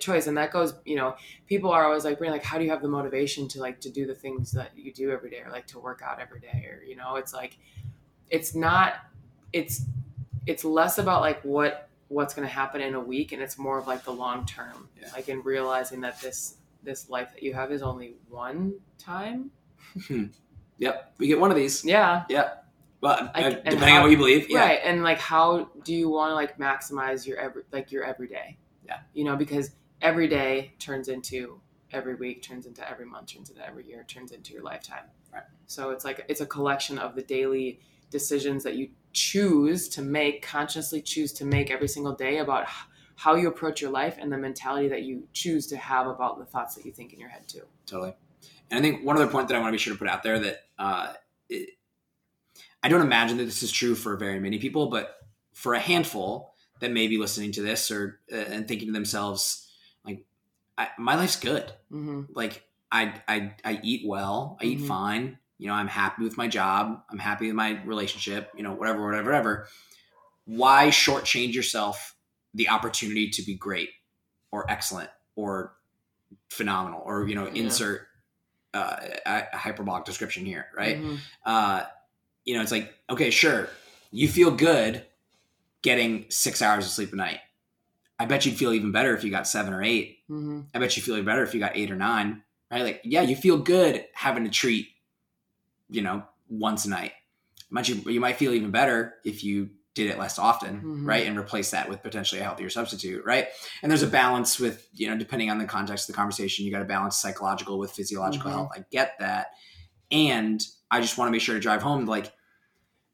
choice 0.00 0.26
and 0.26 0.36
that 0.36 0.50
goes 0.50 0.74
you 0.84 0.96
know 0.96 1.14
people 1.46 1.70
are 1.70 1.84
always 1.84 2.04
like 2.04 2.20
like 2.20 2.42
how 2.42 2.58
do 2.58 2.64
you 2.64 2.70
have 2.70 2.82
the 2.82 2.88
motivation 2.88 3.46
to 3.46 3.60
like 3.60 3.80
to 3.80 3.88
do 3.88 4.04
the 4.04 4.14
things 4.16 4.50
that 4.50 4.72
you 4.76 4.92
do 4.92 5.12
every 5.12 5.30
day 5.30 5.38
or 5.44 5.50
like 5.52 5.64
to 5.68 5.78
work 5.78 6.02
out 6.04 6.18
every 6.20 6.40
day 6.40 6.66
or 6.68 6.82
you 6.82 6.96
know 6.96 7.14
it's 7.14 7.32
like 7.32 7.56
it's 8.30 8.56
not 8.56 8.94
it's 9.52 9.82
it's 10.44 10.64
less 10.64 10.98
about 10.98 11.20
like 11.20 11.40
what 11.44 11.88
what's 12.14 12.32
going 12.34 12.46
to 12.46 12.52
happen 12.54 12.80
in 12.80 12.94
a 12.94 13.00
week 13.00 13.32
and 13.32 13.42
it's 13.42 13.58
more 13.58 13.76
of 13.78 13.86
like 13.86 14.04
the 14.04 14.12
long 14.12 14.46
term 14.46 14.88
Yeah. 15.00 15.08
like 15.12 15.28
in 15.28 15.42
realizing 15.42 16.00
that 16.02 16.20
this 16.20 16.56
this 16.82 17.08
life 17.08 17.30
that 17.32 17.42
you 17.42 17.54
have 17.54 17.72
is 17.72 17.82
only 17.82 18.14
one 18.28 18.74
time 18.98 19.50
Yep, 20.78 21.14
we 21.18 21.26
get 21.28 21.38
one 21.40 21.50
of 21.50 21.56
these. 21.56 21.84
yeah 21.84 22.24
Well, 23.00 23.30
I- 23.34 23.44
uh, 23.44 23.50
depending 23.50 23.78
how- 23.80 23.96
on 23.96 24.02
what 24.02 24.10
you 24.10 24.16
believe. 24.16 24.48
Yeah. 24.50 24.58
right 24.60 24.80
and 24.84 25.02
like 25.02 25.18
how 25.18 25.70
do 25.84 25.94
you 25.94 26.08
want 26.08 26.30
to 26.30 26.34
like 26.34 26.58
maximize 26.58 27.26
your 27.26 27.38
every 27.38 27.62
like 27.72 27.92
your 27.92 28.04
everyday 28.04 28.58
Yeah. 28.86 29.00
you 29.12 29.24
know 29.24 29.36
because 29.36 29.70
every 30.02 30.28
day 30.28 30.74
turns 30.78 31.08
into 31.08 31.60
every 31.92 32.14
week 32.16 32.42
turns 32.42 32.66
into 32.66 32.88
every 32.88 33.06
month 33.06 33.26
turns 33.32 33.50
into 33.50 33.64
every 33.66 33.86
year 33.86 34.04
turns 34.08 34.32
into 34.32 34.52
your 34.52 34.62
lifetime 34.62 35.04
Right. 35.32 35.42
so 35.66 35.90
it's 35.90 36.04
like 36.04 36.24
it's 36.28 36.40
a 36.40 36.46
collection 36.46 36.98
of 36.98 37.14
the 37.14 37.22
daily 37.22 37.80
decisions 38.10 38.62
that 38.64 38.74
you 38.76 38.90
choose 39.14 39.88
to 39.88 40.02
make 40.02 40.42
consciously 40.42 41.00
choose 41.00 41.32
to 41.32 41.44
make 41.46 41.70
every 41.70 41.88
single 41.88 42.12
day 42.14 42.38
about 42.38 42.66
how 43.16 43.34
you 43.36 43.48
approach 43.48 43.80
your 43.80 43.90
life 43.90 44.16
and 44.20 44.30
the 44.30 44.36
mentality 44.36 44.88
that 44.88 45.02
you 45.04 45.26
choose 45.32 45.66
to 45.68 45.76
have 45.76 46.06
about 46.06 46.38
the 46.38 46.44
thoughts 46.44 46.74
that 46.74 46.84
you 46.84 46.92
think 46.92 47.12
in 47.14 47.20
your 47.20 47.28
head 47.30 47.48
too 47.48 47.62
Totally. 47.86 48.14
And 48.70 48.78
I 48.78 48.82
think 48.82 49.04
one 49.04 49.16
other 49.16 49.26
point 49.28 49.48
that 49.48 49.54
I 49.56 49.60
want 49.60 49.68
to 49.68 49.72
be 49.72 49.78
sure 49.78 49.92
to 49.92 49.98
put 49.98 50.08
out 50.08 50.22
there 50.22 50.38
that 50.38 50.64
uh, 50.78 51.12
it, 51.48 51.70
I 52.82 52.88
don't 52.88 53.02
imagine 53.02 53.36
that 53.38 53.44
this 53.44 53.62
is 53.62 53.70
true 53.70 53.94
for 53.94 54.16
very 54.16 54.40
many 54.40 54.58
people, 54.58 54.88
but 54.88 55.16
for 55.52 55.74
a 55.74 55.78
handful 55.78 56.54
that 56.80 56.90
may 56.90 57.06
be 57.06 57.18
listening 57.18 57.52
to 57.52 57.62
this 57.62 57.90
or 57.90 58.20
uh, 58.32 58.36
and 58.36 58.66
thinking 58.66 58.88
to 58.88 58.92
themselves, 58.92 59.70
like, 60.04 60.24
I, 60.76 60.88
my 60.98 61.14
life's 61.14 61.36
good. 61.36 61.64
mm-hmm. 61.92 62.22
Like, 62.34 62.64
I 62.90 63.14
I, 63.28 63.54
I 63.64 63.80
eat 63.82 64.02
well. 64.06 64.58
I 64.60 64.64
eat 64.64 64.80
Mhm. 64.80 64.88
fine. 64.88 65.38
You 65.64 65.70
know, 65.70 65.76
I'm 65.76 65.88
happy 65.88 66.22
with 66.24 66.36
my 66.36 66.46
job. 66.46 67.00
I'm 67.10 67.18
happy 67.18 67.46
with 67.46 67.54
my 67.54 67.82
relationship. 67.86 68.50
You 68.54 68.62
know, 68.62 68.74
whatever, 68.74 69.02
whatever, 69.02 69.30
whatever. 69.30 69.66
Why 70.44 70.88
shortchange 70.88 71.54
yourself 71.54 72.14
the 72.52 72.68
opportunity 72.68 73.30
to 73.30 73.42
be 73.42 73.54
great 73.54 73.88
or 74.50 74.70
excellent 74.70 75.08
or 75.36 75.72
phenomenal 76.50 77.00
or 77.06 77.26
you 77.26 77.34
know 77.34 77.46
Yeah. 77.46 77.62
insert 77.62 78.06
uh, 78.74 78.96
a 79.24 79.42
a 79.54 79.56
hyperbolic 79.56 80.04
description 80.04 80.44
here, 80.44 80.66
right? 80.76 80.98
Mhm. 81.00 81.18
Uh, 81.46 81.84
you 82.44 82.54
know, 82.54 82.60
it's 82.60 82.70
like 82.70 82.92
okay, 83.08 83.30
sure, 83.30 83.70
you 84.12 84.28
feel 84.28 84.50
good 84.50 85.06
getting 85.80 86.26
six 86.28 86.60
hours 86.60 86.84
of 86.84 86.90
sleep 86.90 87.14
a 87.14 87.16
night. 87.16 87.40
I 88.18 88.26
bet 88.26 88.44
you'd 88.44 88.58
feel 88.58 88.74
even 88.74 88.92
better 88.92 89.16
if 89.16 89.24
you 89.24 89.30
got 89.30 89.48
seven 89.48 89.72
or 89.72 89.82
eight. 89.82 90.18
Mm-hmm. 90.28 90.60
I 90.74 90.78
bet 90.78 90.94
you 90.98 91.02
feel 91.02 91.22
better 91.22 91.42
if 91.42 91.54
you 91.54 91.60
got 91.60 91.74
eight 91.74 91.90
or 91.90 91.96
nine, 91.96 92.42
right? 92.70 92.82
Like, 92.82 93.00
yeah, 93.02 93.22
you 93.22 93.34
feel 93.34 93.56
good 93.56 94.04
having 94.12 94.44
a 94.46 94.50
treat, 94.50 94.88
you 95.94 96.02
know, 96.02 96.24
once 96.48 96.84
a 96.84 96.90
night. 96.90 97.12
Might 97.70 97.88
you 97.88 97.96
you 98.10 98.20
might 98.20 98.36
feel 98.36 98.52
even 98.52 98.70
better 98.70 99.14
if 99.24 99.42
you 99.44 99.70
did 99.94 100.10
it 100.10 100.18
less 100.18 100.38
often, 100.40 100.80
Mhm. 100.82 101.06
right? 101.06 101.26
And 101.26 101.38
replace 101.38 101.70
that 101.70 101.88
with 101.88 102.02
potentially 102.02 102.40
a 102.40 102.44
healthier 102.44 102.68
substitute, 102.68 103.24
right? 103.24 103.46
And 103.80 103.90
there's 103.90 104.02
a 104.02 104.08
balance 104.08 104.58
with, 104.58 104.88
you 104.92 105.08
know, 105.08 105.16
depending 105.16 105.50
on 105.50 105.58
the 105.58 105.66
context 105.66 106.08
of 106.08 106.14
the 106.14 106.18
conversation, 106.18 106.64
you 106.64 106.72
got 106.72 106.80
to 106.80 106.84
balance 106.84 107.16
psychological 107.16 107.78
with 107.78 107.92
physiological 107.92 108.50
Mhm. 108.50 108.54
health. 108.54 108.70
I 108.76 108.84
get 108.90 109.14
that. 109.20 109.52
And 110.10 110.60
I 110.90 111.00
just 111.00 111.16
want 111.16 111.28
to 111.28 111.32
make 111.32 111.40
sure 111.42 111.54
to 111.54 111.60
drive 111.60 111.80
home 111.82 112.06
like 112.06 112.32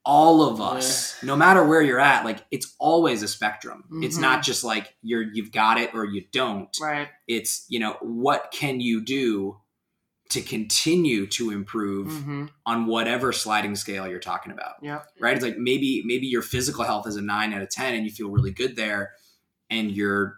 all 0.07 0.43
of 0.43 0.61
us, 0.63 1.23
no 1.23 1.37
matter 1.37 1.63
where 1.63 1.83
you're 1.83 2.01
at, 2.01 2.25
like 2.25 2.47
it's 2.51 2.75
always 2.79 3.23
a 3.23 3.29
spectrum. 3.29 3.85
It's 4.03 4.17
Mhm. 4.17 4.23
not 4.23 4.43
just 4.43 4.65
like 4.65 4.95
you're 5.03 5.23
you've 5.23 5.53
got 5.53 5.79
it 5.79 5.91
or 5.95 6.07
you 6.07 6.25
don't 6.33 6.75
right 6.81 7.09
it's 7.29 7.67
you 7.69 7.79
know 7.79 7.99
what 8.01 8.51
can 8.51 8.81
you 8.81 9.03
do 9.05 9.59
to 10.31 10.41
continue 10.41 11.27
to 11.27 11.51
improve 11.51 12.09
mm-hmm. 12.09 12.47
on 12.65 12.87
whatever 12.87 13.33
sliding 13.33 13.75
scale 13.75 14.07
you're 14.09 14.19
talking 14.19 14.53
about 14.53 14.75
yeah 14.83 15.01
right 15.19 15.37
it's 15.37 15.45
like 15.45 15.59
maybe 15.59 16.03
maybe 16.05 16.27
your 16.27 16.43
physical 16.43 16.85
health 16.85 17.07
is 17.07 17.17
a 17.17 17.23
9 17.23 17.53
out 17.53 17.63
of 17.63 17.71
10 17.71 17.95
and 17.95 18.05
you 18.05 18.11
feel 18.11 18.31
really 18.31 18.51
good 18.51 18.77
there 18.77 19.13
and 19.69 19.91
your 19.93 20.37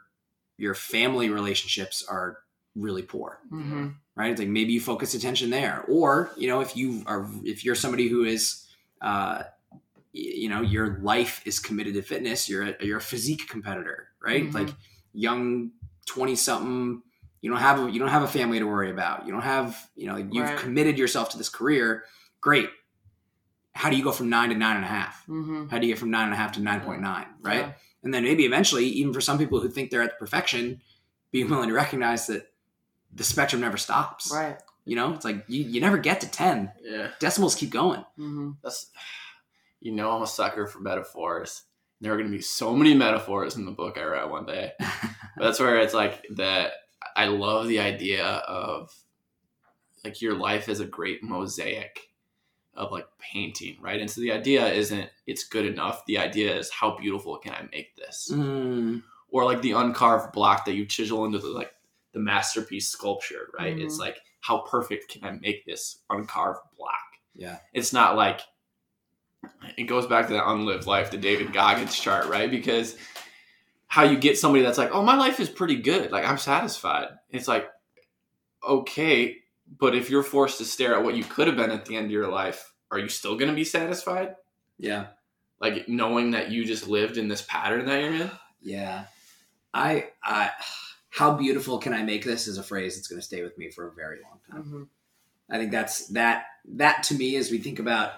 your 0.58 0.74
family 0.74 1.28
relationships 1.30 2.04
are 2.08 2.38
really 2.74 3.02
poor 3.02 3.40
mm-hmm. 3.52 3.88
right 4.14 4.30
it's 4.30 4.40
like 4.40 4.48
maybe 4.48 4.72
you 4.72 4.80
focus 4.80 5.14
attention 5.14 5.50
there 5.50 5.84
or 5.88 6.30
you 6.36 6.48
know 6.48 6.60
if 6.60 6.76
you 6.76 7.02
are 7.06 7.28
if 7.44 7.64
you're 7.64 7.74
somebody 7.74 8.08
who 8.08 8.24
is 8.24 8.66
uh 9.02 9.42
you 10.12 10.48
know 10.48 10.60
your 10.60 10.98
life 11.02 11.42
is 11.44 11.58
committed 11.58 11.94
to 11.94 12.02
fitness 12.02 12.48
you're 12.48 12.62
a, 12.62 12.74
you're 12.80 12.98
a 12.98 13.02
physique 13.02 13.48
competitor 13.48 14.08
right 14.22 14.44
Mhm. 14.44 14.54
like 14.54 14.74
young 15.12 15.70
20 16.06 16.34
something 16.36 17.02
you 17.42 17.50
don't 17.50 17.58
have 17.60 17.78
a, 17.84 17.90
you 17.90 17.98
don't 17.98 18.08
have 18.08 18.22
a 18.22 18.28
family 18.28 18.58
to 18.58 18.64
worry 18.66 18.90
about 18.90 19.26
you 19.26 19.32
don't 19.32 19.42
have 19.42 19.90
you 19.94 20.06
know 20.06 20.16
you've 20.16 20.46
Right. 20.48 20.58
committed 20.58 20.96
yourself 20.98 21.28
to 21.30 21.38
this 21.38 21.48
career 21.50 22.04
great 22.40 22.70
how 23.74 23.90
do 23.90 23.96
you 23.96 24.04
go 24.04 24.12
from 24.12 24.30
nine 24.30 24.48
to 24.50 24.54
nine 24.54 24.76
and 24.76 24.84
a 24.84 24.88
half 24.88 25.24
Mm-hmm. 25.28 25.68
how 25.68 25.78
do 25.78 25.86
you 25.86 25.92
get 25.92 25.98
from 25.98 26.10
nine 26.10 26.24
and 26.24 26.32
a 26.34 26.36
half 26.36 26.52
to 26.52 26.60
9.9 26.60 27.02
right 27.42 27.56
Yeah. 27.58 27.72
and 28.02 28.14
then 28.14 28.22
maybe 28.24 28.44
eventually 28.46 28.86
even 28.86 29.12
for 29.12 29.20
some 29.20 29.38
people 29.38 29.60
who 29.60 29.68
think 29.68 29.90
they're 29.90 30.02
at 30.02 30.10
the 30.10 30.16
perfection 30.16 30.80
being 31.30 31.48
willing 31.50 31.68
to 31.68 31.74
recognize 31.74 32.26
that 32.28 32.50
the 33.14 33.24
spectrum 33.24 33.60
never 33.60 33.76
stops 33.76 34.30
Right. 34.32 34.56
you 34.84 34.96
know 34.96 35.12
it's 35.14 35.24
like 35.24 35.44
you, 35.48 35.62
you 35.64 35.80
never 35.80 35.98
get 35.98 36.20
to 36.22 36.28
10 36.30 36.70
Yeah. 36.82 37.08
decimals 37.18 37.54
keep 37.54 37.70
going 37.70 38.00
Mm-hmm. 38.18 38.50
That's 38.62 38.90
you 39.80 39.92
know 39.92 40.12
I'm 40.12 40.22
a 40.22 40.26
sucker 40.28 40.66
for 40.68 40.78
metaphors. 40.80 41.62
There 42.00 42.12
are 42.12 42.16
going 42.16 42.28
to 42.30 42.36
be 42.36 42.42
so 42.42 42.74
many 42.74 42.94
metaphors 42.94 43.54
in 43.56 43.64
the 43.64 43.70
book 43.72 43.96
I 43.98 44.02
read 44.04 44.28
one 44.30 44.44
day. 44.46 44.72
But 44.78 44.88
that's 45.38 45.60
where 45.60 45.78
it's 45.78 45.94
like 45.94 46.24
that. 46.34 46.72
I 47.16 47.26
love 47.26 47.68
the 47.68 47.80
idea 47.80 48.24
of 48.26 48.92
like 50.04 50.20
your 50.20 50.34
life 50.34 50.68
is 50.68 50.80
a 50.80 50.84
great 50.86 51.22
mosaic 51.22 52.08
of 52.74 52.90
like 52.90 53.06
painting, 53.18 53.76
right? 53.80 54.00
And 54.00 54.10
so 54.10 54.20
the 54.20 54.32
idea 54.32 54.66
isn't 54.66 55.08
it's 55.26 55.44
good 55.44 55.66
enough. 55.66 56.04
The 56.06 56.18
idea 56.18 56.56
is 56.56 56.70
how 56.70 56.96
beautiful 56.96 57.36
can 57.38 57.52
I 57.52 57.68
make 57.70 57.94
this? 57.96 58.30
Mm, 58.32 59.02
Or 59.30 59.44
like 59.44 59.62
the 59.62 59.72
uncarved 59.72 60.32
block 60.32 60.64
that 60.64 60.74
you 60.74 60.86
chisel 60.86 61.24
into 61.24 61.38
the 61.38 61.48
like 61.48 61.72
the 62.12 62.20
masterpiece 62.20 62.88
sculpture, 62.88 63.48
right? 63.58 63.76
Mhm. 63.76 63.84
It's 63.84 63.98
like 63.98 64.18
how 64.40 64.58
perfect 64.62 65.08
can 65.10 65.24
I 65.24 65.32
make 65.32 65.64
this 65.66 65.98
uncarved 66.10 66.60
block? 66.76 66.98
yeah 67.34 67.58
it's 67.72 67.94
not 67.94 68.14
like 68.14 68.42
it 69.78 69.84
goes 69.84 70.06
back 70.06 70.26
to 70.26 70.34
that 70.34 70.46
unlived 70.48 70.86
life, 70.86 71.10
the 71.10 71.16
David 71.16 71.52
Goggins 71.52 71.98
chart, 71.98 72.26
right? 72.26 72.50
Because 72.50 72.96
how 73.92 74.04
you 74.04 74.16
get 74.16 74.38
somebody 74.38 74.64
that's 74.64 74.78
like, 74.78 74.88
oh, 74.90 75.02
my 75.02 75.16
life 75.16 75.38
is 75.38 75.50
pretty 75.50 75.76
good, 75.76 76.10
like 76.10 76.24
I'm 76.24 76.38
satisfied. 76.38 77.08
It's 77.28 77.46
like, 77.46 77.68
okay, 78.66 79.36
but 79.78 79.94
if 79.94 80.08
you're 80.08 80.22
forced 80.22 80.56
to 80.58 80.64
stare 80.64 80.94
at 80.94 81.04
what 81.04 81.14
you 81.14 81.22
could 81.22 81.46
have 81.46 81.56
been 81.56 81.70
at 81.70 81.84
the 81.84 81.96
end 81.96 82.06
of 82.06 82.10
your 82.10 82.28
life, 82.28 82.72
are 82.90 82.98
you 82.98 83.10
still 83.10 83.36
going 83.36 83.50
to 83.50 83.54
be 83.54 83.64
satisfied? 83.64 84.34
yeah 84.78 85.08
Like 85.60 85.90
knowing 85.90 86.30
that 86.30 86.50
you 86.50 86.64
just 86.64 86.88
lived 86.88 87.18
in 87.18 87.28
this 87.28 87.42
pattern 87.42 87.84
that 87.84 88.00
you're 88.00 88.14
in? 88.14 88.30
Yeah. 88.62 89.04
I, 89.74 90.06
I, 90.24 90.52
how 91.10 91.34
beautiful 91.34 91.76
can 91.76 91.92
I 91.92 92.02
make 92.02 92.24
this 92.24 92.48
is 92.48 92.56
a 92.56 92.62
phrase 92.62 92.96
that's 92.96 93.08
going 93.08 93.20
to 93.20 93.26
stay 93.26 93.42
with 93.42 93.58
me 93.58 93.70
for 93.70 93.88
a 93.88 93.92
very 93.92 94.20
long 94.22 94.40
time. 94.50 94.62
Mm-hmm. 94.62 94.82
I 95.50 95.58
think 95.58 95.70
that's 95.70 96.06
that, 96.08 96.44
that 96.76 97.02
to 97.02 97.14
me, 97.14 97.36
as 97.36 97.50
we 97.50 97.58
think 97.58 97.78
about 97.78 98.12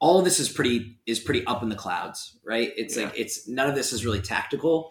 all 0.00 0.18
of 0.18 0.24
this 0.24 0.40
is 0.40 0.48
pretty, 0.48 0.98
is 1.06 1.20
pretty 1.20 1.46
up 1.46 1.62
in 1.62 1.68
the 1.68 1.76
clouds, 1.76 2.38
right? 2.44 2.72
It's 2.76 2.96
like, 2.96 3.12
it's 3.16 3.46
none 3.46 3.68
of 3.68 3.76
this 3.76 3.92
is 3.92 4.04
really 4.04 4.20
tactical. 4.20 4.90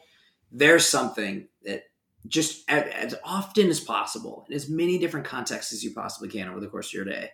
There's 0.51 0.85
something 0.85 1.47
that 1.63 1.83
just 2.27 2.69
as, 2.69 3.15
often 3.23 3.69
as 3.69 3.79
possible, 3.79 4.45
in 4.49 4.55
as 4.55 4.69
many 4.69 4.97
different 4.97 5.25
contexts 5.25 5.73
as 5.73 5.83
you 5.83 5.93
possibly 5.93 6.29
can 6.29 6.49
over 6.49 6.59
the 6.59 6.67
course 6.67 6.87
of 6.87 6.93
your 6.93 7.05
day, 7.05 7.31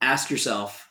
ask 0.00 0.30
yourself, 0.30 0.90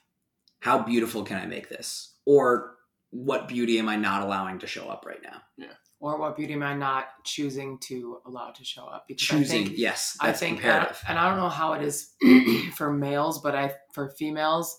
how 0.60 0.80
beautiful 0.80 1.24
can 1.24 1.38
I 1.38 1.46
make 1.46 1.70
this? 1.70 2.16
Or 2.26 2.76
what 3.12 3.48
beauty 3.48 3.80
am 3.80 3.90
I 3.90 3.96
not 3.96 4.24
allowing 4.24 4.60
to 4.60 4.68
show 4.68 4.88
up 4.88 5.06
right 5.06 5.22
now? 5.22 5.42
yeah 5.58 5.74
Or 6.00 6.18
what 6.18 6.36
beauty 6.36 6.54
am 6.54 6.64
I 6.64 6.74
not 6.74 7.08
choosing 7.24 7.78
to 7.84 8.20
allow 8.26 8.52
to 8.52 8.66
show 8.66 8.86
up? 8.86 9.06
Because 9.08 9.28
choosing 9.28 9.62
I 9.62 9.66
think, 9.66 9.78
yes 9.78 10.18
I 10.20 10.28
that's 10.28 10.40
think, 10.40 10.58
uh, 10.58 10.68
imperative 10.68 11.04
and 11.08 11.20
I 11.20 11.30
don't 11.30 11.38
know 11.38 11.50
how 11.50 11.74
it 11.74 11.84
is 11.84 12.14
for 12.76 12.92
males, 12.92 13.40
but 13.42 13.56
I 13.56 13.74
for 13.94 14.10
females, 14.10 14.78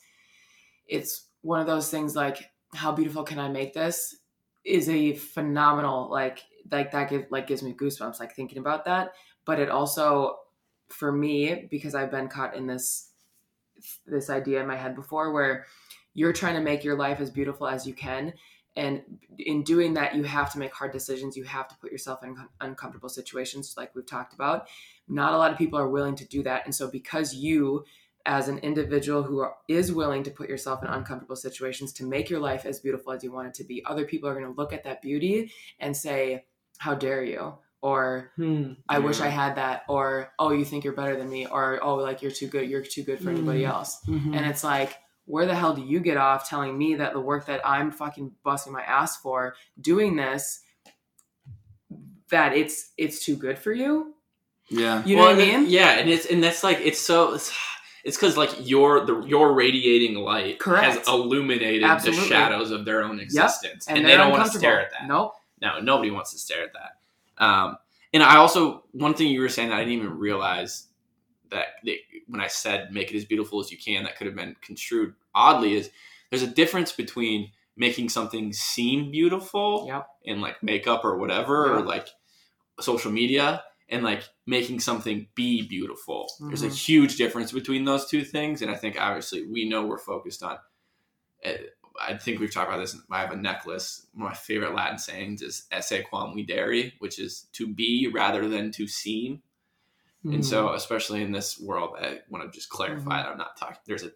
it's 0.86 1.28
one 1.42 1.60
of 1.60 1.66
those 1.66 1.90
things 1.90 2.16
like 2.16 2.50
how 2.74 2.90
beautiful 2.92 3.22
can 3.22 3.38
I 3.38 3.48
make 3.48 3.72
this 3.72 4.16
is 4.64 4.88
a 4.88 5.14
phenomenal 5.14 6.10
like 6.10 6.42
like 6.70 6.92
that 6.92 7.10
give, 7.10 7.26
like 7.30 7.46
gives 7.46 7.62
me 7.62 7.72
goosebumps 7.72 8.20
like 8.20 8.34
thinking 8.34 8.58
about 8.58 8.84
that. 8.84 9.12
But 9.44 9.58
it 9.58 9.68
also 9.68 10.38
for 10.88 11.12
me 11.12 11.66
because 11.70 11.94
I've 11.94 12.10
been 12.10 12.28
caught 12.28 12.56
in 12.56 12.66
this 12.66 13.10
this 14.06 14.30
idea 14.30 14.60
in 14.60 14.66
my 14.66 14.76
head 14.76 14.94
before 14.94 15.32
where 15.32 15.66
you're 16.14 16.32
trying 16.32 16.54
to 16.54 16.60
make 16.60 16.84
your 16.84 16.96
life 16.96 17.20
as 17.20 17.30
beautiful 17.30 17.66
as 17.66 17.86
you 17.86 17.92
can 17.92 18.32
and 18.76 19.02
in 19.38 19.62
doing 19.62 19.94
that 19.94 20.14
you 20.14 20.22
have 20.22 20.52
to 20.52 20.58
make 20.58 20.72
hard 20.72 20.92
decisions 20.92 21.36
you 21.36 21.44
have 21.44 21.68
to 21.68 21.76
put 21.76 21.92
yourself 21.92 22.22
in 22.22 22.36
uncomfortable 22.60 23.08
situations 23.08 23.74
like 23.76 23.94
we've 23.94 24.06
talked 24.06 24.34
about 24.34 24.68
not 25.08 25.32
a 25.32 25.36
lot 25.36 25.50
of 25.50 25.58
people 25.58 25.78
are 25.78 25.88
willing 25.88 26.14
to 26.14 26.26
do 26.26 26.42
that 26.42 26.64
and 26.64 26.74
so 26.74 26.88
because 26.88 27.34
you 27.34 27.84
as 28.26 28.48
an 28.48 28.56
individual 28.58 29.22
who 29.22 29.40
are, 29.40 29.54
is 29.68 29.92
willing 29.92 30.22
to 30.22 30.30
put 30.30 30.48
yourself 30.48 30.82
in 30.82 30.88
uncomfortable 30.88 31.36
situations 31.36 31.92
to 31.92 32.06
make 32.06 32.30
your 32.30 32.40
life 32.40 32.64
as 32.64 32.80
beautiful 32.80 33.12
as 33.12 33.22
you 33.22 33.30
want 33.30 33.46
it 33.46 33.54
to 33.54 33.64
be 33.64 33.84
other 33.84 34.06
people 34.06 34.28
are 34.28 34.34
going 34.34 34.46
to 34.46 34.58
look 34.60 34.72
at 34.72 34.84
that 34.84 35.02
beauty 35.02 35.52
and 35.80 35.94
say 35.94 36.44
how 36.78 36.94
dare 36.94 37.24
you 37.24 37.54
or 37.82 38.30
I 38.88 38.98
wish 38.98 39.20
I 39.20 39.28
had 39.28 39.56
that, 39.56 39.82
or 39.90 40.32
oh, 40.38 40.52
you 40.52 40.64
think 40.64 40.84
you're 40.84 40.94
better 40.94 41.16
than 41.16 41.28
me, 41.28 41.46
or 41.46 41.78
oh, 41.84 41.96
like 41.96 42.22
you're 42.22 42.30
too 42.32 42.46
good, 42.46 42.66
you're 42.70 42.80
too 42.80 43.02
good 43.02 43.18
for 43.20 43.28
anybody 43.28 43.60
Mm. 43.64 43.68
else. 43.68 44.00
Mhm. 44.08 44.34
And 44.34 44.46
it's 44.46 44.64
like, 44.64 44.96
where 45.26 45.44
the 45.44 45.54
hell 45.54 45.74
do 45.74 45.82
you 45.82 46.00
get 46.00 46.16
off 46.16 46.48
telling 46.48 46.78
me 46.78 46.94
that 46.94 47.12
the 47.12 47.20
work 47.20 47.44
that 47.44 47.60
I'm 47.62 47.90
fucking 47.90 48.32
busting 48.42 48.72
my 48.72 48.82
ass 48.82 49.18
for 49.20 49.54
doing 49.78 50.16
this, 50.16 50.62
that 52.30 52.56
it's 52.56 52.92
it's 52.96 53.24
too 53.24 53.36
good 53.36 53.58
for 53.58 53.72
you? 53.72 54.14
yeah 54.70 55.04
You 55.04 55.16
know 55.16 55.22
what 55.22 55.28
I 55.28 55.32
and 55.32 55.40
it- 55.42 55.58
mean? 55.60 55.66
Yeah, 55.70 55.90
and 55.98 56.08
it's 56.08 56.26
and 56.26 56.42
that's 56.42 56.64
like 56.64 56.78
it's 56.80 56.98
so 57.00 57.34
it's 57.34 57.52
it's 58.02 58.16
because 58.16 58.36
like 58.38 58.50
your 58.66 59.04
the 59.04 59.20
your 59.24 59.52
radiating 59.52 60.14
light 60.16 60.58
Correct. 60.58 60.84
has 60.86 61.06
illuminated 61.08 61.84
Absolutely. 61.84 62.22
the 62.22 62.28
shadows 62.28 62.70
of 62.70 62.84
their 62.86 63.02
own 63.04 63.20
existence, 63.20 63.86
and, 63.88 63.98
they 63.98 64.02
they're 64.10 64.16
don't 64.18 64.30
want 64.32 64.50
to 64.50 64.58
stare 64.58 64.80
at 64.80 64.90
that. 64.92 65.06
Nope. 65.06 65.34
No, 65.60 65.80
nobody 65.80 66.10
wants 66.10 66.32
to 66.32 66.38
stare 66.38 66.64
at 66.64 66.72
that. 66.72 67.44
Um, 67.44 67.76
and 68.12 68.22
I 68.22 68.36
also 68.36 68.84
one 68.92 69.14
thing 69.14 69.28
you 69.28 69.40
were 69.40 69.48
saying 69.48 69.70
that 69.70 69.76
I 69.76 69.84
didn't 69.84 69.94
even 70.04 70.18
realize 70.18 70.86
that 71.50 71.66
that 71.84 71.96
when 72.28 72.40
I 72.40 72.46
said 72.46 72.92
make 72.92 73.12
it 73.12 73.16
as 73.16 73.24
beautiful 73.24 73.60
as 73.60 73.70
you 73.70 73.78
can, 73.78 74.04
that 74.04 74.16
could 74.16 74.26
have 74.26 74.36
been 74.36 74.56
construed 74.62 75.14
oddly 75.34 75.74
is 75.74 75.90
there's 76.30 76.42
a 76.42 76.46
difference 76.48 76.92
between 76.92 77.50
making 77.76 78.08
something 78.08 78.52
seem 78.52 79.10
beautiful 79.10 79.84
Yep. 79.88 80.08
in 80.22 80.40
like 80.40 80.62
makeup 80.62 81.04
or 81.04 81.18
whatever 81.18 81.74
or 81.74 81.82
like 81.82 82.08
social 82.80 83.10
media 83.10 83.64
and 83.88 84.02
like 84.04 84.22
making 84.46 84.80
something 84.80 85.26
be 85.34 85.66
beautiful. 85.66 86.28
There's 86.40 86.62
a 86.62 86.68
Mhm. 86.68 86.76
huge 86.86 87.16
difference 87.16 87.52
between 87.52 87.84
those 87.84 88.06
two 88.08 88.24
things, 88.24 88.62
and 88.62 88.70
I 88.70 88.76
think 88.76 88.96
obviously 89.00 89.44
we 89.46 89.68
know 89.68 89.84
we're 89.84 89.98
focused 89.98 90.42
on. 90.42 90.58
I 92.00 92.16
think 92.16 92.40
we've 92.40 92.52
talked 92.52 92.68
about 92.68 92.80
this. 92.80 92.96
I 93.10 93.20
have 93.20 93.30
a 93.32 93.36
necklace. 93.36 94.06
One 94.14 94.26
of 94.26 94.30
my 94.32 94.36
favorite 94.36 94.74
Latin 94.74 94.98
sayings 94.98 95.42
is 95.42 95.66
"Esse 95.70 96.02
quam 96.08 96.34
videri," 96.36 96.92
which 96.98 97.18
is 97.18 97.46
to 97.52 97.66
be 97.72 98.08
rather 98.12 98.48
than 98.48 98.70
to 98.72 98.86
seem. 98.86 99.42
And 100.24 100.44
so, 100.44 100.66
Mm-hmm. 100.66 100.76
especially 100.76 101.22
in 101.22 101.32
this 101.32 101.60
world, 101.60 101.96
I 102.00 102.20
want 102.30 102.50
to 102.50 102.56
just 102.56 102.70
clarify 102.70 103.22
that 103.22 103.28
I'm 103.30 103.36
not 103.38 103.56
talking. 103.58 103.76
There's 103.86 104.02
a. 104.04 104.10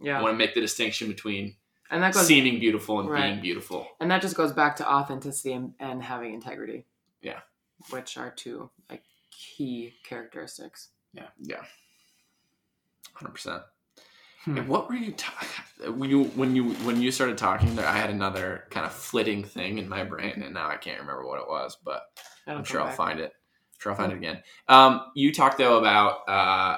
Yeah, 0.00 0.18
I 0.18 0.22
want 0.22 0.32
to 0.34 0.38
make 0.38 0.54
the 0.54 0.60
distinction 0.60 1.08
between 1.08 1.56
and 1.90 2.02
that 2.02 2.12
goes 2.14 2.26
seeming 2.26 2.58
beautiful 2.58 3.00
and 3.00 3.08
Right. 3.08 3.30
being 3.30 3.40
beautiful. 3.42 3.86
and 4.00 4.10
that 4.10 4.20
just 4.22 4.34
goes 4.34 4.52
back 4.52 4.76
to 4.76 4.90
authenticity 4.90 5.52
and, 5.52 5.74
and 5.78 6.02
having 6.02 6.34
integrity. 6.34 6.84
Yeah. 7.22 7.40
which 7.90 8.16
are 8.18 8.30
two 8.30 8.70
like 8.90 9.02
key 9.30 9.94
characteristics. 10.04 10.88
Yeah. 11.12 11.28
Yeah, 11.40 11.62
hundred 13.14 13.32
percent. 13.32 13.62
Hmm. 14.46 14.66
What 14.68 14.88
were 14.88 14.94
you 14.94 15.12
talking 15.12 15.98
when 15.98 16.08
you 16.08 16.24
when 16.24 16.54
you 16.56 16.70
when 16.86 17.02
you 17.02 17.10
started 17.10 17.36
talking 17.36 17.74
there? 17.76 17.86
I 17.86 17.96
had 17.96 18.10
another 18.10 18.64
kind 18.70 18.86
of 18.86 18.92
flitting 18.92 19.42
thing 19.44 19.78
in 19.78 19.88
my 19.88 20.04
brain, 20.04 20.40
and 20.42 20.54
now 20.54 20.68
I 20.68 20.76
can't 20.76 21.00
remember 21.00 21.26
what 21.26 21.40
it 21.40 21.48
was, 21.48 21.76
but 21.84 22.02
That'll 22.46 22.60
I'm 22.60 22.64
sure 22.64 22.80
I'll 22.80 22.86
back. 22.86 22.96
find 22.96 23.18
it. 23.20 23.32
I'm 23.34 23.78
sure 23.80 23.92
I'll 23.92 23.98
find 23.98 24.12
it 24.12 24.16
again. 24.18 24.42
Um, 24.68 25.02
you 25.16 25.32
talked 25.32 25.58
though 25.58 25.78
about 25.78 26.28
uh, 26.28 26.76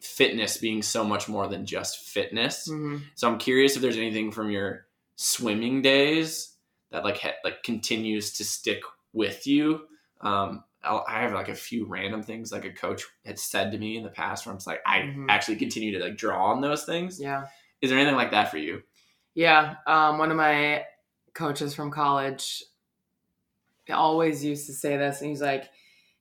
fitness 0.00 0.56
being 0.58 0.82
so 0.82 1.04
much 1.04 1.28
more 1.28 1.46
than 1.48 1.66
just 1.66 1.98
fitness. 1.98 2.68
Mhm. 2.68 3.02
So 3.14 3.28
I'm 3.28 3.38
curious 3.38 3.76
if 3.76 3.82
there's 3.82 3.96
anything 3.96 4.30
from 4.32 4.50
your 4.50 4.86
swimming 5.16 5.82
days 5.82 6.54
that 6.90 7.04
like 7.04 7.18
ha- 7.18 7.36
like 7.44 7.62
continues 7.62 8.32
to 8.34 8.44
stick 8.44 8.80
with 9.12 9.46
you. 9.46 9.82
Um, 10.20 10.64
I'll, 10.84 11.04
I 11.08 11.20
have 11.22 11.32
like 11.32 11.48
a 11.48 11.54
few 11.54 11.86
random 11.86 12.22
things 12.22 12.52
like 12.52 12.64
a 12.64 12.72
coach 12.72 13.04
had 13.24 13.38
said 13.38 13.72
to 13.72 13.78
me 13.78 13.96
in 13.96 14.04
the 14.04 14.10
past 14.10 14.46
where 14.46 14.52
I'm 14.52 14.58
just 14.58 14.66
like 14.66 14.80
I 14.86 15.00
Mhm. 15.00 15.26
actually 15.28 15.56
continue 15.56 15.98
to 15.98 16.04
like 16.04 16.16
draw 16.16 16.52
on 16.52 16.60
those 16.60 16.84
things. 16.84 17.20
Yeah. 17.20 17.46
Is 17.80 17.90
there 17.90 17.98
anything 17.98 18.16
like 18.16 18.30
that 18.30 18.50
for 18.50 18.58
you? 18.58 18.82
Yeah, 19.34 19.76
um, 19.86 20.18
one 20.18 20.30
of 20.30 20.36
my 20.36 20.84
coaches 21.34 21.74
from 21.74 21.90
college 21.90 22.62
always 23.90 24.44
used 24.44 24.66
to 24.66 24.72
say 24.72 24.96
this, 24.96 25.20
and 25.20 25.30
he's 25.30 25.40
like, 25.40 25.68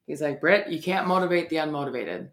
he's 0.06 0.22
like, 0.22 0.40
Britt, 0.40 0.70
you 0.70 0.82
can't 0.82 1.08
motivate 1.08 1.50
the 1.50 1.58
unmotivated, 1.58 2.30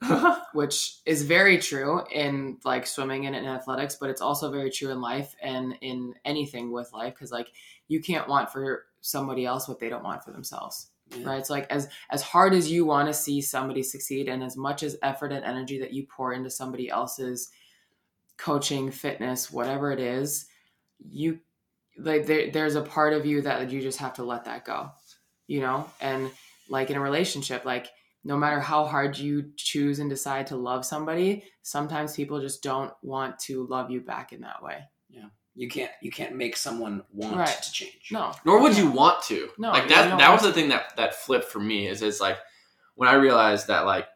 which 0.53 0.99
is 1.07 1.23
very 1.23 1.59
true 1.59 2.03
in 2.13 2.59
like 2.65 2.87
swimming 2.87 3.27
and 3.27 3.35
in 3.35 3.47
athletics, 3.47 3.97
but 3.97 4.11
it's 4.11 4.21
also 4.21 4.51
very 4.51 4.71
true 4.71 4.91
in 4.91 5.01
life 5.01 5.35
and 5.43 5.77
in 5.81 6.15
anything 6.25 6.71
with 6.71 6.93
life 6.93 7.15
because 7.15 7.33
like 7.33 7.49
you 7.89 8.01
can't 8.01 8.29
want 8.29 8.51
for 8.51 8.85
somebody 9.01 9.45
else 9.45 9.69
what 9.69 9.81
they 9.81 9.89
don't 9.89 10.05
want 10.05 10.23
for 10.25 10.31
themselves 10.31 10.89
Yeah. 11.11 11.27
right? 11.27 11.47
So 11.47 11.55
like 11.55 11.71
as 11.71 11.89
as 12.11 12.23
hard 12.23 12.55
as 12.55 12.71
you 12.71 12.85
want 12.85 13.09
to 13.09 13.15
see 13.15 13.41
somebody 13.41 13.83
succeed 13.83 14.29
and 14.29 14.43
as 14.43 14.57
much 14.57 14.83
as 14.83 14.97
effort 15.03 15.33
and 15.33 15.45
energy 15.45 15.79
that 15.81 15.93
you 15.93 16.07
pour 16.07 16.33
into 16.33 16.51
somebody 16.51 16.89
else's 16.89 17.51
coaching 18.37 18.91
fitness 18.91 19.51
whatever 19.51 19.93
it 19.93 20.01
is 20.01 20.47
you 21.09 21.39
like 21.97 22.27
there, 22.27 22.51
there's 22.51 22.75
a 22.75 22.83
part 22.83 23.13
of 23.13 23.25
you 23.25 23.43
that 23.43 23.71
you 23.71 23.81
just 23.81 23.99
have 23.99 24.15
to 24.15 24.25
let 24.25 24.45
that 24.45 24.65
go 24.65 24.91
you 25.47 25.61
know? 25.61 25.89
And 26.01 26.31
like 26.69 26.91
in 26.91 26.97
a 26.97 27.01
relationship 27.01 27.65
like 27.65 27.89
no 28.25 28.37
matter 28.37 28.59
how 28.59 28.87
hard 28.87 29.19
you 29.19 29.53
choose 29.57 29.99
and 29.99 30.09
decide 30.09 30.47
to 30.49 30.57
love 30.57 30.85
somebody 30.85 31.45
sometimes 31.63 32.17
people 32.17 32.41
just 32.41 32.63
don't 32.63 32.93
want 33.03 33.39
to 33.39 33.67
love 33.67 33.91
you 33.91 34.01
back 34.01 34.33
in 34.33 34.41
that 34.41 34.63
way 34.63 34.79
You 35.57 35.69
can't 35.69 35.91
you 36.03 36.11
can't 36.11 36.35
make 36.35 36.57
someone 36.57 37.03
want 37.13 37.37
Right. 37.37 37.47
to 37.63 37.73
change. 37.73 38.09
no 38.11 38.33
Nor 38.45 38.61
would 38.63 38.77
you 38.77 38.91
want 38.91 39.23
to. 39.25 39.49
No, 39.57 39.71
like 39.71 39.89
that. 39.89 40.19
That 40.19 40.31
want 40.31 40.43
was 40.43 40.43
the 40.43 40.53
thing 40.53 40.71
that 40.71 40.97
that 40.97 41.15
flipped 41.15 41.45
for 41.47 41.61
me. 41.61 41.87
Is 41.87 42.03
it's 42.03 42.21
like 42.21 42.39
when 42.97 43.09
I 43.09 43.15
realized 43.15 43.69
that 43.69 43.87
like 43.87 44.07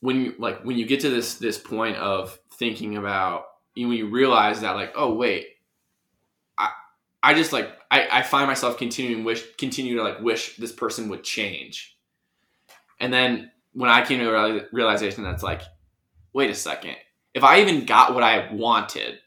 when 0.00 0.20
you 0.20 0.34
like 0.38 0.64
when 0.64 0.76
you 0.76 0.84
get 0.84 1.00
to 1.00 1.10
this 1.10 1.34
this 1.34 1.58
point 1.58 1.96
of 1.96 2.38
thinking 2.54 2.96
about 2.96 3.44
you 3.74 3.88
when 3.88 3.96
you 3.96 4.08
realize 4.08 4.60
that 4.60 4.72
like 4.72 4.92
oh 4.96 5.14
wait 5.14 5.46
I 6.58 6.70
I 7.22 7.34
just 7.34 7.52
like 7.52 7.70
I, 7.90 8.08
I 8.10 8.22
find 8.22 8.48
myself 8.48 8.78
continuing 8.78 9.22
wish 9.24 9.44
continue 9.56 9.96
to 9.96 10.02
like 10.02 10.20
wish 10.20 10.56
this 10.56 10.72
person 10.72 11.08
would 11.10 11.22
change, 11.22 11.96
and 12.98 13.12
then 13.12 13.50
when 13.74 13.90
I 13.90 14.04
came 14.04 14.18
to 14.18 14.34
a 14.34 14.66
realization 14.72 15.22
that's 15.22 15.42
like 15.42 15.62
wait 16.32 16.50
a 16.50 16.54
second 16.54 16.96
if 17.32 17.44
I 17.44 17.60
even 17.60 17.84
got 17.84 18.14
what 18.14 18.22
I 18.24 18.52
wanted 18.52 19.18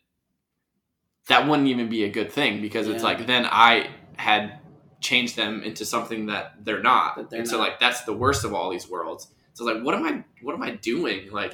that 1.28 1.48
wouldn't 1.48 1.68
even 1.68 1.90
be 1.90 2.04
a 2.04 2.10
good 2.10 2.32
thing 2.32 2.62
because 2.62 2.88
it's 2.88 3.04
like 3.04 3.26
then 3.26 3.46
I 3.46 3.90
had 4.18 4.60
changed 5.02 5.36
them 5.36 5.64
into 5.64 5.86
something 5.86 6.28
that 6.28 6.64
they're 6.64 6.82
not. 6.82 7.16
That 7.18 7.30
they're 7.30 7.40
and 7.40 7.48
so 7.48 7.58
not. 7.58 7.70
like 7.70 7.80
that's 7.80 8.04
the 8.04 8.14
worst 8.14 8.44
of 8.46 8.54
all 8.54 8.70
these 8.70 8.90
worlds. 8.90 9.28
So 9.54 9.66
like 9.66 9.84
what 9.84 9.96
am 9.96 10.06
I 10.06 10.24
what 10.42 10.54
am 10.54 10.62
I 10.62 10.72
doing? 10.72 11.32
Like 11.32 11.54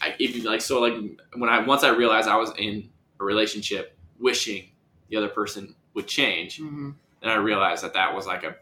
I 0.00 0.14
if 0.18 0.36
you 0.36 0.42
like 0.42 0.60
so 0.60 0.80
like 0.80 0.94
when 1.36 1.50
I 1.50 1.64
once 1.64 1.82
I 1.82 1.90
realized 1.90 2.28
I 2.28 2.36
was 2.36 2.52
in 2.58 2.88
a 3.20 3.24
relationship 3.24 3.96
wishing 4.18 4.68
the 5.08 5.16
other 5.16 5.28
person 5.28 5.74
would 5.94 6.06
change, 6.06 6.58
hmm 6.58 6.90
then 7.20 7.30
I 7.30 7.36
realized 7.36 7.84
that 7.84 7.94
that 7.94 8.14
was 8.14 8.26
like 8.26 8.42
a 8.42 8.56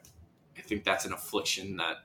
I 0.56 0.60
think 0.62 0.84
that's 0.84 1.04
an 1.06 1.12
affliction 1.12 1.76
that 1.78 1.96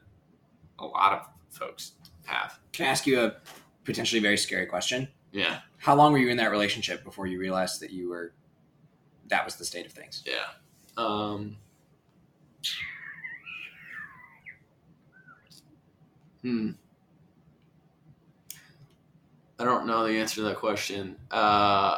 a 0.79 0.85
lot 0.85 1.13
of 1.13 1.27
folks 1.49 1.93
have. 2.25 2.59
Can 2.71 2.85
I 2.85 2.89
ask 2.89 3.05
you 3.05 3.19
a 3.21 3.35
potentially 3.83 4.21
very 4.21 4.37
scary 4.37 4.65
question? 4.65 5.09
Yeah. 5.35 5.59
How 5.77 5.95
long 5.95 6.13
were 6.13 6.19
you 6.19 6.29
in 6.29 6.37
that 6.37 6.49
relationship 6.49 7.03
before 7.03 7.27
you 7.27 7.39
realized 7.39 7.81
that 7.81 7.91
you 7.91 8.09
were 8.09 8.33
that 9.27 9.43
was 9.43 9.57
the 9.57 9.65
state 9.65 9.85
of 9.85 9.91
things? 9.91 10.23
Yeah. 10.25 10.45
Um, 10.97 11.57
hmm. 16.41 16.71
I 19.59 19.65
don't 19.65 19.85
know 19.85 20.07
the 20.07 20.17
answer 20.17 20.35
to 20.35 20.41
that 20.43 20.55
question. 20.57 21.17
Uh, 21.29 21.97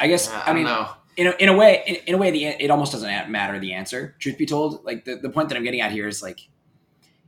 I 0.00 0.08
guess 0.08 0.28
I, 0.28 0.46
I, 0.46 0.52
mean 0.54 0.64
know. 0.64 0.88
in 1.16 1.28
a, 1.28 1.30
in 1.38 1.48
a 1.48 1.56
way 1.56 1.82
in, 1.86 1.96
in 2.06 2.14
a 2.14 2.18
way 2.18 2.30
the 2.32 2.44
it 2.44 2.70
almost 2.70 2.92
doesn't 2.92 3.30
matter 3.30 3.58
the 3.58 3.72
answer 3.72 4.14
truth 4.18 4.38
be 4.38 4.46
told 4.46 4.84
like 4.84 5.04
the, 5.04 5.16
the 5.16 5.28
point 5.28 5.48
that 5.48 5.58
i'm 5.58 5.64
getting 5.64 5.80
at 5.80 5.90
here 5.90 6.06
is 6.06 6.22
like 6.22 6.48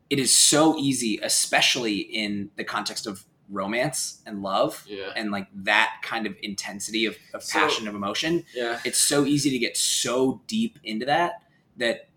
it 0.08 0.20
is 0.20 0.36
so 0.36 0.76
easy 0.78 1.18
especially 1.20 1.98
in 1.98 2.50
the 2.54 2.62
context 2.62 3.08
of 3.08 3.24
romance 3.50 4.22
and 4.26 4.42
love 4.42 4.84
Yeah. 4.88 5.12
and 5.16 5.30
like 5.30 5.48
that 5.64 5.96
kind 6.02 6.26
of 6.26 6.36
intensity 6.42 7.04
of, 7.06 7.16
of 7.34 7.42
So- 7.42 7.58
passion 7.58 7.88
of 7.88 7.94
emotion 7.94 8.44
Yeah. 8.54 8.78
it's 8.84 8.98
so 8.98 9.24
easy 9.26 9.50
to 9.50 9.58
get 9.58 9.76
so 9.76 10.40
deep 10.46 10.78
into 10.84 11.06
that 11.06 11.42
that 11.76 12.08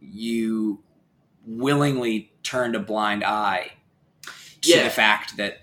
you 0.00 0.82
willingly 1.46 2.32
turned 2.42 2.74
a 2.74 2.80
blind 2.80 3.24
eye 3.24 3.72
to 4.62 4.70
Yeah. 4.70 4.84
the 4.84 4.90
fact 4.90 5.36
that 5.38 5.58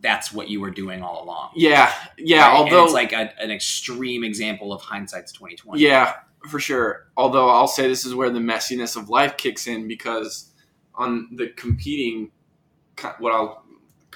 that's 0.00 0.32
what 0.32 0.48
you 0.48 0.60
were 0.60 0.70
doing 0.70 1.02
all 1.02 1.22
along 1.24 1.50
Yeah. 1.56 1.92
Yeah. 2.16 2.40
right? 2.42 2.48
And 2.48 2.56
Although 2.58 2.84
it's 2.84 2.94
like 2.94 3.12
a, 3.12 3.32
an 3.40 3.50
extreme 3.50 4.24
example 4.24 4.72
of 4.72 4.80
hindsight's 4.82 5.32
2020 5.32 5.80
Yeah, 5.82 6.14
for 6.48 6.60
sure. 6.60 7.08
Although 7.16 7.48
I'll 7.48 7.66
say 7.68 7.88
this 7.88 8.04
is 8.04 8.14
where 8.14 8.30
the 8.30 8.38
messiness 8.40 8.96
of 8.96 9.08
life 9.08 9.36
kicks 9.36 9.66
in 9.66 9.88
because 9.88 10.52
on 10.94 11.28
the 11.36 11.48
competing, 11.48 12.30
what 13.18 13.32
I'll 13.32 13.64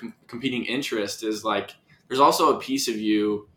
com- 0.03 0.15
competing 0.27 0.65
interest 0.65 1.23
is 1.23 1.45
like 1.45 1.75
there's 2.09 2.21
also 2.21 2.57
a 2.57 2.61
piece 2.61 2.89
of 2.89 2.97
you 2.97 3.49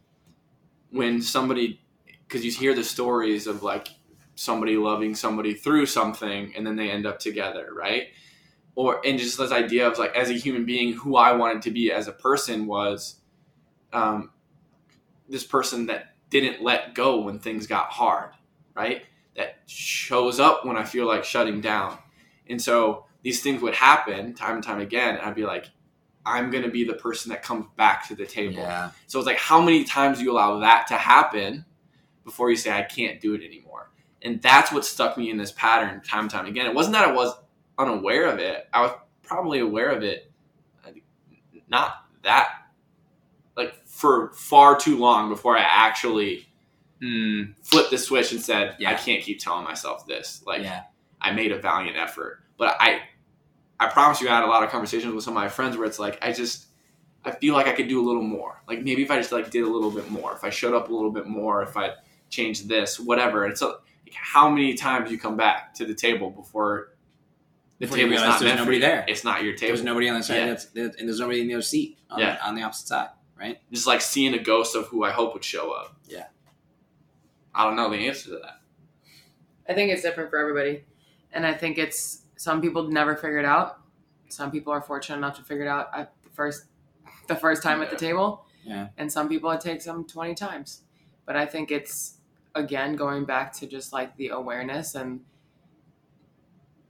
when 0.92 1.22
somebody 1.22 1.82
because 2.28 2.46
you 2.46 2.52
hear 2.52 2.74
the 2.74 2.84
stories 2.84 3.48
of 3.48 3.64
like 3.64 3.90
somebody 4.36 4.78
loving 4.78 5.16
somebody 5.16 5.54
through 5.54 5.86
something 5.86 6.54
and 6.56 6.66
then 6.66 6.76
they 6.76 6.90
end 6.90 7.06
up 7.06 7.20
together, 7.20 7.70
right? 7.76 8.08
Or 8.76 9.06
and 9.06 9.18
just 9.18 9.38
this 9.38 9.52
idea 9.52 9.88
of 9.88 9.98
like 9.98 10.16
as 10.16 10.30
a 10.30 10.34
human 10.34 10.66
being, 10.66 10.94
who 10.94 11.16
I 11.16 11.34
wanted 11.34 11.64
to 11.64 11.72
be 11.72 11.92
as 11.92 12.08
a 12.08 12.12
person 12.12 12.68
was 12.68 13.16
um, 13.94 14.32
this 15.30 15.44
person 15.44 15.88
that 15.88 16.16
didn't 16.30 16.62
let 16.62 16.96
go 16.96 17.22
when 17.22 17.40
things 17.40 17.68
got 17.68 17.88
hard, 17.92 18.32
right? 18.76 19.04
That 19.38 19.60
shows 19.66 20.40
up 20.40 20.66
when 20.66 20.78
I 20.78 20.84
feel 20.84 21.08
like 21.08 21.24
shutting 21.24 21.62
down. 21.62 21.98
And 22.48 22.62
so 22.62 23.06
these 23.22 23.42
things 23.42 23.62
would 23.62 23.74
happen 23.74 24.34
time 24.34 24.56
and 24.56 24.64
time 24.64 24.80
again. 24.80 25.16
And 25.16 25.26
I'd 25.26 25.36
be 25.36 25.46
like, 25.46 25.66
I'm 26.26 26.50
going 26.50 26.64
to 26.64 26.70
be 26.70 26.84
the 26.84 26.94
person 26.94 27.30
that 27.30 27.44
comes 27.44 27.66
back 27.76 28.08
to 28.08 28.16
the 28.16 28.26
table. 28.26 28.56
yeah 28.56 28.92
So 29.08 29.20
it's 29.20 29.26
like, 29.26 29.38
how 29.38 29.62
many 29.62 29.84
times 29.84 30.18
do 30.18 30.24
you 30.24 30.32
allow 30.32 30.60
that 30.60 30.88
to 30.88 30.96
happen 30.96 31.66
before 32.24 32.50
you 32.50 32.56
say, 32.56 32.72
I 32.72 32.84
can't 32.84 33.22
do 33.22 33.34
it 33.36 33.44
anymore? 33.44 33.92
And 34.22 34.42
that's 34.42 34.72
what 34.72 34.86
stuck 34.86 35.18
me 35.18 35.30
in 35.30 35.38
this 35.38 35.52
pattern 35.52 36.02
time 36.02 36.22
and 36.22 36.32
time 36.32 36.46
again. 36.48 36.66
It 36.66 36.74
wasn't 36.74 36.94
that 36.94 37.08
I 37.08 37.12
was 37.12 37.34
unaware 37.78 38.26
of 38.26 38.40
it, 38.40 38.68
I 38.74 38.82
was 38.82 38.92
probably 39.22 39.60
aware 39.60 39.90
of 39.90 40.02
it, 40.04 40.32
uh, 40.86 40.92
not 41.68 42.06
that, 42.24 42.50
like 43.58 43.86
for 43.86 44.32
far 44.34 44.78
too 44.78 44.98
long 44.98 45.30
before 45.30 45.58
I 45.58 45.62
actually 45.62 46.48
Mm, 47.02 47.54
flipped 47.62 47.92
the 47.92 47.98
switch 47.98 48.32
and 48.32 48.42
said, 48.42 48.78
I 48.84 48.94
can't 48.94 49.22
keep 49.22 49.40
telling 49.40 49.66
myself 49.66 50.08
this. 50.08 50.42
Like, 50.48 50.64
yeah 50.64 50.84
I 51.26 51.32
made 51.32 51.52
a 51.52 51.60
valiant 51.60 51.98
effort. 51.98 52.44
But 52.58 52.78
I 52.80 53.02
I 53.80 53.88
promise 53.88 54.22
you 54.22 54.30
I 54.30 54.36
had 54.36 54.44
a 54.44 54.48
lot 54.48 54.64
of 54.64 54.70
conversations 54.70 55.14
with 55.14 55.24
some 55.24 55.36
of 55.36 55.42
my 55.44 55.50
friends 55.50 55.78
where 55.78 55.86
it's 55.86 56.00
like 56.00 56.18
I 56.22 56.32
just 56.32 56.68
I 57.24 57.32
feel 57.32 57.54
like 57.54 57.68
I 57.68 57.74
could 57.74 57.88
do 57.88 58.02
a 58.02 58.06
little 58.06 58.22
more. 58.22 58.62
Like 58.68 58.84
maybe 58.84 59.02
if 59.04 59.12
I 59.12 59.18
just 59.18 59.32
like 59.32 59.50
did 59.50 59.64
a 59.64 59.68
little 59.70 59.92
bit 59.92 60.10
more, 60.12 60.34
if 60.34 60.44
I 60.44 60.50
showed 60.50 60.74
up 60.74 60.90
a 60.90 60.94
little 60.94 61.12
bit 61.12 61.26
more, 61.28 61.64
if 61.64 61.76
I 61.76 61.92
changed 62.30 62.70
this, 62.70 63.00
whatever. 63.00 63.46
It's 63.46 63.60
so 63.60 63.68
like, 63.70 64.14
how 64.14 64.50
many 64.50 64.76
times 64.76 65.12
you 65.12 65.18
come 65.20 65.36
back 65.36 65.74
to 65.76 65.86
the 65.86 65.94
table 65.96 66.30
before 66.30 66.90
the 67.80 67.88
Before 67.88 67.98
you 67.98 68.06
table's 68.06 68.22
not 68.22 68.40
there's 68.40 68.58
nobody 68.58 68.80
there. 68.80 69.04
It's 69.08 69.24
not 69.26 69.44
your 69.44 69.54
table. 69.54 69.74
there's 69.74 69.84
nobody 69.84 70.08
on 70.08 70.18
the 70.18 70.24
side 70.24 70.36
Yeah. 70.38 70.46
that's, 70.48 70.66
that, 70.68 70.96
and 71.00 71.10
there's 71.10 71.20
nobody 71.20 71.42
in 71.42 71.48
the 71.48 71.56
other 71.56 71.62
seat 71.62 71.98
on, 72.10 72.20
Yeah. 72.20 72.38
on 72.42 72.56
the 72.56 72.62
opposite 72.62 72.88
side 72.88 73.10
right 73.38 73.60
Just 73.72 73.86
like 73.86 74.00
seeing 74.00 74.34
a 74.34 74.42
ghost 74.42 74.76
of 74.78 74.86
who 74.88 75.04
I 75.04 75.12
hope 75.12 75.34
would 75.34 75.44
show 75.44 75.72
up. 75.72 75.98
Yeah. 76.08 76.28
I 77.54 77.66
don't 77.66 77.76
know 77.76 77.90
the 77.90 78.08
answer 78.08 78.30
to 78.30 78.38
that. 78.44 78.62
I 79.68 79.74
think 79.74 79.92
it's 79.92 80.02
different 80.04 80.30
for 80.30 80.38
everybody. 80.38 80.84
And 81.34 81.46
I 81.46 81.54
think 81.54 81.78
it's 81.78 82.22
some 82.36 82.62
people 82.62 82.90
never 82.90 83.16
figure 83.16 83.40
it 83.40 83.46
out. 83.46 83.80
Some 84.30 84.52
people 84.52 84.74
are 84.74 84.82
fortunate 84.82 85.18
enough 85.18 85.38
to 85.38 85.44
figure 85.44 85.66
it 85.66 85.70
out 85.70 85.90
at 85.96 86.14
the 86.24 86.30
first 86.30 86.66
the 87.28 87.36
first 87.36 87.64
time 87.64 87.82
at 87.82 87.90
the 87.90 87.96
table. 87.96 88.46
Yeah. 88.64 88.90
And 88.98 89.12
some 89.12 89.30
people 89.30 89.50
it 89.52 89.62
takes 89.62 89.86
them 89.86 90.06
20 90.06 90.36
times. 90.36 90.82
But 91.26 91.36
I 91.36 91.46
think 91.46 91.72
it's 91.72 92.18
again 92.54 92.96
going 92.96 93.26
back 93.26 93.54
to 93.54 93.68
just 93.68 93.94
like 93.94 94.16
the 94.18 94.30
awareness 94.30 94.96
and 94.96 95.22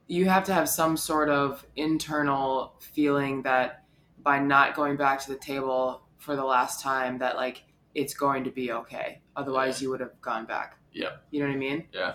you 0.07 0.25
have 0.25 0.43
to 0.43 0.53
have 0.53 0.69
some 0.69 0.95
sort 0.95 1.29
of 1.29 1.65
internal 1.75 2.75
feeling 2.79 3.41
that 3.41 3.83
by 4.21 4.39
not 4.39 4.75
going 4.75 4.97
back 4.97 5.19
to 5.21 5.31
the 5.31 5.37
table 5.37 6.01
for 6.17 6.35
the 6.35 6.43
last 6.43 6.81
time 6.81 7.17
that 7.17 7.35
like 7.35 7.63
it's 7.95 8.13
going 8.13 8.43
to 8.43 8.51
be 8.51 8.71
okay. 8.71 9.21
Otherwise 9.35 9.81
you 9.81 9.89
would 9.89 9.99
have 9.99 10.19
gone 10.21 10.45
back. 10.45 10.77
Yeah. 10.91 11.09
You 11.31 11.39
know 11.41 11.47
what 11.47 11.55
I 11.55 11.57
mean? 11.57 11.87
Yeah. 11.91 12.13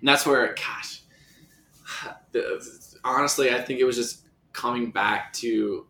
And 0.00 0.08
that's 0.08 0.26
where, 0.26 0.54
gosh, 0.54 1.02
honestly, 3.04 3.50
I 3.50 3.60
think 3.62 3.80
it 3.80 3.84
was 3.84 3.96
just 3.96 4.26
coming 4.52 4.90
back 4.90 5.32
to. 5.34 5.86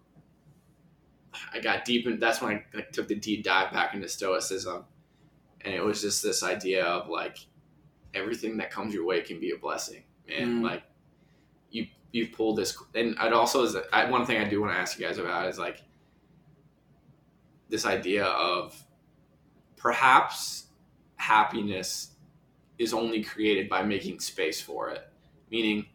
I 1.52 1.60
got 1.60 1.84
deep 1.84 2.06
in. 2.06 2.18
That's 2.18 2.40
when 2.40 2.52
I 2.52 2.64
like, 2.74 2.90
took 2.92 3.08
the 3.08 3.14
deep 3.14 3.44
dive 3.44 3.72
back 3.72 3.94
into 3.94 4.08
Stoicism, 4.08 4.84
and 5.60 5.74
it 5.74 5.84
was 5.84 6.00
just 6.00 6.22
this 6.22 6.42
idea 6.42 6.84
of 6.84 7.08
like 7.08 7.38
everything 8.14 8.56
that 8.58 8.70
comes 8.70 8.94
your 8.94 9.04
way 9.04 9.20
can 9.20 9.38
be 9.38 9.52
a 9.52 9.58
blessing, 9.58 10.02
man. 10.28 10.60
Mm. 10.60 10.62
Like 10.62 10.82
you, 11.70 11.86
you've 12.12 12.32
pulled 12.32 12.56
this, 12.56 12.76
and 12.94 13.16
I'd 13.18 13.32
also 13.32 13.62
is 13.62 13.76
I, 13.92 14.10
one 14.10 14.26
thing 14.26 14.38
I 14.38 14.48
do 14.48 14.60
want 14.60 14.72
to 14.72 14.78
ask 14.78 14.98
you 14.98 15.06
guys 15.06 15.18
about 15.18 15.48
is 15.48 15.58
like 15.58 15.82
this 17.68 17.86
idea 17.86 18.24
of 18.24 18.74
perhaps 19.76 20.66
happiness 21.16 22.12
is 22.78 22.94
only 22.94 23.22
created 23.22 23.68
by 23.68 23.82
making 23.82 24.20
space 24.20 24.60
for 24.60 24.90
it. 24.90 25.07
Meaning, 25.50 25.86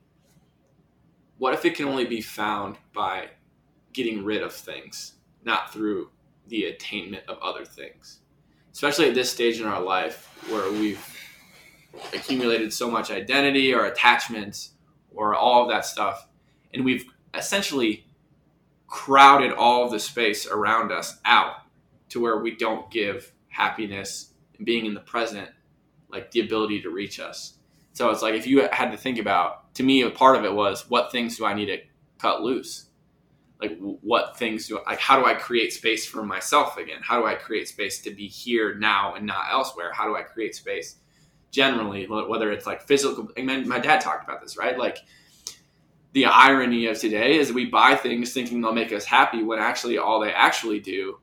what 1.38 1.54
if 1.54 1.66
it 1.66 1.76
can 1.76 1.88
only 1.88 2.06
be 2.06 2.22
found 2.22 2.78
by 2.94 3.30
getting 3.92 4.24
rid 4.24 4.42
of 4.42 4.54
things, 4.54 5.14
not 5.44 5.72
through 5.72 6.10
the 6.48 6.66
attainment 6.66 7.24
of 7.28 7.38
other 7.42 7.66
things? 7.66 8.20
Especially 8.72 9.08
at 9.08 9.16
this 9.16 9.32
stage 9.32 9.60
in 9.60 9.68
our 9.68 9.82
life 9.82 10.30
where 10.50 10.72
we've 10.72 11.06
accumulated 12.14 12.74
so 12.74 12.90
much 12.90 13.12
identity 13.12 13.74
or 13.74 13.86
attachments 13.86 14.72
or 15.14 15.36
all 15.36 15.64
of 15.64 15.70
that 15.70 15.86
stuff, 15.86 16.28
and 16.74 16.84
we've 16.84 17.06
essentially 17.34 18.06
crowded 18.88 19.52
all 19.52 19.86
of 19.86 19.92
the 19.92 20.00
space 20.00 20.48
around 20.48 20.92
us 20.92 21.20
out 21.26 21.56
to 22.10 22.20
where 22.20 22.38
we 22.38 22.56
don't 22.56 22.90
give 22.92 23.32
happiness 23.50 24.34
and 24.58 24.66
being 24.66 24.86
in 24.86 24.94
the 24.94 25.00
present 25.00 25.50
like 26.10 26.32
the 26.32 26.40
ability 26.40 26.82
to 26.82 26.90
reach 26.90 27.20
us. 27.20 27.56
So 27.94 28.10
it's 28.10 28.22
like 28.22 28.34
if 28.36 28.48
you 28.48 28.68
had 28.72 28.92
to 28.92 28.98
think 28.98 29.20
about, 29.20 29.74
to 29.76 29.84
me, 29.84 30.02
a 30.02 30.10
part 30.10 30.36
of 30.36 30.46
it 30.46 30.54
was 30.54 30.90
what 30.90 31.12
things 31.12 31.38
do 31.38 31.46
I 31.46 31.54
need 31.54 31.68
to 31.68 31.78
cut 32.18 32.42
loose? 32.42 32.88
Like 33.62 33.78
what 33.80 34.38
things 34.38 34.68
do 34.68 34.80
I, 34.80 34.92
like? 34.92 35.00
How 35.00 35.20
do 35.20 35.26
I 35.26 35.36
create 35.36 35.72
space 35.72 36.06
for 36.06 36.24
myself 36.24 36.78
again? 36.78 37.00
How 37.02 37.20
do 37.20 37.28
I 37.28 37.36
create 37.36 37.68
space 37.68 38.02
to 38.02 38.12
be 38.12 38.28
here 38.28 38.76
now 38.76 39.14
and 39.16 39.26
not 39.26 39.46
elsewhere? 39.52 39.92
How 39.94 40.06
do 40.06 40.16
I 40.16 40.24
create 40.24 40.56
space 40.56 40.98
generally, 41.52 42.06
whether 42.08 42.52
it's 42.52 42.66
like 42.66 42.82
physical? 42.82 43.30
I 43.38 43.42
mean, 43.44 43.68
my 43.68 43.80
dad 43.80 44.02
talked 44.02 44.24
about 44.24 44.42
this, 44.42 44.58
right? 44.58 44.78
Like 44.78 44.98
the 46.14 46.26
irony 46.26 46.88
of 46.88 47.00
today 47.00 47.38
is 47.38 47.54
we 47.54 47.66
buy 47.66 47.96
things 47.96 48.34
thinking 48.34 48.62
they'll 48.62 48.74
make 48.74 48.92
us 48.92 49.06
happy 49.06 49.44
when 49.44 49.60
actually 49.60 49.98
all 49.98 50.20
they 50.20 50.32
actually 50.32 50.80
do 50.80 51.20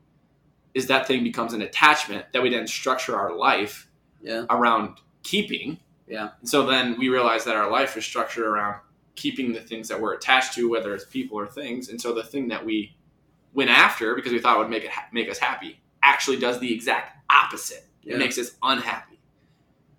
is 0.73 0.87
that 0.87 1.05
thing 1.07 1.23
becomes 1.23 1.53
an 1.53 1.61
attachment 1.61 2.25
that 2.33 2.41
we 2.41 2.49
then 2.49 2.65
structure 2.67 3.15
our 3.17 3.35
life 3.35 3.89
Yeah. 4.21 4.45
around 4.49 4.99
keeping. 5.23 5.79
Yeah. 6.11 6.29
And 6.39 6.49
so 6.49 6.65
then 6.65 6.97
we 6.99 7.09
realize 7.09 7.45
that 7.45 7.55
our 7.55 7.71
life 7.71 7.95
is 7.97 8.03
structured 8.05 8.45
around 8.45 8.81
keeping 9.15 9.53
the 9.53 9.61
things 9.61 9.87
that 9.87 9.99
we're 9.99 10.13
attached 10.13 10.53
to, 10.55 10.69
whether 10.69 10.93
it's 10.93 11.05
people 11.05 11.39
or 11.39 11.47
things. 11.47 11.89
And 11.89 11.99
so 12.01 12.13
the 12.13 12.23
thing 12.23 12.49
that 12.49 12.63
we 12.65 12.95
went 13.53 13.69
after 13.69 14.13
because 14.15 14.31
we 14.31 14.39
thought 14.39 14.55
it 14.57 14.59
would 14.59 14.69
make 14.69 14.83
it 14.83 14.91
ha- 14.91 15.07
make 15.11 15.29
us 15.29 15.37
happy 15.37 15.81
actually 16.03 16.37
does 16.37 16.59
the 16.59 16.73
exact 16.73 17.17
opposite. 17.31 17.85
Yeah. 18.03 18.15
It 18.15 18.19
makes 18.19 18.37
us 18.37 18.51
unhappy 18.63 19.19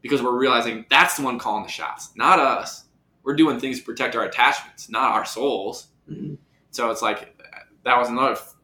because 0.03 0.23
we're 0.23 0.39
realizing 0.39 0.85
that's 0.91 1.17
the 1.17 1.23
one 1.23 1.39
calling 1.39 1.63
the 1.65 1.71
shots, 1.71 2.11
not 2.17 2.39
us. 2.39 2.85
We're 3.23 3.37
doing 3.37 3.61
things 3.61 3.79
to 3.79 3.85
protect 3.85 4.17
our 4.17 4.25
attachments, 4.25 4.89
not 4.91 5.13
our 5.13 5.25
souls. 5.25 5.89
Mhm. 6.11 6.39
So 6.73 6.91
it's 6.91 7.03
like 7.03 7.37
that 7.85 7.97
was 7.99 8.09
another 8.09 8.33
f- 8.33 8.55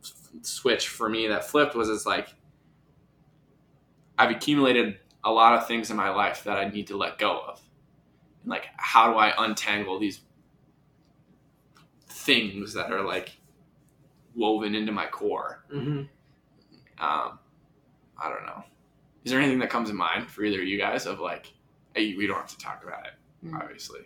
switch 0.42 0.88
for 0.88 1.08
me 1.08 1.28
that 1.28 1.44
flipped 1.48 1.74
was 1.74 1.88
it's 1.88 2.04
like 2.06 2.28
I've 4.18 4.30
accumulated 4.30 4.98
a 5.24 5.30
lot 5.30 5.54
of 5.54 5.66
things 5.66 5.90
in 5.90 5.96
my 5.96 6.10
life 6.10 6.44
that 6.44 6.56
I 6.56 6.68
need 6.68 6.86
to 6.88 6.96
let 6.96 7.18
go 7.18 7.40
of. 7.40 7.60
And 8.42 8.50
like 8.50 8.66
how 8.76 9.12
do 9.12 9.18
I 9.18 9.32
untangle 9.44 9.98
these 9.98 10.20
things 12.08 12.74
that 12.74 12.92
are 12.92 13.02
like 13.02 13.36
woven 14.34 14.74
into 14.74 14.92
my 14.92 15.06
core? 15.06 15.64
Mm-hmm. 15.72 16.02
Um, 17.04 17.38
I 18.20 18.28
don't 18.28 18.46
know. 18.46 18.64
Is 19.24 19.32
there 19.32 19.40
anything 19.40 19.58
that 19.60 19.70
comes 19.70 19.88
to 19.88 19.94
mind 19.94 20.28
for 20.30 20.42
either 20.44 20.60
of 20.62 20.66
you 20.68 20.78
guys 20.78 21.06
of 21.06 21.20
like, 21.20 21.52
hey, 21.94 22.14
we 22.16 22.26
don't 22.26 22.36
have 22.36 22.48
to 22.48 22.58
talk 22.58 22.82
about 22.84 23.06
it, 23.06 23.12
Mm. 23.46 23.60
obviously, 23.60 24.00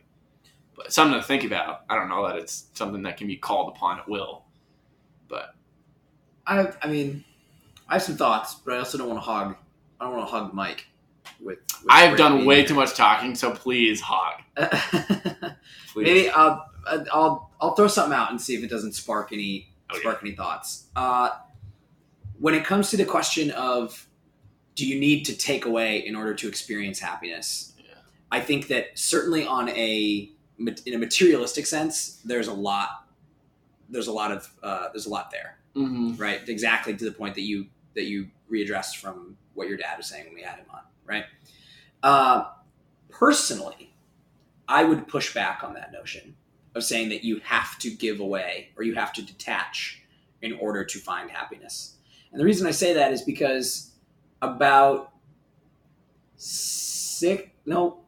but 0.76 0.92
something 0.92 1.18
to 1.18 1.26
think 1.26 1.44
about. 1.44 1.84
I 1.88 1.96
don't 1.96 2.10
know 2.10 2.26
that 2.28 2.36
it's 2.36 2.66
something 2.74 3.02
that 3.04 3.16
can 3.16 3.26
be 3.26 3.36
called 3.36 3.74
upon 3.74 3.98
at 3.98 4.08
will, 4.08 4.44
but 5.28 5.54
I, 6.46 6.70
I 6.82 6.86
mean, 6.88 7.24
I 7.88 7.94
have 7.94 8.02
some 8.02 8.16
thoughts, 8.16 8.54
but 8.54 8.74
I 8.74 8.78
also 8.78 8.98
don't 8.98 9.08
want 9.08 9.18
to 9.18 9.24
hog. 9.24 9.56
I 10.00 10.04
don't 10.04 10.16
want 10.16 10.26
to 10.28 10.30
hog 10.30 10.50
the 10.50 10.56
mic. 10.56 10.86
With, 11.40 11.58
with 11.58 11.86
I 11.88 12.02
have 12.02 12.16
done 12.16 12.44
way 12.44 12.64
too 12.64 12.74
much 12.74 12.94
talking, 12.94 13.34
so 13.34 13.52
please, 13.52 14.00
hog. 14.00 14.42
Please. 15.92 16.04
Maybe 16.06 16.30
I'll, 16.30 16.70
I'll 17.12 17.50
I'll 17.60 17.74
throw 17.74 17.86
something 17.86 18.14
out 18.16 18.30
and 18.30 18.40
see 18.40 18.54
if 18.54 18.62
it 18.64 18.70
doesn't 18.70 18.92
spark 18.94 19.32
any 19.32 19.68
Okay. 19.90 20.00
spark 20.00 20.20
any 20.22 20.32
thoughts. 20.34 20.86
Uh, 20.96 21.30
when 22.38 22.54
it 22.54 22.64
comes 22.64 22.88
to 22.90 22.96
the 22.96 23.04
question 23.04 23.50
of 23.50 24.08
do 24.74 24.86
you 24.86 24.98
need 24.98 25.24
to 25.26 25.36
take 25.36 25.66
away 25.66 25.98
in 25.98 26.16
order 26.16 26.32
to 26.34 26.48
experience 26.48 26.98
happiness? 26.98 27.74
Yeah. 27.78 27.84
I 28.30 28.40
think 28.40 28.68
that 28.68 28.98
certainly 28.98 29.46
on 29.46 29.68
a 29.68 30.30
in 30.58 30.94
a 30.94 30.98
materialistic 30.98 31.66
sense, 31.66 32.20
there's 32.24 32.48
a 32.48 32.54
lot. 32.54 32.88
There's 33.90 34.06
a 34.06 34.12
lot 34.12 34.32
of 34.32 34.50
uh, 34.62 34.88
there's 34.94 35.04
a 35.06 35.10
lot 35.10 35.30
there, 35.30 35.58
Mhm. 35.76 36.18
right? 36.18 36.40
Exactly 36.48 36.96
to 36.96 37.04
the 37.04 37.12
point 37.12 37.34
that 37.34 37.42
you 37.42 37.66
that 37.94 38.04
you 38.04 38.28
readdressed 38.50 38.96
from 38.96 39.36
what 39.52 39.68
your 39.68 39.76
dad 39.76 39.98
was 39.98 40.06
saying 40.06 40.24
when 40.24 40.34
we 40.34 40.40
had 40.42 40.56
him 40.56 40.64
on, 40.70 40.80
right? 41.06 41.24
Uh, 42.02 42.44
personally, 43.08 43.94
I 44.68 44.84
would 44.84 45.06
push 45.08 45.34
back 45.34 45.62
on 45.62 45.74
that 45.74 45.92
notion 45.92 46.34
of 46.74 46.84
saying 46.84 47.10
that 47.10 47.24
you 47.24 47.40
have 47.44 47.78
to 47.78 47.90
give 47.90 48.20
away 48.20 48.70
or 48.76 48.84
you 48.84 48.94
have 48.94 49.12
to 49.14 49.22
detach 49.22 50.02
in 50.40 50.54
order 50.54 50.84
to 50.84 50.98
find 50.98 51.30
happiness. 51.30 51.96
And 52.30 52.40
the 52.40 52.44
reason 52.44 52.66
I 52.66 52.70
say 52.70 52.94
that 52.94 53.12
is 53.12 53.22
because 53.22 53.92
about 54.40 55.12
six, 56.36 57.44
no, 57.66 58.00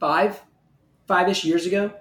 five, 0.00 0.42
five 1.06 1.28
ish 1.28 1.44
years 1.44 1.66
ago, 1.66 1.92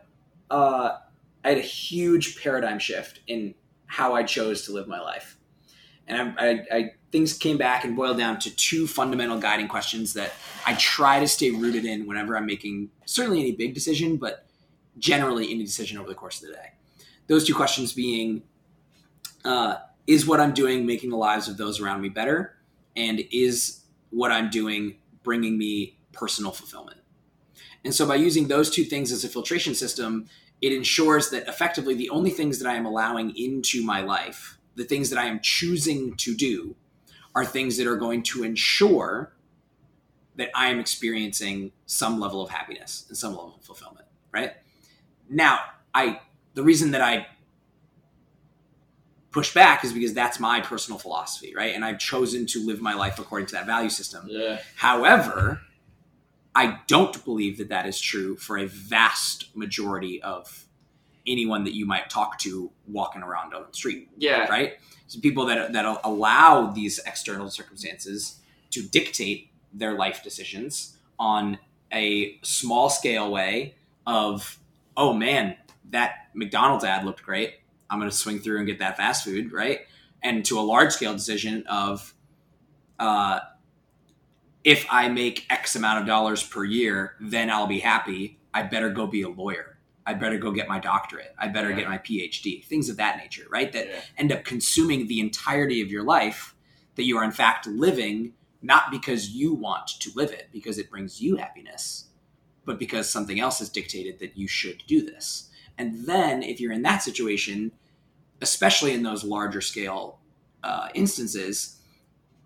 uh, 0.49 0.97
I 1.43 1.49
had 1.49 1.57
a 1.57 1.61
huge 1.61 2.41
paradigm 2.41 2.79
shift 2.79 3.19
in 3.27 3.53
how 3.85 4.15
I 4.15 4.23
chose 4.23 4.65
to 4.65 4.71
live 4.71 4.87
my 4.87 4.99
life. 4.99 5.37
And 6.11 6.35
I, 6.37 6.45
I, 6.45 6.65
I 6.71 6.91
things 7.11 7.33
came 7.33 7.57
back 7.57 7.83
and 7.83 7.95
boiled 7.95 8.17
down 8.17 8.37
to 8.39 8.55
two 8.55 8.85
fundamental 8.85 9.39
guiding 9.39 9.67
questions 9.67 10.13
that 10.13 10.33
I 10.65 10.75
try 10.75 11.19
to 11.19 11.27
stay 11.27 11.51
rooted 11.51 11.85
in 11.85 12.05
whenever 12.05 12.37
I'm 12.37 12.45
making 12.45 12.89
certainly 13.05 13.39
any 13.39 13.53
big 13.53 13.73
decision, 13.73 14.17
but 14.17 14.45
generally 14.97 15.51
any 15.51 15.63
decision 15.63 15.97
over 15.97 16.07
the 16.07 16.15
course 16.15 16.41
of 16.41 16.49
the 16.49 16.55
day. 16.55 16.73
Those 17.27 17.45
two 17.45 17.55
questions 17.55 17.93
being 17.93 18.43
uh, 19.45 19.75
is 20.07 20.27
what 20.27 20.39
I'm 20.39 20.53
doing 20.53 20.85
making 20.85 21.09
the 21.09 21.17
lives 21.17 21.47
of 21.47 21.57
those 21.57 21.79
around 21.79 22.01
me 22.01 22.09
better? 22.09 22.57
And 22.95 23.23
is 23.31 23.81
what 24.09 24.31
I'm 24.31 24.49
doing 24.49 24.97
bringing 25.23 25.57
me 25.57 25.97
personal 26.11 26.51
fulfillment? 26.51 26.99
And 27.83 27.95
so 27.95 28.07
by 28.07 28.15
using 28.15 28.47
those 28.47 28.69
two 28.69 28.83
things 28.83 29.11
as 29.11 29.23
a 29.23 29.29
filtration 29.29 29.73
system, 29.73 30.27
it 30.61 30.71
ensures 30.71 31.29
that 31.31 31.47
effectively 31.47 31.95
the 31.95 32.09
only 32.09 32.29
things 32.29 32.59
that 32.59 32.69
I 32.69 32.75
am 32.75 32.85
allowing 32.85 33.35
into 33.35 33.83
my 33.83 34.01
life, 34.01 34.59
the 34.75 34.83
things 34.83 35.09
that 35.09 35.19
I 35.19 35.25
am 35.25 35.39
choosing 35.41 36.15
to 36.17 36.35
do, 36.35 36.75
are 37.33 37.45
things 37.45 37.77
that 37.77 37.87
are 37.87 37.95
going 37.95 38.23
to 38.23 38.43
ensure 38.43 39.33
that 40.35 40.49
I 40.55 40.67
am 40.69 40.79
experiencing 40.79 41.71
some 41.85 42.19
level 42.19 42.41
of 42.41 42.49
happiness 42.49 43.05
and 43.07 43.17
some 43.17 43.31
level 43.31 43.55
of 43.57 43.63
fulfillment, 43.63 44.05
right? 44.31 44.53
Now, 45.29 45.59
I 45.93 46.19
the 46.53 46.63
reason 46.63 46.91
that 46.91 47.01
I 47.01 47.27
push 49.31 49.53
back 49.53 49.85
is 49.85 49.93
because 49.93 50.13
that's 50.13 50.39
my 50.39 50.59
personal 50.59 50.99
philosophy, 50.99 51.53
right? 51.55 51.73
And 51.73 51.85
I've 51.85 51.99
chosen 51.99 52.45
to 52.47 52.65
live 52.65 52.81
my 52.81 52.93
life 52.93 53.17
according 53.17 53.47
to 53.47 53.53
that 53.53 53.65
value 53.65 53.89
system. 53.89 54.25
Yeah. 54.29 54.59
However, 54.75 55.61
I 56.53 56.79
don't 56.87 57.23
believe 57.23 57.57
that 57.59 57.69
that 57.69 57.85
is 57.85 57.99
true 57.99 58.35
for 58.35 58.57
a 58.57 58.65
vast 58.65 59.55
majority 59.55 60.21
of 60.21 60.65
anyone 61.27 61.63
that 61.63 61.73
you 61.73 61.85
might 61.85 62.09
talk 62.09 62.37
to 62.39 62.71
walking 62.87 63.21
around 63.21 63.53
on 63.53 63.63
the 63.67 63.73
street 63.73 64.09
Yeah. 64.17 64.47
right? 64.47 64.73
So 65.07 65.19
people 65.19 65.45
that 65.47 65.73
that 65.73 65.99
allow 66.03 66.67
these 66.71 66.99
external 67.05 67.49
circumstances 67.49 68.39
to 68.71 68.81
dictate 68.83 69.49
their 69.73 69.93
life 69.93 70.23
decisions 70.23 70.97
on 71.19 71.57
a 71.93 72.39
small 72.41 72.89
scale 72.89 73.29
way 73.31 73.75
of, 74.07 74.57
oh 74.95 75.13
man, 75.13 75.55
that 75.89 76.27
McDonald's 76.33 76.85
ad 76.85 77.05
looked 77.05 77.21
great. 77.23 77.55
I'm 77.89 77.99
going 77.99 78.09
to 78.09 78.15
swing 78.15 78.39
through 78.39 78.57
and 78.59 78.65
get 78.67 78.79
that 78.79 78.95
fast 78.97 79.25
food, 79.25 79.51
right? 79.51 79.81
And 80.23 80.45
to 80.45 80.57
a 80.59 80.61
large 80.61 80.93
scale 80.93 81.13
decision 81.13 81.65
of, 81.67 82.13
uh, 82.99 83.39
if 84.63 84.85
I 84.89 85.09
make 85.09 85.45
X 85.49 85.75
amount 85.75 85.99
of 85.99 86.05
dollars 86.05 86.43
per 86.43 86.63
year, 86.63 87.15
then 87.19 87.49
I'll 87.49 87.67
be 87.67 87.79
happy. 87.79 88.39
I 88.53 88.63
better 88.63 88.89
go 88.89 89.07
be 89.07 89.23
a 89.23 89.29
lawyer. 89.29 89.70
I 90.05 90.13
better 90.15 90.37
go 90.37 90.51
get 90.51 90.67
my 90.67 90.79
doctorate. 90.79 91.33
I 91.37 91.47
better 91.47 91.69
Yeah. 91.69 91.75
get 91.77 91.89
my 91.89 91.97
PhD. 91.99 92.65
Things 92.65 92.89
of 92.89 92.97
that 92.97 93.17
nature, 93.17 93.45
right? 93.49 93.71
That 93.71 93.87
Yeah. 93.87 94.01
end 94.17 94.31
up 94.31 94.43
consuming 94.43 95.07
the 95.07 95.19
entirety 95.19 95.81
of 95.81 95.91
your 95.91 96.03
life 96.03 96.55
that 96.95 97.03
you 97.03 97.17
are 97.17 97.23
in 97.23 97.31
fact 97.31 97.67
living 97.67 98.33
not 98.61 98.91
because 98.91 99.29
you 99.31 99.53
want 99.53 99.87
to 99.87 100.11
live 100.15 100.31
it 100.31 100.49
because 100.51 100.77
it 100.77 100.89
brings 100.89 101.21
you 101.21 101.35
happiness 101.37 102.05
but 102.63 102.77
because 102.77 103.09
something 103.09 103.39
else 103.39 103.57
has 103.59 103.69
dictated 103.69 104.19
that 104.19 104.37
you 104.37 104.47
should 104.47 104.83
do 104.87 105.03
this 105.03 105.49
and 105.77 106.05
then 106.05 106.43
if 106.43 106.59
you're 106.59 106.71
in 106.71 106.83
that 106.83 107.01
situation 107.01 107.71
especially 108.41 108.93
in 108.93 109.03
those 109.03 109.23
larger 109.23 109.61
scale 109.61 110.19
uh, 110.63 110.89
instances 110.93 111.79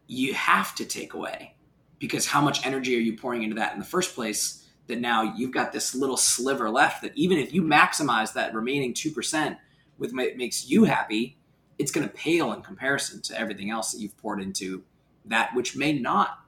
you 0.07 0.33
have 0.33 0.73
to 0.75 0.85
take 0.85 1.13
away 1.13 1.55
because 1.99 2.27
how 2.27 2.39
much 2.41 2.65
energy 2.65 2.95
are 2.95 3.01
you 3.01 3.17
pouring 3.17 3.43
into 3.43 3.55
that 3.55 3.73
in 3.73 3.79
the 3.79 3.85
first 3.85 4.15
place 4.15 4.64
that 4.87 4.99
now 4.99 5.21
you've 5.35 5.51
got 5.51 5.71
this 5.71 5.95
little 5.95 6.17
sliver 6.17 6.69
left 6.69 7.01
that 7.01 7.11
even 7.15 7.37
if 7.37 7.53
you 7.53 7.61
maximize 7.61 8.33
that 8.33 8.53
remaining 8.53 8.93
2% 8.93 9.57
with 9.97 10.13
what 10.13 10.37
makes 10.37 10.69
you 10.69 10.83
happy 10.85 11.37
it's 11.77 11.91
going 11.91 12.07
to 12.07 12.13
pale 12.13 12.53
in 12.53 12.61
comparison 12.61 13.21
to 13.21 13.37
everything 13.39 13.69
else 13.69 13.91
that 13.91 13.99
you've 13.99 14.15
poured 14.17 14.41
into 14.41 14.83
that 15.25 15.53
which 15.55 15.75
may 15.75 15.91
not 15.91 16.39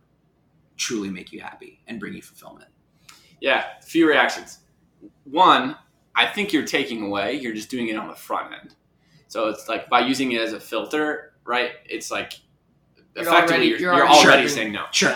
truly 0.77 1.09
make 1.09 1.31
you 1.33 1.41
happy 1.41 1.81
and 1.87 1.99
bring 1.99 2.13
you 2.13 2.21
fulfillment. 2.21 2.69
Yeah, 3.41 3.65
a 3.79 3.83
few 3.83 4.07
reactions. 4.07 4.59
One, 5.25 5.75
I 6.15 6.27
think 6.27 6.53
you're 6.53 6.65
taking 6.65 7.03
away, 7.05 7.33
you're 7.33 7.53
just 7.53 7.69
doing 7.69 7.87
it 7.89 7.95
on 7.97 8.07
the 8.07 8.15
front 8.15 8.53
end. 8.53 8.75
So 9.27 9.49
it's 9.49 9.67
like 9.67 9.89
by 9.89 9.99
using 10.01 10.31
it 10.31 10.41
as 10.41 10.53
a 10.53 10.59
filter, 10.59 11.33
right? 11.43 11.71
It's 11.85 12.09
like 12.11 12.33
You're 13.15 13.25
effectively 13.25 13.55
already- 13.55 13.67
you're, 13.69 13.79
you're 13.79 13.93
you're 13.95 14.07
already 14.07 14.13
already 14.27 14.47
sharpening- 14.47 14.49
saying 14.49 14.71
no. 14.73 14.85
Sure. 14.91 15.15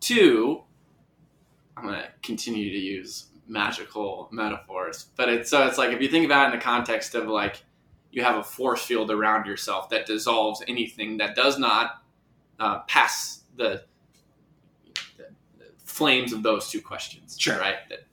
Two, 0.00 0.62
I'm 1.76 1.84
gonna 1.84 2.08
continue 2.22 2.70
to 2.70 2.78
use 2.78 3.26
magical 3.48 4.28
metaphors, 4.32 5.06
but 5.16 5.28
it's 5.28 5.50
so 5.50 5.66
it's 5.66 5.78
like 5.78 5.92
if 5.92 6.00
you 6.00 6.08
think 6.08 6.24
about 6.24 6.44
it 6.50 6.54
in 6.54 6.58
the 6.58 6.64
context 6.64 7.14
of 7.14 7.28
like 7.28 7.62
you 8.10 8.22
have 8.22 8.36
a 8.36 8.42
force 8.42 8.82
field 8.84 9.10
around 9.10 9.46
yourself 9.46 9.90
that 9.90 10.06
dissolves 10.06 10.62
anything 10.68 11.18
that 11.18 11.36
does 11.36 11.58
not 11.58 12.02
uh, 12.58 12.80
past 12.80 13.42
the, 13.56 13.82
the 15.18 15.26
flames 15.84 16.32
of 16.32 16.42
those 16.42 16.70
two 16.70 16.80
questions. 16.80 17.36
Sure. 17.38 17.58
Right. 17.58 17.76
That- 17.90 18.06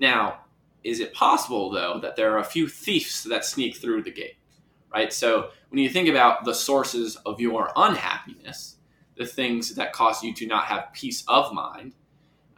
Now, 0.00 0.40
is 0.82 1.00
it 1.00 1.14
possible 1.14 1.70
though 1.70 2.00
that 2.02 2.16
there 2.16 2.32
are 2.34 2.38
a 2.38 2.44
few 2.44 2.66
thieves 2.68 3.22
that 3.24 3.44
sneak 3.44 3.76
through 3.76 4.02
the 4.02 4.10
gate? 4.10 4.36
Right. 4.92 5.12
So 5.12 5.50
when 5.68 5.80
you 5.82 5.90
think 5.90 6.08
about 6.08 6.44
the 6.44 6.54
sources 6.54 7.16
of 7.26 7.40
your 7.40 7.70
unhappiness, 7.76 8.76
the 9.16 9.26
things 9.26 9.74
that 9.76 9.92
cause 9.92 10.22
you 10.22 10.34
to 10.34 10.46
not 10.46 10.64
have 10.66 10.92
peace 10.92 11.22
of 11.28 11.52
mind, 11.52 11.92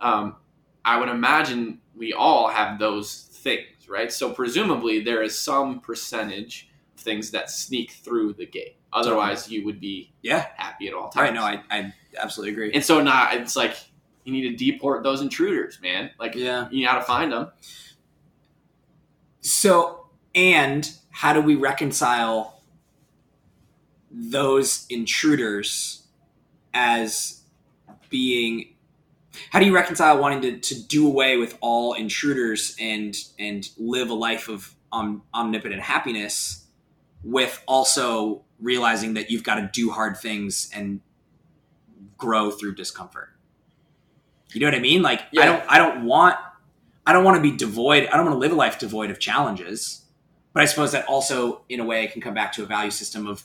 um, 0.01 0.37
I 0.85 0.99
would 0.99 1.09
imagine 1.09 1.81
we 1.97 2.13
all 2.13 2.49
have 2.49 2.79
those 2.79 3.29
things, 3.33 3.89
right? 3.89 4.13
So 4.13 4.33
presumably 4.33 5.01
there 5.01 5.23
is 5.23 5.39
some 5.39 5.81
percentage 5.81 6.71
of 6.95 7.01
things 7.01 7.31
that 7.33 7.51
sneak 7.51 7.91
through 7.93 8.35
the 8.35 8.47
gate. 8.47 8.77
Otherwise, 8.93 9.51
you 9.51 9.65
would 9.65 9.81
be 9.81 10.13
Yeah. 10.23 10.47
happy 10.57 10.89
at 10.89 10.95
all 10.95 11.11
times. 11.11 11.17
right. 11.17 11.35
No, 11.35 11.43
I, 11.43 11.63
I 11.77 11.95
absolutely 12.17 12.53
agree. 12.53 12.73
and 12.73 12.83
so 12.85 13.03
now 13.03 13.29
it's 13.33 13.55
like 13.57 13.77
you 14.25 14.33
need 14.33 14.49
to 14.49 14.57
deport 14.57 15.03
those 15.03 15.21
intruders, 15.21 15.79
man. 15.83 16.11
Like 16.19 16.35
yeah. 16.35 16.69
you 16.71 16.87
got 16.87 16.95
to 16.99 17.03
find 17.03 17.33
them. 17.33 17.51
So, 19.41 20.07
and 20.35 20.91
how 21.11 21.33
do 21.33 21.41
we 21.41 21.55
reconcile 21.55 22.63
those 24.11 24.87
intruders 24.91 26.05
as 26.75 27.43
being? 28.11 28.75
How 29.51 29.59
do 29.59 29.67
you 29.67 29.75
reconcile 29.75 30.19
wanting 30.19 30.41
to, 30.43 30.59
to 30.59 30.83
do 30.87 31.07
away 31.07 31.37
with 31.37 31.57
all 31.61 31.95
intruders 31.95 32.77
and 32.81 33.17
and 33.39 33.69
live 33.79 34.11
a 34.11 34.15
life 34.15 34.49
of 34.49 34.75
um, 34.93 35.23
omnipotent 35.35 35.83
happiness, 35.83 36.67
with 37.23 37.63
also 37.67 38.45
realizing 38.61 39.15
that 39.15 39.31
you've 39.31 39.45
got 39.45 39.57
to 39.57 39.71
do 39.73 39.91
hard 39.91 40.17
things 40.17 40.71
and 40.75 41.01
grow 42.17 42.51
through 42.51 42.75
discomfort? 42.75 43.31
You 44.53 44.61
know 44.61 44.67
what 44.67 44.75
I 44.75 44.81
mean? 44.81 45.03
Like 45.03 45.23
I 45.39 45.45
don't 45.45 45.63
I 45.69 45.79
don't 45.79 46.05
want 46.05 46.37
I 47.07 47.13
don't 47.13 47.25
want 47.25 47.37
to 47.37 47.43
be 47.43 47.57
devoid. 47.57 48.07
I 48.07 48.17
don't 48.17 48.27
want 48.27 48.35
to 48.35 48.39
live 48.41 48.53
a 48.53 48.57
life 48.57 48.79
devoid 48.79 49.11
of 49.11 49.19
challenges. 49.19 50.05
But 50.55 50.63
I 50.63 50.67
suppose 50.67 50.93
that 50.93 51.07
also, 51.07 51.63
in 51.69 51.79
a 51.79 51.85
way, 51.85 52.07
can 52.09 52.21
come 52.21 52.35
back 52.35 52.53
to 52.55 52.63
a 52.63 52.67
value 52.67 52.91
system 52.91 53.27
of 53.27 53.45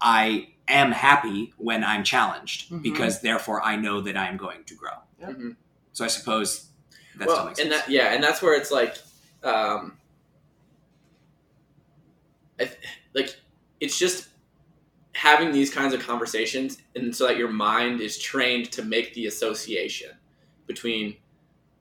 I 0.00 0.48
am 0.66 0.90
happy 0.90 1.52
when 1.58 1.84
I'm 1.84 2.02
challenged 2.04 2.70
Mhm. 2.70 2.82
because 2.82 3.20
therefore 3.20 3.62
I 3.62 3.76
know 3.76 4.00
that 4.00 4.16
I 4.16 4.26
am 4.28 4.36
going 4.36 4.64
to 4.64 4.74
grow. 4.74 4.92
Yeah. 5.22 5.30
Mhm. 5.30 5.56
So 5.92 6.04
I 6.04 6.08
suppose 6.08 6.68
that 7.16 7.28
Well, 7.28 7.48
and 7.48 7.56
sense. 7.56 7.70
that 7.70 7.88
yeah, 7.90 8.12
and 8.14 8.22
that's 8.22 8.42
where 8.42 8.54
it's 8.54 8.70
like, 8.70 8.98
um, 9.42 9.98
I 12.60 12.64
th- 12.64 12.78
like 13.14 13.36
it's 13.80 13.98
just 13.98 14.28
having 15.14 15.52
these 15.52 15.72
kinds 15.72 15.94
of 15.94 16.00
conversations, 16.02 16.78
and 16.96 17.14
so 17.14 17.26
that 17.26 17.36
your 17.36 17.48
mind 17.50 18.00
is 18.00 18.18
trained 18.18 18.72
to 18.72 18.82
make 18.82 19.14
the 19.14 19.26
association 19.26 20.10
between 20.66 21.16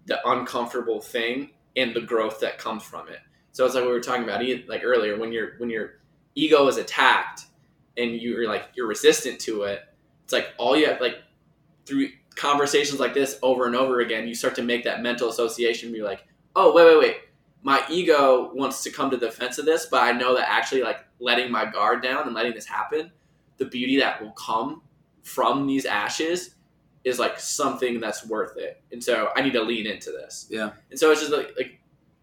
the 0.05 0.19
uncomfortable 0.29 1.01
thing 1.01 1.51
and 1.77 1.95
the 1.95 2.01
growth 2.01 2.39
that 2.41 2.57
comes 2.57 2.83
from 2.83 3.07
it. 3.09 3.19
So 3.53 3.65
it's 3.65 3.75
like 3.75 3.83
we 3.85 3.91
were 3.91 4.01
talking 4.01 4.23
about 4.23 4.43
like 4.67 4.83
earlier 4.83 5.17
when 5.17 5.31
your 5.31 5.57
when 5.57 5.69
your 5.69 5.99
ego 6.35 6.67
is 6.67 6.77
attacked 6.77 7.45
and 7.97 8.11
you're 8.15 8.47
like 8.47 8.69
you're 8.75 8.87
resistant 8.87 9.39
to 9.41 9.63
it. 9.63 9.81
It's 10.23 10.33
like 10.33 10.49
all 10.57 10.75
you 10.77 10.87
have 10.87 11.01
like 11.01 11.17
through 11.85 12.09
conversations 12.41 12.99
like 12.99 13.13
this 13.13 13.37
over 13.43 13.67
and 13.67 13.75
over 13.75 13.99
again, 13.99 14.27
you 14.27 14.33
start 14.33 14.55
to 14.55 14.63
make 14.63 14.83
that 14.83 15.01
mental 15.01 15.29
association. 15.29 15.91
Be 15.91 16.01
like, 16.01 16.25
oh 16.55 16.73
wait 16.73 16.85
wait 16.85 16.99
wait, 16.99 17.17
my 17.61 17.83
ego 17.89 18.51
wants 18.53 18.81
to 18.83 18.89
come 18.89 19.11
to 19.11 19.17
the 19.17 19.27
defense 19.27 19.59
of 19.59 19.65
this, 19.65 19.85
but 19.85 20.01
I 20.01 20.11
know 20.11 20.35
that 20.35 20.49
actually 20.49 20.81
like 20.81 21.05
letting 21.19 21.51
my 21.51 21.65
guard 21.65 22.01
down 22.01 22.25
and 22.25 22.33
letting 22.33 22.53
this 22.53 22.65
happen, 22.65 23.11
the 23.57 23.65
beauty 23.65 23.99
that 23.99 24.21
will 24.21 24.31
come 24.31 24.81
from 25.21 25.67
these 25.67 25.85
ashes 25.85 26.55
is 27.03 27.19
like 27.19 27.39
something 27.39 27.99
that's 27.99 28.25
worth 28.25 28.57
it. 28.57 28.81
And 28.91 29.03
so 29.03 29.29
I 29.35 29.41
need 29.41 29.53
to 29.53 29.61
lean 29.61 29.85
into 29.85 30.11
this. 30.11 30.47
Yeah. 30.49 30.71
And 30.89 30.99
so 30.99 31.11
it's 31.11 31.21
just 31.21 31.31
like, 31.31 31.53
like 31.55 31.79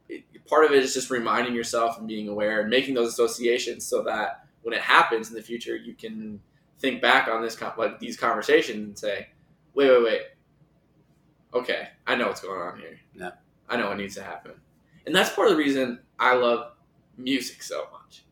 it, 0.08 0.24
part 0.46 0.64
of 0.64 0.72
it 0.72 0.82
is 0.82 0.94
just 0.94 1.10
reminding 1.10 1.54
yourself 1.54 1.98
and 1.98 2.08
being 2.08 2.28
aware 2.28 2.60
and 2.60 2.70
making 2.70 2.94
those 2.94 3.08
associations 3.08 3.86
so 3.86 4.02
that 4.02 4.46
when 4.62 4.74
it 4.74 4.80
happens 4.80 5.28
in 5.28 5.36
the 5.36 5.42
future, 5.42 5.76
you 5.76 5.94
can 5.94 6.40
think 6.80 7.00
back 7.00 7.28
on 7.28 7.42
this 7.42 7.60
like 7.76 8.00
these 8.00 8.16
conversations 8.16 8.84
and 8.84 8.98
say, 8.98 9.28
wait, 9.78 9.90
wait, 9.90 10.02
wait. 10.02 10.20
Okay, 11.54 11.88
I 12.04 12.16
know 12.16 12.26
what's 12.26 12.40
going 12.40 12.60
on 12.60 12.80
here. 12.80 12.98
Yeah. 13.14 13.30
I 13.68 13.76
know 13.76 13.86
what 13.88 13.96
needs 13.96 14.16
to 14.16 14.24
happen. 14.24 14.52
And 15.06 15.14
that's 15.14 15.30
part 15.30 15.46
of 15.46 15.52
the 15.52 15.62
reason 15.62 16.00
I 16.18 16.34
love 16.34 16.72
music 17.16 17.62
so 17.62 17.84
much. 17.92 18.24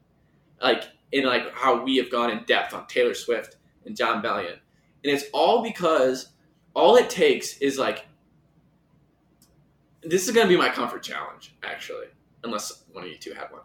Like 0.60 0.84
in 1.12 1.24
like 1.24 1.52
how 1.54 1.84
we 1.84 1.98
have 1.98 2.10
gone 2.10 2.30
in 2.30 2.42
depth 2.44 2.74
on 2.74 2.88
Taylor 2.88 3.14
Swift 3.14 3.58
and 3.84 3.96
Jon 3.96 4.22
Bellion. 4.22 4.58
And 5.04 5.14
it's 5.14 5.26
all 5.32 5.62
because 5.62 6.30
all 6.74 6.96
it 6.96 7.08
takes 7.08 7.58
is 7.58 7.78
like 7.78 8.06
this 10.02 10.26
is 10.26 10.34
going 10.34 10.46
to 10.46 10.52
be 10.52 10.58
my 10.58 10.68
comfort 10.68 11.02
challenge 11.02 11.54
actually 11.62 12.06
unless 12.44 12.84
one 12.92 13.04
of 13.04 13.10
you 13.10 13.16
two 13.16 13.32
have 13.32 13.50
one 13.50 13.62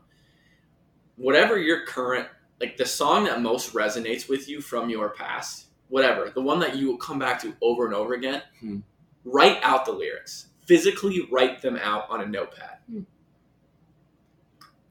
whatever 1.18 1.60
your 1.60 1.86
current 1.86 2.28
like 2.60 2.78
the 2.78 2.86
song 2.86 3.26
that 3.26 3.42
most 3.42 3.74
resonates 3.74 4.28
with 4.28 4.50
you 4.50 4.60
from 4.60 4.90
your 4.90 5.10
past 5.10 5.68
whatever 5.92 6.32
the 6.34 6.42
one 6.42 6.60
that 6.60 6.76
you 6.76 6.88
will 6.88 6.98
come 6.98 7.20
back 7.20 7.40
to 7.42 7.54
over 7.62 7.86
and 7.86 7.94
over 7.94 8.14
again 8.16 8.42
Hmm. 8.60 8.80
write 9.26 9.60
out 9.62 9.86
the 9.86 9.92
lyrics 9.92 10.48
physically 10.66 11.28
write 11.32 11.62
them 11.62 11.76
out 11.78 12.10
on 12.10 12.22
a 12.22 12.26
notepad 12.26 12.78
Hmm. 12.90 13.02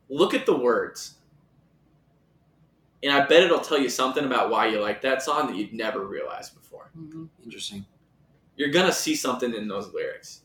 look 0.09 0.35
at 0.35 0.47
the 0.47 0.57
words 0.57 1.15
and 3.03 3.13
i 3.13 3.25
bet 3.27 3.43
it'll 3.43 3.59
tell 3.61 3.79
you 3.81 3.89
something 3.89 4.25
about 4.25 4.51
why 4.51 4.67
you 4.67 4.81
like 4.81 5.01
that 5.03 5.23
song 5.23 5.47
that 5.47 5.57
you'd 5.57 5.73
never 5.73 6.07
realized 6.07 6.55
before 6.55 6.91
Mhm. 6.97 7.29
Interesting. 7.45 7.87
you're 8.57 8.71
gonna 8.71 8.93
see 8.93 9.15
something 9.15 9.55
in 9.55 9.69
those 9.69 9.93
lyrics. 9.95 10.43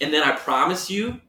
And 0.00 0.12
then 0.12 0.24
I 0.24 0.32
promise 0.32 0.90
you, 0.90 1.20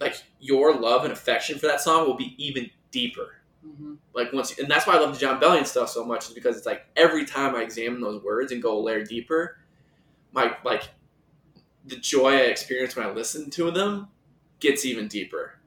like 0.00 0.22
your 0.40 0.74
love 0.74 1.04
and 1.04 1.12
affection 1.12 1.58
for 1.58 1.66
that 1.66 1.82
song 1.82 2.06
will 2.06 2.14
be 2.16 2.34
even 2.42 2.70
deeper. 2.90 3.41
Mhm. 3.66 3.98
Like 4.14 4.32
once, 4.32 4.58
and 4.58 4.68
that's 4.70 4.86
why 4.86 4.94
I 4.94 4.98
love 4.98 5.14
the 5.14 5.20
Jon 5.20 5.40
Bellion 5.40 5.66
stuff 5.66 5.88
so 5.88 6.04
much, 6.04 6.28
is 6.28 6.34
because 6.34 6.56
it's 6.56 6.66
like 6.66 6.86
every 6.96 7.24
time 7.24 7.54
I 7.54 7.62
examine 7.62 8.00
those 8.00 8.22
words 8.22 8.52
and 8.52 8.62
go 8.62 8.78
a 8.78 8.80
layer 8.80 9.04
deeper, 9.04 9.58
my 10.32 10.56
like 10.64 10.88
the 11.84 11.96
joy 11.96 12.32
I 12.34 12.42
experience 12.42 12.96
when 12.96 13.06
I 13.06 13.10
listen 13.10 13.50
to 13.50 13.70
them 13.70 14.08
gets 14.60 14.84
even 14.84 15.08
deeper. 15.08 15.58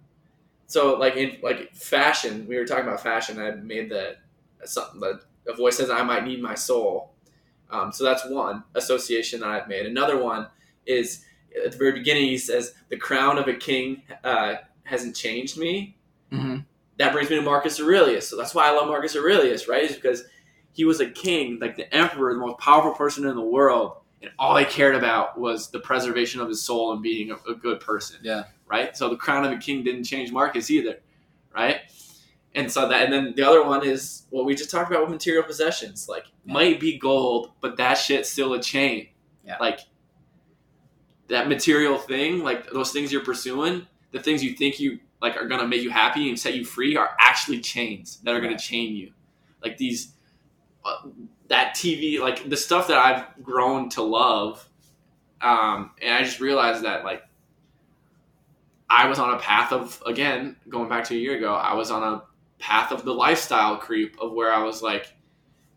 So 0.68 0.98
like 0.98 1.16
in 1.16 1.38
like 1.42 1.74
fashion, 1.74 2.48
we 2.48 2.58
were 2.58 2.66
talking 2.66 2.86
about 2.86 3.02
fashion. 3.02 3.40
I 3.40 3.52
made 3.52 3.90
the 3.90 4.18
something 4.66 5.00
the 5.00 5.22
a 5.48 5.54
voice 5.56 5.78
says 5.78 5.90
I 5.90 6.02
might 6.04 6.26
need 6.26 6.42
my 6.42 6.56
soul. 6.56 7.12
Um, 7.70 7.92
so 7.92 8.04
that's 8.04 8.26
one 8.28 8.64
association 8.76 9.42
that 9.42 9.50
I've 9.50 9.68
made. 9.68 9.86
Another 9.86 10.22
one 10.22 10.48
is 10.86 11.24
at 11.66 11.72
the 11.72 11.78
very 11.78 11.92
beginning. 11.94 12.26
He 12.26 12.38
says, 12.38 12.74
"The 12.90 12.98
crown 12.98 13.38
of 13.38 13.48
a 13.48 13.54
king 13.54 14.04
uh, 14.24 14.56
hasn't 14.84 15.16
changed 15.16 15.58
me." 15.58 15.96
Mm-hmm. 16.32 16.58
That 16.98 17.12
brings 17.14 17.30
me 17.30 17.36
to 17.36 17.42
Marcus 17.42 17.80
Aurelius. 17.80 18.28
So 18.28 18.38
that's 18.38 18.56
why 18.56 18.68
I 18.68 18.72
love 18.72 18.88
Marcus 18.88 19.16
Aurelius, 19.16 19.68
right? 19.68 19.84
Is 19.84 19.96
because 19.96 20.24
he 20.72 20.86
was 20.86 21.00
a 21.00 21.10
king, 21.10 21.60
like 21.60 21.76
the 21.76 21.94
emperor, 21.94 22.34
the 22.34 22.40
most 22.40 22.58
powerful 22.60 22.92
person 22.94 23.26
in 23.26 23.36
the 23.36 23.42
world, 23.42 23.98
and 24.22 24.32
all 24.40 24.56
he 24.58 24.66
cared 24.66 24.96
about 24.96 25.40
was 25.40 25.70
the 25.72 25.80
preservation 25.80 26.42
of 26.42 26.48
his 26.48 26.62
soul 26.62 26.94
and 26.94 27.02
being 27.02 27.32
a, 27.32 27.36
a 27.52 27.56
good 27.56 27.80
person. 27.80 28.18
Yeah. 28.24 28.46
Right. 28.66 28.96
So 28.98 29.10
the 29.10 29.18
crown 29.18 29.46
of 29.46 29.52
a 29.52 29.58
king 29.58 29.84
didn't 29.84 30.06
change 30.06 30.32
Marcus 30.32 30.72
either, 30.72 31.00
right? 31.54 31.82
And 32.56 32.72
so 32.72 32.88
that, 32.88 33.04
and 33.04 33.14
then 33.14 33.34
the 33.36 33.44
other 33.44 33.64
one 33.64 33.86
is 33.86 34.24
what 34.30 34.46
we 34.46 34.56
just 34.56 34.72
talked 34.72 34.90
about 34.90 35.02
with 35.04 35.12
material 35.12 35.44
possessions. 35.44 36.08
Like, 36.08 36.26
Yeah. 36.46 36.54
might 36.54 36.80
be 36.80 36.98
gold, 36.98 37.52
but 37.62 37.76
that 37.78 37.96
shit's 37.96 38.30
still 38.30 38.54
a 38.54 38.62
chain. 38.62 39.10
Yeah. 39.46 39.58
Like, 39.60 39.82
that 41.28 41.48
material 41.50 41.98
thing, 41.98 42.44
like 42.44 42.70
those 42.72 42.92
things 42.92 43.12
you're 43.12 43.24
pursuing, 43.24 43.88
the 44.12 44.20
things 44.20 44.44
you 44.44 44.54
think 44.54 44.80
you 44.80 45.00
like 45.22 45.38
are 45.38 45.48
gonna 45.48 45.68
make 45.68 45.82
you 45.82 45.90
happy 45.90 46.30
and 46.30 46.40
set 46.40 46.54
you 46.54 46.66
free 46.66 46.96
are 46.96 47.12
actually 47.20 47.60
chains 47.60 48.20
that 48.24 48.34
are 48.34 48.42
gonna 48.42 48.58
chain 48.58 48.96
you. 48.96 49.12
Like 49.64 49.78
these, 49.78 50.14
uh, 50.84 51.08
that 51.48 51.76
TV, 51.76 52.20
like 52.20 52.50
the 52.50 52.58
stuff 52.58 52.88
that 52.88 52.98
I've 52.98 53.44
grown 53.44 53.90
to 53.90 54.02
love, 54.02 54.68
um, 55.42 55.92
and 56.02 56.14
I 56.14 56.24
just 56.24 56.40
realized 56.40 56.84
that 56.84 57.04
like 57.04 57.24
I 58.90 59.08
was 59.08 59.20
on 59.20 59.34
a 59.34 59.40
path 59.40 59.72
of 59.72 60.02
again 60.06 60.58
going 60.70 60.90
back 60.90 61.04
to 61.06 61.16
a 61.16 61.18
year 61.18 61.38
ago. 61.38 61.54
I 61.54 61.74
was 61.74 61.92
on 61.92 62.04
a 62.04 62.24
path 62.60 62.92
of 62.92 63.04
the 63.04 63.14
lifestyle 63.14 63.78
creep 63.78 64.18
of 64.22 64.34
where 64.34 64.54
I 64.54 64.64
was 64.64 64.82
like, 64.82 65.14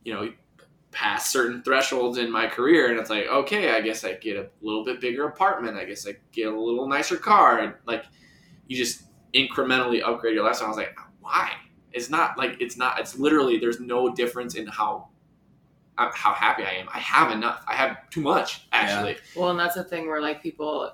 you 0.05 0.13
know, 0.15 0.33
past 0.91 1.31
certain 1.31 1.63
thresholds 1.63 2.19
in 2.19 2.31
my 2.31 2.47
career, 2.47 2.91
and 2.91 2.99
it's 2.99 3.11
like, 3.11 3.27
okay, 3.27 3.73
I 3.73 3.81
guess 3.81 4.05
I 4.05 4.15
get 4.15 4.37
a 4.37 4.49
little 4.61 4.85
bit 4.85 5.01
bigger 5.01 5.27
apartment. 5.27 5.77
I 5.77 5.85
guess 5.85 6.07
I 6.07 6.17
get 6.33 6.53
a 6.53 6.61
little 6.61 6.87
nicer 6.87 7.17
car, 7.17 7.61
and 7.61 7.75
like 7.87 8.05
you 8.67 8.77
just 8.77 9.03
incrementally 9.35 10.03
upgrade 10.03 10.35
your 10.35 10.45
lifestyle. 10.45 10.67
I 10.67 10.71
was 10.71 10.77
like, 10.79 10.97
why? 11.21 11.51
It's 11.93 12.11
not 12.11 12.37
like 12.39 12.57
it's 12.61 12.77
not. 12.77 13.01
It's 13.01 13.19
literally 13.19 13.59
there's 13.59 13.81
no 13.81 14.15
difference 14.15 14.55
in 14.55 14.67
how 14.67 15.09
uh, 15.97 16.11
how 16.15 16.33
happy 16.33 16.63
I 16.65 16.73
am. 16.73 16.89
I 16.95 16.99
have 16.99 17.33
enough. 17.33 17.65
I 17.67 17.75
have 17.75 18.09
too 18.11 18.21
much 18.21 18.67
actually. 18.73 19.17
Well, 19.37 19.51
and 19.51 19.59
that's 19.59 19.75
the 19.75 19.85
thing 19.85 20.07
where 20.07 20.21
like 20.21 20.43
people 20.43 20.93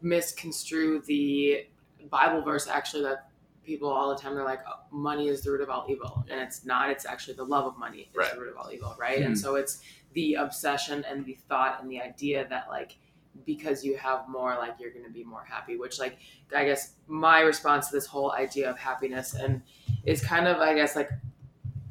misconstrue 0.00 1.00
the 1.06 1.66
Bible 2.10 2.42
verse 2.42 2.66
actually 2.66 3.02
that 3.04 3.28
people 3.64 3.88
all 3.88 4.08
the 4.12 4.20
time 4.20 4.34
they're 4.34 4.44
like 4.44 4.58
oh, 4.68 4.80
money 4.90 5.28
is 5.28 5.42
the 5.42 5.50
root 5.52 5.60
of 5.60 5.70
all 5.70 5.86
evil 5.88 6.24
and 6.28 6.40
it's 6.40 6.64
not 6.64 6.90
it's 6.90 7.06
actually 7.06 7.34
the 7.34 7.44
love 7.44 7.64
of 7.64 7.78
money 7.78 8.00
is 8.10 8.16
Right. 8.16 8.34
the 8.34 8.40
root 8.40 8.50
of 8.50 8.56
all 8.56 8.70
evil 8.72 8.96
right 8.98 9.18
Hmm. 9.20 9.26
and 9.26 9.38
so 9.38 9.54
it's 9.54 9.80
the 10.14 10.34
obsession 10.34 11.04
and 11.08 11.24
the 11.24 11.38
thought 11.48 11.80
and 11.80 11.88
the 11.88 12.00
idea 12.00 12.44
that 12.48 12.66
like 12.68 12.96
because 13.44 13.84
you 13.84 13.96
have 13.96 14.28
more 14.28 14.54
like 14.56 14.74
you're 14.78 14.90
going 14.90 15.04
to 15.04 15.10
be 15.10 15.24
more 15.24 15.44
happy 15.44 15.76
which 15.76 15.98
like 15.98 16.18
i 16.54 16.64
guess 16.64 16.94
my 17.06 17.40
response 17.40 17.88
to 17.88 17.96
this 17.96 18.06
whole 18.06 18.32
idea 18.32 18.70
of 18.70 18.78
happiness 18.78 19.34
and 19.34 19.62
is 20.04 20.22
kind 20.22 20.46
of 20.46 20.58
i 20.58 20.74
guess 20.74 20.94
like 20.94 21.10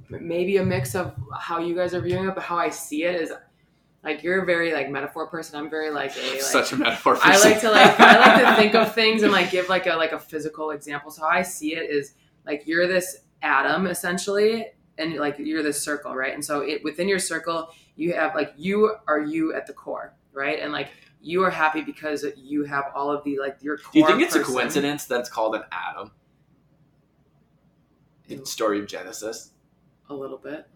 maybe 0.10 0.58
a 0.58 0.66
mix 0.66 0.96
of 0.96 1.14
how 1.40 1.60
you 1.60 1.76
guys 1.76 1.94
are 1.94 2.02
viewing 2.02 2.28
it 2.28 2.36
but 2.36 2.44
how 2.44 2.58
i 2.58 2.70
see 2.70 3.04
it 3.04 3.20
is 3.20 3.32
like 4.04 4.24
you're 4.24 4.42
a 4.42 4.46
very 4.46 4.74
like 4.74 4.90
metaphor 4.90 5.28
person 5.28 5.60
i'm 5.60 5.70
very 5.70 5.90
like 5.90 6.16
a 6.16 6.32
like 6.32 6.42
Such 6.42 6.74
a 6.74 6.78
metaphor. 6.78 7.16
For 7.16 7.26
I 7.26 7.38
like 7.38 7.62
to 7.62 7.72
like 7.72 8.00
I 8.00 8.20
like 8.20 8.50
to 8.50 8.56
think 8.56 8.76
of 8.76 8.94
things 8.96 9.24
and 9.24 9.32
like 9.32 9.52
give 9.52 9.70
like 9.70 9.88
a 9.88 9.96
like 9.96 10.12
a 10.12 10.20
physical 10.20 10.72
example. 10.72 11.12
So 11.12 11.22
how 11.22 11.30
I 11.30 11.44
see 11.44 11.76
it 11.76 11.90
is 11.90 12.14
like 12.46 12.64
you're 12.66 12.88
this 12.88 13.20
atom 13.42 13.88
essentially 13.88 14.68
and 14.98 15.16
like 15.16 15.38
you're 15.38 15.64
this 15.64 15.82
circle, 15.82 16.16
right? 16.16 16.34
And 16.34 16.44
so 16.44 16.62
it 16.62 16.84
within 16.84 17.08
your 17.08 17.20
circle 17.20 17.70
you 17.96 18.14
have 18.14 18.34
like 18.36 18.54
you 18.58 18.96
are 19.08 19.20
you 19.20 19.54
at 19.54 19.68
the 19.68 19.74
core, 19.74 20.16
right? 20.34 20.60
And 20.60 20.72
like 20.72 20.90
you 21.22 21.44
are 21.44 21.50
happy 21.52 21.82
because 21.82 22.26
you 22.36 22.64
have 22.66 22.86
all 22.96 23.12
of 23.12 23.24
the 23.24 23.38
like 23.40 23.58
your 23.62 23.78
core 23.78 23.92
Do 23.94 24.00
you 24.00 24.08
think 24.08 24.22
it's 24.22 24.36
a 24.36 24.40
person- 24.40 24.54
coincidence 24.56 25.06
that's 25.06 25.30
called 25.30 25.56
an 25.56 25.64
atom? 25.72 26.12
In 28.28 28.40
the 28.40 28.46
story 28.46 28.80
of 28.80 28.88
Genesis. 28.88 29.52
a 30.10 30.14
little 30.14 30.38
bit. 30.38 30.68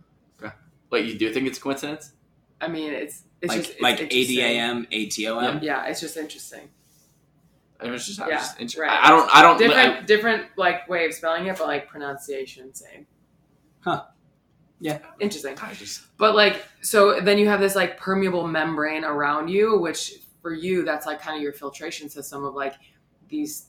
Wait, 0.92 1.06
you 1.08 1.18
do 1.18 1.34
think 1.34 1.48
it's 1.48 1.58
a 1.58 1.62
coincidence? 1.62 2.12
I 2.62 2.68
mean, 2.68 2.94
it's 2.94 3.24
it's 3.42 3.50
like 3.52 3.60
just 3.62 3.72
it's 3.72 3.82
like. 3.82 4.00
ADAM, 4.00 4.86
ATOM. 4.92 5.62
Yeah, 5.64 5.86
it's 5.88 6.00
just 6.00 6.16
interesting. 6.16 6.70
I 7.82 7.90
was 7.90 8.06
just, 8.06 8.22
I, 8.22 8.30
Yeah, 8.30 8.36
just 8.38 8.60
inter- 8.62 8.82
right. 8.84 9.00
I 9.04 9.10
don't. 9.10 9.30
I 9.36 9.42
don't. 9.42 9.58
Different 9.58 9.98
I- 9.98 10.02
different 10.04 10.46
like 10.58 10.88
way 10.88 11.06
of 11.06 11.14
spelling 11.14 11.48
it, 11.48 11.58
but 11.58 11.68
like 11.68 11.88
pronunciation 11.90 12.74
same. 12.74 13.08
Huh. 13.82 14.04
Yeah. 14.80 15.00
Interesting. 15.20 15.58
I 15.62 15.74
just 15.74 16.04
But 16.18 16.36
like, 16.36 16.64
so 16.82 17.20
then 17.20 17.38
you 17.40 17.48
have 17.48 17.60
this 17.60 17.76
like 17.76 17.98
permeable 17.98 18.48
membrane 18.48 19.04
around 19.04 19.48
you, 19.50 19.78
which 19.80 20.14
for 20.46 20.54
you, 20.54 20.84
that's 20.84 21.08
like 21.08 21.20
kind 21.20 21.36
of 21.36 21.42
your 21.42 21.54
filtration 21.54 22.08
system 22.08 22.46
of 22.46 22.54
like 22.54 22.76
these. 23.30 23.66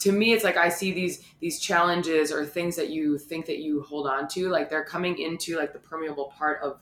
To 0.00 0.10
me, 0.10 0.32
it's 0.32 0.42
like 0.42 0.56
I 0.56 0.68
see 0.68 0.90
these 0.90 1.22
these 1.38 1.60
challenges 1.60 2.32
or 2.32 2.44
things 2.44 2.74
that 2.74 2.90
you 2.90 3.16
think 3.16 3.46
that 3.46 3.58
you 3.58 3.82
hold 3.82 4.08
on 4.08 4.26
to, 4.30 4.48
like 4.48 4.70
they're 4.70 4.84
coming 4.84 5.20
into 5.20 5.56
like 5.56 5.72
the 5.72 5.78
permeable 5.78 6.32
part 6.36 6.60
of 6.64 6.80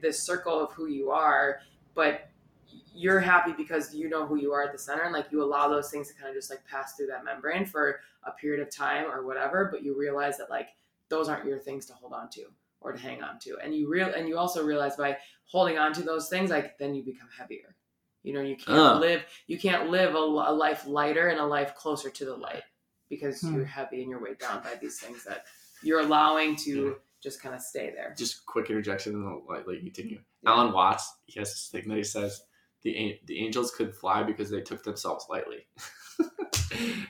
this 0.00 0.22
circle 0.22 0.58
of 0.58 0.72
who 0.72 0.86
you 0.86 1.10
are, 1.10 1.60
but 1.94 2.30
you're 2.94 3.20
happy 3.20 3.52
because 3.52 3.94
you 3.94 4.08
know 4.08 4.24
who 4.24 4.36
you 4.36 4.50
are 4.54 4.62
at 4.62 4.72
the 4.72 4.78
center, 4.78 5.02
and 5.02 5.12
like 5.12 5.26
you 5.30 5.42
allow 5.42 5.68
those 5.68 5.90
things 5.90 6.08
to 6.08 6.14
kind 6.14 6.30
of 6.30 6.34
just 6.34 6.48
like 6.48 6.66
pass 6.66 6.94
through 6.94 7.08
that 7.08 7.22
membrane 7.22 7.66
for 7.66 8.00
a 8.24 8.30
period 8.30 8.66
of 8.66 8.74
time 8.74 9.04
or 9.12 9.26
whatever. 9.26 9.68
But 9.70 9.84
you 9.84 9.94
realize 9.94 10.38
that 10.38 10.48
like 10.48 10.68
those 11.10 11.28
aren't 11.28 11.44
your 11.44 11.58
things 11.58 11.84
to 11.84 11.92
hold 11.92 12.14
on 12.14 12.30
to 12.30 12.44
or 12.80 12.92
to 12.92 12.98
hang 12.98 13.22
on 13.22 13.38
to. 13.40 13.58
And 13.62 13.74
you 13.74 13.90
real 13.90 14.10
and 14.16 14.26
you 14.26 14.38
also 14.38 14.64
realize 14.64 14.96
by 14.96 15.18
holding 15.44 15.76
on 15.76 15.92
to 15.92 16.02
those 16.02 16.30
things, 16.30 16.48
like 16.48 16.78
then 16.78 16.94
you 16.94 17.02
become 17.02 17.28
heavier. 17.38 17.74
You 18.22 18.34
know, 18.34 18.42
you 18.42 18.56
can't 18.56 18.78
Uh. 18.78 18.98
live 18.98 19.24
you 19.46 19.58
can't 19.58 19.90
live 19.90 20.14
a, 20.14 20.18
a 20.18 20.52
life 20.52 20.86
lighter 20.86 21.28
and 21.28 21.40
a 21.40 21.46
life 21.46 21.74
closer 21.74 22.10
to 22.10 22.24
the 22.24 22.36
light 22.36 22.62
because 23.08 23.40
Hmm. 23.40 23.54
you're 23.56 23.64
heavy 23.64 24.02
and 24.02 24.10
you're 24.10 24.22
weighed 24.22 24.38
down 24.38 24.62
by 24.62 24.74
these 24.80 25.00
things 25.00 25.24
that 25.24 25.46
you're 25.82 26.00
allowing 26.00 26.56
to 26.56 26.96
just 27.22 27.42
kind 27.42 27.54
of 27.54 27.60
stay 27.60 27.90
there. 27.94 28.14
just 28.16 28.44
quick 28.46 28.70
interjection 28.70 29.14
and 29.14 29.26
I'll 29.28 29.42
like, 29.48 29.66
like 29.66 29.80
continue. 29.80 30.20
Yeah. 30.42 30.50
Alan 30.50 30.72
Watts, 30.72 31.12
he 31.26 31.38
has 31.40 31.50
this 31.50 31.68
thing 31.68 31.88
that 31.88 31.96
he 31.96 32.04
says 32.04 32.42
the 32.82 33.18
the 33.26 33.38
angels 33.44 33.70
could 33.72 33.94
fly 33.94 34.22
because 34.22 34.50
they 34.50 34.60
took 34.62 34.82
themselves 34.84 35.26
lightly. 35.28 35.66
so 36.18 36.24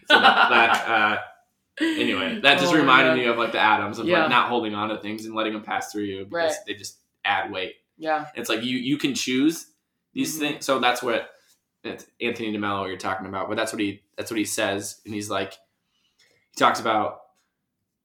that, 0.08 0.48
that 0.50 0.88
uh, 0.88 1.18
anyway, 1.84 2.40
that 2.40 2.58
just 2.58 2.72
Oh 2.72 2.76
reminded 2.76 3.10
God. 3.10 3.18
me 3.18 3.26
of 3.26 3.38
like 3.38 3.52
the 3.52 3.60
atoms 3.60 3.98
of 3.98 4.06
Yeah. 4.06 4.20
like 4.22 4.30
not 4.30 4.48
holding 4.48 4.74
on 4.74 4.88
to 4.90 4.98
things 4.98 5.24
and 5.26 5.34
letting 5.34 5.52
them 5.52 5.62
pass 5.62 5.92
through 5.92 6.04
you 6.04 6.24
because 6.24 6.32
Right. 6.56 6.66
they 6.66 6.74
just 6.74 6.98
add 7.24 7.50
weight. 7.52 7.74
Yeah. 7.98 8.26
It's 8.34 8.48
like 8.48 8.62
you 8.62 8.78
you 8.78 8.96
can 8.98 9.14
choose 9.14 9.66
these 10.12 10.36
Mhm. 10.36 10.38
things. 10.38 10.66
So 10.66 10.78
that's 10.78 11.02
what 11.02 11.30
Anthony 11.84 12.52
DeMello 12.56 12.86
you're 12.88 12.96
talking 12.98 13.26
about. 13.26 13.48
But 13.48 13.56
that's 13.56 13.72
what 13.72 13.80
he 13.80 14.02
that's 14.16 14.30
what 14.30 14.38
he 14.38 14.44
says, 14.44 15.00
and 15.04 15.14
he's 15.14 15.30
like 15.30 15.52
he 15.52 16.58
talks 16.58 16.80
about 16.80 17.20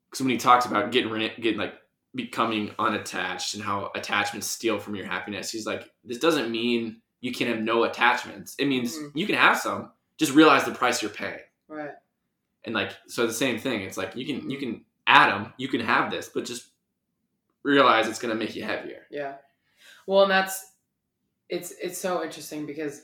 because 0.10 0.22
when 0.22 0.30
he 0.30 0.38
talks 0.38 0.66
about 0.66 0.92
getting 0.92 1.12
getting 1.42 1.58
like 1.58 1.76
becoming 2.14 2.74
unattached 2.80 3.56
and 3.56 3.64
how 3.64 3.92
attachments 3.96 4.48
steal 4.48 4.80
from 4.80 4.96
your 4.96 5.06
happiness, 5.06 5.52
he's 5.52 5.66
like 5.66 5.90
this 6.04 6.20
doesn't 6.20 6.50
mean 6.52 7.02
you 7.22 7.34
can 7.34 7.48
have 7.48 7.60
no 7.60 7.84
attachments. 7.84 8.56
It 8.60 8.66
means 8.68 8.98
Mhm. 8.98 9.12
you 9.16 9.26
can 9.26 9.36
have 9.36 9.58
some. 9.60 9.92
Just 10.18 10.34
realize 10.34 10.64
the 10.64 10.72
price 10.72 11.02
you're 11.02 11.12
paying. 11.12 11.40
Right. 11.68 11.92
And 12.64 12.74
like 12.74 12.92
so 13.08 13.28
the 13.28 13.34
same 13.34 13.60
thing. 13.60 13.82
It's 13.82 13.98
like 13.98 14.16
you 14.16 14.26
can 14.26 14.50
you 14.50 14.58
can 14.58 14.86
add 15.08 15.32
them. 15.32 15.54
You 15.58 15.68
can 15.68 15.82
have 15.82 16.10
this, 16.12 16.30
but 16.30 16.46
just 16.46 16.70
realize 17.64 18.08
it's 18.08 18.20
gonna 18.20 18.36
make 18.36 18.56
you 18.56 18.64
heavier. 18.64 19.06
Yeah. 19.10 19.36
Well, 20.08 20.22
and 20.22 20.32
that's 20.32 20.72
it's 21.50 21.72
it's 21.82 21.98
so 21.98 22.24
interesting 22.24 22.66
because 22.66 23.02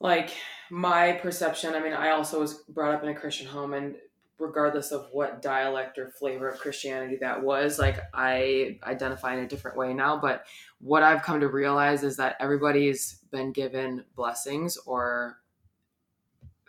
like 0.00 0.30
my 0.70 1.12
perception, 1.12 1.74
I 1.74 1.80
mean, 1.80 1.92
I 1.94 2.10
also 2.10 2.40
was 2.40 2.54
brought 2.68 2.94
up 2.94 3.02
in 3.02 3.08
a 3.08 3.14
Christian 3.14 3.46
home 3.46 3.72
and 3.74 3.96
regardless 4.38 4.90
of 4.90 5.06
what 5.12 5.40
dialect 5.40 5.96
or 5.96 6.10
flavor 6.10 6.48
of 6.48 6.58
Christianity 6.58 7.16
that 7.20 7.42
was, 7.42 7.78
like 7.78 8.00
I 8.12 8.78
identify 8.82 9.34
in 9.34 9.44
a 9.44 9.48
different 9.48 9.76
way 9.76 9.94
now, 9.94 10.18
but 10.18 10.44
what 10.80 11.02
I've 11.04 11.22
come 11.22 11.40
to 11.40 11.48
realize 11.48 12.02
is 12.02 12.16
that 12.16 12.36
everybody's 12.40 13.20
been 13.30 13.52
given 13.52 14.04
blessings 14.16 14.76
or 14.78 15.38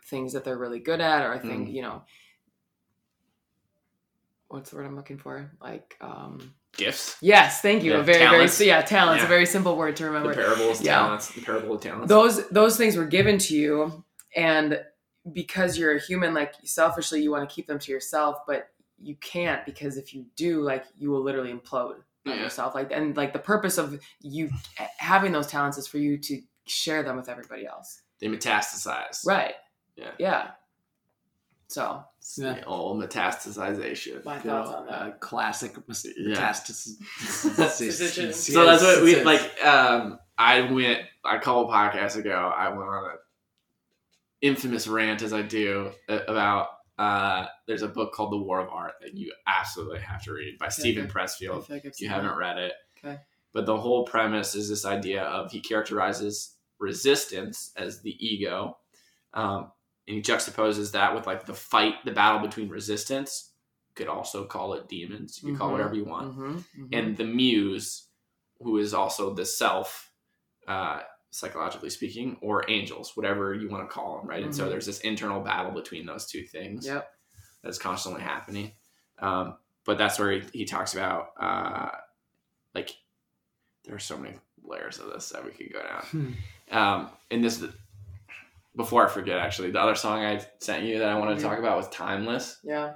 things 0.06 0.32
that 0.34 0.44
they're 0.44 0.58
really 0.60 0.80
good 0.80 1.02
at 1.02 1.24
or 1.24 1.34
I 1.34 1.40
think, 1.40 1.70
Mm. 1.70 1.74
you 1.74 1.82
know, 1.82 2.04
what's 4.48 4.70
the 4.70 4.76
word 4.78 4.86
I'm 4.86 4.96
looking 4.96 5.18
for? 5.18 5.52
Like 5.60 5.98
um 6.00 6.54
Gifts. 6.78 7.18
Yes, 7.22 7.62
thank 7.62 7.84
you. 7.84 7.92
Yeah, 7.94 8.00
a 8.00 8.04
very, 8.04 8.20
talents. 8.20 8.58
very, 8.58 8.68
yeah, 8.70 8.82
talents. 8.82 9.22
Yeah. 9.22 9.26
A 9.26 9.30
very 9.30 9.46
simple 9.46 9.76
word 9.78 9.96
to 9.98 10.04
The 10.04 10.10
remember. 10.10 10.34
parables, 10.34 10.82
Yeah. 10.82 10.96
talents, 11.00 11.30
the 11.30 11.42
parable 11.42 11.76
of 11.76 11.82
talents. 11.82 12.10
Those 12.10 12.48
those 12.50 12.76
things 12.78 12.98
were 12.98 13.06
given 13.06 13.38
to 13.40 13.56
you, 13.56 14.04
and 14.36 14.84
because 15.32 15.78
you're 15.78 15.96
a 15.96 16.00
human, 16.00 16.34
like 16.34 16.54
selfishly, 16.64 17.22
you 17.22 17.32
want 17.32 17.48
to 17.50 17.54
keep 17.54 17.68
them 17.68 17.80
to 17.80 17.92
yourself, 17.92 18.38
but 18.46 18.70
you 19.02 19.16
can't 19.16 19.66
because 19.66 19.98
if 19.98 20.14
you 20.14 20.26
do, 20.36 20.62
like, 20.62 20.86
you 20.98 21.10
will 21.10 21.22
literally 21.22 21.52
implode 21.54 21.96
on 22.28 22.36
Yeah. 22.38 22.44
yourself. 22.44 22.76
Like, 22.76 22.92
and 22.92 23.16
like 23.18 23.34
the 23.34 23.40
purpose 23.40 23.78
of 23.78 24.00
you 24.22 24.50
having 24.98 25.32
those 25.32 25.48
talents 25.48 25.78
is 25.78 25.88
for 25.88 25.98
you 25.98 26.18
to 26.20 26.42
share 26.68 27.04
them 27.04 27.16
with 27.18 27.28
everybody 27.30 27.66
else. 27.66 28.02
They 28.20 28.28
metastasize. 28.28 29.26
Right. 29.26 29.56
Yeah. 29.96 30.12
Yeah. 30.20 30.52
So 31.68 32.04
Yeah. 32.38 32.54
the 32.54 32.66
old 32.66 33.02
metastasization. 33.04 34.24
my 34.26 34.40
thoughts 34.40 34.70
old, 34.70 34.76
on 34.78 34.86
that. 34.88 34.94
uh, 35.02 35.12
classic 35.20 35.76
mis- 35.88 36.08
Yeah. 36.18 36.36
metastasis. 36.36 36.96
So 38.34 38.66
that's 38.66 38.84
what 38.84 39.04
we 39.04 39.24
like. 39.24 39.64
Um, 39.64 40.20
I 40.38 40.62
went 40.72 41.02
a 41.24 41.40
couple 41.40 41.68
podcasts 41.70 42.16
ago. 42.18 42.54
I 42.56 42.70
went 42.70 42.82
on 42.82 43.04
a 43.12 43.16
infamous 44.42 44.88
rant, 44.88 45.22
as 45.22 45.34
I 45.34 45.42
do, 45.42 45.92
about. 46.08 46.70
Uh, 46.98 47.46
there's 47.68 47.82
a 47.82 47.90
book 47.90 48.14
called 48.14 48.32
The 48.32 48.38
War 48.38 48.62
of 48.62 48.70
Art 48.70 48.94
that 49.02 49.14
you 49.16 49.34
absolutely 49.48 50.00
have 50.00 50.24
to 50.24 50.32
read 50.34 50.58
by 50.58 50.70
Steven 50.70 51.04
okay. 51.06 51.12
Pressfield. 51.14 51.68
like 51.70 51.84
If 51.84 52.00
you 52.00 52.08
haven't 52.08 52.30
that. 52.30 52.38
read 52.38 52.58
it, 52.58 52.74
Okay. 53.04 53.20
But 53.54 53.66
the 53.66 53.76
whole 53.78 54.06
premise 54.06 54.56
is 54.56 54.70
this 54.70 54.86
idea 54.86 55.24
of 55.24 55.52
he 55.52 55.60
characterizes 55.62 56.56
resistance 56.80 57.72
as 57.76 58.02
the 58.02 58.16
ego, 58.26 58.78
um, 59.34 59.72
and 60.08 60.16
he 60.16 60.22
juxtaposes 60.22 60.92
that 60.92 61.14
with 61.16 61.26
like 61.28 61.46
the 61.46 61.54
fight, 61.54 61.96
the 62.06 62.12
battle 62.12 62.40
between 62.46 62.70
resistance. 62.70 63.52
Could 63.96 64.08
also 64.10 64.44
call 64.44 64.74
it 64.74 64.90
demons. 64.90 65.40
You 65.42 65.50
can 65.50 65.58
call 65.58 65.70
it 65.70 65.72
whatever 65.72 65.96
you 65.96 66.04
want 66.04 66.36
Mhm, 66.38 66.64
mhm. 66.78 66.90
and 66.92 67.16
the 67.16 67.24
muse, 67.24 68.08
who 68.60 68.78
is 68.78 68.94
also 68.94 69.34
the 69.34 69.46
self, 69.46 70.12
uh, 70.68 71.00
psychologically 71.32 71.90
speaking, 71.90 72.38
or 72.42 72.70
angels, 72.70 73.16
whatever 73.16 73.54
you 73.54 73.70
want 73.70 73.88
to 73.88 73.94
call 73.94 74.18
them, 74.18 74.28
right? 74.28 74.44
And 74.44 74.54
so 74.54 74.66
Mhm. 74.66 74.70
there's 74.70 74.86
this 74.86 75.00
internal 75.00 75.40
battle 75.42 75.72
between 75.72 76.06
those 76.06 76.26
two 76.26 76.44
things 76.44 76.86
Yep. 76.86 77.10
that's 77.62 77.78
constantly 77.78 78.22
happening. 78.22 78.74
Um, 79.20 79.56
but 79.86 79.98
that's 79.98 80.20
where 80.20 80.32
he, 80.34 80.42
he 80.52 80.66
talks 80.66 80.94
about, 80.94 81.32
uh, 81.40 81.92
like, 82.74 82.98
there 83.86 83.96
are 83.96 84.00
so 84.00 84.18
many 84.18 84.36
layers 84.64 85.00
of 85.00 85.08
this 85.08 85.30
that 85.30 85.46
we 85.46 85.52
could 85.52 85.72
go 85.72 85.82
down. 85.82 86.02
Hmm. 86.04 86.32
Um, 86.78 87.10
and 87.32 87.44
this, 87.44 87.64
before 88.76 89.06
I 89.06 89.10
forget, 89.10 89.40
actually, 89.40 89.72
the 89.72 89.80
other 89.82 89.96
song 89.96 90.24
I 90.24 90.46
sent 90.60 90.84
you 90.84 91.00
that 91.00 91.10
I 91.10 91.18
wanted 91.18 91.40
to 91.40 91.46
Mhm. 91.46 91.50
talk 91.50 91.60
about 91.60 91.78
was 91.78 91.88
Timeless. 91.90 92.60
Yeah. 92.64 92.96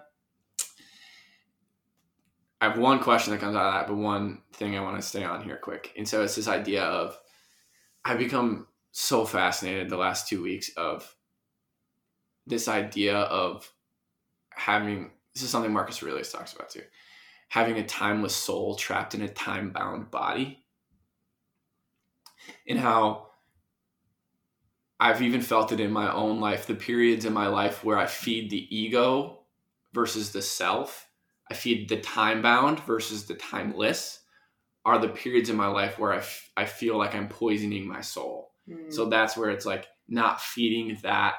I 2.62 2.66
have 2.68 2.78
one 2.78 3.00
question 3.00 3.32
that 3.32 3.40
comes 3.40 3.56
out 3.56 3.68
of 3.68 3.74
that, 3.74 3.88
but 3.88 3.96
one 3.96 4.44
thing 4.52 4.76
I 4.78 4.82
want 4.82 4.98
to 4.98 5.02
stay 5.02 5.24
on 5.24 5.44
here 5.44 5.58
quick. 5.58 5.94
And 5.98 6.08
so 6.08 6.22
it's 6.24 6.36
this 6.36 6.48
idea 6.48 6.84
of 6.84 7.18
I've 8.04 8.18
become 8.18 8.68
so 8.92 9.26
fascinated 9.26 9.90
the 9.90 9.98
last 9.98 10.28
two 10.28 10.42
weeks 10.42 10.70
of 10.76 11.16
this 12.46 12.68
idea 12.68 13.18
of 13.18 13.72
having 14.52 15.14
this 15.34 15.44
is 15.44 15.50
something 15.50 15.72
Marcus 15.72 16.02
Aurelius 16.04 16.32
talks 16.32 16.52
about 16.54 16.70
too. 16.70 16.84
Having 17.50 17.78
a 17.78 17.86
timeless 17.88 18.36
soul 18.36 18.76
trapped 18.76 19.16
in 19.16 19.22
a 19.22 19.30
time 19.30 19.72
bound 19.72 20.12
body. 20.12 20.66
And 22.68 22.80
how 22.80 23.29
I've 25.00 25.22
even 25.22 25.42
felt 25.42 25.72
it 25.72 25.80
in 25.80 25.92
my 25.92 26.12
own 26.12 26.40
life, 26.40 26.66
the 26.68 26.76
periods 26.76 27.26
in 27.26 27.34
my 27.34 27.48
life 27.48 27.84
where 27.84 27.98
I 27.98 28.06
feed 28.06 28.50
the 28.50 28.76
ego 28.76 29.40
versus 29.94 30.32
the 30.32 30.42
self. 30.42 31.08
I 31.50 31.54
feed 31.54 31.90
the 31.90 32.00
time 32.02 32.42
bound 32.42 32.80
versus 32.82 33.26
the 33.26 33.36
timeless 33.36 34.20
are 34.86 35.00
the 35.00 35.10
periods 35.10 35.50
in 35.50 35.56
my 35.56 35.68
life 35.68 36.00
where 36.00 36.14
I, 36.14 36.18
f- 36.18 36.52
I 36.56 36.66
feel 36.66 36.98
like 36.98 37.16
I'm 37.16 37.28
poisoning 37.28 37.88
my 37.88 38.02
soul. 38.02 38.52
Mm. 38.68 38.92
So 38.92 39.06
that's 39.06 39.36
where 39.38 39.50
it's 39.50 39.66
like 39.66 39.88
not 40.08 40.42
feeding 40.42 40.98
that 41.04 41.36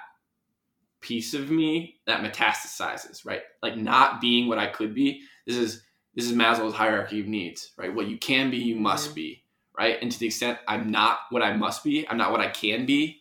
piece 1.01 1.35
of 1.35 1.51
me 1.51 2.01
that 2.07 2.23
metastasizes, 2.23 3.25
right? 3.25 3.43
Like 3.63 3.77
not 3.77 4.21
being 4.21 4.49
what 4.49 4.59
I 4.59 4.67
could 4.67 4.95
be. 4.95 5.23
This 5.47 5.57
is 5.57 5.83
this 6.15 6.25
is 6.27 6.33
Maslow's 6.33 6.75
hierarchy 6.75 7.21
of 7.21 7.27
needs, 7.29 7.73
right? 7.79 7.95
What 7.95 8.09
you 8.09 8.19
can 8.19 8.51
be, 8.51 8.57
you 8.59 8.77
must 8.77 9.11
Mhm. 9.11 9.15
be, 9.15 9.45
right? 9.79 9.97
And 10.03 10.11
to 10.11 10.19
the 10.19 10.27
extent 10.27 10.59
I'm 10.67 10.91
not 10.91 11.21
what 11.31 11.43
I 11.43 11.57
must 11.57 11.85
be, 11.85 12.07
I'm 12.09 12.19
not 12.19 12.33
what 12.33 12.41
I 12.41 12.49
can 12.49 12.85
be, 12.85 13.20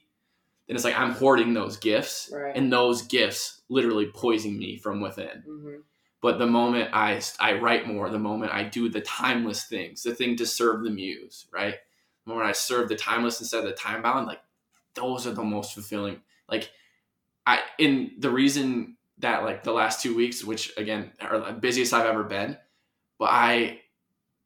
then 0.69 0.75
it's 0.75 0.85
like 0.85 0.97
I'm 0.97 1.11
hoarding 1.11 1.53
those 1.53 1.77
gifts, 1.77 2.29
right. 2.31 2.55
and 2.55 2.71
those 2.71 3.01
gifts 3.01 3.61
literally 3.69 4.05
poison 4.13 4.57
me 4.57 4.77
from 4.77 5.01
within. 5.01 5.43
Mhm. 5.47 5.81
But 6.21 6.37
the 6.37 6.45
moment 6.47 6.91
I 6.93 7.19
I 7.39 7.53
write 7.53 7.87
more, 7.87 8.09
the 8.09 8.19
moment 8.19 8.53
I 8.53 8.63
do 8.65 8.87
the 8.87 9.01
timeless 9.01 9.63
things, 9.65 10.03
the 10.03 10.13
thing 10.13 10.35
to 10.37 10.45
serve 10.45 10.83
the 10.83 10.91
muse, 10.91 11.47
right? 11.51 11.75
The 12.25 12.29
moment 12.31 12.47
I 12.47 12.51
serve 12.51 12.87
the 12.87 12.95
timeless 12.95 13.39
instead 13.41 13.63
of 13.63 13.65
the 13.65 13.73
time 13.73 14.03
bound, 14.03 14.27
like 14.27 14.41
those 14.93 15.25
are 15.25 15.31
the 15.31 15.43
most 15.43 15.73
fulfilling. 15.73 16.21
Like 16.47 16.69
I 17.47 17.61
in 17.79 18.11
the 18.19 18.29
reason 18.29 18.97
that 19.17 19.43
like 19.43 19.63
the 19.63 19.73
last 19.73 20.01
two 20.03 20.15
weeks, 20.15 20.43
which 20.43 20.71
again 20.77 21.13
are 21.19 21.39
the 21.39 21.51
busiest 21.53 21.93
I've 21.93 22.05
ever 22.05 22.23
been, 22.23 22.57
but 23.17 23.29
I 23.31 23.81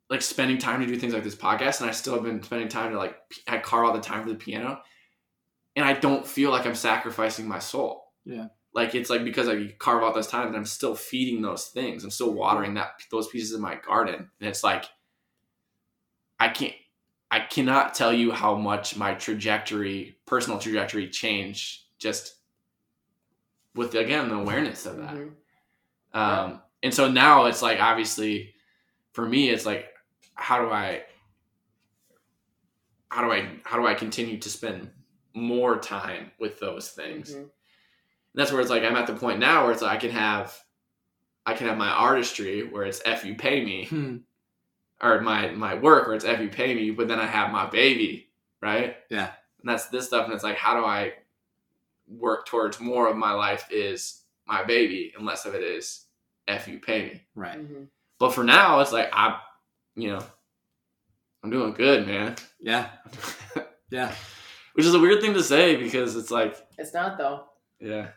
like 0.10 0.22
spending 0.22 0.60
time 0.60 0.80
to 0.80 0.86
do 0.86 0.98
things 0.98 1.14
like 1.14 1.24
this 1.24 1.36
podcast, 1.36 1.82
and 1.82 1.90
I 1.90 1.94
still 1.94 2.14
have 2.14 2.24
been 2.24 2.42
spending 2.44 2.70
time 2.70 2.92
to 2.92 2.98
like 2.98 3.18
I 3.48 3.58
carve 3.58 3.88
out 3.88 3.94
the 3.96 4.00
time 4.02 4.24
for 4.24 4.30
the 4.30 4.36
piano, 4.36 4.82
and 5.76 5.86
I 5.86 5.94
don't 5.94 6.26
feel 6.26 6.52
like 6.52 6.66
I'm 6.66 6.76
sacrificing 6.76 7.48
my 7.48 7.60
soul. 7.60 8.12
Yeah. 8.26 8.48
Like 8.74 8.96
it's 8.96 9.10
like 9.10 9.24
because 9.24 9.48
I 9.48 9.68
carve 9.78 10.04
out 10.04 10.16
this 10.16 10.28
time 10.28 10.48
and 10.48 10.56
I'm 10.56 10.66
still 10.66 10.96
feeding 10.96 11.42
those 11.42 11.68
things. 11.68 12.04
I'm 12.04 12.10
still 12.10 12.34
watering 12.34 12.74
that 12.76 12.94
those 13.12 13.28
pieces 13.28 13.54
of 13.54 13.62
my 13.62 13.76
garden. 13.76 14.30
And 14.40 14.50
it's 14.50 14.64
like 14.64 14.86
I 16.40 16.50
can't 16.50 16.74
I 17.30 17.40
cannot 17.40 17.94
tell 17.94 18.14
you 18.14 18.32
how 18.32 18.56
much 18.56 18.96
my 18.96 19.14
trajectory, 19.16 20.18
personal 20.26 20.60
trajectory 20.60 21.10
changed 21.10 21.82
just 22.00 22.36
with 23.76 23.94
again 23.96 24.30
the 24.30 24.36
awareness 24.36 24.86
of 24.86 24.98
that. 24.98 25.16
Mhm. 25.16 25.34
Um 26.14 26.62
and 26.82 26.94
so 26.94 27.10
now 27.10 27.46
it's 27.46 27.62
like 27.62 27.80
obviously 27.80 28.56
for 29.14 29.26
me 29.26 29.50
it's 29.50 29.66
like 29.66 29.88
how 30.34 30.64
do 30.64 30.72
I 30.72 31.04
how 33.10 33.22
do 33.22 33.32
I 33.32 33.60
how 33.64 33.80
do 33.80 33.86
I 33.86 33.94
continue 33.94 34.40
to 34.40 34.50
spend 34.50 34.90
more 35.34 35.78
time 35.80 36.32
with 36.40 36.60
those 36.60 36.90
things? 36.92 37.34
Mhm. 37.34 37.38
And 37.42 37.50
that's 38.36 38.52
where 38.52 38.62
it's 38.62 38.70
like 38.70 38.84
I'm 38.84 38.96
at 38.96 39.08
the 39.08 39.16
point 39.16 39.40
now 39.40 39.64
where 39.64 39.72
it's 39.72 39.82
like 39.82 39.92
I 39.98 39.98
can 40.00 40.12
have 40.12 40.58
I 41.46 41.54
can 41.54 41.68
have 41.68 41.78
my 41.78 41.90
artistry 41.90 42.64
where 42.64 42.84
it's 42.86 43.02
F 43.06 43.26
you 43.26 43.36
pay 43.36 43.64
me 43.64 43.86
Hmm. 43.86 44.18
or 45.02 45.22
my 45.22 45.50
my 45.52 45.76
work 45.76 46.08
where 46.08 46.16
it's 46.16 46.26
F 46.26 46.40
you 46.40 46.50
pay 46.50 46.74
me, 46.74 46.92
but 46.92 47.08
then 47.08 47.20
I 47.20 47.26
have 47.26 47.52
my 47.52 47.66
baby, 47.70 48.30
right? 48.62 48.98
Yeah. 49.10 49.32
And 49.60 49.70
that's 49.70 49.88
this 49.88 50.08
stuff 50.08 50.26
and 50.26 50.34
it's 50.34 50.44
like 50.44 50.58
how 50.58 50.80
do 50.80 50.86
I 50.86 51.14
work 52.08 52.46
towards 52.46 52.80
more 52.80 53.08
of 53.08 53.16
my 53.18 53.32
life 53.32 53.66
is 53.72 54.24
my 54.46 54.64
baby 54.64 55.14
and 55.16 55.26
less 55.26 55.46
of 55.46 55.54
it 55.56 55.64
is 55.64 56.06
F 56.48 56.68
you 56.68 56.80
pay 56.80 57.04
me. 57.06 57.22
Right. 57.36 57.58
Mhm. 57.60 57.88
But 58.20 58.34
for 58.34 58.44
now 58.44 58.80
it's 58.82 58.92
like 58.92 59.10
I 59.14 59.40
you 59.96 60.10
know 60.12 60.24
I'm 61.44 61.50
doing 61.50 61.74
good, 61.74 62.08
man. 62.08 62.36
Yeah. 62.60 62.90
Yeah. 63.90 64.16
Which 64.74 64.86
is 64.86 64.94
a 64.94 65.00
weird 65.00 65.22
thing 65.22 65.34
to 65.36 65.44
say 65.44 65.76
because 65.76 66.16
it's 66.16 66.32
like 66.32 66.56
It's 66.78 66.94
not 66.94 67.18
though. 67.18 67.46
yeah. 67.80 68.08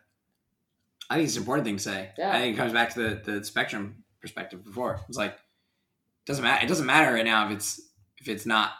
I 1.08 1.16
think 1.16 1.26
it's 1.26 1.36
an 1.36 1.42
important 1.42 1.66
thing 1.66 1.76
to 1.76 1.82
say. 1.82 2.10
Yeah. 2.18 2.30
I 2.34 2.40
think 2.40 2.54
it 2.54 2.58
comes 2.58 2.72
back 2.72 2.92
to 2.94 3.00
the, 3.24 3.32
the 3.32 3.44
spectrum 3.44 4.02
perspective 4.20 4.64
before. 4.64 5.00
It's 5.08 5.18
like 5.18 5.32
it 5.32 6.26
doesn't 6.26 6.42
matter. 6.42 6.64
It 6.64 6.68
doesn't 6.68 6.86
matter 6.86 7.12
right 7.14 7.24
now 7.24 7.46
if 7.46 7.52
it's 7.52 7.80
if 8.18 8.28
it's 8.28 8.46
not 8.46 8.72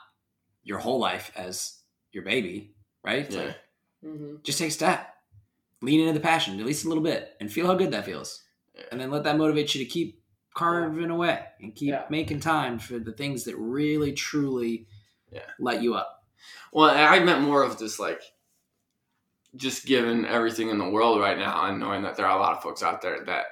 your 0.65 0.79
whole 0.79 0.99
life 0.99 1.31
as 1.37 1.79
your 2.13 2.25
baby, 2.25 2.75
right? 3.05 3.21
It's 3.27 3.35
Yeah. 3.37 3.43
like 3.43 3.57
hmm 4.03 4.37
just 4.43 4.59
take 4.59 4.69
a 4.69 4.73
step, 4.73 5.15
lean 5.83 6.01
into 6.01 6.13
the 6.15 6.21
passion 6.21 6.59
at 6.59 6.67
least 6.67 6.85
a 6.85 6.89
little 6.89 7.03
bit, 7.05 7.35
and 7.41 7.53
feel 7.53 7.67
how 7.67 7.75
good 7.75 7.93
that 7.93 8.05
feels, 8.07 8.43
and 8.91 9.01
then 9.01 9.11
let 9.11 9.23
that 9.25 9.37
motivate 9.39 9.75
you 9.75 9.85
to 9.85 9.91
keep 9.91 10.23
carving 10.55 11.11
away 11.11 11.45
and 11.61 11.75
keep 11.77 11.91
Yeah. 11.91 12.05
making 12.11 12.41
time 12.41 12.79
for 12.79 12.99
the 12.99 13.13
things 13.13 13.45
that 13.45 13.57
really 13.57 14.13
truly 14.13 14.89
Yeah. 15.31 15.43
light 15.61 15.83
you 15.83 15.95
up. 15.95 16.16
Well, 16.73 16.91
I 16.91 17.19
meant 17.21 17.43
more 17.43 17.63
of 17.63 17.79
just 17.79 17.99
like, 18.01 18.21
just 19.55 19.87
given 19.87 20.27
everything 20.27 20.69
in 20.69 20.79
the 20.79 20.89
world 20.89 21.21
right 21.21 21.39
now, 21.39 21.67
and 21.67 21.81
knowing 21.81 22.03
that 22.03 22.17
there 22.17 22.27
are 22.27 22.37
a 22.37 22.41
lot 22.41 22.57
of 22.57 22.63
folks 22.63 22.83
out 22.83 23.01
there 23.01 23.25
that 23.25 23.47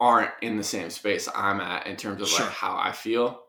aren't 0.00 0.30
in 0.42 0.56
the 0.56 0.64
same 0.64 0.90
space 0.90 1.28
I'm 1.34 1.60
at 1.60 1.86
in 1.86 1.96
terms 1.96 2.22
of 2.22 2.28
Sure. 2.28 2.46
like 2.46 2.54
how 2.54 2.76
I 2.76 2.92
feel. 2.92 3.42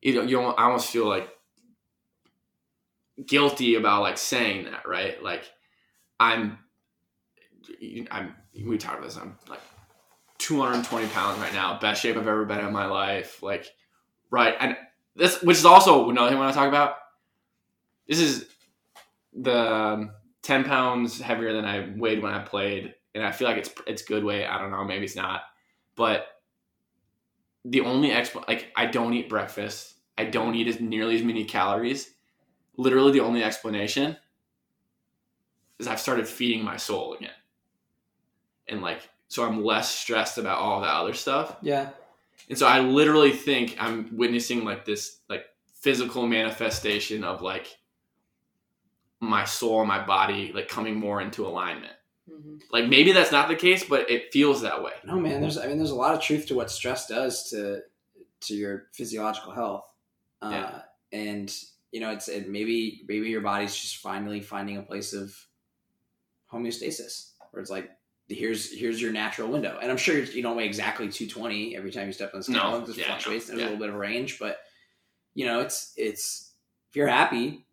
You 0.00 0.14
know, 0.14 0.22
you 0.22 0.40
I 0.40 0.64
almost 0.64 0.90
feel 0.90 1.06
like 1.06 1.28
guilty 3.26 3.74
about 3.76 4.02
like 4.02 4.18
saying 4.18 4.64
that, 4.64 4.86
right? 4.86 5.22
Like, 5.22 5.44
I'm, 6.18 6.58
I'm. 8.10 8.34
We 8.64 8.78
talked 8.78 8.98
about 8.98 9.08
this. 9.08 9.16
I'm 9.18 9.36
like 9.48 9.60
220 10.38 11.06
pounds 11.08 11.38
right 11.40 11.52
now, 11.52 11.78
best 11.78 12.00
shape 12.00 12.16
I've 12.16 12.26
ever 12.26 12.44
been 12.44 12.60
in 12.60 12.72
my 12.72 12.86
life. 12.86 13.42
Like, 13.42 13.66
right, 14.30 14.54
and 14.58 14.76
this, 15.14 15.42
which 15.42 15.58
is 15.58 15.64
also 15.64 16.08
another 16.08 16.30
thing 16.30 16.38
I 16.38 16.40
want 16.40 16.52
to 16.54 16.58
talk 16.58 16.68
about. 16.68 16.96
This 18.06 18.20
is 18.20 18.46
the 19.34 19.72
um, 19.72 20.10
10 20.42 20.64
pounds 20.64 21.20
heavier 21.20 21.52
than 21.52 21.64
I 21.64 21.92
weighed 21.96 22.22
when 22.22 22.32
I 22.32 22.40
played, 22.40 22.94
and 23.14 23.24
I 23.24 23.32
feel 23.32 23.48
like 23.48 23.56
it's 23.56 23.70
it's 23.86 24.02
good 24.02 24.24
weight. 24.24 24.46
I 24.46 24.58
don't 24.58 24.70
know, 24.70 24.84
maybe 24.84 25.04
it's 25.04 25.16
not, 25.16 25.42
but 25.96 26.26
the 27.64 27.80
only 27.80 28.10
exp 28.10 28.36
like 28.48 28.70
I 28.76 28.86
don't 28.86 29.12
eat 29.14 29.28
breakfast. 29.28 29.94
I 30.18 30.24
don't 30.24 30.54
eat 30.54 30.68
as 30.68 30.80
nearly 30.80 31.16
as 31.16 31.22
many 31.22 31.44
calories. 31.44 32.12
Literally, 32.76 33.12
the 33.12 33.20
only 33.20 33.42
explanation 33.42 34.16
is 35.78 35.86
I've 35.86 36.00
started 36.00 36.28
feeding 36.28 36.64
my 36.64 36.76
soul 36.76 37.14
again, 37.14 37.30
and 38.68 38.82
like 38.82 39.08
so 39.28 39.44
I'm 39.44 39.64
less 39.64 39.90
stressed 39.90 40.38
about 40.38 40.58
all 40.58 40.80
that 40.80 40.94
other 40.94 41.14
stuff. 41.14 41.56
Yeah. 41.60 41.90
And 42.48 42.56
so 42.56 42.66
I 42.66 42.80
literally 42.80 43.32
think 43.32 43.76
I'm 43.80 44.16
witnessing 44.16 44.64
like 44.64 44.84
this 44.84 45.18
like 45.28 45.46
physical 45.74 46.26
manifestation 46.26 47.24
of 47.24 47.42
like 47.42 47.76
my 49.20 49.44
soul 49.44 49.80
and 49.80 49.88
my 49.88 50.04
body 50.04 50.52
like 50.54 50.68
coming 50.68 50.94
more 50.94 51.20
into 51.20 51.46
alignment. 51.46 51.92
hmm 52.28 52.56
Like 52.70 52.86
maybe 52.88 53.12
that's 53.12 53.32
not 53.32 53.48
the 53.48 53.54
case, 53.56 53.84
but 53.84 54.10
it 54.10 54.32
feels 54.32 54.62
that 54.62 54.82
way. 54.82 54.92
No, 55.04 55.18
man. 55.18 55.40
There's, 55.40 55.56
I 55.58 55.66
mean, 55.66 55.78
there's 55.78 55.90
a 55.90 55.94
lot 55.94 56.14
of 56.14 56.20
truth 56.20 56.46
to 56.48 56.54
what 56.54 56.70
stress 56.70 57.06
does 57.06 57.48
to 57.50 57.80
to 58.42 58.54
your 58.54 58.86
physiological 58.92 59.52
health. 59.52 59.84
Uh, 60.42 60.50
Yeah. 60.52 60.82
And 61.12 61.54
you 61.92 62.00
know, 62.00 62.10
it's 62.10 62.28
it 62.28 62.48
maybe 62.48 63.02
maybe 63.08 63.28
your 63.30 63.40
body's 63.40 63.74
just 63.74 63.96
finally 63.98 64.40
finding 64.40 64.76
a 64.76 64.82
place 64.82 65.12
of 65.14 65.34
homeostasis, 66.52 67.32
where 67.50 67.60
it's 67.60 67.70
like 67.70 67.90
here's 68.28 68.76
here's 68.76 69.00
your 69.00 69.12
natural 69.12 69.48
window. 69.48 69.78
And 69.80 69.90
I'm 69.90 69.96
sure 69.96 70.18
you 70.18 70.42
don't 70.42 70.56
weigh 70.56 70.66
exactly 70.66 71.08
220 71.08 71.76
every 71.76 71.90
time 71.92 72.06
you 72.06 72.12
step 72.12 72.32
on 72.34 72.40
the 72.40 72.44
scale. 72.44 72.56
No. 72.72 72.78
It 72.78 72.86
just 72.86 72.98
Yeah, 72.98 73.06
fluctuates. 73.06 73.48
no. 73.48 73.54
There's 73.56 73.60
Yeah. 73.62 73.68
a 73.68 73.72
little 73.72 73.86
bit 73.86 73.94
of 73.94 74.00
range, 74.00 74.38
but 74.38 74.58
you 75.34 75.46
know, 75.46 75.60
it's 75.60 75.92
it's 75.96 76.52
if 76.90 76.96
you're 76.96 77.08
happy 77.08 77.65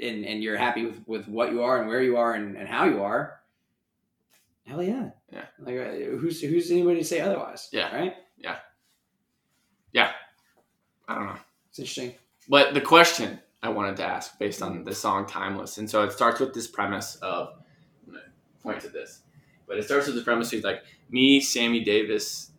and 0.00 0.24
and 0.24 0.42
you're 0.42 0.56
happy 0.56 0.86
with 0.86 1.06
with 1.06 1.28
what 1.28 1.52
you 1.52 1.62
are 1.62 1.78
and 1.78 1.88
where 1.88 2.02
you 2.02 2.16
are 2.16 2.34
and, 2.34 2.56
and 2.56 2.68
how 2.68 2.84
you 2.84 3.02
are, 3.02 3.40
hell 4.66 4.82
yeah, 4.82 5.10
Yeah. 5.32 5.44
Like 5.58 5.76
uh, 5.76 6.16
who's 6.18 6.40
who's 6.40 6.70
anybody 6.70 6.98
to 6.98 7.04
say 7.04 7.20
otherwise? 7.20 7.68
Yeah. 7.72 7.94
right. 7.94 8.14
Yeah. 8.38 8.56
Yeah. 9.92 10.12
I 11.08 11.14
don't 11.14 11.26
know. 11.26 11.36
It's 11.68 11.78
interesting. 11.78 12.14
But 12.48 12.74
the 12.74 12.80
question 12.80 13.40
I 13.62 13.68
wanted 13.68 13.96
to 13.96 14.04
ask 14.04 14.38
based 14.38 14.62
on 14.62 14.84
the 14.84 14.94
song 14.94 15.26
Timeless. 15.26 15.78
And 15.78 15.88
so 15.88 16.02
it 16.02 16.12
starts 16.12 16.40
with 16.40 16.54
this 16.54 16.66
premise 16.66 17.16
of 17.16 17.54
I'm 18.08 18.18
point 18.62 18.80
to 18.80 18.88
this. 18.88 19.22
But 19.66 19.78
it 19.78 19.84
starts 19.84 20.06
with 20.06 20.16
the 20.16 20.22
premise 20.22 20.52
of 20.52 20.64
like 20.64 20.82
me, 21.10 21.40
Sammy 21.40 21.84
Davis, 21.84 22.49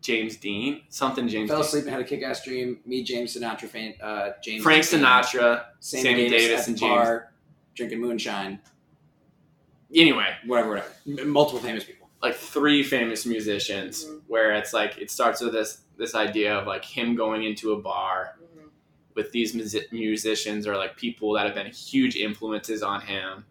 James 0.00 0.36
Dean, 0.36 0.82
something 0.88 1.28
James 1.28 1.48
Fell 1.50 1.58
Dean. 1.58 1.66
asleep 1.66 1.84
and 1.84 1.92
had 1.92 2.00
a 2.00 2.04
kick-ass 2.04 2.44
dream. 2.44 2.78
Me, 2.86 3.02
James 3.02 3.36
Sinatra, 3.36 3.68
fan, 3.68 3.94
uh, 4.02 4.30
James 4.42 4.62
Frank 4.62 4.88
Dean, 4.88 5.00
Sinatra. 5.00 5.64
Sammy, 5.80 6.02
Sammy 6.02 6.28
Davis, 6.28 6.46
Davis 6.48 6.66
and 6.68 6.78
James- 6.78 6.90
bar, 6.90 7.32
drinking 7.74 8.00
moonshine, 8.00 8.60
Anyway, 9.94 10.26
whatever, 10.46 10.68
whatever. 11.06 11.26
Multiple 11.28 11.60
famous 11.60 11.84
people. 11.84 12.08
like 12.22 12.36
three 12.36 12.82
famous 12.82 13.24
musicians 13.24 14.04
Mhm. 14.04 14.20
where 14.28 14.52
it's 14.52 14.74
like 14.74 14.98
it 14.98 15.10
starts 15.10 15.40
with 15.40 15.52
this 15.54 15.80
this 15.96 16.14
idea 16.14 16.54
of 16.54 16.66
like 16.66 16.84
him 16.84 17.14
going 17.16 17.44
into 17.44 17.72
a 17.72 17.80
bar 17.80 18.36
hmm 18.38 18.66
with 19.14 19.32
these 19.32 19.54
musi- 19.54 19.90
musicians 19.90 20.66
or 20.66 20.76
like 20.76 20.96
people 20.96 21.32
that 21.32 21.44
have 21.46 21.54
been 21.54 21.66
huge 21.72 22.16
influences 22.16 22.82
on 22.82 23.00
him 23.00 23.44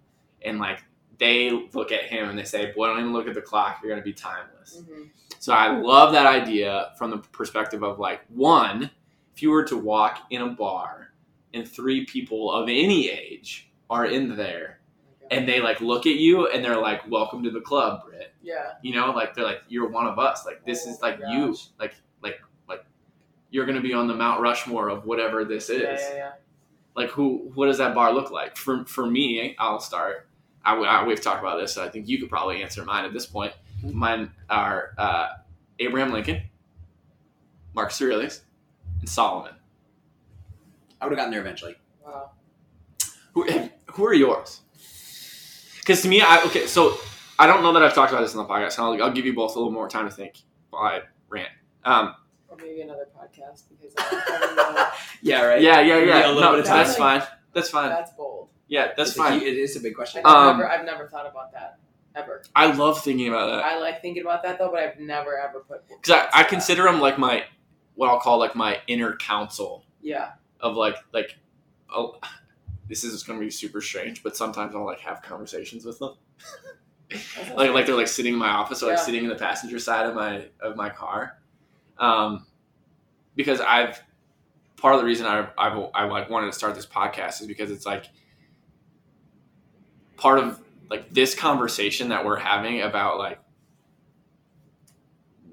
and 0.44 0.58
like 0.60 0.84
they 1.20 1.52
look 1.74 1.92
at 1.92 2.04
him 2.04 2.30
and 2.30 2.38
they 2.40 2.44
say 2.44 2.72
boy 2.76 2.88
don't 2.88 3.00
even 3.00 3.14
look 3.14 3.28
at 3.28 3.34
the 3.34 3.42
clock 3.42 3.80
you're 3.82 3.92
going 3.92 4.02
to 4.02 4.06
be 4.06 4.14
timeless 4.14 4.84
hmm 4.88 5.04
so 5.38 5.54
i 5.54 5.70
love 5.70 6.12
that 6.12 6.26
idea 6.26 6.92
from 6.98 7.12
the 7.12 7.18
perspective 7.18 7.84
of 7.84 8.00
like 8.00 8.22
one 8.30 8.90
if 9.34 9.42
you 9.42 9.52
were 9.52 9.64
to 9.64 9.78
walk 9.78 10.20
in 10.32 10.42
a 10.42 10.48
bar 10.48 11.14
and 11.54 11.68
three 11.68 12.06
people 12.06 12.52
of 12.52 12.68
any 12.68 13.10
age 13.10 13.72
are 13.90 14.06
in 14.06 14.36
there 14.36 14.80
and 15.32 15.48
they 15.48 15.62
like 15.62 15.82
look 15.82 16.06
at 16.06 16.16
you 16.16 16.48
and 16.48 16.64
they're 16.64 16.80
like, 16.80 17.08
"Welcome 17.10 17.44
to 17.44 17.52
the 17.52 17.62
club, 17.62 18.04
Brit." 18.06 18.34
Yeah. 18.42 18.74
You 18.82 18.96
know, 18.96 19.12
like 19.12 19.34
they're 19.36 19.46
like, 19.46 19.62
"You're 19.68 19.90
one 19.90 20.08
of 20.08 20.18
us. 20.20 20.46
Like 20.46 20.66
this 20.66 20.86
Oh 20.88 20.92
is 20.92 21.02
like 21.02 21.20
my 21.20 21.32
you. 21.32 21.56
Like 21.80 21.96
like 22.22 22.42
like 22.68 22.84
you're 23.52 23.66
gonna 23.66 23.82
be 23.82 23.94
on 23.94 24.08
the 24.08 24.16
Mount 24.16 24.42
Rushmore 24.42 24.90
of 24.90 25.06
whatever 25.06 25.46
this 25.46 25.70
is." 25.70 25.82
Yeah, 25.84 26.10
yeah, 26.10 26.16
yeah. 26.16 26.32
Like 26.96 27.10
who? 27.10 27.52
What 27.54 27.68
does 27.68 27.78
that 27.78 27.94
bar 27.94 28.12
look 28.14 28.32
like? 28.32 28.58
For 28.58 28.86
for 28.86 29.06
me, 29.06 29.56
I'll 29.60 29.80
start. 29.80 30.29
I, 30.76 31.02
I- 31.02 31.04
we've 31.06 31.22
talked 31.22 31.40
about 31.42 31.60
this. 31.60 31.74
So 31.74 31.84
I 31.84 31.90
think 31.90 32.08
you 32.08 32.18
could 32.20 32.30
probably 32.30 32.62
answer 32.64 32.84
mine 32.84 33.06
at 33.06 33.14
this 33.14 33.26
point. 33.26 33.54
Mine 33.84 34.32
are 34.50 34.94
uh, 34.98 35.28
Abraham 35.80 36.12
Lincoln, 36.12 36.42
Marcus 37.74 38.02
Aurelius, 38.02 38.42
and 39.00 39.08
Solomon. 39.08 39.54
I 41.02 41.06
would 41.06 41.12
have 41.12 41.18
gotten 41.18 41.32
there 41.32 41.40
eventually. 41.42 41.76
Wow. 42.06 42.32
Who 43.34 43.48
who 43.94 44.06
are 44.06 44.14
yours? 44.14 44.62
Because 45.80 46.02
to 46.02 46.08
me, 46.10 46.22
I 46.22 46.44
okay. 46.48 46.68
So 46.68 46.98
I 47.38 47.48
don't 47.48 47.64
know 47.64 47.72
that 47.74 47.84
I've 47.84 47.94
talked 47.96 48.12
about 48.12 48.22
this 48.22 48.34
in 48.34 48.38
the 48.40 48.46
podcast. 48.46 48.78
and 48.78 48.86
I'll, 49.02 49.08
I'll 49.08 49.14
give 49.14 49.26
you 49.26 49.34
both 49.34 49.56
a 49.56 49.60
little 49.60 49.72
more 49.72 49.88
time 49.88 50.10
to 50.10 50.14
think 50.14 50.40
while 50.72 50.84
I 50.84 51.02
rant. 51.30 51.50
Um, 51.86 52.16
Or 52.50 52.58
maybe 52.58 52.82
another 52.82 53.08
podcast 53.18 53.64
because 53.70 53.94
I 53.98 54.36
don't 54.40 54.56
know. 54.76 54.86
Yeah, 55.22 55.44
right. 55.46 55.62
yeah, 55.62 55.80
yeah, 55.80 56.00
Give 56.00 56.08
yeah. 56.10 56.28
a 56.28 56.34
little 56.34 56.42
No, 56.42 56.52
bit 56.52 56.60
of 56.62 56.66
time. 56.66 56.78
that's 56.86 56.98
fine. 56.98 57.24
That's 57.54 57.70
fine. 57.70 57.90
That's 57.90 58.12
bold. 58.12 58.50
Yeah, 58.70 58.94
that's 58.96 59.10
It's 59.10 59.20
a 59.20 59.22
fine. 59.24 59.40
hu- 59.40 59.46
it 59.46 59.58
is 59.58 59.76
a 59.76 59.82
big 59.82 59.96
question. 59.96 60.22
I've 60.24 60.34
Um, 60.34 60.58
never, 60.58 60.70
I've 60.70 60.86
never 60.86 61.08
thought 61.08 61.26
about 61.26 61.52
that 61.54 61.80
ever. 62.16 62.44
I 62.56 62.72
love 62.72 63.04
thinking 63.04 63.28
about 63.28 63.48
that. 63.48 63.66
I 63.66 63.80
like 63.80 64.02
thinking 64.02 64.22
about 64.24 64.44
that 64.44 64.58
though, 64.60 64.70
but 64.72 64.80
I've 64.80 65.00
never 65.00 65.38
ever 65.38 65.60
put. 65.60 65.86
because 65.88 66.10
I, 66.12 66.16
I 66.16 66.20
thoughts 66.22 66.34
that. 66.36 66.50
consider 66.50 66.84
them 66.84 67.02
like 67.02 67.18
my 67.20 67.44
what 67.96 68.10
I'll 68.10 68.20
call 68.20 68.40
like 68.40 68.56
my 68.56 68.80
inner 68.88 69.16
counsel 69.18 69.84
Yeah. 70.02 70.32
of 70.62 70.76
like 70.78 70.96
like 71.14 71.36
oh 71.94 72.20
this 72.88 73.04
is 73.04 73.24
going 73.24 73.38
to 73.40 73.44
be 73.46 73.52
super 73.52 73.82
strange 73.82 74.24
but 74.24 74.38
sometimes 74.38 74.74
I'll 74.76 74.86
like 74.86 75.00
have 75.02 75.22
conversations 75.22 75.84
with 75.86 76.00
them 76.00 76.14
like 77.56 77.72
like 77.72 77.86
they're 77.86 77.96
like 77.96 78.08
sitting 78.08 78.34
in 78.34 78.40
my 78.40 78.50
office 78.50 78.82
or 78.84 78.88
like 78.88 78.98
Yeah. 78.98 79.04
sitting 79.04 79.24
in 79.24 79.30
the 79.30 79.36
passenger 79.36 79.80
side 79.80 80.06
of 80.06 80.16
my 80.16 80.46
of 80.62 80.76
my 80.76 80.90
car 80.90 81.40
um 81.98 82.46
because 83.36 83.60
I've 83.62 84.02
part 84.78 84.96
of 84.96 85.02
the 85.02 85.06
reason 85.06 85.26
I 85.26 85.48
I've, 85.58 85.90
I 85.94 86.06
like 86.06 86.30
wanted 86.30 86.48
to 86.48 86.54
start 86.54 86.76
this 86.76 86.86
podcast 86.86 87.42
is 87.42 87.48
because 87.48 87.72
it's 87.72 87.86
like 87.86 88.06
part 90.20 90.40
of 90.40 90.60
like 90.90 91.14
this 91.14 91.34
conversation 91.34 92.10
that 92.10 92.26
we're 92.26 92.38
having 92.38 92.82
about 92.82 93.18
like 93.18 93.40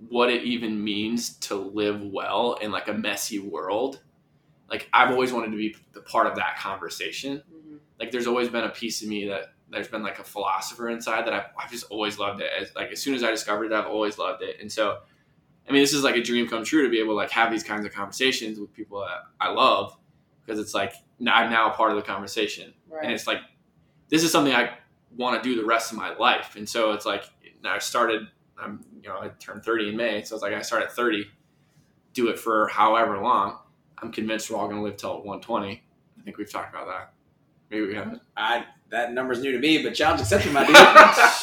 what 0.09 0.31
it 0.31 0.45
even 0.45 0.83
means 0.83 1.37
to 1.37 1.55
live 1.55 2.01
well 2.03 2.55
in 2.61 2.71
like 2.71 2.89
a 2.89 2.93
messy 2.93 3.39
world 3.39 4.03
like 4.71 4.89
i've 4.93 5.11
always 5.11 5.33
wanted 5.33 5.51
to 5.51 5.57
be 5.57 5.75
the 5.93 6.01
part 6.01 6.27
of 6.27 6.35
that 6.37 6.57
conversation. 6.59 7.43
Mhm. 7.53 7.79
like 8.01 8.11
there's 8.11 8.27
always 8.27 8.49
been 8.49 8.65
a 8.65 8.71
piece 8.71 9.03
of 9.03 9.09
me 9.09 9.29
that 9.29 9.53
there's 9.71 9.89
been 9.89 10.03
like 10.03 10.19
a 10.21 10.25
philosopher 10.25 10.91
inside 10.91 11.27
that 11.27 11.33
I've, 11.35 11.47
I've 11.61 11.71
just 11.73 11.87
always 11.91 12.19
loved 12.21 12.41
it. 12.41 12.51
As 12.57 12.73
like 12.77 12.91
as 12.93 13.01
soon 13.03 13.15
as 13.15 13.23
i 13.25 13.31
discovered 13.31 13.67
it 13.67 13.73
i've 13.73 13.87
always 13.87 14.19
loved 14.19 14.43
it. 14.43 14.57
And 14.61 14.71
so 14.71 14.99
i 15.69 15.73
mean 15.73 15.83
this 15.83 15.93
is 15.93 16.03
like 16.05 16.17
a 16.17 16.23
dream 16.23 16.49
come 16.49 16.65
true 16.65 16.83
to 16.85 16.89
be 16.91 16.99
able 16.99 17.13
to 17.13 17.17
like 17.17 17.31
have 17.31 17.51
these 17.51 17.65
kinds 17.65 17.85
of 17.87 17.93
conversations 17.93 18.59
with 18.59 18.73
people 18.73 19.01
that 19.01 19.23
i 19.41 19.49
love 19.51 19.97
because 20.45 20.61
it's 20.61 20.75
like 20.75 20.93
i'm 21.27 21.51
now 21.51 21.71
a 21.71 21.75
part 21.75 21.91
of 21.91 21.97
the 21.97 22.03
conversation. 22.03 22.73
And 23.03 23.13
it's 23.13 23.27
like 23.27 23.39
this 24.09 24.23
is 24.23 24.31
something 24.33 24.53
I 24.55 24.71
want 25.17 25.43
to 25.43 25.49
do 25.49 25.61
the 25.61 25.67
rest 25.67 25.93
of 25.93 25.99
my 25.99 26.15
life. 26.17 26.57
And 26.57 26.69
so 26.69 26.93
it's 26.93 27.07
like 27.07 27.25
I 27.65 27.79
started. 27.79 28.29
I'm 28.59 28.85
you 29.03 29.09
know 29.09 29.17
I 29.19 29.29
turned 29.39 29.65
30 29.65 29.91
in 29.91 29.97
May, 29.97 30.23
so 30.23 30.35
it's 30.35 30.43
like 30.43 30.55
I 30.55 30.63
start 30.63 30.83
at 30.83 30.93
30, 30.93 31.27
do 32.15 32.29
it 32.29 32.39
for 32.39 32.69
however 32.69 33.19
long. 33.21 33.59
I'm 34.03 34.13
convinced 34.13 34.51
we're 34.51 34.57
all 34.59 34.67
going 34.69 34.79
to 34.79 34.83
live 34.83 34.97
till 34.97 35.17
120. 35.17 35.83
I 36.19 36.23
think 36.23 36.37
we've 36.39 36.51
talked 36.51 36.75
about 36.75 36.87
that. 36.87 37.13
Maybe 37.71 37.87
we 37.87 37.95
haven't. 37.95 38.23
I, 38.37 38.65
that 38.91 39.13
number's 39.13 39.41
new 39.43 39.53
to 39.53 39.59
me, 39.59 39.83
but 39.83 39.95
challenge 39.95 40.21
accepted, 40.21 40.53
my 40.53 40.65
dude. 40.67 40.77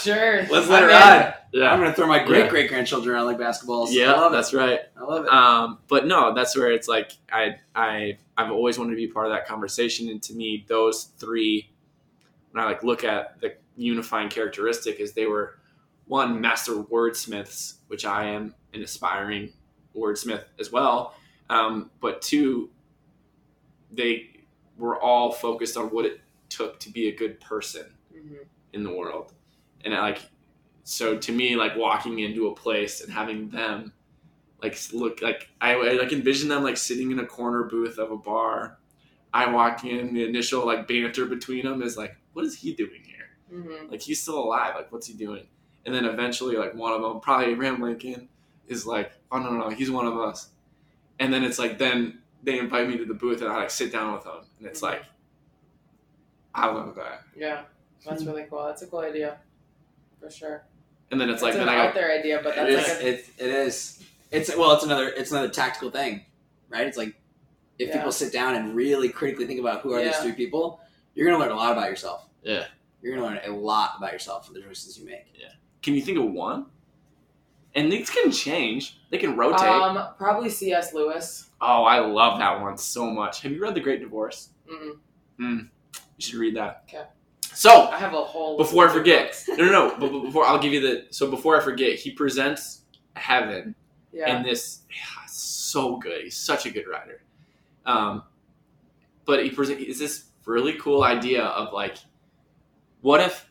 sure. 0.01 0.43
Let's 0.47 0.69
let 0.69 0.83
I'm 0.83 0.89
it 0.89 0.91
in. 0.91 0.91
ride. 0.91 1.33
I'm 1.73 1.79
gonna 1.79 1.93
throw 1.93 2.07
my 2.07 2.21
Yeah. 2.21 2.25
great 2.27 2.49
great 2.49 2.69
grandchildren 2.69 3.13
around 3.15 3.25
like 3.25 3.37
basketballs. 3.37 3.89
I 3.89 3.91
yeah, 3.91 4.13
love 4.13 4.31
it. 4.31 4.35
that's 4.37 4.53
right. 4.53 4.79
I 4.97 5.01
love 5.03 5.25
it. 5.25 5.31
Um, 5.31 5.79
but 5.87 6.07
no, 6.07 6.33
that's 6.33 6.55
where 6.57 6.71
it's 6.71 6.87
like 6.87 7.11
I 7.31 7.57
I 7.75 8.17
I've 8.37 8.51
always 8.51 8.79
wanted 8.79 8.91
to 8.91 8.95
be 8.97 9.07
part 9.07 9.25
of 9.27 9.33
that 9.33 9.45
conversation, 9.47 10.09
and 10.09 10.23
to 10.23 10.33
me, 10.33 10.65
those 10.69 11.05
three, 11.19 11.69
when 12.53 12.63
I 12.63 12.67
like 12.67 12.83
look 12.83 13.03
at 13.03 13.41
the 13.41 13.55
unifying 13.75 14.29
characteristic, 14.29 14.99
is 14.99 15.11
they 15.13 15.25
were 15.25 15.59
one 16.05 16.39
master 16.39 16.73
wordsmiths, 16.75 17.75
which 17.87 18.05
I 18.05 18.25
am 18.25 18.53
an 18.73 18.81
aspiring 18.83 19.51
wordsmith 19.95 20.45
as 20.59 20.71
well, 20.71 21.15
um, 21.49 21.89
but 21.99 22.21
two, 22.21 22.69
they 23.91 24.29
were 24.77 24.99
all 24.99 25.31
focused 25.31 25.77
on 25.77 25.85
what 25.87 26.05
it 26.05 26.21
took 26.49 26.79
to 26.81 26.89
be 26.91 27.07
a 27.09 27.15
good 27.15 27.39
person 27.39 27.85
Mhm. 28.15 28.45
in 28.73 28.83
the 28.83 28.91
world. 28.91 29.33
And 29.83 29.93
I, 29.93 30.01
like, 30.01 30.21
so 30.83 31.17
to 31.17 31.31
me, 31.31 31.55
like 31.55 31.75
walking 31.75 32.19
into 32.19 32.47
a 32.47 32.55
place 32.55 33.01
and 33.01 33.11
having 33.11 33.49
them 33.49 33.93
like 34.61 34.77
look 34.93 35.21
like 35.21 35.49
I, 35.59 35.73
I 35.73 35.91
like 35.93 36.13
envision 36.13 36.47
them 36.47 36.63
like 36.63 36.77
sitting 36.77 37.11
in 37.11 37.19
a 37.19 37.25
corner 37.25 37.63
booth 37.63 37.97
of 37.97 38.11
a 38.11 38.17
bar. 38.17 38.77
I 39.33 39.51
walk 39.51 39.83
in, 39.83 40.13
the 40.13 40.23
initial 40.25 40.65
like 40.65 40.87
banter 40.87 41.25
between 41.25 41.65
them 41.65 41.81
is 41.81 41.97
like, 41.97 42.15
what 42.33 42.45
is 42.45 42.55
he 42.57 42.73
doing 42.73 43.01
here? 43.05 43.29
Mhm. 43.51 43.91
Like 43.91 44.01
he's 44.01 44.21
still 44.21 44.39
alive. 44.39 44.75
Like 44.75 44.91
what's 44.91 45.07
he 45.07 45.13
doing? 45.13 45.45
And 45.85 45.93
then 45.93 46.05
eventually, 46.05 46.55
like 46.55 46.73
one 46.75 46.93
of 46.93 47.01
them, 47.01 47.19
probably 47.19 47.47
Abraham 47.53 47.81
Lincoln, 47.81 48.29
is 48.67 48.85
like, 48.85 49.11
oh 49.31 49.39
no 49.39 49.51
no, 49.51 49.57
no 49.57 49.69
he's 49.69 49.91
one 49.91 50.07
of 50.07 50.17
us. 50.17 50.49
And 51.19 51.33
then 51.33 51.43
it's 51.43 51.59
like 51.59 51.77
then 51.77 52.19
they 52.43 52.59
invite 52.59 52.87
me 52.89 52.97
to 52.97 53.05
the 53.05 53.13
booth 53.13 53.41
and 53.41 53.49
I 53.51 53.57
like 53.57 53.69
sit 53.69 53.91
down 53.91 54.13
with 54.13 54.23
them, 54.23 54.39
and 54.59 54.67
it's 54.67 54.79
Mhm. 54.79 54.83
like, 54.83 55.03
I 56.55 56.67
love 56.67 56.95
that. 56.95 57.23
Yeah. 57.35 57.63
That's 58.05 58.23
really 58.25 58.45
cool. 58.49 58.65
That's 58.65 58.81
a 58.81 58.87
cool 58.87 58.99
idea. 58.99 59.37
For 60.19 60.29
sure. 60.29 60.63
And 61.11 61.19
then 61.19 61.29
it's 61.29 61.41
like 61.41 61.49
It's 61.51 61.59
then 61.59 61.67
an 61.67 61.73
I 61.73 61.77
out 61.79 61.85
got 61.87 61.95
there 61.95 62.11
idea, 62.11 62.39
but 62.43 62.55
that's 62.55 62.69
is. 62.69 62.77
like 62.77 63.03
a 63.03 63.07
it, 63.07 63.25
it 63.37 63.47
is. 63.67 64.03
It's 64.31 64.55
well. 64.55 64.73
It's 64.73 64.83
another. 64.83 65.09
It's 65.09 65.31
another 65.31 65.49
tactical 65.49 65.91
thing, 65.91 66.25
right? 66.69 66.87
It's 66.87 66.97
like 66.97 67.15
if 67.77 67.89
Yeah. 67.89 67.97
people 67.97 68.11
sit 68.11 68.33
down 68.33 68.55
and 68.55 68.75
really 68.75 69.09
critically 69.09 69.45
think 69.45 69.59
about 69.59 69.81
who 69.81 69.93
are 69.93 70.03
these 70.03 70.17
three 70.17 70.31
people, 70.31 70.79
you're 71.15 71.25
gonna 71.29 71.39
learn 71.43 71.51
a 71.51 71.55
lot 71.55 71.71
about 71.73 71.89
yourself. 71.89 72.27
Yeah. 72.43 72.65
You're 73.01 73.15
gonna 73.15 73.27
learn 73.27 73.39
a 73.45 73.51
lot 73.55 73.93
about 73.97 74.13
yourself 74.13 74.45
from 74.45 74.55
the 74.55 74.61
choices 74.61 74.97
you 74.97 75.05
make. 75.05 75.25
Yeah. 75.39 75.49
Can 75.81 75.93
you 75.93 76.01
think 76.01 76.17
of 76.17 76.25
one? 76.31 76.67
And 77.75 77.91
these 77.91 78.09
can 78.09 78.31
change. 78.31 78.99
They 79.09 79.17
can 79.17 79.35
rotate. 79.35 79.67
um 79.67 80.07
probably 80.17 80.49
C.S. 80.49 80.93
Lewis. 80.93 81.49
oh, 81.61 81.83
I 81.83 81.99
love 81.99 82.39
that 82.39 82.61
one 82.61 82.77
so 82.77 83.09
much. 83.09 83.41
Have 83.41 83.51
you 83.51 83.61
read 83.61 83.73
The 83.75 83.79
Great 83.81 83.99
Divorce? 83.99 84.49
Mm-hmm. 84.71 85.59
You 85.59 85.67
should 86.19 86.35
read 86.35 86.55
that. 86.55 86.83
Okay. 86.87 87.03
So 87.53 87.87
I 87.89 87.97
have 87.97 88.13
a 88.13 88.23
whole. 88.23 88.57
before 88.57 88.87
I 88.89 88.93
forget, 88.93 89.43
no, 89.49 89.55
no, 89.57 89.71
no. 89.71 89.95
But 89.99 90.11
but 90.11 90.19
before 90.21 90.45
I'll 90.45 90.59
give 90.59 90.73
you 90.73 90.81
the. 90.81 91.05
So 91.11 91.29
before 91.29 91.59
I 91.59 91.63
forget, 91.63 91.95
he 91.99 92.11
presents 92.11 92.81
heaven 93.15 93.75
Yeah. 94.11 94.35
and 94.35 94.45
this 94.45 94.81
so 95.27 95.97
good. 95.97 96.23
He's 96.23 96.37
such 96.37 96.65
a 96.65 96.71
good 96.71 96.87
writer. 96.87 97.21
Um, 97.85 98.23
but 99.25 99.43
he 99.43 99.49
presents. 99.49 99.83
is 99.83 99.99
this 99.99 100.25
really 100.45 100.73
cool 100.73 101.03
idea 101.03 101.43
of 101.43 101.73
like, 101.73 101.97
what 103.01 103.19
if 103.21 103.49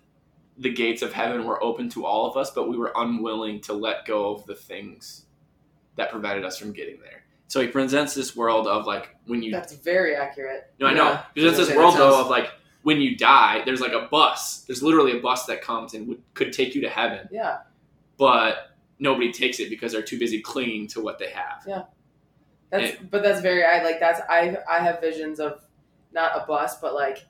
the 0.58 0.70
gates 0.72 1.02
of 1.02 1.12
heaven 1.12 1.44
were 1.44 1.62
open 1.62 1.88
to 1.90 2.04
all 2.04 2.30
of 2.30 2.36
us, 2.36 2.50
but 2.50 2.68
we 2.68 2.76
were 2.76 2.92
unwilling 2.96 3.60
to 3.62 3.72
let 3.72 4.04
go 4.06 4.34
of 4.34 4.44
the 4.46 4.54
things 4.54 5.24
that 5.96 6.10
prevented 6.10 6.44
us 6.44 6.56
from 6.58 6.72
getting 6.72 7.00
there. 7.00 7.24
So 7.48 7.60
he 7.60 7.68
presents 7.68 8.14
this 8.14 8.34
world 8.34 8.66
of 8.66 8.86
like 8.86 9.14
when 9.26 9.42
you 9.42 9.50
That's 9.50 9.74
very 9.74 10.16
accurate. 10.16 10.72
no, 10.80 10.86
I 10.86 10.94
know. 10.94 11.04
Yeah. 11.04 11.22
Because 11.34 11.58
it's 11.58 11.68
this 11.68 11.76
world 11.76 11.96
though 11.96 12.20
of 12.20 12.28
like 12.28 12.50
when 12.82 13.00
you 13.00 13.16
die, 13.16 13.62
there's 13.64 13.80
like 13.80 13.92
a 13.92 14.08
bus. 14.10 14.64
There's 14.66 14.82
literally 14.82 15.18
a 15.18 15.20
bus 15.20 15.44
that 15.46 15.62
comes 15.62 15.94
and 15.94 16.08
would, 16.08 16.22
could 16.34 16.52
take 16.52 16.74
you 16.74 16.80
to 16.82 16.88
heaven, 16.88 17.28
Yeah. 17.30 17.58
but 18.16 18.70
nobody 18.98 19.32
takes 19.32 19.60
it 19.60 19.68
because 19.68 19.92
they're 19.92 20.02
too 20.02 20.18
busy 20.18 20.40
clinging 20.40 20.86
to 20.88 21.02
what 21.02 21.18
they 21.18 21.30
have. 21.30 21.62
Yeah. 21.66 21.82
That's 22.70 22.96
but 23.10 23.22
that's 23.22 23.40
very 23.42 23.64
I 23.64 23.82
like 23.84 24.00
that's 24.00 24.20
I 24.30 24.56
I 24.68 24.78
have 24.78 25.00
visions 25.00 25.38
of 25.40 25.60
not 26.12 26.32
a 26.36 26.46
bus 26.46 26.80
but 26.80 26.94
like 26.94 27.26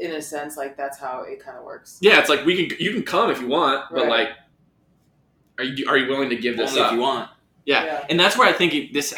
in 0.00 0.12
a 0.12 0.22
sense 0.22 0.56
like 0.56 0.76
that's 0.76 0.98
how 0.98 1.22
it 1.22 1.38
kind 1.38 1.56
of 1.56 1.64
works. 1.64 1.98
Yeah, 2.00 2.18
it's 2.18 2.28
like 2.28 2.44
we 2.44 2.66
can 2.66 2.76
you 2.80 2.92
can 2.92 3.02
come 3.02 3.30
if 3.30 3.40
you 3.40 3.46
want, 3.46 3.84
but 3.90 4.06
Right. 4.06 4.08
like, 4.08 4.28
are 5.58 5.64
you 5.64 5.86
are 5.88 5.96
you 5.96 6.08
willing 6.08 6.30
to 6.30 6.36
give 6.36 6.56
this 6.56 6.70
Only 6.70 6.82
up? 6.82 6.86
if 6.88 6.92
you 6.96 7.00
want. 7.00 7.30
Yeah. 7.66 7.84
Yeah. 7.84 8.06
and 8.10 8.18
that's 8.18 8.36
where 8.36 8.48
I 8.48 8.52
think 8.52 8.74
it, 8.74 8.92
this 8.92 9.14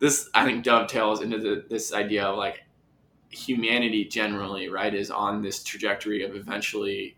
this 0.00 0.28
I 0.34 0.44
think 0.44 0.64
dovetails 0.64 1.22
into 1.22 1.38
the, 1.38 1.64
this 1.70 1.92
idea 1.94 2.24
of 2.24 2.36
like 2.36 2.64
humanity 3.30 4.04
generally 4.04 4.68
right 4.68 4.94
is 4.94 5.10
on 5.10 5.42
this 5.42 5.62
trajectory 5.62 6.22
of 6.24 6.34
eventually 6.36 7.16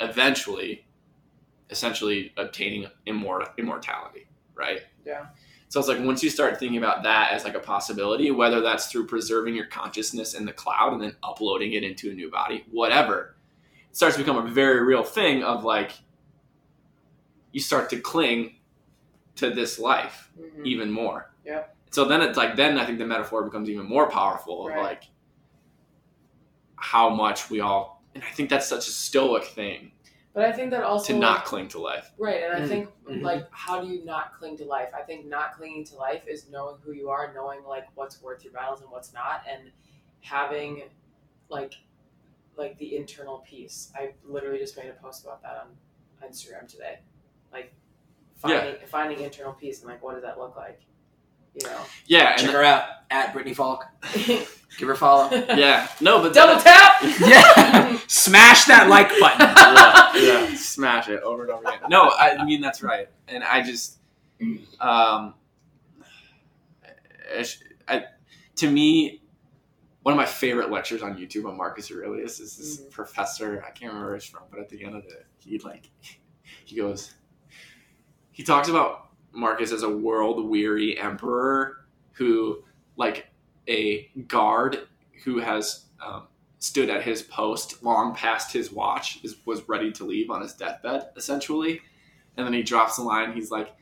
eventually 0.00 0.86
essentially 1.70 2.32
obtaining 2.36 2.86
immort- 3.06 3.56
immortality 3.58 4.26
right 4.54 4.82
Yeah. 5.06 5.26
So 5.70 5.78
it's 5.80 5.88
like 5.88 6.00
once 6.00 6.22
you 6.22 6.30
start 6.30 6.58
thinking 6.58 6.78
about 6.78 7.02
that 7.02 7.32
as 7.32 7.44
like 7.44 7.54
a 7.54 7.60
possibility 7.60 8.30
whether 8.30 8.60
that's 8.60 8.86
through 8.86 9.06
preserving 9.06 9.54
your 9.54 9.66
consciousness 9.66 10.34
in 10.34 10.44
the 10.44 10.52
cloud 10.52 10.92
and 10.92 11.02
then 11.02 11.14
uploading 11.22 11.72
it 11.74 11.82
into 11.84 12.10
a 12.10 12.14
new 12.14 12.30
body 12.30 12.64
whatever 12.70 13.36
it 13.90 13.96
starts 13.96 14.16
to 14.16 14.22
become 14.22 14.46
a 14.46 14.50
very 14.50 14.82
real 14.84 15.02
thing 15.04 15.42
of 15.42 15.64
like 15.64 15.92
you 17.52 17.60
start 17.60 17.88
to 17.90 17.98
cling 18.00 18.54
to 19.36 19.50
this 19.50 19.78
life 19.78 20.30
Mhm. 20.38 20.66
even 20.66 20.90
more. 20.90 21.32
Yeah. 21.44 21.64
So 21.90 22.04
then 22.04 22.20
it's 22.20 22.36
like 22.36 22.56
then 22.56 22.76
I 22.78 22.84
think 22.84 22.98
the 22.98 23.06
metaphor 23.06 23.42
becomes 23.44 23.70
even 23.70 23.86
more 23.86 24.10
powerful 24.10 24.66
of 24.66 24.74
Right. 24.74 24.82
like 24.82 25.04
how 26.76 27.08
much 27.08 27.50
we 27.50 27.60
all 27.60 28.02
and 28.14 28.22
I 28.24 28.30
think 28.32 28.50
that's 28.50 28.66
such 28.66 28.86
a 28.88 28.90
stoic 28.90 29.44
thing 29.44 29.92
But 30.38 30.46
I 30.46 30.52
think 30.52 30.70
that 30.70 30.84
also 30.84 31.14
to 31.14 31.18
not 31.18 31.46
cling 31.46 31.66
to 31.70 31.80
life. 31.80 32.12
Right, 32.16 32.44
and 32.44 32.52
I 32.52 32.60
Mm. 32.60 32.68
think 32.68 33.04
Mhm. 33.04 33.22
like 33.22 33.50
how 33.50 33.80
do 33.80 33.88
you 33.88 34.04
not 34.04 34.34
cling 34.34 34.56
to 34.58 34.64
life? 34.64 34.94
I 34.94 35.02
think 35.02 35.26
not 35.26 35.54
clinging 35.54 35.82
to 35.86 35.96
life 35.96 36.28
is 36.28 36.48
knowing 36.48 36.78
who 36.78 36.92
you 36.92 37.10
are, 37.10 37.32
knowing 37.34 37.64
like 37.64 37.88
what's 37.96 38.22
worth 38.22 38.44
your 38.44 38.52
battles 38.52 38.80
and 38.80 38.88
what's 38.88 39.12
not, 39.12 39.42
and 39.48 39.72
having 40.20 40.88
like 41.48 41.74
like 42.54 42.78
the 42.78 42.94
internal 42.94 43.40
peace. 43.40 43.92
I 43.96 44.14
literally 44.22 44.60
just 44.60 44.76
made 44.76 44.88
a 44.88 44.92
post 44.92 45.24
about 45.24 45.42
that 45.42 45.56
on 45.56 45.76
Instagram 46.22 46.68
today. 46.68 47.00
Like 47.50 47.74
finding 48.36 48.76
finding 48.86 49.20
internal 49.22 49.54
peace 49.54 49.80
and 49.80 49.90
like 49.90 50.04
what 50.04 50.12
does 50.14 50.22
that 50.22 50.38
look 50.38 50.54
like? 50.54 50.82
You 51.60 51.66
know. 51.68 51.80
Yeah, 52.06 52.36
Check 52.36 52.44
and 52.46 52.50
her 52.52 52.62
out 52.62 52.84
at 53.10 53.32
Brittany 53.32 53.54
Falk. 53.54 53.84
Give 54.78 54.86
her 54.86 54.92
a 54.92 54.96
follow. 54.96 55.28
yeah, 55.34 55.88
no, 56.00 56.22
but 56.22 56.32
Double 56.32 56.62
that- 56.62 57.00
tap. 57.00 57.18
yeah, 57.20 57.98
smash 58.06 58.66
that 58.66 58.88
like 58.88 59.08
button. 59.18 59.40
yeah, 60.24 60.48
yeah, 60.50 60.54
smash 60.56 61.08
it 61.08 61.20
over 61.22 61.42
and 61.42 61.50
over 61.50 61.62
again. 61.68 61.88
No, 61.90 62.10
I 62.16 62.44
mean 62.44 62.60
that's 62.60 62.80
right, 62.82 63.08
and 63.26 63.42
I 63.42 63.62
just, 63.62 63.98
um, 64.80 65.34
I, 67.34 67.44
I- 67.88 68.04
to 68.56 68.70
me, 68.70 69.22
one 70.02 70.12
of 70.12 70.16
my 70.16 70.26
favorite 70.26 70.70
lectures 70.70 71.02
on 71.02 71.16
YouTube 71.16 71.48
on 71.48 71.56
Marcus 71.56 71.90
Aurelius 71.90 72.38
is 72.40 72.56
this 72.56 72.80
Mhm. 72.80 72.90
professor. 72.90 73.62
I 73.66 73.70
can't 73.70 73.92
remember 73.92 74.06
where 74.06 74.14
he's 74.14 74.24
from, 74.26 74.42
but 74.50 74.60
at 74.60 74.68
the 74.68 74.84
end 74.84 74.94
of 74.96 75.04
it, 75.04 75.26
he 75.38 75.58
like, 75.58 75.90
he 76.64 76.76
goes, 76.76 77.14
he 78.32 78.42
talks 78.44 78.68
about 78.68 79.07
Marcus 79.38 79.72
as 79.72 79.82
a 79.82 79.88
world 79.88 80.44
weary 80.48 80.98
emperor 80.98 81.86
who, 82.12 82.62
like, 82.96 83.28
a 83.68 84.10
guard 84.26 84.88
who 85.24 85.38
has 85.38 85.84
um, 86.04 86.24
stood 86.58 86.90
at 86.90 87.02
his 87.02 87.22
post 87.22 87.82
long 87.82 88.14
past 88.14 88.52
his 88.52 88.72
watch 88.72 89.22
is 89.22 89.36
was 89.44 89.68
ready 89.68 89.92
to 89.92 90.04
leave 90.04 90.30
on 90.30 90.40
his 90.42 90.54
deathbed 90.54 91.08
essentially. 91.16 91.80
And 92.36 92.46
then 92.46 92.52
he 92.54 92.62
drops 92.62 92.96
the 92.96 93.02
line. 93.02 93.32
He's 93.32 93.50
like 93.50 93.74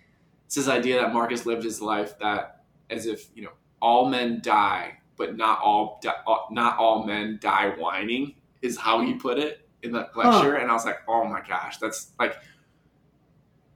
it's 0.46 0.54
this 0.54 0.68
idea 0.68 1.00
that 1.00 1.12
marcus 1.12 1.44
lived 1.46 1.62
his 1.64 1.80
life 1.80 2.18
that 2.18 2.64
as 2.90 3.06
if 3.06 3.28
you 3.34 3.42
know 3.44 3.50
all 3.80 4.08
men 4.08 4.40
die 4.42 4.98
but 5.16 5.36
not 5.36 5.60
all 5.60 5.98
di- 6.02 6.22
all- 6.26 6.48
not 6.50 6.78
all 6.78 7.04
men 7.04 7.38
die 7.40 7.70
whining 7.78 8.34
is 8.62 8.76
how 8.76 9.00
he 9.00 9.14
put 9.14 9.38
it 9.38 9.68
in 9.82 9.92
that 9.92 10.16
lecture. 10.16 10.54
And 10.56 10.70
i 10.70 10.74
was 10.74 10.84
like 10.84 10.98
oh 11.08 11.24
my 11.24 11.40
gosh 11.46 11.78
that's 11.78 12.12
like 12.20 12.36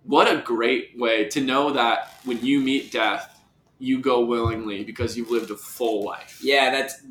what 0.05 0.27
a 0.33 0.41
great 0.41 0.99
way 0.99 1.29
to 1.29 1.41
know 1.41 1.73
that 1.73 2.15
when 2.25 2.45
you 2.45 2.61
meet 2.61 2.91
death 2.93 3.41
you 3.79 3.99
go 4.01 4.25
willingly 4.25 4.85
because 4.85 5.17
you've 5.17 5.31
lived 5.31 5.51
a 5.51 5.57
full 5.57 6.05
life 6.05 6.39
Yeah, 6.43 6.71
that's 6.71 7.03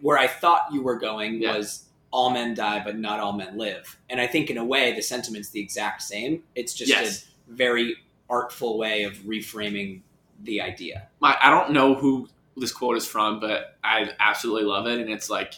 where 0.00 0.18
I 0.18 0.26
thought 0.26 0.66
you 0.72 0.82
were 0.82 0.98
going 0.98 1.40
Yeah. 1.42 1.56
was 1.56 1.84
all 2.10 2.30
men 2.30 2.52
die, 2.54 2.82
but 2.84 2.98
not 2.98 3.20
all 3.20 3.32
men 3.32 3.56
live. 3.56 3.98
And 4.10 4.20
I 4.20 4.26
think 4.26 4.50
in 4.50 4.58
a 4.58 4.64
way 4.64 4.92
the 4.94 5.00
sentiment's 5.02 5.48
the 5.48 5.60
exact 5.60 6.02
same. 6.02 6.42
It's 6.54 6.74
just 6.74 6.90
Yes. 6.90 7.26
a 7.48 7.52
very 7.54 7.96
artful 8.28 8.76
way 8.78 9.04
of 9.04 9.14
reframing 9.18 10.02
the 10.42 10.60
idea. 10.60 11.08
my 11.20 11.36
I 11.40 11.48
don't 11.50 11.70
know 11.72 11.94
who 11.94 12.28
this 12.56 12.72
quote 12.72 12.96
is 12.98 13.06
from, 13.06 13.40
but 13.40 13.78
I 13.82 14.10
absolutely 14.20 14.64
love 14.64 14.86
it, 14.86 14.98
and 15.00 15.08
it's 15.08 15.30
like 15.30 15.54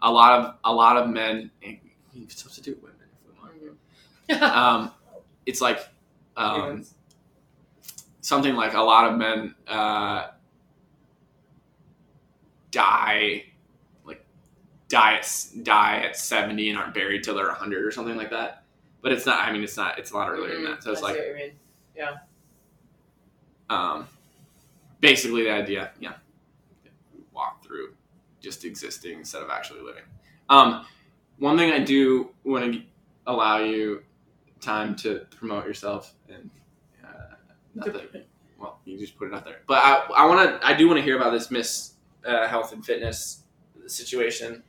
a 0.00 0.10
lot 0.10 0.40
of 0.40 0.54
a 0.64 0.72
lot 0.72 0.96
of 0.96 1.10
men. 1.10 1.50
And 1.62 1.78
we 2.14 2.20
can 2.20 2.30
substitute 2.30 2.80
women 2.82 2.96
if 3.12 3.34
we 4.30 4.36
want. 4.38 4.42
Um, 4.56 4.90
it's 5.46 5.60
like 5.60 5.80
um, 6.36 6.84
something 8.20 8.54
like 8.54 8.74
a 8.74 8.80
lot 8.80 9.10
of 9.10 9.18
men 9.18 9.54
uh, 9.68 10.28
die 12.70 13.44
like 14.04 14.24
die 14.88 15.16
at 15.16 15.46
die 15.62 16.02
at 16.04 16.16
seventy 16.16 16.70
and 16.70 16.78
aren't 16.78 16.94
buried 16.94 17.22
till 17.24 17.34
they're 17.34 17.50
hundred 17.52 17.84
or 17.84 17.90
something 17.90 18.16
like 18.16 18.30
that. 18.30 18.64
But 19.02 19.12
it's 19.12 19.26
not. 19.26 19.40
I 19.40 19.52
mean, 19.52 19.62
it's 19.64 19.76
not. 19.76 19.98
It's 19.98 20.12
a 20.12 20.16
lot 20.16 20.30
earlier 20.30 20.54
than 20.54 20.64
that. 20.64 20.82
So 20.82 20.92
it's 20.92 21.00
Mm-hmm. 21.00 21.06
I 21.06 21.10
like 21.10 21.18
what 21.18 21.28
you 21.28 21.34
mean. 21.34 21.52
um, 23.70 24.08
basically 25.00 25.44
the 25.44 25.50
idea 25.50 25.90
yeah 26.00 26.14
walk 27.32 27.64
through 27.64 27.94
just 28.40 28.64
existing 28.64 29.18
instead 29.18 29.42
of 29.42 29.50
actually 29.50 29.80
living 29.80 30.02
um, 30.48 30.84
one 31.38 31.56
thing 31.56 31.72
i 31.72 31.78
do 31.78 32.30
want 32.44 32.72
to 32.72 32.82
allow 33.26 33.58
you 33.58 34.02
time 34.62 34.94
to 34.96 35.26
promote 35.36 35.66
yourself 35.66 36.14
and 36.28 36.48
uh, 37.04 37.34
not 37.74 37.92
that, 37.92 38.26
well 38.58 38.78
you 38.84 38.96
just 38.98 39.18
put 39.18 39.28
it 39.28 39.34
out 39.34 39.44
there 39.44 39.58
but 39.66 39.78
i, 39.84 40.06
I 40.16 40.26
want 40.26 40.48
to 40.60 40.66
i 40.66 40.72
do 40.72 40.86
want 40.86 40.98
to 40.98 41.02
hear 41.02 41.16
about 41.16 41.30
this 41.32 41.50
miss 41.50 41.94
uh, 42.24 42.46
health 42.46 42.72
and 42.72 42.84
fitness 42.84 43.42
situation 43.86 44.62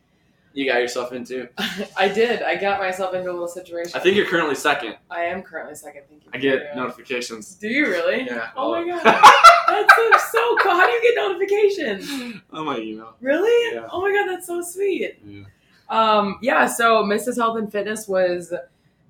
you 0.56 0.72
got 0.72 0.80
yourself 0.82 1.14
into 1.14 1.48
I 1.98 2.08
did. 2.10 2.44
I 2.44 2.56
got 2.56 2.80
myself 2.80 3.16
into 3.16 3.30
a 3.30 3.34
little 3.34 3.48
situation. 3.48 3.92
i 3.96 4.00
think 4.00 4.16
you're 4.16 4.28
currently 4.28 4.54
second 4.56 4.98
I 5.10 5.22
am 5.26 5.42
currently 5.42 5.74
second. 5.76 6.04
Thank 6.10 6.24
you. 6.26 6.30
i 6.34 6.38
get 6.38 6.62
Yeah. 6.64 6.76
notifications 6.76 7.56
Do 7.56 7.68
you 7.68 7.88
really? 7.88 8.26
yeah 8.26 8.50
Oh 8.56 8.72
my 8.72 8.88
god, 8.88 9.04
that's 9.68 9.96
so, 9.96 10.12
so 10.40 10.58
cool. 10.62 10.72
How 10.74 10.86
do 10.86 10.92
you 10.92 11.02
get 11.02 11.16
notifications? 11.16 12.42
On 12.54 12.66
my 12.66 12.78
email 12.78 13.16
Really? 13.22 13.76
Yeah. 13.76 13.88
Oh 13.92 14.02
my 14.02 14.12
god, 14.14 14.28
that's 14.32 14.46
so 14.48 14.62
sweet. 14.62 15.20
yeah. 15.26 15.44
Um, 15.90 16.38
yeah. 16.42 16.66
So 16.68 17.04
Mrs. 17.04 17.38
Health 17.38 17.58
and 17.58 17.72
Fitness 17.72 18.08
was, 18.08 18.54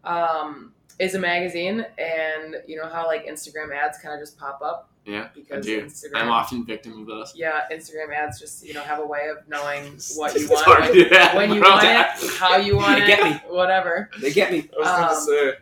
um, 0.03 0.73
is 0.99 1.15
a 1.15 1.19
magazine, 1.19 1.85
and 1.97 2.57
you 2.67 2.75
know 2.77 2.87
how 2.87 3.05
like 3.07 3.25
Instagram 3.25 3.73
ads 3.75 3.97
kind 3.97 4.13
of 4.13 4.19
just 4.19 4.37
pop 4.37 4.61
up. 4.61 4.89
Yeah, 5.05 5.27
Because 5.35 5.65
do. 5.65 5.81
Instagram. 5.81 6.11
i'm 6.15 6.29
often 6.29 6.65
victim 6.65 7.01
of 7.01 7.05
those 7.07 7.33
Yeah, 7.35 7.63
Instagram 7.69 8.15
ads 8.15 8.39
just 8.39 8.65
you 8.65 8.73
know 8.73 8.83
have 8.83 8.99
a 8.99 9.05
way 9.05 9.27
of 9.29 9.45
knowing 9.49 9.83
what 10.15 10.33
you 10.33 10.47
want, 10.47 10.65
hard 10.65 10.93
to 10.93 10.99
when, 11.01 11.09
that, 11.09 11.35
when 11.35 11.53
you 11.53 11.59
bro. 11.59 11.71
want 11.71 11.83
it, 11.83 12.29
how 12.37 12.55
you 12.55 12.77
want 12.81 12.99
They 12.99 13.03
it, 13.03 13.07
get 13.07 13.23
me. 13.23 13.41
whatever. 13.53 14.09
They 14.21 14.31
get 14.31 14.51
me. 14.53 14.69
I 14.73 14.79
was 14.79 14.87
gonna 14.87 15.07
Um, 15.07 15.19
say. 15.19 15.53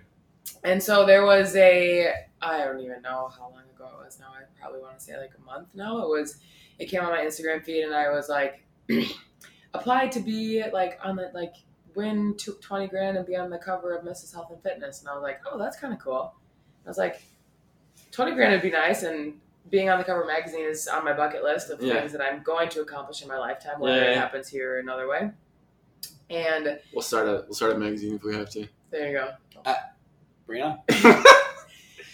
And 0.63 0.83
so 0.83 1.07
there 1.07 1.25
was 1.25 1.55
a 1.55 2.13
I 2.39 2.57
don't 2.65 2.79
even 2.81 3.01
know 3.01 3.31
how 3.35 3.49
long 3.49 3.63
ago 3.75 3.89
it 3.99 4.05
was 4.05 4.19
now. 4.19 4.27
I 4.27 4.43
probably 4.61 4.79
want 4.79 4.99
to 4.99 5.03
say 5.03 5.17
like 5.17 5.31
a 5.35 5.41
month 5.43 5.69
now. 5.73 5.97
It 6.03 6.07
was 6.09 6.37
it 6.77 6.85
came 6.85 7.01
on 7.01 7.09
my 7.09 7.21
Instagram 7.25 7.63
feed 7.63 7.83
and 7.83 7.95
I 7.95 8.09
was 8.11 8.29
like 8.29 8.63
applied 9.73 10.11
to 10.13 10.19
be 10.19 10.63
like 10.71 10.99
on 11.03 11.15
the 11.15 11.31
like 11.33 11.53
win 11.95 12.35
two- 12.37 12.57
20 12.61 12.87
grand 12.87 13.17
and 13.17 13.25
be 13.25 13.35
on 13.35 13.49
the 13.49 13.57
cover 13.57 13.95
of 13.95 14.03
Mrs. 14.05 14.33
Health 14.33 14.51
and 14.51 14.61
Fitness 14.63 14.99
and 15.01 15.09
I 15.09 15.13
was 15.13 15.23
like, 15.23 15.39
"Oh, 15.49 15.57
that's 15.57 15.77
kind 15.77 15.93
of 15.93 15.99
cool." 15.99 16.33
I 16.85 16.89
was 16.89 16.97
like 16.97 17.21
20 18.11 18.33
grand 18.33 18.51
would 18.53 18.61
be 18.61 18.71
nice 18.71 19.03
and 19.03 19.39
being 19.69 19.89
on 19.89 19.97
the 19.99 20.03
cover 20.03 20.21
of 20.21 20.27
magazine 20.27 20.65
is 20.65 20.87
on 20.87 21.05
my 21.05 21.13
bucket 21.13 21.43
list 21.43 21.69
of 21.69 21.81
Yeah. 21.81 21.93
things 21.99 22.11
that 22.13 22.21
I'm 22.21 22.41
going 22.43 22.67
to 22.69 22.81
accomplish 22.81 23.21
in 23.21 23.27
my 23.27 23.37
lifetime 23.37 23.79
whether 23.79 23.95
Yeah, 24.01 24.11
it 24.11 24.17
happens 24.17 24.49
here 24.49 24.75
or 24.75 24.79
another 24.79 25.07
way. 25.07 25.31
And 26.29 26.79
We'll 26.93 27.01
start 27.03 27.27
a 27.27 27.43
we'll 27.47 27.53
start 27.53 27.73
a 27.73 27.77
magazine 27.77 28.15
if 28.15 28.23
we 28.23 28.35
have 28.35 28.49
to. 28.51 28.67
there 28.89 29.11
you 29.11 29.17
go. 29.19 29.73
Bring 30.47 30.61
it 30.61 30.63
on. 30.63 31.23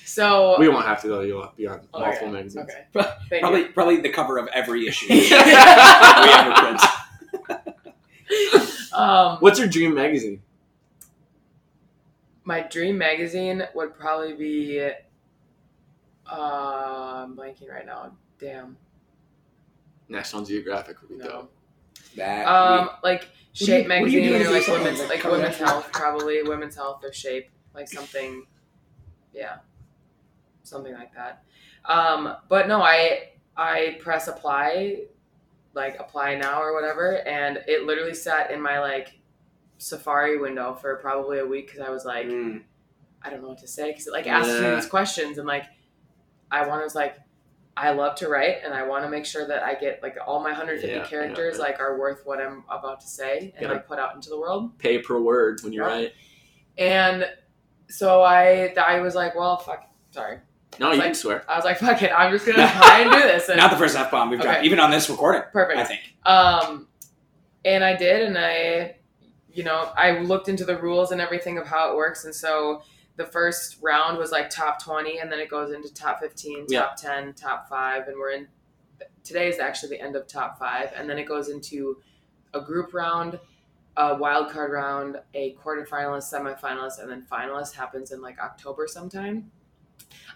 So 0.06 0.56
We 0.60 0.68
won't 0.70 0.86
have 0.86 1.02
to 1.02 1.08
though. 1.08 1.22
You'll 1.22 1.52
be 1.56 1.68
on 1.68 1.80
Okay, 1.80 1.88
multiple 2.06 2.30
magazines. 2.30 2.70
Okay. 2.70 2.86
Thank 3.30 3.42
Probably, 3.42 3.62
you. 3.62 3.70
probably 3.70 3.98
the 4.02 4.10
cover 4.10 4.38
of 4.38 4.48
every 4.54 4.88
issue. 4.88 5.08
we 5.10 5.32
ever 5.32 6.54
print. 6.54 6.82
Um, 8.98 9.38
What's 9.40 9.60
your 9.60 9.68
dream 9.68 9.94
magazine? 9.94 10.42
my 12.44 12.62
dream 12.62 12.98
magazine 12.98 13.64
would 13.76 13.94
probably 13.98 14.34
be. 14.34 14.82
Uh, 16.30 17.24
I'm 17.26 17.36
blanking 17.36 17.70
right 17.70 17.86
now. 17.86 18.12
Damn. 18.40 18.78
National 20.10 20.44
Geographic 20.44 21.00
would 21.02 21.10
be 21.10 21.18
No. 21.18 21.28
dope. 21.28 21.54
That 22.16 22.48
Um, 22.48 22.90
like 23.04 23.28
shape 23.54 23.86
you- 23.86 23.90
what 24.02 24.06
do 24.06 24.12
you 24.12 24.22
magazine 24.32 24.48
or 24.48 24.52
like 24.60 24.68
women's 24.68 25.10
like 25.10 25.24
women's 25.24 25.58
health 25.58 25.92
probably 25.92 26.42
women's 26.44 26.76
health 26.76 27.04
or 27.04 27.12
shape 27.14 27.50
like 27.74 27.88
something. 27.88 28.48
Yeah. 29.34 29.58
Something 30.64 30.94
like 30.94 31.14
that. 31.16 31.44
Um, 31.86 32.36
but 32.50 32.68
no, 32.68 32.82
I 32.82 33.34
I 33.56 33.98
press 34.02 34.28
apply, 34.28 35.04
like 35.78 35.98
apply 36.00 36.36
now 36.36 36.62
or 36.62 36.74
whatever, 36.74 37.26
and 37.28 37.60
it 37.68 37.84
literally 37.86 38.14
sat 38.14 38.52
in 38.52 38.62
my 38.62 38.80
like 38.80 39.20
Safari 39.78 40.38
window 40.38 40.74
for 40.74 40.96
probably 40.98 41.40
a 41.40 41.46
week 41.46 41.68
because 41.68 41.82
I 41.82 41.90
was 41.90 42.04
like. 42.04 42.28
Mm. 42.28 42.64
I 43.20 43.32
don't 43.32 43.42
know 43.42 43.50
what 43.50 43.58
to 43.58 43.68
say 43.68 43.92
because 43.92 44.06
it 44.08 44.14
like 44.14 44.28
asks 44.28 44.62
me 44.62 44.70
these 44.76 44.86
questions 44.86 45.40
and 45.40 45.48
like 45.48 45.66
I 46.52 46.66
want 46.68 46.88
to 46.90 46.96
like 46.96 47.18
I 47.76 47.92
love 47.92 48.16
to 48.18 48.30
write 48.30 48.58
and 48.64 48.74
I 48.76 48.84
want 48.88 49.04
to 49.06 49.10
make 49.10 49.26
sure 49.26 49.46
that 49.48 49.64
I 49.64 49.74
get 49.74 50.02
like 50.04 50.16
all 50.26 50.40
my 50.40 50.52
150 50.52 50.88
Yeah, 50.88 51.04
characters 51.04 51.56
yeah, 51.58 51.64
yeah. 51.64 51.70
like 51.72 51.80
are 51.80 51.98
worth 52.00 52.22
what 52.26 52.40
I'm 52.40 52.64
about 52.70 53.02
to 53.02 53.08
say 53.08 53.54
and 53.58 53.70
like 53.70 53.88
put 53.88 53.98
out 53.98 54.14
into 54.16 54.30
the 54.30 54.40
world. 54.40 54.78
Pay 54.78 55.00
per 55.00 55.20
word 55.20 55.60
when 55.64 55.74
you 55.74 55.82
Yeah. 55.82 55.88
write. 55.88 56.14
And 56.78 57.26
so 57.90 58.22
I 58.22 58.74
I 58.78 59.02
was 59.02 59.16
like, 59.16 59.36
well, 59.36 59.58
fuck, 59.58 59.90
sorry. 60.12 60.38
No, 60.80 60.92
you 60.92 60.98
Like- 60.98 61.06
can 61.08 61.16
swear. 61.16 61.44
I 61.50 61.56
was 61.56 61.66
like, 61.66 61.78
fuck 61.80 62.02
it, 62.02 62.12
I'm 62.12 62.32
just 62.32 62.46
gonna 62.46 62.70
try 62.78 63.02
and 63.02 63.12
do 63.12 63.20
this. 63.22 63.50
And 63.50 63.58
Not 63.58 63.72
the 63.72 63.78
first 63.78 63.96
F 63.96 64.12
bomb 64.12 64.30
we've 64.30 64.40
dropped, 64.42 64.64
even 64.64 64.80
on 64.80 64.92
this 64.92 65.10
recording. 65.10 65.42
perfect. 65.52 65.80
I 65.80 65.84
think. 65.84 66.02
Um, 66.26 66.88
and 67.66 67.84
I 67.84 67.96
did, 67.96 68.22
and 68.24 68.38
I, 68.38 68.96
you 69.52 69.64
know, 69.64 69.92
I 69.98 70.20
looked 70.20 70.50
into 70.50 70.66
the 70.66 70.78
rules 70.78 71.12
and 71.12 71.20
everything 71.22 71.58
of 71.58 71.68
how 71.68 71.92
it 71.92 71.96
works, 71.98 72.26
and 72.26 72.34
so 72.36 72.84
the 73.16 73.26
first 73.26 73.78
round 73.82 74.18
was 74.18 74.32
like 74.32 74.50
top 74.50 74.82
twenty, 74.84 75.20
and 75.20 75.32
then 75.32 75.40
it 75.40 75.50
goes 75.50 75.72
into 75.74 75.92
top 75.94 76.20
fifteen, 76.20 76.66
Yeah. 76.70 76.82
top 76.82 76.96
ten, 76.98 77.34
top 77.34 77.68
five, 77.68 78.08
and 78.08 78.18
we're 78.20 78.32
in. 78.32 78.48
Today 79.24 79.50
is 79.50 79.60
actually 79.60 79.90
the 79.90 80.02
end 80.02 80.16
of 80.16 80.28
top 80.28 80.58
five, 80.60 80.92
and 80.96 81.10
then 81.10 81.18
it 81.18 81.26
goes 81.28 81.50
into 81.50 81.98
a 82.54 82.62
group 82.62 82.94
round, 82.94 83.40
a 83.98 84.16
wild 84.16 84.50
card 84.52 84.72
round, 84.72 85.18
a 85.34 85.56
quarterfinalist, 85.56 86.32
semifinalist, 86.32 87.02
and 87.02 87.10
then 87.12 87.26
finalist 87.30 87.74
happens 87.74 88.12
in 88.12 88.22
like 88.22 88.40
October 88.40 88.88
sometime. 88.88 89.52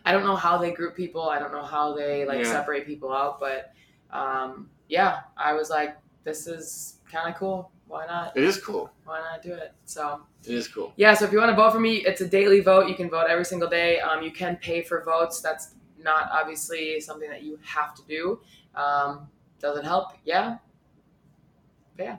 I 0.06 0.12
don't 0.12 0.24
know 0.24 0.36
how 0.36 0.58
they 0.58 0.72
group 0.72 0.96
people. 0.96 1.30
I 1.30 1.40
don't 1.40 1.52
know 1.52 1.64
how 1.64 1.94
they 1.94 2.26
like 2.26 2.40
Yeah. 2.40 2.52
separate 2.52 2.86
people 2.86 3.12
out, 3.14 3.40
but 3.40 3.72
um, 4.12 4.70
yeah, 4.90 5.22
I 5.38 5.54
was 5.54 5.70
like, 5.70 5.98
this 6.24 6.48
is 6.48 6.98
kind 7.12 7.30
of 7.32 7.40
cool. 7.40 7.72
Why 7.88 8.06
not? 8.06 8.36
It 8.38 8.44
is 8.44 8.58
cool. 8.58 8.90
Why 9.06 9.20
not 9.20 9.42
do 9.42 9.54
it? 9.54 9.74
So 9.86 10.22
It 10.46 10.54
is 10.54 10.68
cool. 10.68 10.94
yeah, 10.96 11.14
so 11.14 11.26
if 11.26 11.32
you 11.32 11.40
want 11.40 11.50
to 11.50 11.56
vote 11.56 11.74
for 11.74 11.80
me, 11.80 11.98
it's 11.98 12.22
a 12.22 12.28
daily 12.28 12.62
vote. 12.62 12.88
You 12.88 12.96
can 12.96 13.10
vote 13.10 13.28
every 13.30 13.44
single 13.46 13.70
day. 13.70 14.00
Um, 14.00 14.24
you 14.24 14.32
can 14.32 14.56
pay 14.58 14.82
for 14.82 15.04
votes. 15.04 15.42
That's 15.42 15.76
not 16.02 16.30
obviously 16.32 17.00
something 17.02 17.30
that 17.30 17.44
you 17.44 17.60
have 17.64 17.94
to 17.96 18.02
do. 18.08 18.40
Um, 18.76 19.28
does 19.60 19.78
it 19.78 19.84
help? 19.84 20.14
Yeah. 20.24 20.58
But 21.98 22.04
yeah. 22.06 22.18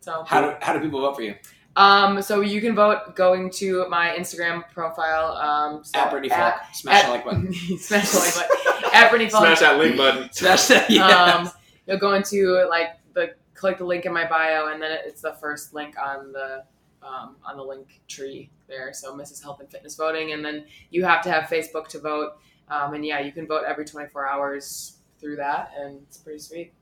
So 0.00 0.24
How 0.26 0.40
do 0.40 0.56
how 0.60 0.72
do 0.74 0.80
people 0.80 1.00
vote 1.00 1.16
for 1.16 1.22
you? 1.22 1.34
Um, 1.76 2.20
so 2.22 2.40
you 2.40 2.60
can 2.60 2.74
vote 2.74 3.16
going 3.16 3.50
to 3.52 3.88
my 3.88 4.14
Instagram 4.18 4.68
profile. 4.72 5.32
Um, 5.36 5.84
so 5.84 5.98
At 5.98 6.10
Brittany 6.10 6.28
Falk. 6.28 6.60
Smash 6.74 7.02
at- 7.02 7.06
the 7.06 7.12
like 7.12 7.24
button. 7.24 7.52
smash 7.78 8.10
the 8.10 8.18
like 8.18 8.34
button. 8.34 8.90
At 8.94 9.10
Brittany 9.10 9.30
Falk. 9.30 9.44
Smash 9.44 9.60
that 9.60 9.78
link 9.78 9.96
button. 9.96 10.28
Smash 10.32 10.66
that. 10.66 10.90
Yeah. 10.90 11.06
Um, 11.06 11.50
you'll 11.86 11.98
go 11.98 12.12
into 12.14 12.64
like 12.68 12.98
the 13.14 13.34
click 13.54 13.78
the 13.78 13.84
link 13.84 14.04
in 14.06 14.12
my 14.12 14.26
bio, 14.28 14.68
and 14.72 14.82
then 14.82 14.90
it's 15.04 15.22
the 15.22 15.32
first 15.34 15.72
link 15.74 15.94
on 15.98 16.32
the 16.32 16.64
um, 17.02 17.36
on 17.44 17.56
the 17.56 17.62
link 17.64 18.00
tree 18.08 18.50
there. 18.68 18.92
So 18.92 19.14
Mrs. 19.14 19.42
Health 19.42 19.60
and 19.60 19.70
Fitness 19.70 19.96
voting, 19.96 20.32
and 20.32 20.44
then 20.44 20.66
you 20.90 21.04
have 21.04 21.22
to 21.22 21.30
have 21.30 21.44
Facebook 21.44 21.88
to 21.88 21.98
vote. 21.98 22.32
Um, 22.68 22.94
and 22.94 23.04
yeah, 23.04 23.20
you 23.20 23.32
can 23.32 23.46
vote 23.46 23.64
every 23.66 23.84
24 23.84 24.26
hours 24.28 24.98
through 25.20 25.36
that, 25.36 25.72
and 25.78 26.00
it's 26.08 26.16
pretty 26.18 26.38
sweet. 26.38 26.72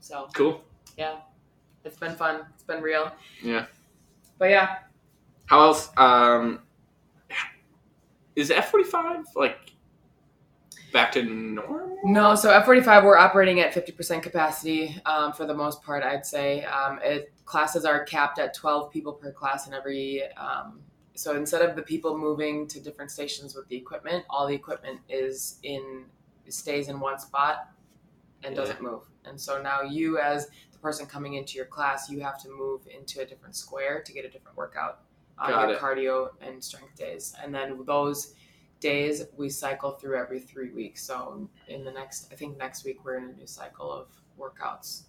So 0.00 0.28
Cool. 0.34 0.62
yeah, 0.96 1.16
it's 1.84 1.96
been 1.98 2.14
fun. 2.14 2.42
It's 2.54 2.62
been 2.62 2.82
real. 2.82 3.12
Yeah. 3.42 3.66
But 4.38 4.50
yeah, 4.50 4.78
How 5.46 5.60
else? 5.62 5.90
Um, 5.96 6.60
is 8.36 8.50
F 8.50 8.70
forty 8.70 8.84
five 8.88 9.24
like 9.36 9.58
back 10.92 11.12
to 11.12 11.22
normal? 11.22 11.98
No, 12.02 12.34
so 12.34 12.48
F45, 12.48 13.04
we're 13.04 13.18
operating 13.18 13.60
at 13.60 13.74
50% 13.74 14.22
capacity 14.22 14.96
um, 15.04 15.34
for 15.34 15.44
the 15.44 15.52
most 15.54 15.82
part, 15.82 16.02
I'd 16.02 16.24
say. 16.24 16.64
Um, 16.64 16.98
it, 17.02 17.30
classes 17.44 17.84
are 17.84 18.04
capped 18.04 18.38
at 18.38 18.54
12 18.54 18.90
people 18.90 19.12
per 19.12 19.30
class 19.32 19.66
in 19.68 19.74
every. 19.74 20.22
Um, 20.36 20.80
so 21.14 21.36
instead 21.36 21.60
of 21.60 21.76
the 21.76 21.82
people 21.82 22.16
moving 22.16 22.66
to 22.68 22.80
different 22.80 23.10
stations 23.10 23.54
with 23.54 23.68
the 23.68 23.76
equipment, 23.76 24.24
all 24.30 24.46
the 24.46 24.54
equipment 24.54 25.00
is 25.10 25.58
in 25.62 26.06
stays 26.48 26.88
in 26.88 26.98
one 26.98 27.18
spot 27.18 27.68
and 28.42 28.54
Yeah. 28.54 28.62
doesn't 28.62 28.80
move. 28.80 29.02
And 29.26 29.38
so 29.38 29.60
now 29.60 29.82
you, 29.82 30.18
as 30.18 30.48
person 30.80 31.06
coming 31.06 31.34
into 31.34 31.56
your 31.56 31.66
class, 31.66 32.08
you 32.10 32.20
have 32.20 32.40
to 32.42 32.48
move 32.48 32.82
into 32.86 33.20
a 33.20 33.24
different 33.24 33.56
square 33.56 34.02
to 34.02 34.12
get 34.12 34.24
a 34.24 34.28
different 34.28 34.56
workout 34.56 35.00
on 35.38 35.50
Got 35.50 35.68
your 35.68 35.76
it. 35.76 35.80
cardio 35.80 36.28
and 36.40 36.62
strength 36.62 36.96
days. 36.96 37.34
And 37.42 37.54
then 37.54 37.84
those 37.86 38.34
days 38.80 39.24
we 39.36 39.48
cycle 39.48 39.92
through 39.92 40.18
every 40.18 40.40
three 40.40 40.70
weeks. 40.70 41.02
So 41.02 41.48
in 41.68 41.84
the 41.84 41.92
next, 41.92 42.32
I 42.32 42.36
think 42.36 42.56
next 42.58 42.84
week 42.84 43.04
we're 43.04 43.18
in 43.18 43.24
a 43.24 43.32
new 43.32 43.46
cycle 43.46 43.92
of 43.92 44.08
workouts. 44.38 45.02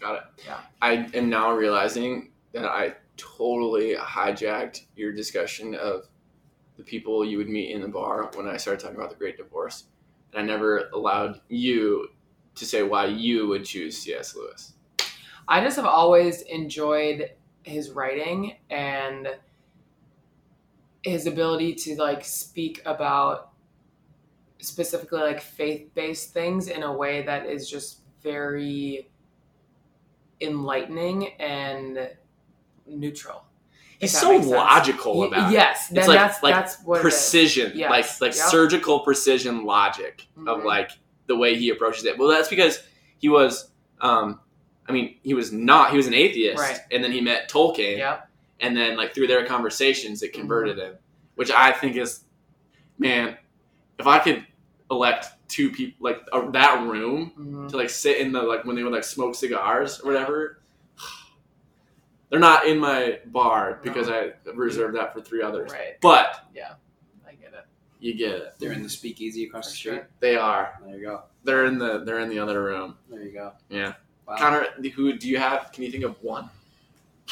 Got 0.00 0.14
it. 0.16 0.22
Yeah. 0.46 0.60
I 0.80 1.08
am 1.14 1.28
now 1.28 1.52
realizing 1.52 2.30
that 2.52 2.64
I 2.64 2.94
totally 3.16 3.94
hijacked 3.94 4.82
your 4.96 5.12
discussion 5.12 5.74
of 5.74 6.06
the 6.76 6.84
people 6.84 7.24
you 7.24 7.36
would 7.38 7.48
meet 7.48 7.72
in 7.72 7.82
the 7.82 7.88
bar 7.88 8.30
when 8.34 8.46
I 8.46 8.56
started 8.56 8.80
talking 8.80 8.96
about 8.96 9.10
the 9.10 9.16
Great 9.16 9.36
Divorce, 9.36 9.84
and 10.32 10.40
I 10.40 10.44
never 10.44 10.88
allowed 10.94 11.40
you 11.48 12.08
to 12.54 12.64
say 12.64 12.84
why 12.84 13.06
you 13.06 13.48
would 13.48 13.64
choose 13.64 13.98
C.S. 13.98 14.36
Lewis. 14.36 14.74
I 15.48 15.62
just 15.62 15.76
have 15.76 15.86
always 15.86 16.42
enjoyed 16.42 17.30
his 17.62 17.90
writing 17.90 18.56
and 18.70 19.28
his 21.02 21.26
ability 21.26 21.74
to 21.74 21.96
like 21.96 22.24
speak 22.24 22.82
about 22.84 23.50
specifically 24.58 25.20
like 25.20 25.40
faith-based 25.40 26.32
things 26.34 26.68
in 26.68 26.82
a 26.82 26.92
way 26.92 27.22
that 27.22 27.46
is 27.46 27.70
just 27.70 28.00
very 28.22 29.08
enlightening 30.40 31.28
and 31.38 32.10
neutral. 32.86 33.44
He's 34.00 34.16
so 34.16 34.36
logical 34.36 35.24
about 35.24 35.50
it. 35.50 35.54
yes, 35.54 35.90
It's 35.90 36.06
like- 36.06 36.16
that's 36.18 36.42
like 36.42 36.54
that's 36.54 36.82
what 36.84 37.00
precision, 37.00 37.72
Yes. 37.74 37.90
like 37.90 38.20
like 38.30 38.36
Yep. 38.38 38.46
surgical 38.48 39.00
precision 39.00 39.64
logic 39.64 40.26
of 40.46 40.58
Mhm. 40.60 40.64
like 40.64 40.90
the 41.26 41.36
way 41.36 41.56
he 41.56 41.70
approaches 41.70 42.04
it. 42.04 42.16
Well, 42.18 42.28
that's 42.28 42.48
because 42.48 42.82
he 43.18 43.28
was, 43.28 43.70
um, 44.00 44.40
I 44.88 44.92
mean, 44.92 45.16
he 45.22 45.34
was 45.34 45.52
not. 45.52 45.90
He 45.90 45.96
was 45.96 46.06
an 46.06 46.14
atheist, 46.14 46.58
Right. 46.58 46.78
and 46.90 47.02
then 47.04 47.12
he 47.12 47.20
met 47.20 47.50
Tolkien, 47.50 47.98
Yep. 47.98 48.28
and 48.60 48.76
then 48.76 48.96
like 48.96 49.14
through 49.14 49.26
their 49.26 49.44
conversations, 49.46 50.22
it 50.22 50.32
converted 50.32 50.76
Mm-hmm. 50.78 50.92
him, 50.92 50.98
which 51.34 51.50
I 51.50 51.72
think 51.72 51.96
is, 51.96 52.24
man, 52.98 53.36
if 53.98 54.06
I 54.06 54.18
could 54.18 54.46
elect 54.90 55.26
two 55.48 55.70
people 55.70 55.96
like 56.00 56.20
uh, 56.32 56.50
that 56.50 56.86
room 56.86 57.32
Mhm. 57.38 57.68
to 57.70 57.76
like 57.76 57.90
sit 57.90 58.18
in 58.18 58.32
the 58.32 58.42
like 58.42 58.64
when 58.64 58.76
they 58.76 58.82
would 58.82 58.92
like 58.92 59.04
smoke 59.04 59.34
cigars 59.34 60.00
or 60.00 60.06
whatever. 60.12 60.60
They're 62.30 62.38
not 62.40 62.66
in 62.66 62.78
my 62.78 63.20
bar 63.26 63.80
because 63.82 64.08
I 64.10 64.32
reserved 64.54 64.96
that 64.96 65.12
for 65.14 65.20
three 65.20 65.42
others. 65.42 65.70
Right. 65.72 65.98
But 66.00 66.46
Yeah. 66.54 66.74
I 67.26 67.32
get 67.32 67.54
it. 67.54 67.64
you 68.00 68.14
get 68.14 68.32
it. 68.34 68.54
They're 68.58 68.72
in 68.72 68.82
the 68.82 68.88
speakeasy 68.88 69.44
across 69.46 69.66
For 69.66 69.70
the 69.70 69.76
street. 69.76 69.92
sure. 69.94 70.08
They 70.20 70.36
are. 70.36 70.78
There 70.84 70.96
you 70.96 71.02
go. 71.02 71.22
They're 71.44 71.64
in 71.66 71.78
the 71.78 72.00
they're 72.04 72.20
in 72.20 72.28
the 72.28 72.38
other 72.38 72.62
room. 72.62 72.96
There 73.08 73.22
you 73.22 73.32
go. 73.32 73.52
Yeah. 73.70 73.94
Wow. 74.28 74.36
Connor, 74.36 74.66
who 74.94 75.14
do 75.14 75.26
you 75.26 75.38
have? 75.38 75.72
Can 75.72 75.84
you 75.84 75.90
think 75.90 76.04
of 76.04 76.22
one? 76.22 76.50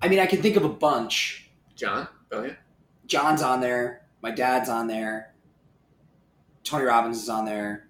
I 0.00 0.08
mean, 0.08 0.20
I 0.20 0.26
can 0.26 0.40
think 0.40 0.56
of 0.56 0.64
a 0.64 0.68
bunch. 0.70 1.50
John? 1.76 2.08
Oh 2.32 2.44
yeah. 2.44 2.54
John's 3.06 3.42
on 3.42 3.60
there. 3.60 4.06
My 4.22 4.30
dad's 4.30 4.70
on 4.70 4.86
there. 4.86 5.34
Tony 6.64 6.84
Robbins 6.84 7.22
is 7.22 7.28
on 7.28 7.44
there. 7.44 7.88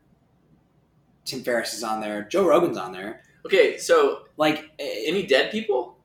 Tim 1.25 1.43
Ferriss 1.43 1.75
is 1.75 1.85
on 1.85 2.01
there. 2.01 2.23
Joe 2.25 2.49
Rogan's 2.49 2.77
on 2.79 2.93
there. 2.93 3.23
Okay, 3.45 3.77
so 3.79 4.25
Like, 4.37 4.71
any 4.79 5.27
dead 5.27 5.51
people? 5.51 5.98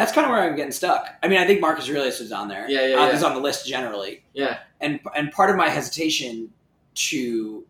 That's 0.00 0.12
kind 0.12 0.24
of 0.26 0.30
where 0.30 0.42
I'm 0.42 0.56
getting 0.56 0.72
stuck. 0.72 1.06
I 1.22 1.28
mean, 1.28 1.38
I 1.38 1.46
think 1.46 1.60
Marcus 1.60 1.88
Aurelius 1.88 2.20
is 2.20 2.32
on 2.32 2.48
there. 2.48 2.68
Yeah, 2.68 2.86
yeah, 2.86 2.96
Uh, 2.96 3.06
yeah. 3.06 3.12
He's 3.12 3.22
on 3.22 3.34
the 3.34 3.40
list 3.40 3.66
generally. 3.66 4.24
Yeah. 4.32 4.58
And 4.80 5.00
and 5.14 5.30
part 5.32 5.50
of 5.50 5.56
my 5.56 5.68
hesitation 5.68 6.50
to 6.94 7.64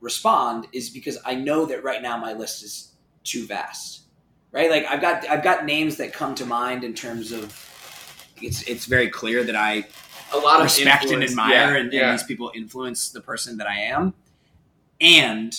respond 0.00 0.66
is 0.72 0.90
because 0.90 1.18
I 1.24 1.34
know 1.34 1.66
that 1.66 1.82
right 1.84 2.02
now 2.02 2.16
my 2.16 2.32
list 2.32 2.62
is 2.62 2.92
too 3.24 3.46
vast. 3.46 4.02
Right? 4.52 4.70
Like 4.70 4.86
I've 4.86 5.00
got 5.00 5.28
I've 5.28 5.42
got 5.44 5.64
names 5.66 5.96
that 5.96 6.12
come 6.12 6.34
to 6.36 6.46
mind 6.46 6.82
in 6.84 6.94
terms 6.94 7.32
of 7.32 7.54
it's 8.40 8.62
it's 8.62 8.86
very 8.86 9.08
clear 9.08 9.44
that 9.44 9.56
I 9.56 9.84
A 10.32 10.38
lot 10.38 10.58
of 10.60 10.64
respect 10.64 11.06
and 11.10 11.22
admire 11.22 11.50
Yeah, 11.74 11.76
and, 11.76 11.92
yeah. 11.92 12.10
and 12.10 12.18
these 12.18 12.26
people 12.26 12.50
influence 12.54 13.10
the 13.10 13.20
person 13.20 13.56
that 13.58 13.66
I 13.66 13.78
am. 13.80 14.14
And 15.00 15.52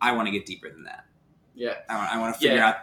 I 0.00 0.12
want 0.12 0.26
to 0.26 0.32
get 0.32 0.44
deeper 0.46 0.68
than 0.70 0.84
that. 0.84 1.06
Yeah. 1.54 1.74
I 1.88 1.96
want, 1.96 2.12
I 2.12 2.18
want 2.20 2.34
to 2.34 2.40
figure 2.40 2.56
Yeah. 2.56 2.68
out 2.68 2.76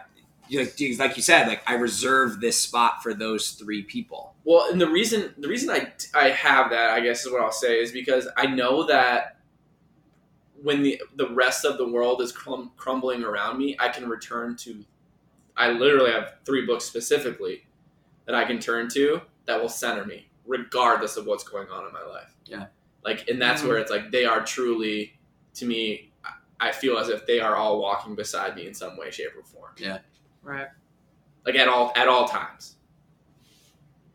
like, 0.60 0.98
like 0.98 1.16
you 1.16 1.22
said, 1.22 1.46
like 1.48 1.62
I 1.66 1.74
reserve 1.74 2.40
this 2.40 2.58
spot 2.60 3.02
for 3.02 3.14
those 3.14 3.52
three 3.52 3.82
people. 3.82 4.34
Well, 4.44 4.70
and 4.70 4.80
the 4.80 4.88
reason 4.88 5.34
the 5.38 5.48
reason 5.48 5.70
I 5.70 5.92
I 6.14 6.28
have 6.30 6.70
that 6.70 6.90
I 6.90 7.00
guess 7.00 7.24
is 7.24 7.32
what 7.32 7.40
I'll 7.42 7.52
say 7.52 7.80
is 7.80 7.92
because 7.92 8.28
I 8.36 8.46
know 8.46 8.86
that 8.86 9.38
when 10.62 10.82
the 10.82 11.00
the 11.16 11.28
rest 11.30 11.64
of 11.64 11.78
the 11.78 11.88
world 11.88 12.20
is 12.22 12.32
crum- 12.32 12.72
crumbling 12.76 13.24
around 13.24 13.58
me, 13.58 13.76
I 13.78 13.88
can 13.88 14.08
return 14.08 14.56
to. 14.58 14.84
I 15.56 15.70
literally 15.70 16.12
have 16.12 16.34
three 16.46 16.64
books 16.64 16.84
specifically 16.84 17.66
that 18.26 18.34
I 18.34 18.44
can 18.44 18.58
turn 18.58 18.88
to 18.90 19.20
that 19.46 19.60
will 19.60 19.68
center 19.68 20.04
me, 20.04 20.28
regardless 20.46 21.16
of 21.16 21.26
what's 21.26 21.44
going 21.44 21.68
on 21.68 21.86
in 21.86 21.92
my 21.92 22.02
life. 22.02 22.34
Yeah. 22.46 22.66
like, 23.04 23.28
and 23.28 23.42
that's 23.42 23.62
Mhm. 23.62 23.66
where 23.68 23.78
it's 23.78 23.90
like 23.90 24.12
they 24.12 24.24
are 24.24 24.44
truly, 24.44 25.18
to 25.54 25.64
me, 25.66 26.12
I- 26.24 26.68
I 26.68 26.72
feel 26.72 26.96
as 26.98 27.08
if 27.08 27.26
they 27.26 27.40
are 27.40 27.56
all 27.56 27.80
walking 27.80 28.14
beside 28.14 28.54
me 28.54 28.68
in 28.68 28.74
some 28.74 28.96
way, 28.96 29.10
shape, 29.10 29.32
or 29.36 29.42
form 29.42 29.72
Right. 30.42 30.66
like 31.46 31.54
at 31.56 31.68
all 31.68 31.92
at 31.96 32.08
all 32.08 32.26
times. 32.28 32.76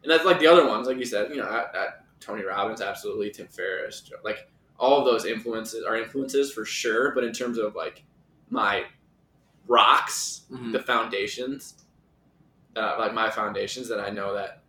And 0.03 0.11
that's 0.11 0.25
like 0.25 0.39
the 0.39 0.47
other 0.47 0.67
ones, 0.67 0.87
like 0.87 0.97
you 0.97 1.05
said, 1.05 1.29
you 1.31 1.37
know, 1.37 1.47
at, 1.49 1.75
at 1.75 2.05
Tony 2.19 2.43
Robbins, 2.43 2.81
absolutely, 2.81 3.29
Tim 3.31 3.47
Ferriss, 3.47 4.01
Joe- 4.01 4.15
like 4.23 4.49
all 4.79 4.97
of 4.99 5.05
those 5.05 5.25
influences 5.25 5.83
are 5.85 5.95
influences 5.97 6.51
for 6.51 6.63
sure. 6.65 7.13
But 7.15 7.23
in 7.23 7.33
terms 7.33 7.57
of 7.57 7.75
like 7.75 8.03
my 8.49 8.85
rocks, 9.67 10.41
Mhm. 10.51 10.71
the 10.71 10.79
foundations, 10.79 11.85
uh, 12.75 12.95
like 12.99 13.13
my 13.13 13.29
foundations 13.29 13.89
that 13.89 13.99
I 13.99 14.09
know 14.09 14.33
that 14.33 14.63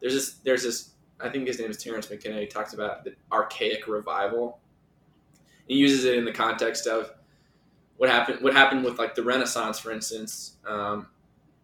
there's 0.00 0.14
this 0.14 0.34
there's 0.44 0.62
this 0.62 0.90
I 1.22 1.28
think 1.28 1.46
his 1.46 1.58
name 1.58 1.70
is 1.70 1.76
Terence 1.82 2.08
McKenna. 2.08 2.40
He 2.40 2.46
talks 2.46 2.72
about 2.72 3.04
the 3.04 3.14
archaic 3.30 3.86
revival. 3.86 4.60
He 5.68 5.74
uses 5.74 6.04
it 6.04 6.14
in 6.16 6.24
the 6.24 6.32
context 6.32 6.86
of 6.86 7.12
what 8.00 8.08
happened 8.08 8.40
what 8.40 8.54
happened 8.54 8.82
with 8.82 8.98
like 8.98 9.14
the 9.14 9.22
Renaissance, 9.22 9.78
for 9.78 9.92
instance, 9.92 10.56
um, 10.66 11.08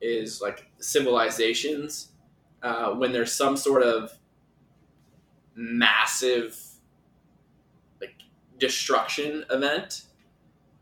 is 0.03 0.43
like 0.43 0.67
civilizations 0.79 2.09
uh, 2.63 2.91
when 2.91 3.11
there's 3.11 3.33
some 3.33 3.57
sort 3.57 3.83
of 3.83 4.13
massive 5.55 6.63
like 8.03 8.17
destruction 8.59 9.47
event 9.49 10.03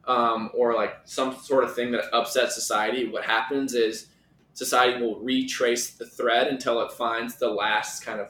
um, 0.08 0.50
or 0.54 0.74
like 0.74 0.96
some 1.04 1.36
sort 1.36 1.62
of 1.62 1.72
thing 1.72 1.92
that 1.92 2.12
upsets 2.12 2.56
society, 2.56 3.08
what 3.08 3.22
happens 3.22 3.74
is 3.74 4.08
society 4.54 5.00
will 5.00 5.20
retrace 5.20 5.90
the 5.90 6.04
thread 6.04 6.48
until 6.48 6.80
it 6.80 6.90
finds 6.90 7.36
the 7.36 7.48
last 7.48 8.04
kind 8.04 8.18
of 8.18 8.26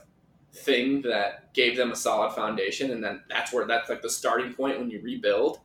thing 0.52 1.00
that 1.00 1.54
gave 1.54 1.74
them 1.74 1.90
a 1.90 1.96
solid 1.96 2.34
foundation, 2.34 2.90
and 2.90 3.02
then 3.02 3.22
that's 3.30 3.50
where 3.50 3.66
that's 3.66 3.88
like 3.88 4.02
the 4.02 4.10
starting 4.10 4.52
point 4.52 4.78
when 4.78 4.90
you 4.90 5.00
rebuild. 5.00 5.60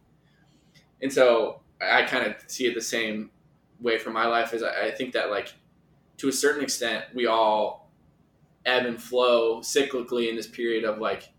And 1.02 1.12
so 1.12 1.62
I 1.82 2.04
kind 2.04 2.28
of 2.28 2.36
see 2.48 2.66
it 2.66 2.76
the 2.76 2.82
same 2.82 3.32
way 3.80 3.98
for 3.98 4.10
my 4.10 4.26
life 4.28 4.54
is 4.54 4.64
I, 4.64 4.88
I 4.88 4.92
think 4.92 5.14
that 5.14 5.30
like 5.30 5.54
to 6.18 6.28
a 6.28 6.34
certain 6.34 6.62
extent 6.62 7.06
we 7.14 7.28
all 7.28 7.90
ebb 8.66 8.86
and 8.86 9.02
flow 9.02 9.62
cyclically 9.62 10.30
in 10.30 10.36
this 10.36 10.48
period 10.48 10.84
of 10.84 11.00
like 11.00 11.30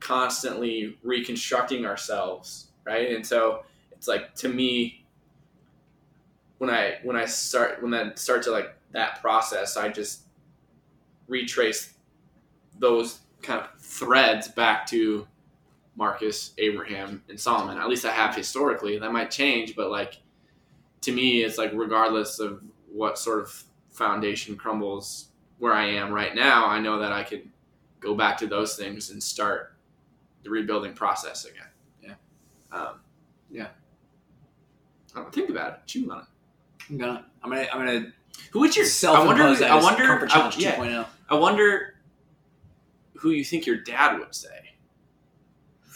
constantly 0.00 0.98
reconstructing 1.02 1.84
ourselves 1.84 2.68
right? 2.88 3.10
And 3.14 3.26
so 3.26 3.64
it's 3.92 4.08
like 4.08 4.34
to 4.36 4.48
me 4.48 5.04
when 6.58 6.70
i 6.70 6.98
when 7.02 7.16
i 7.16 7.24
start 7.24 7.82
when 7.82 7.92
i 7.94 8.14
start 8.14 8.42
to 8.42 8.50
like 8.50 8.74
that 8.92 9.20
process 9.20 9.76
i 9.76 9.88
just 9.88 10.22
retrace 11.26 11.94
those 12.78 13.20
kind 13.42 13.60
of 13.60 13.68
threads 13.80 14.48
back 14.48 14.86
to 14.86 15.26
marcus 15.98 16.52
abraham 16.58 17.22
and 17.28 17.38
solomon 17.38 17.76
at 17.76 17.88
least 17.88 18.04
i 18.04 18.10
have 18.10 18.34
historically 18.34 18.98
that 18.98 19.12
might 19.12 19.30
change 19.30 19.74
but 19.74 19.90
like 19.90 20.18
to 21.00 21.12
me 21.12 21.42
it's 21.42 21.58
like 21.58 21.72
regardless 21.74 22.38
of 22.38 22.62
what 22.90 23.18
sort 23.18 23.40
of 23.40 23.64
foundation 23.90 24.56
crumbles 24.56 25.30
where 25.58 25.74
i 25.74 25.84
am 25.84 26.12
right 26.12 26.34
now 26.36 26.66
i 26.66 26.78
know 26.78 27.00
that 27.00 27.12
i 27.12 27.24
could 27.24 27.48
go 27.98 28.14
back 28.14 28.38
to 28.38 28.46
those 28.46 28.76
things 28.76 29.10
and 29.10 29.20
start 29.20 29.74
the 30.44 30.50
rebuilding 30.50 30.94
process 30.94 31.44
again 31.44 31.66
Yeah. 32.00 32.14
um, 32.70 33.00
Yeah. 33.50 33.68
I 35.16 35.20
don't 35.20 35.34
think 35.34 35.50
about 35.50 35.72
it 35.72 35.78
chew 35.86 36.10
on 36.12 36.20
it 36.20 36.24
I'm 36.88 36.96
gonna, 36.96 37.26
I'm 37.42 37.50
gonna, 37.50 37.66
I'm 37.72 37.84
gonna 37.84 38.12
who 38.52 38.60
would 38.60 38.76
your 38.76 38.86
self 38.86 39.18
I 39.18 39.26
wonder. 39.26 39.42
I 39.42 39.82
wonder. 39.82 40.28
I, 40.30 40.46
oh. 40.46 40.50
yeah, 40.56 40.76
2.0. 40.76 41.06
I 41.28 41.34
wonder 41.34 41.96
who 43.16 43.30
you 43.30 43.44
think 43.44 43.66
your 43.66 43.76
dad 43.76 44.18
would 44.18 44.34
say. 44.34 44.48
You 45.84 45.94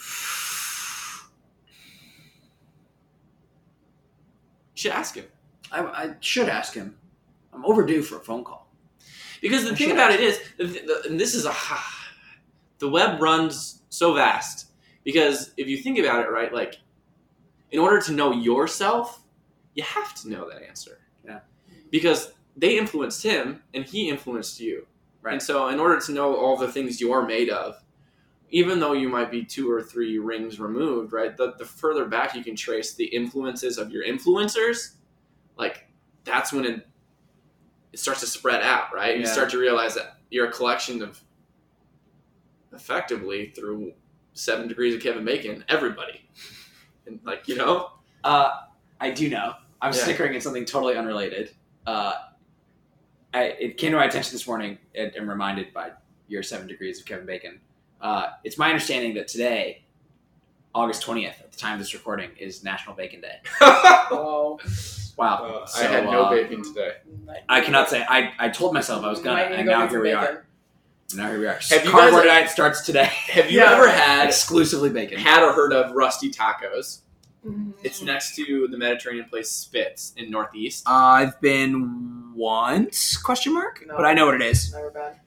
should 4.82 4.92
ask 4.92 5.14
him 5.14 5.24
I, 5.72 5.80
I 5.80 6.14
should 6.20 6.48
ask 6.48 6.74
him. 6.74 6.96
I'm 7.52 7.64
overdue 7.64 8.02
for 8.02 8.16
a 8.16 8.20
phone 8.20 8.44
call. 8.44 8.68
because 9.40 9.64
the 9.64 9.72
I 9.72 9.74
thing 9.74 9.90
about 9.90 10.12
it 10.12 10.20
is, 10.20 10.40
the, 10.58 10.64
the, 10.64 11.02
and 11.08 11.18
this 11.18 11.34
is 11.34 11.46
a 11.46 11.54
the 12.78 12.88
web 12.88 13.20
runs 13.20 13.82
so 13.88 14.14
vast 14.14 14.68
because 15.04 15.52
if 15.56 15.68
you 15.68 15.76
think 15.76 15.98
about 15.98 16.24
it, 16.24 16.30
right, 16.30 16.52
like 16.52 16.78
in 17.70 17.78
order 17.78 18.00
to 18.02 18.12
know 18.12 18.32
yourself, 18.32 19.22
you 19.74 19.82
have 19.82 20.14
to 20.22 20.28
know 20.28 20.48
that 20.50 20.62
answer. 20.62 20.98
Yeah. 21.24 21.40
Because 21.90 22.32
they 22.56 22.78
influenced 22.78 23.22
him 23.22 23.62
and 23.72 23.84
he 23.84 24.08
influenced 24.08 24.60
you. 24.60 24.86
Right. 25.22 25.34
And 25.34 25.42
so, 25.42 25.68
in 25.68 25.78
order 25.78 26.00
to 26.00 26.12
know 26.12 26.34
all 26.34 26.56
the 26.56 26.66
things 26.66 27.00
you're 27.00 27.24
made 27.24 27.48
of, 27.48 27.80
even 28.52 28.78
though 28.78 28.92
you 28.92 29.08
might 29.08 29.30
be 29.30 29.42
two 29.42 29.70
or 29.72 29.82
three 29.82 30.18
rings 30.18 30.60
removed, 30.60 31.12
right? 31.14 31.36
The, 31.36 31.54
the 31.58 31.64
further 31.64 32.04
back 32.04 32.34
you 32.34 32.44
can 32.44 32.54
trace 32.54 32.94
the 32.94 33.06
influences 33.06 33.78
of 33.78 33.90
your 33.90 34.04
influencers, 34.04 34.96
like 35.56 35.86
that's 36.24 36.52
when 36.52 36.66
it, 36.66 36.86
it 37.94 37.98
starts 37.98 38.20
to 38.20 38.26
spread 38.26 38.62
out, 38.62 38.94
right? 38.94 39.18
You 39.18 39.26
start 39.26 39.50
to 39.50 39.58
realize 39.58 39.94
that 39.94 40.18
you're 40.30 40.48
a 40.48 40.52
collection 40.52 41.02
of 41.02 41.18
effectively 42.74 43.52
through 43.56 43.92
seven 44.34 44.68
degrees 44.68 44.94
of 44.94 45.00
Kevin 45.02 45.24
Bacon, 45.24 45.64
everybody. 45.68 46.28
And 47.06 47.20
like, 47.24 47.48
you 47.48 47.56
know? 47.56 47.92
Uh, 48.22 48.50
I 49.00 49.10
do 49.10 49.28
know. 49.30 49.54
I'm 49.80 49.92
Yeah. 49.92 50.00
snickering 50.04 50.36
at 50.36 50.42
something 50.42 50.64
totally 50.66 50.96
unrelated. 50.96 51.54
Uh, 51.86 52.14
I, 53.34 53.44
it 53.44 53.78
came 53.78 53.92
to 53.92 53.96
my 53.96 54.04
attention 54.04 54.32
this 54.32 54.46
morning 54.46 54.78
and, 54.94 55.10
and 55.16 55.26
reminded 55.28 55.72
by 55.72 55.92
your 56.28 56.42
seven 56.42 56.66
degrees 56.66 57.00
of 57.00 57.06
Kevin 57.06 57.26
Bacon. 57.26 57.60
Uh, 58.02 58.30
it's 58.44 58.58
my 58.58 58.68
understanding 58.68 59.14
that 59.14 59.28
today, 59.28 59.84
August 60.74 61.02
20th, 61.06 61.40
at 61.40 61.52
the 61.52 61.58
time 61.58 61.74
of 61.74 61.78
this 61.78 61.94
recording, 61.94 62.30
is 62.38 62.64
National 62.64 62.94
Bacon 62.96 63.20
Day. 63.20 63.38
Oh, 63.60 64.58
Wow. 65.16 65.64
I 65.76 65.82
had 65.82 66.04
no 66.04 66.24
uh, 66.24 66.30
bacon 66.30 66.62
today. 66.64 66.94
I 67.48 67.60
cannot 67.60 67.88
say. 67.90 68.04
I, 68.08 68.32
I 68.38 68.48
told 68.48 68.72
myself 68.74 69.04
I 69.04 69.08
was 69.10 69.20
gonna, 69.20 69.36
Might 69.36 69.42
need 69.50 69.54
to 69.56 69.60
and 69.60 69.66
go 69.68 69.78
now 69.78 69.86
here 69.88 70.00
we 70.02 70.08
bacon. 70.10 70.24
are. 70.24 70.46
Now 71.14 71.28
here 71.30 71.38
we 71.38 71.46
are. 71.46 71.58
Have 71.68 71.84
you 71.84 71.90
Carnivore 71.90 72.20
guys- 72.22 72.28
diet 72.28 72.50
starts 72.50 72.80
today. 72.86 73.04
Have 73.04 73.50
you 73.50 73.60
Yeah. 73.60 73.74
ever 73.74 73.88
had 73.90 74.26
Exclusively 74.28 74.88
bacon. 74.90 75.18
had 75.18 75.42
or 75.44 75.52
heard 75.52 75.72
of 75.74 75.92
Rusty 75.92 76.30
Tacos? 76.30 77.00
Mm. 77.46 77.74
It's 77.82 78.00
next 78.02 78.34
to 78.36 78.68
the 78.70 78.78
Mediterranean 78.78 79.26
place 79.28 79.50
Spitz 79.50 80.14
in 80.16 80.30
Northeast. 80.30 80.84
I've 80.86 81.38
been 81.42 82.32
once? 82.34 83.16
Question 83.18 83.52
mark. 83.52 83.84
No. 83.86 83.96
But 83.96 84.06
I 84.06 84.14
know 84.14 84.26
what 84.26 84.36
it 84.36 84.42
is. 84.42 84.72
Never 84.72 84.90
bad. 84.90 85.18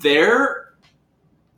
Their 0.00 0.69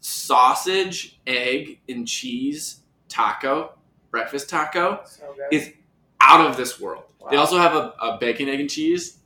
sausage, 0.03 1.19
egg, 1.27 1.79
and 1.89 2.07
cheese 2.07 2.81
taco, 3.09 3.73
breakfast 4.11 4.49
taco, 4.51 5.01
So 5.07 5.35
good. 5.37 5.47
Is- 5.57 5.73
out 6.21 6.47
of 6.47 6.57
this 6.57 6.79
world. 6.81 7.05
They 7.31 7.37
also 7.37 7.57
have 7.59 7.75
a, 7.75 7.95
a 8.01 8.19
bacon, 8.19 8.49
egg, 8.49 8.61
and 8.61 8.69
cheese, 8.71 9.19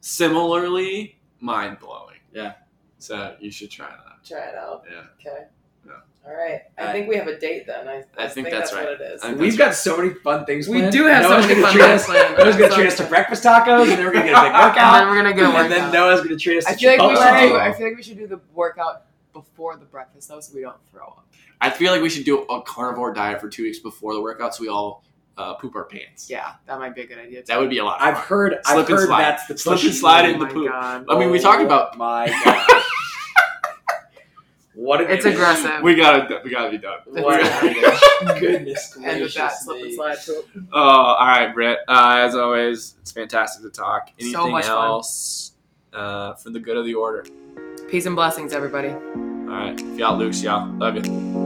similarly 0.00 1.18
mind 1.40 1.78
blowing. 1.80 2.18
Yeah. 2.32 2.54
So 2.98 3.36
you 3.40 3.50
should 3.50 3.70
try 3.70 3.88
that. 3.88 4.24
Try 4.26 4.38
it 4.48 4.54
out. 4.56 4.84
Yeah. 4.90 5.02
Okay. 5.20 5.44
Yeah. 5.86 5.92
All 6.26 6.32
right. 6.34 6.62
I 6.78 6.82
Uh, 6.82 6.92
think 6.92 7.08
we 7.08 7.16
have 7.16 7.26
a 7.28 7.38
date 7.38 7.66
then. 7.66 7.86
I, 7.88 8.02
I 8.18 8.28
think 8.28 8.50
that's 8.50 8.72
right. 8.72 8.84
what 8.84 9.00
it 9.00 9.00
is. 9.00 9.22
We've 9.38 9.58
got 9.58 9.74
so 9.74 9.96
many 9.96 10.14
fun 10.14 10.44
things. 10.44 10.68
We 10.68 10.78
planned. 10.78 10.92
do 10.92 11.04
have 11.06 11.24
so 11.24 11.30
Noah's 11.30 11.46
many 11.46 11.54
gonna 11.60 11.66
fun 11.66 11.72
treat 11.76 11.84
things 11.86 12.00
us- 12.00 12.06
planned. 12.06 12.38
Noah's 12.38 12.56
gonna 12.56 12.74
treat 12.74 12.86
us 12.86 12.96
to 12.98 13.04
breakfast 13.14 13.44
tacos, 13.44 13.80
and 13.82 13.90
then 13.92 14.04
we're 14.04 14.12
gonna 14.12 14.24
get 14.26 14.34
a 14.34 14.40
big 14.40 14.46
and 14.46 14.54
then 14.54 14.68
workout. 14.68 15.08
we're 15.08 15.16
gonna 15.16 15.34
go 15.34 15.56
and 15.56 15.72
then. 15.72 15.92
Noah's 15.92 16.20
gonna 16.22 16.36
treat 16.38 16.58
us 16.58 16.64
to 16.64 16.70
I 16.70 16.74
feel 16.76 16.90
like 16.90 17.00
we 17.10 17.16
should 17.16 17.48
do. 17.48 17.56
I 17.58 17.72
feel 17.72 17.86
like 17.88 17.96
we 17.96 18.02
should 18.02 18.18
do 18.18 18.26
the 18.26 18.40
workout 18.54 19.02
before 19.34 19.76
the 19.76 19.84
breakfast 19.84 20.28
though, 20.30 20.40
so 20.40 20.54
we 20.54 20.62
don't 20.62 20.76
throw 20.90 21.04
up. 21.08 21.26
I 21.60 21.68
feel 21.68 21.92
like 21.92 22.00
we 22.00 22.08
should 22.08 22.24
do 22.24 22.42
a 22.44 22.62
carnivore 22.62 23.12
diet 23.12 23.40
for 23.40 23.48
two 23.50 23.64
weeks 23.64 23.78
before 23.80 24.14
the 24.14 24.22
workout 24.22 24.54
so 24.54 24.62
we 24.62 24.68
all 24.68 25.04
uh, 25.36 25.54
poop 25.54 25.74
our 25.76 25.84
pants. 25.84 26.30
Yeah, 26.30 26.52
that 26.66 26.78
might 26.78 26.94
be 26.94 27.02
a 27.02 27.06
good 27.06 27.18
idea. 27.18 27.40
Too. 27.40 27.46
That 27.48 27.58
would 27.60 27.68
be 27.70 27.78
a 27.78 27.84
lot. 27.84 28.00
of 28.00 28.06
I've 28.06 28.14
fun. 28.18 28.26
heard. 28.26 28.52
Slip 28.64 28.66
I've 28.66 28.78
and 28.78 28.88
heard 28.98 29.06
slide. 29.08 29.22
that's 29.22 29.46
the 29.46 29.58
Slip 29.58 29.78
and 29.80 29.82
push. 29.88 29.98
slide 29.98 30.24
oh 30.24 30.28
in 30.30 30.38
the 30.38 30.44
my 30.46 30.52
poop. 30.52 30.68
God. 30.70 31.04
I 31.10 31.18
mean, 31.18 31.30
we 31.30 31.38
talked 31.40 31.60
Oh 31.60 31.66
about- 31.66 31.98
my 31.98 32.28
god. 32.44 32.66
what 34.74 35.00
an 35.00 35.10
It's 35.10 35.24
image. 35.24 35.36
aggressive. 35.36 35.82
We 35.82 35.94
gotta, 35.94 36.40
we 36.44 36.50
gotta 36.50 36.70
be 36.70 36.78
done. 36.78 36.98
What 37.06 37.40
It's 37.40 37.62
an 37.62 38.28
image. 38.28 38.40
Goodness 38.40 38.96
and 38.96 39.20
with 39.22 39.34
that 39.34 39.52
slip 39.58 39.82
and 39.82 39.94
slide 39.94 40.18
too. 40.24 40.42
Oh, 40.72 40.78
all 40.80 41.26
right, 41.26 41.52
Britt. 41.54 41.78
Uh, 41.88 42.16
as 42.18 42.34
always, 42.34 42.94
it's 43.00 43.12
fantastic 43.12 43.62
to 43.62 43.70
talk. 43.70 44.08
So 44.08 44.26
Anything 44.26 44.50
much 44.52 44.66
fun. 44.66 44.76
else 44.76 45.52
uh, 45.92 46.34
for 46.34 46.50
the 46.50 46.60
good 46.60 46.76
of 46.76 46.84
the 46.84 46.94
order? 46.94 47.24
Peace 47.88 48.06
and 48.06 48.16
blessings, 48.16 48.52
everybody. 48.52 48.94
All 49.44 49.50
right, 49.50 49.78
If 49.78 49.98
y'all, 49.98 50.16
Luke's 50.16 50.42
y'all. 50.42 50.66
Love 50.78 50.96
you. 50.96 51.43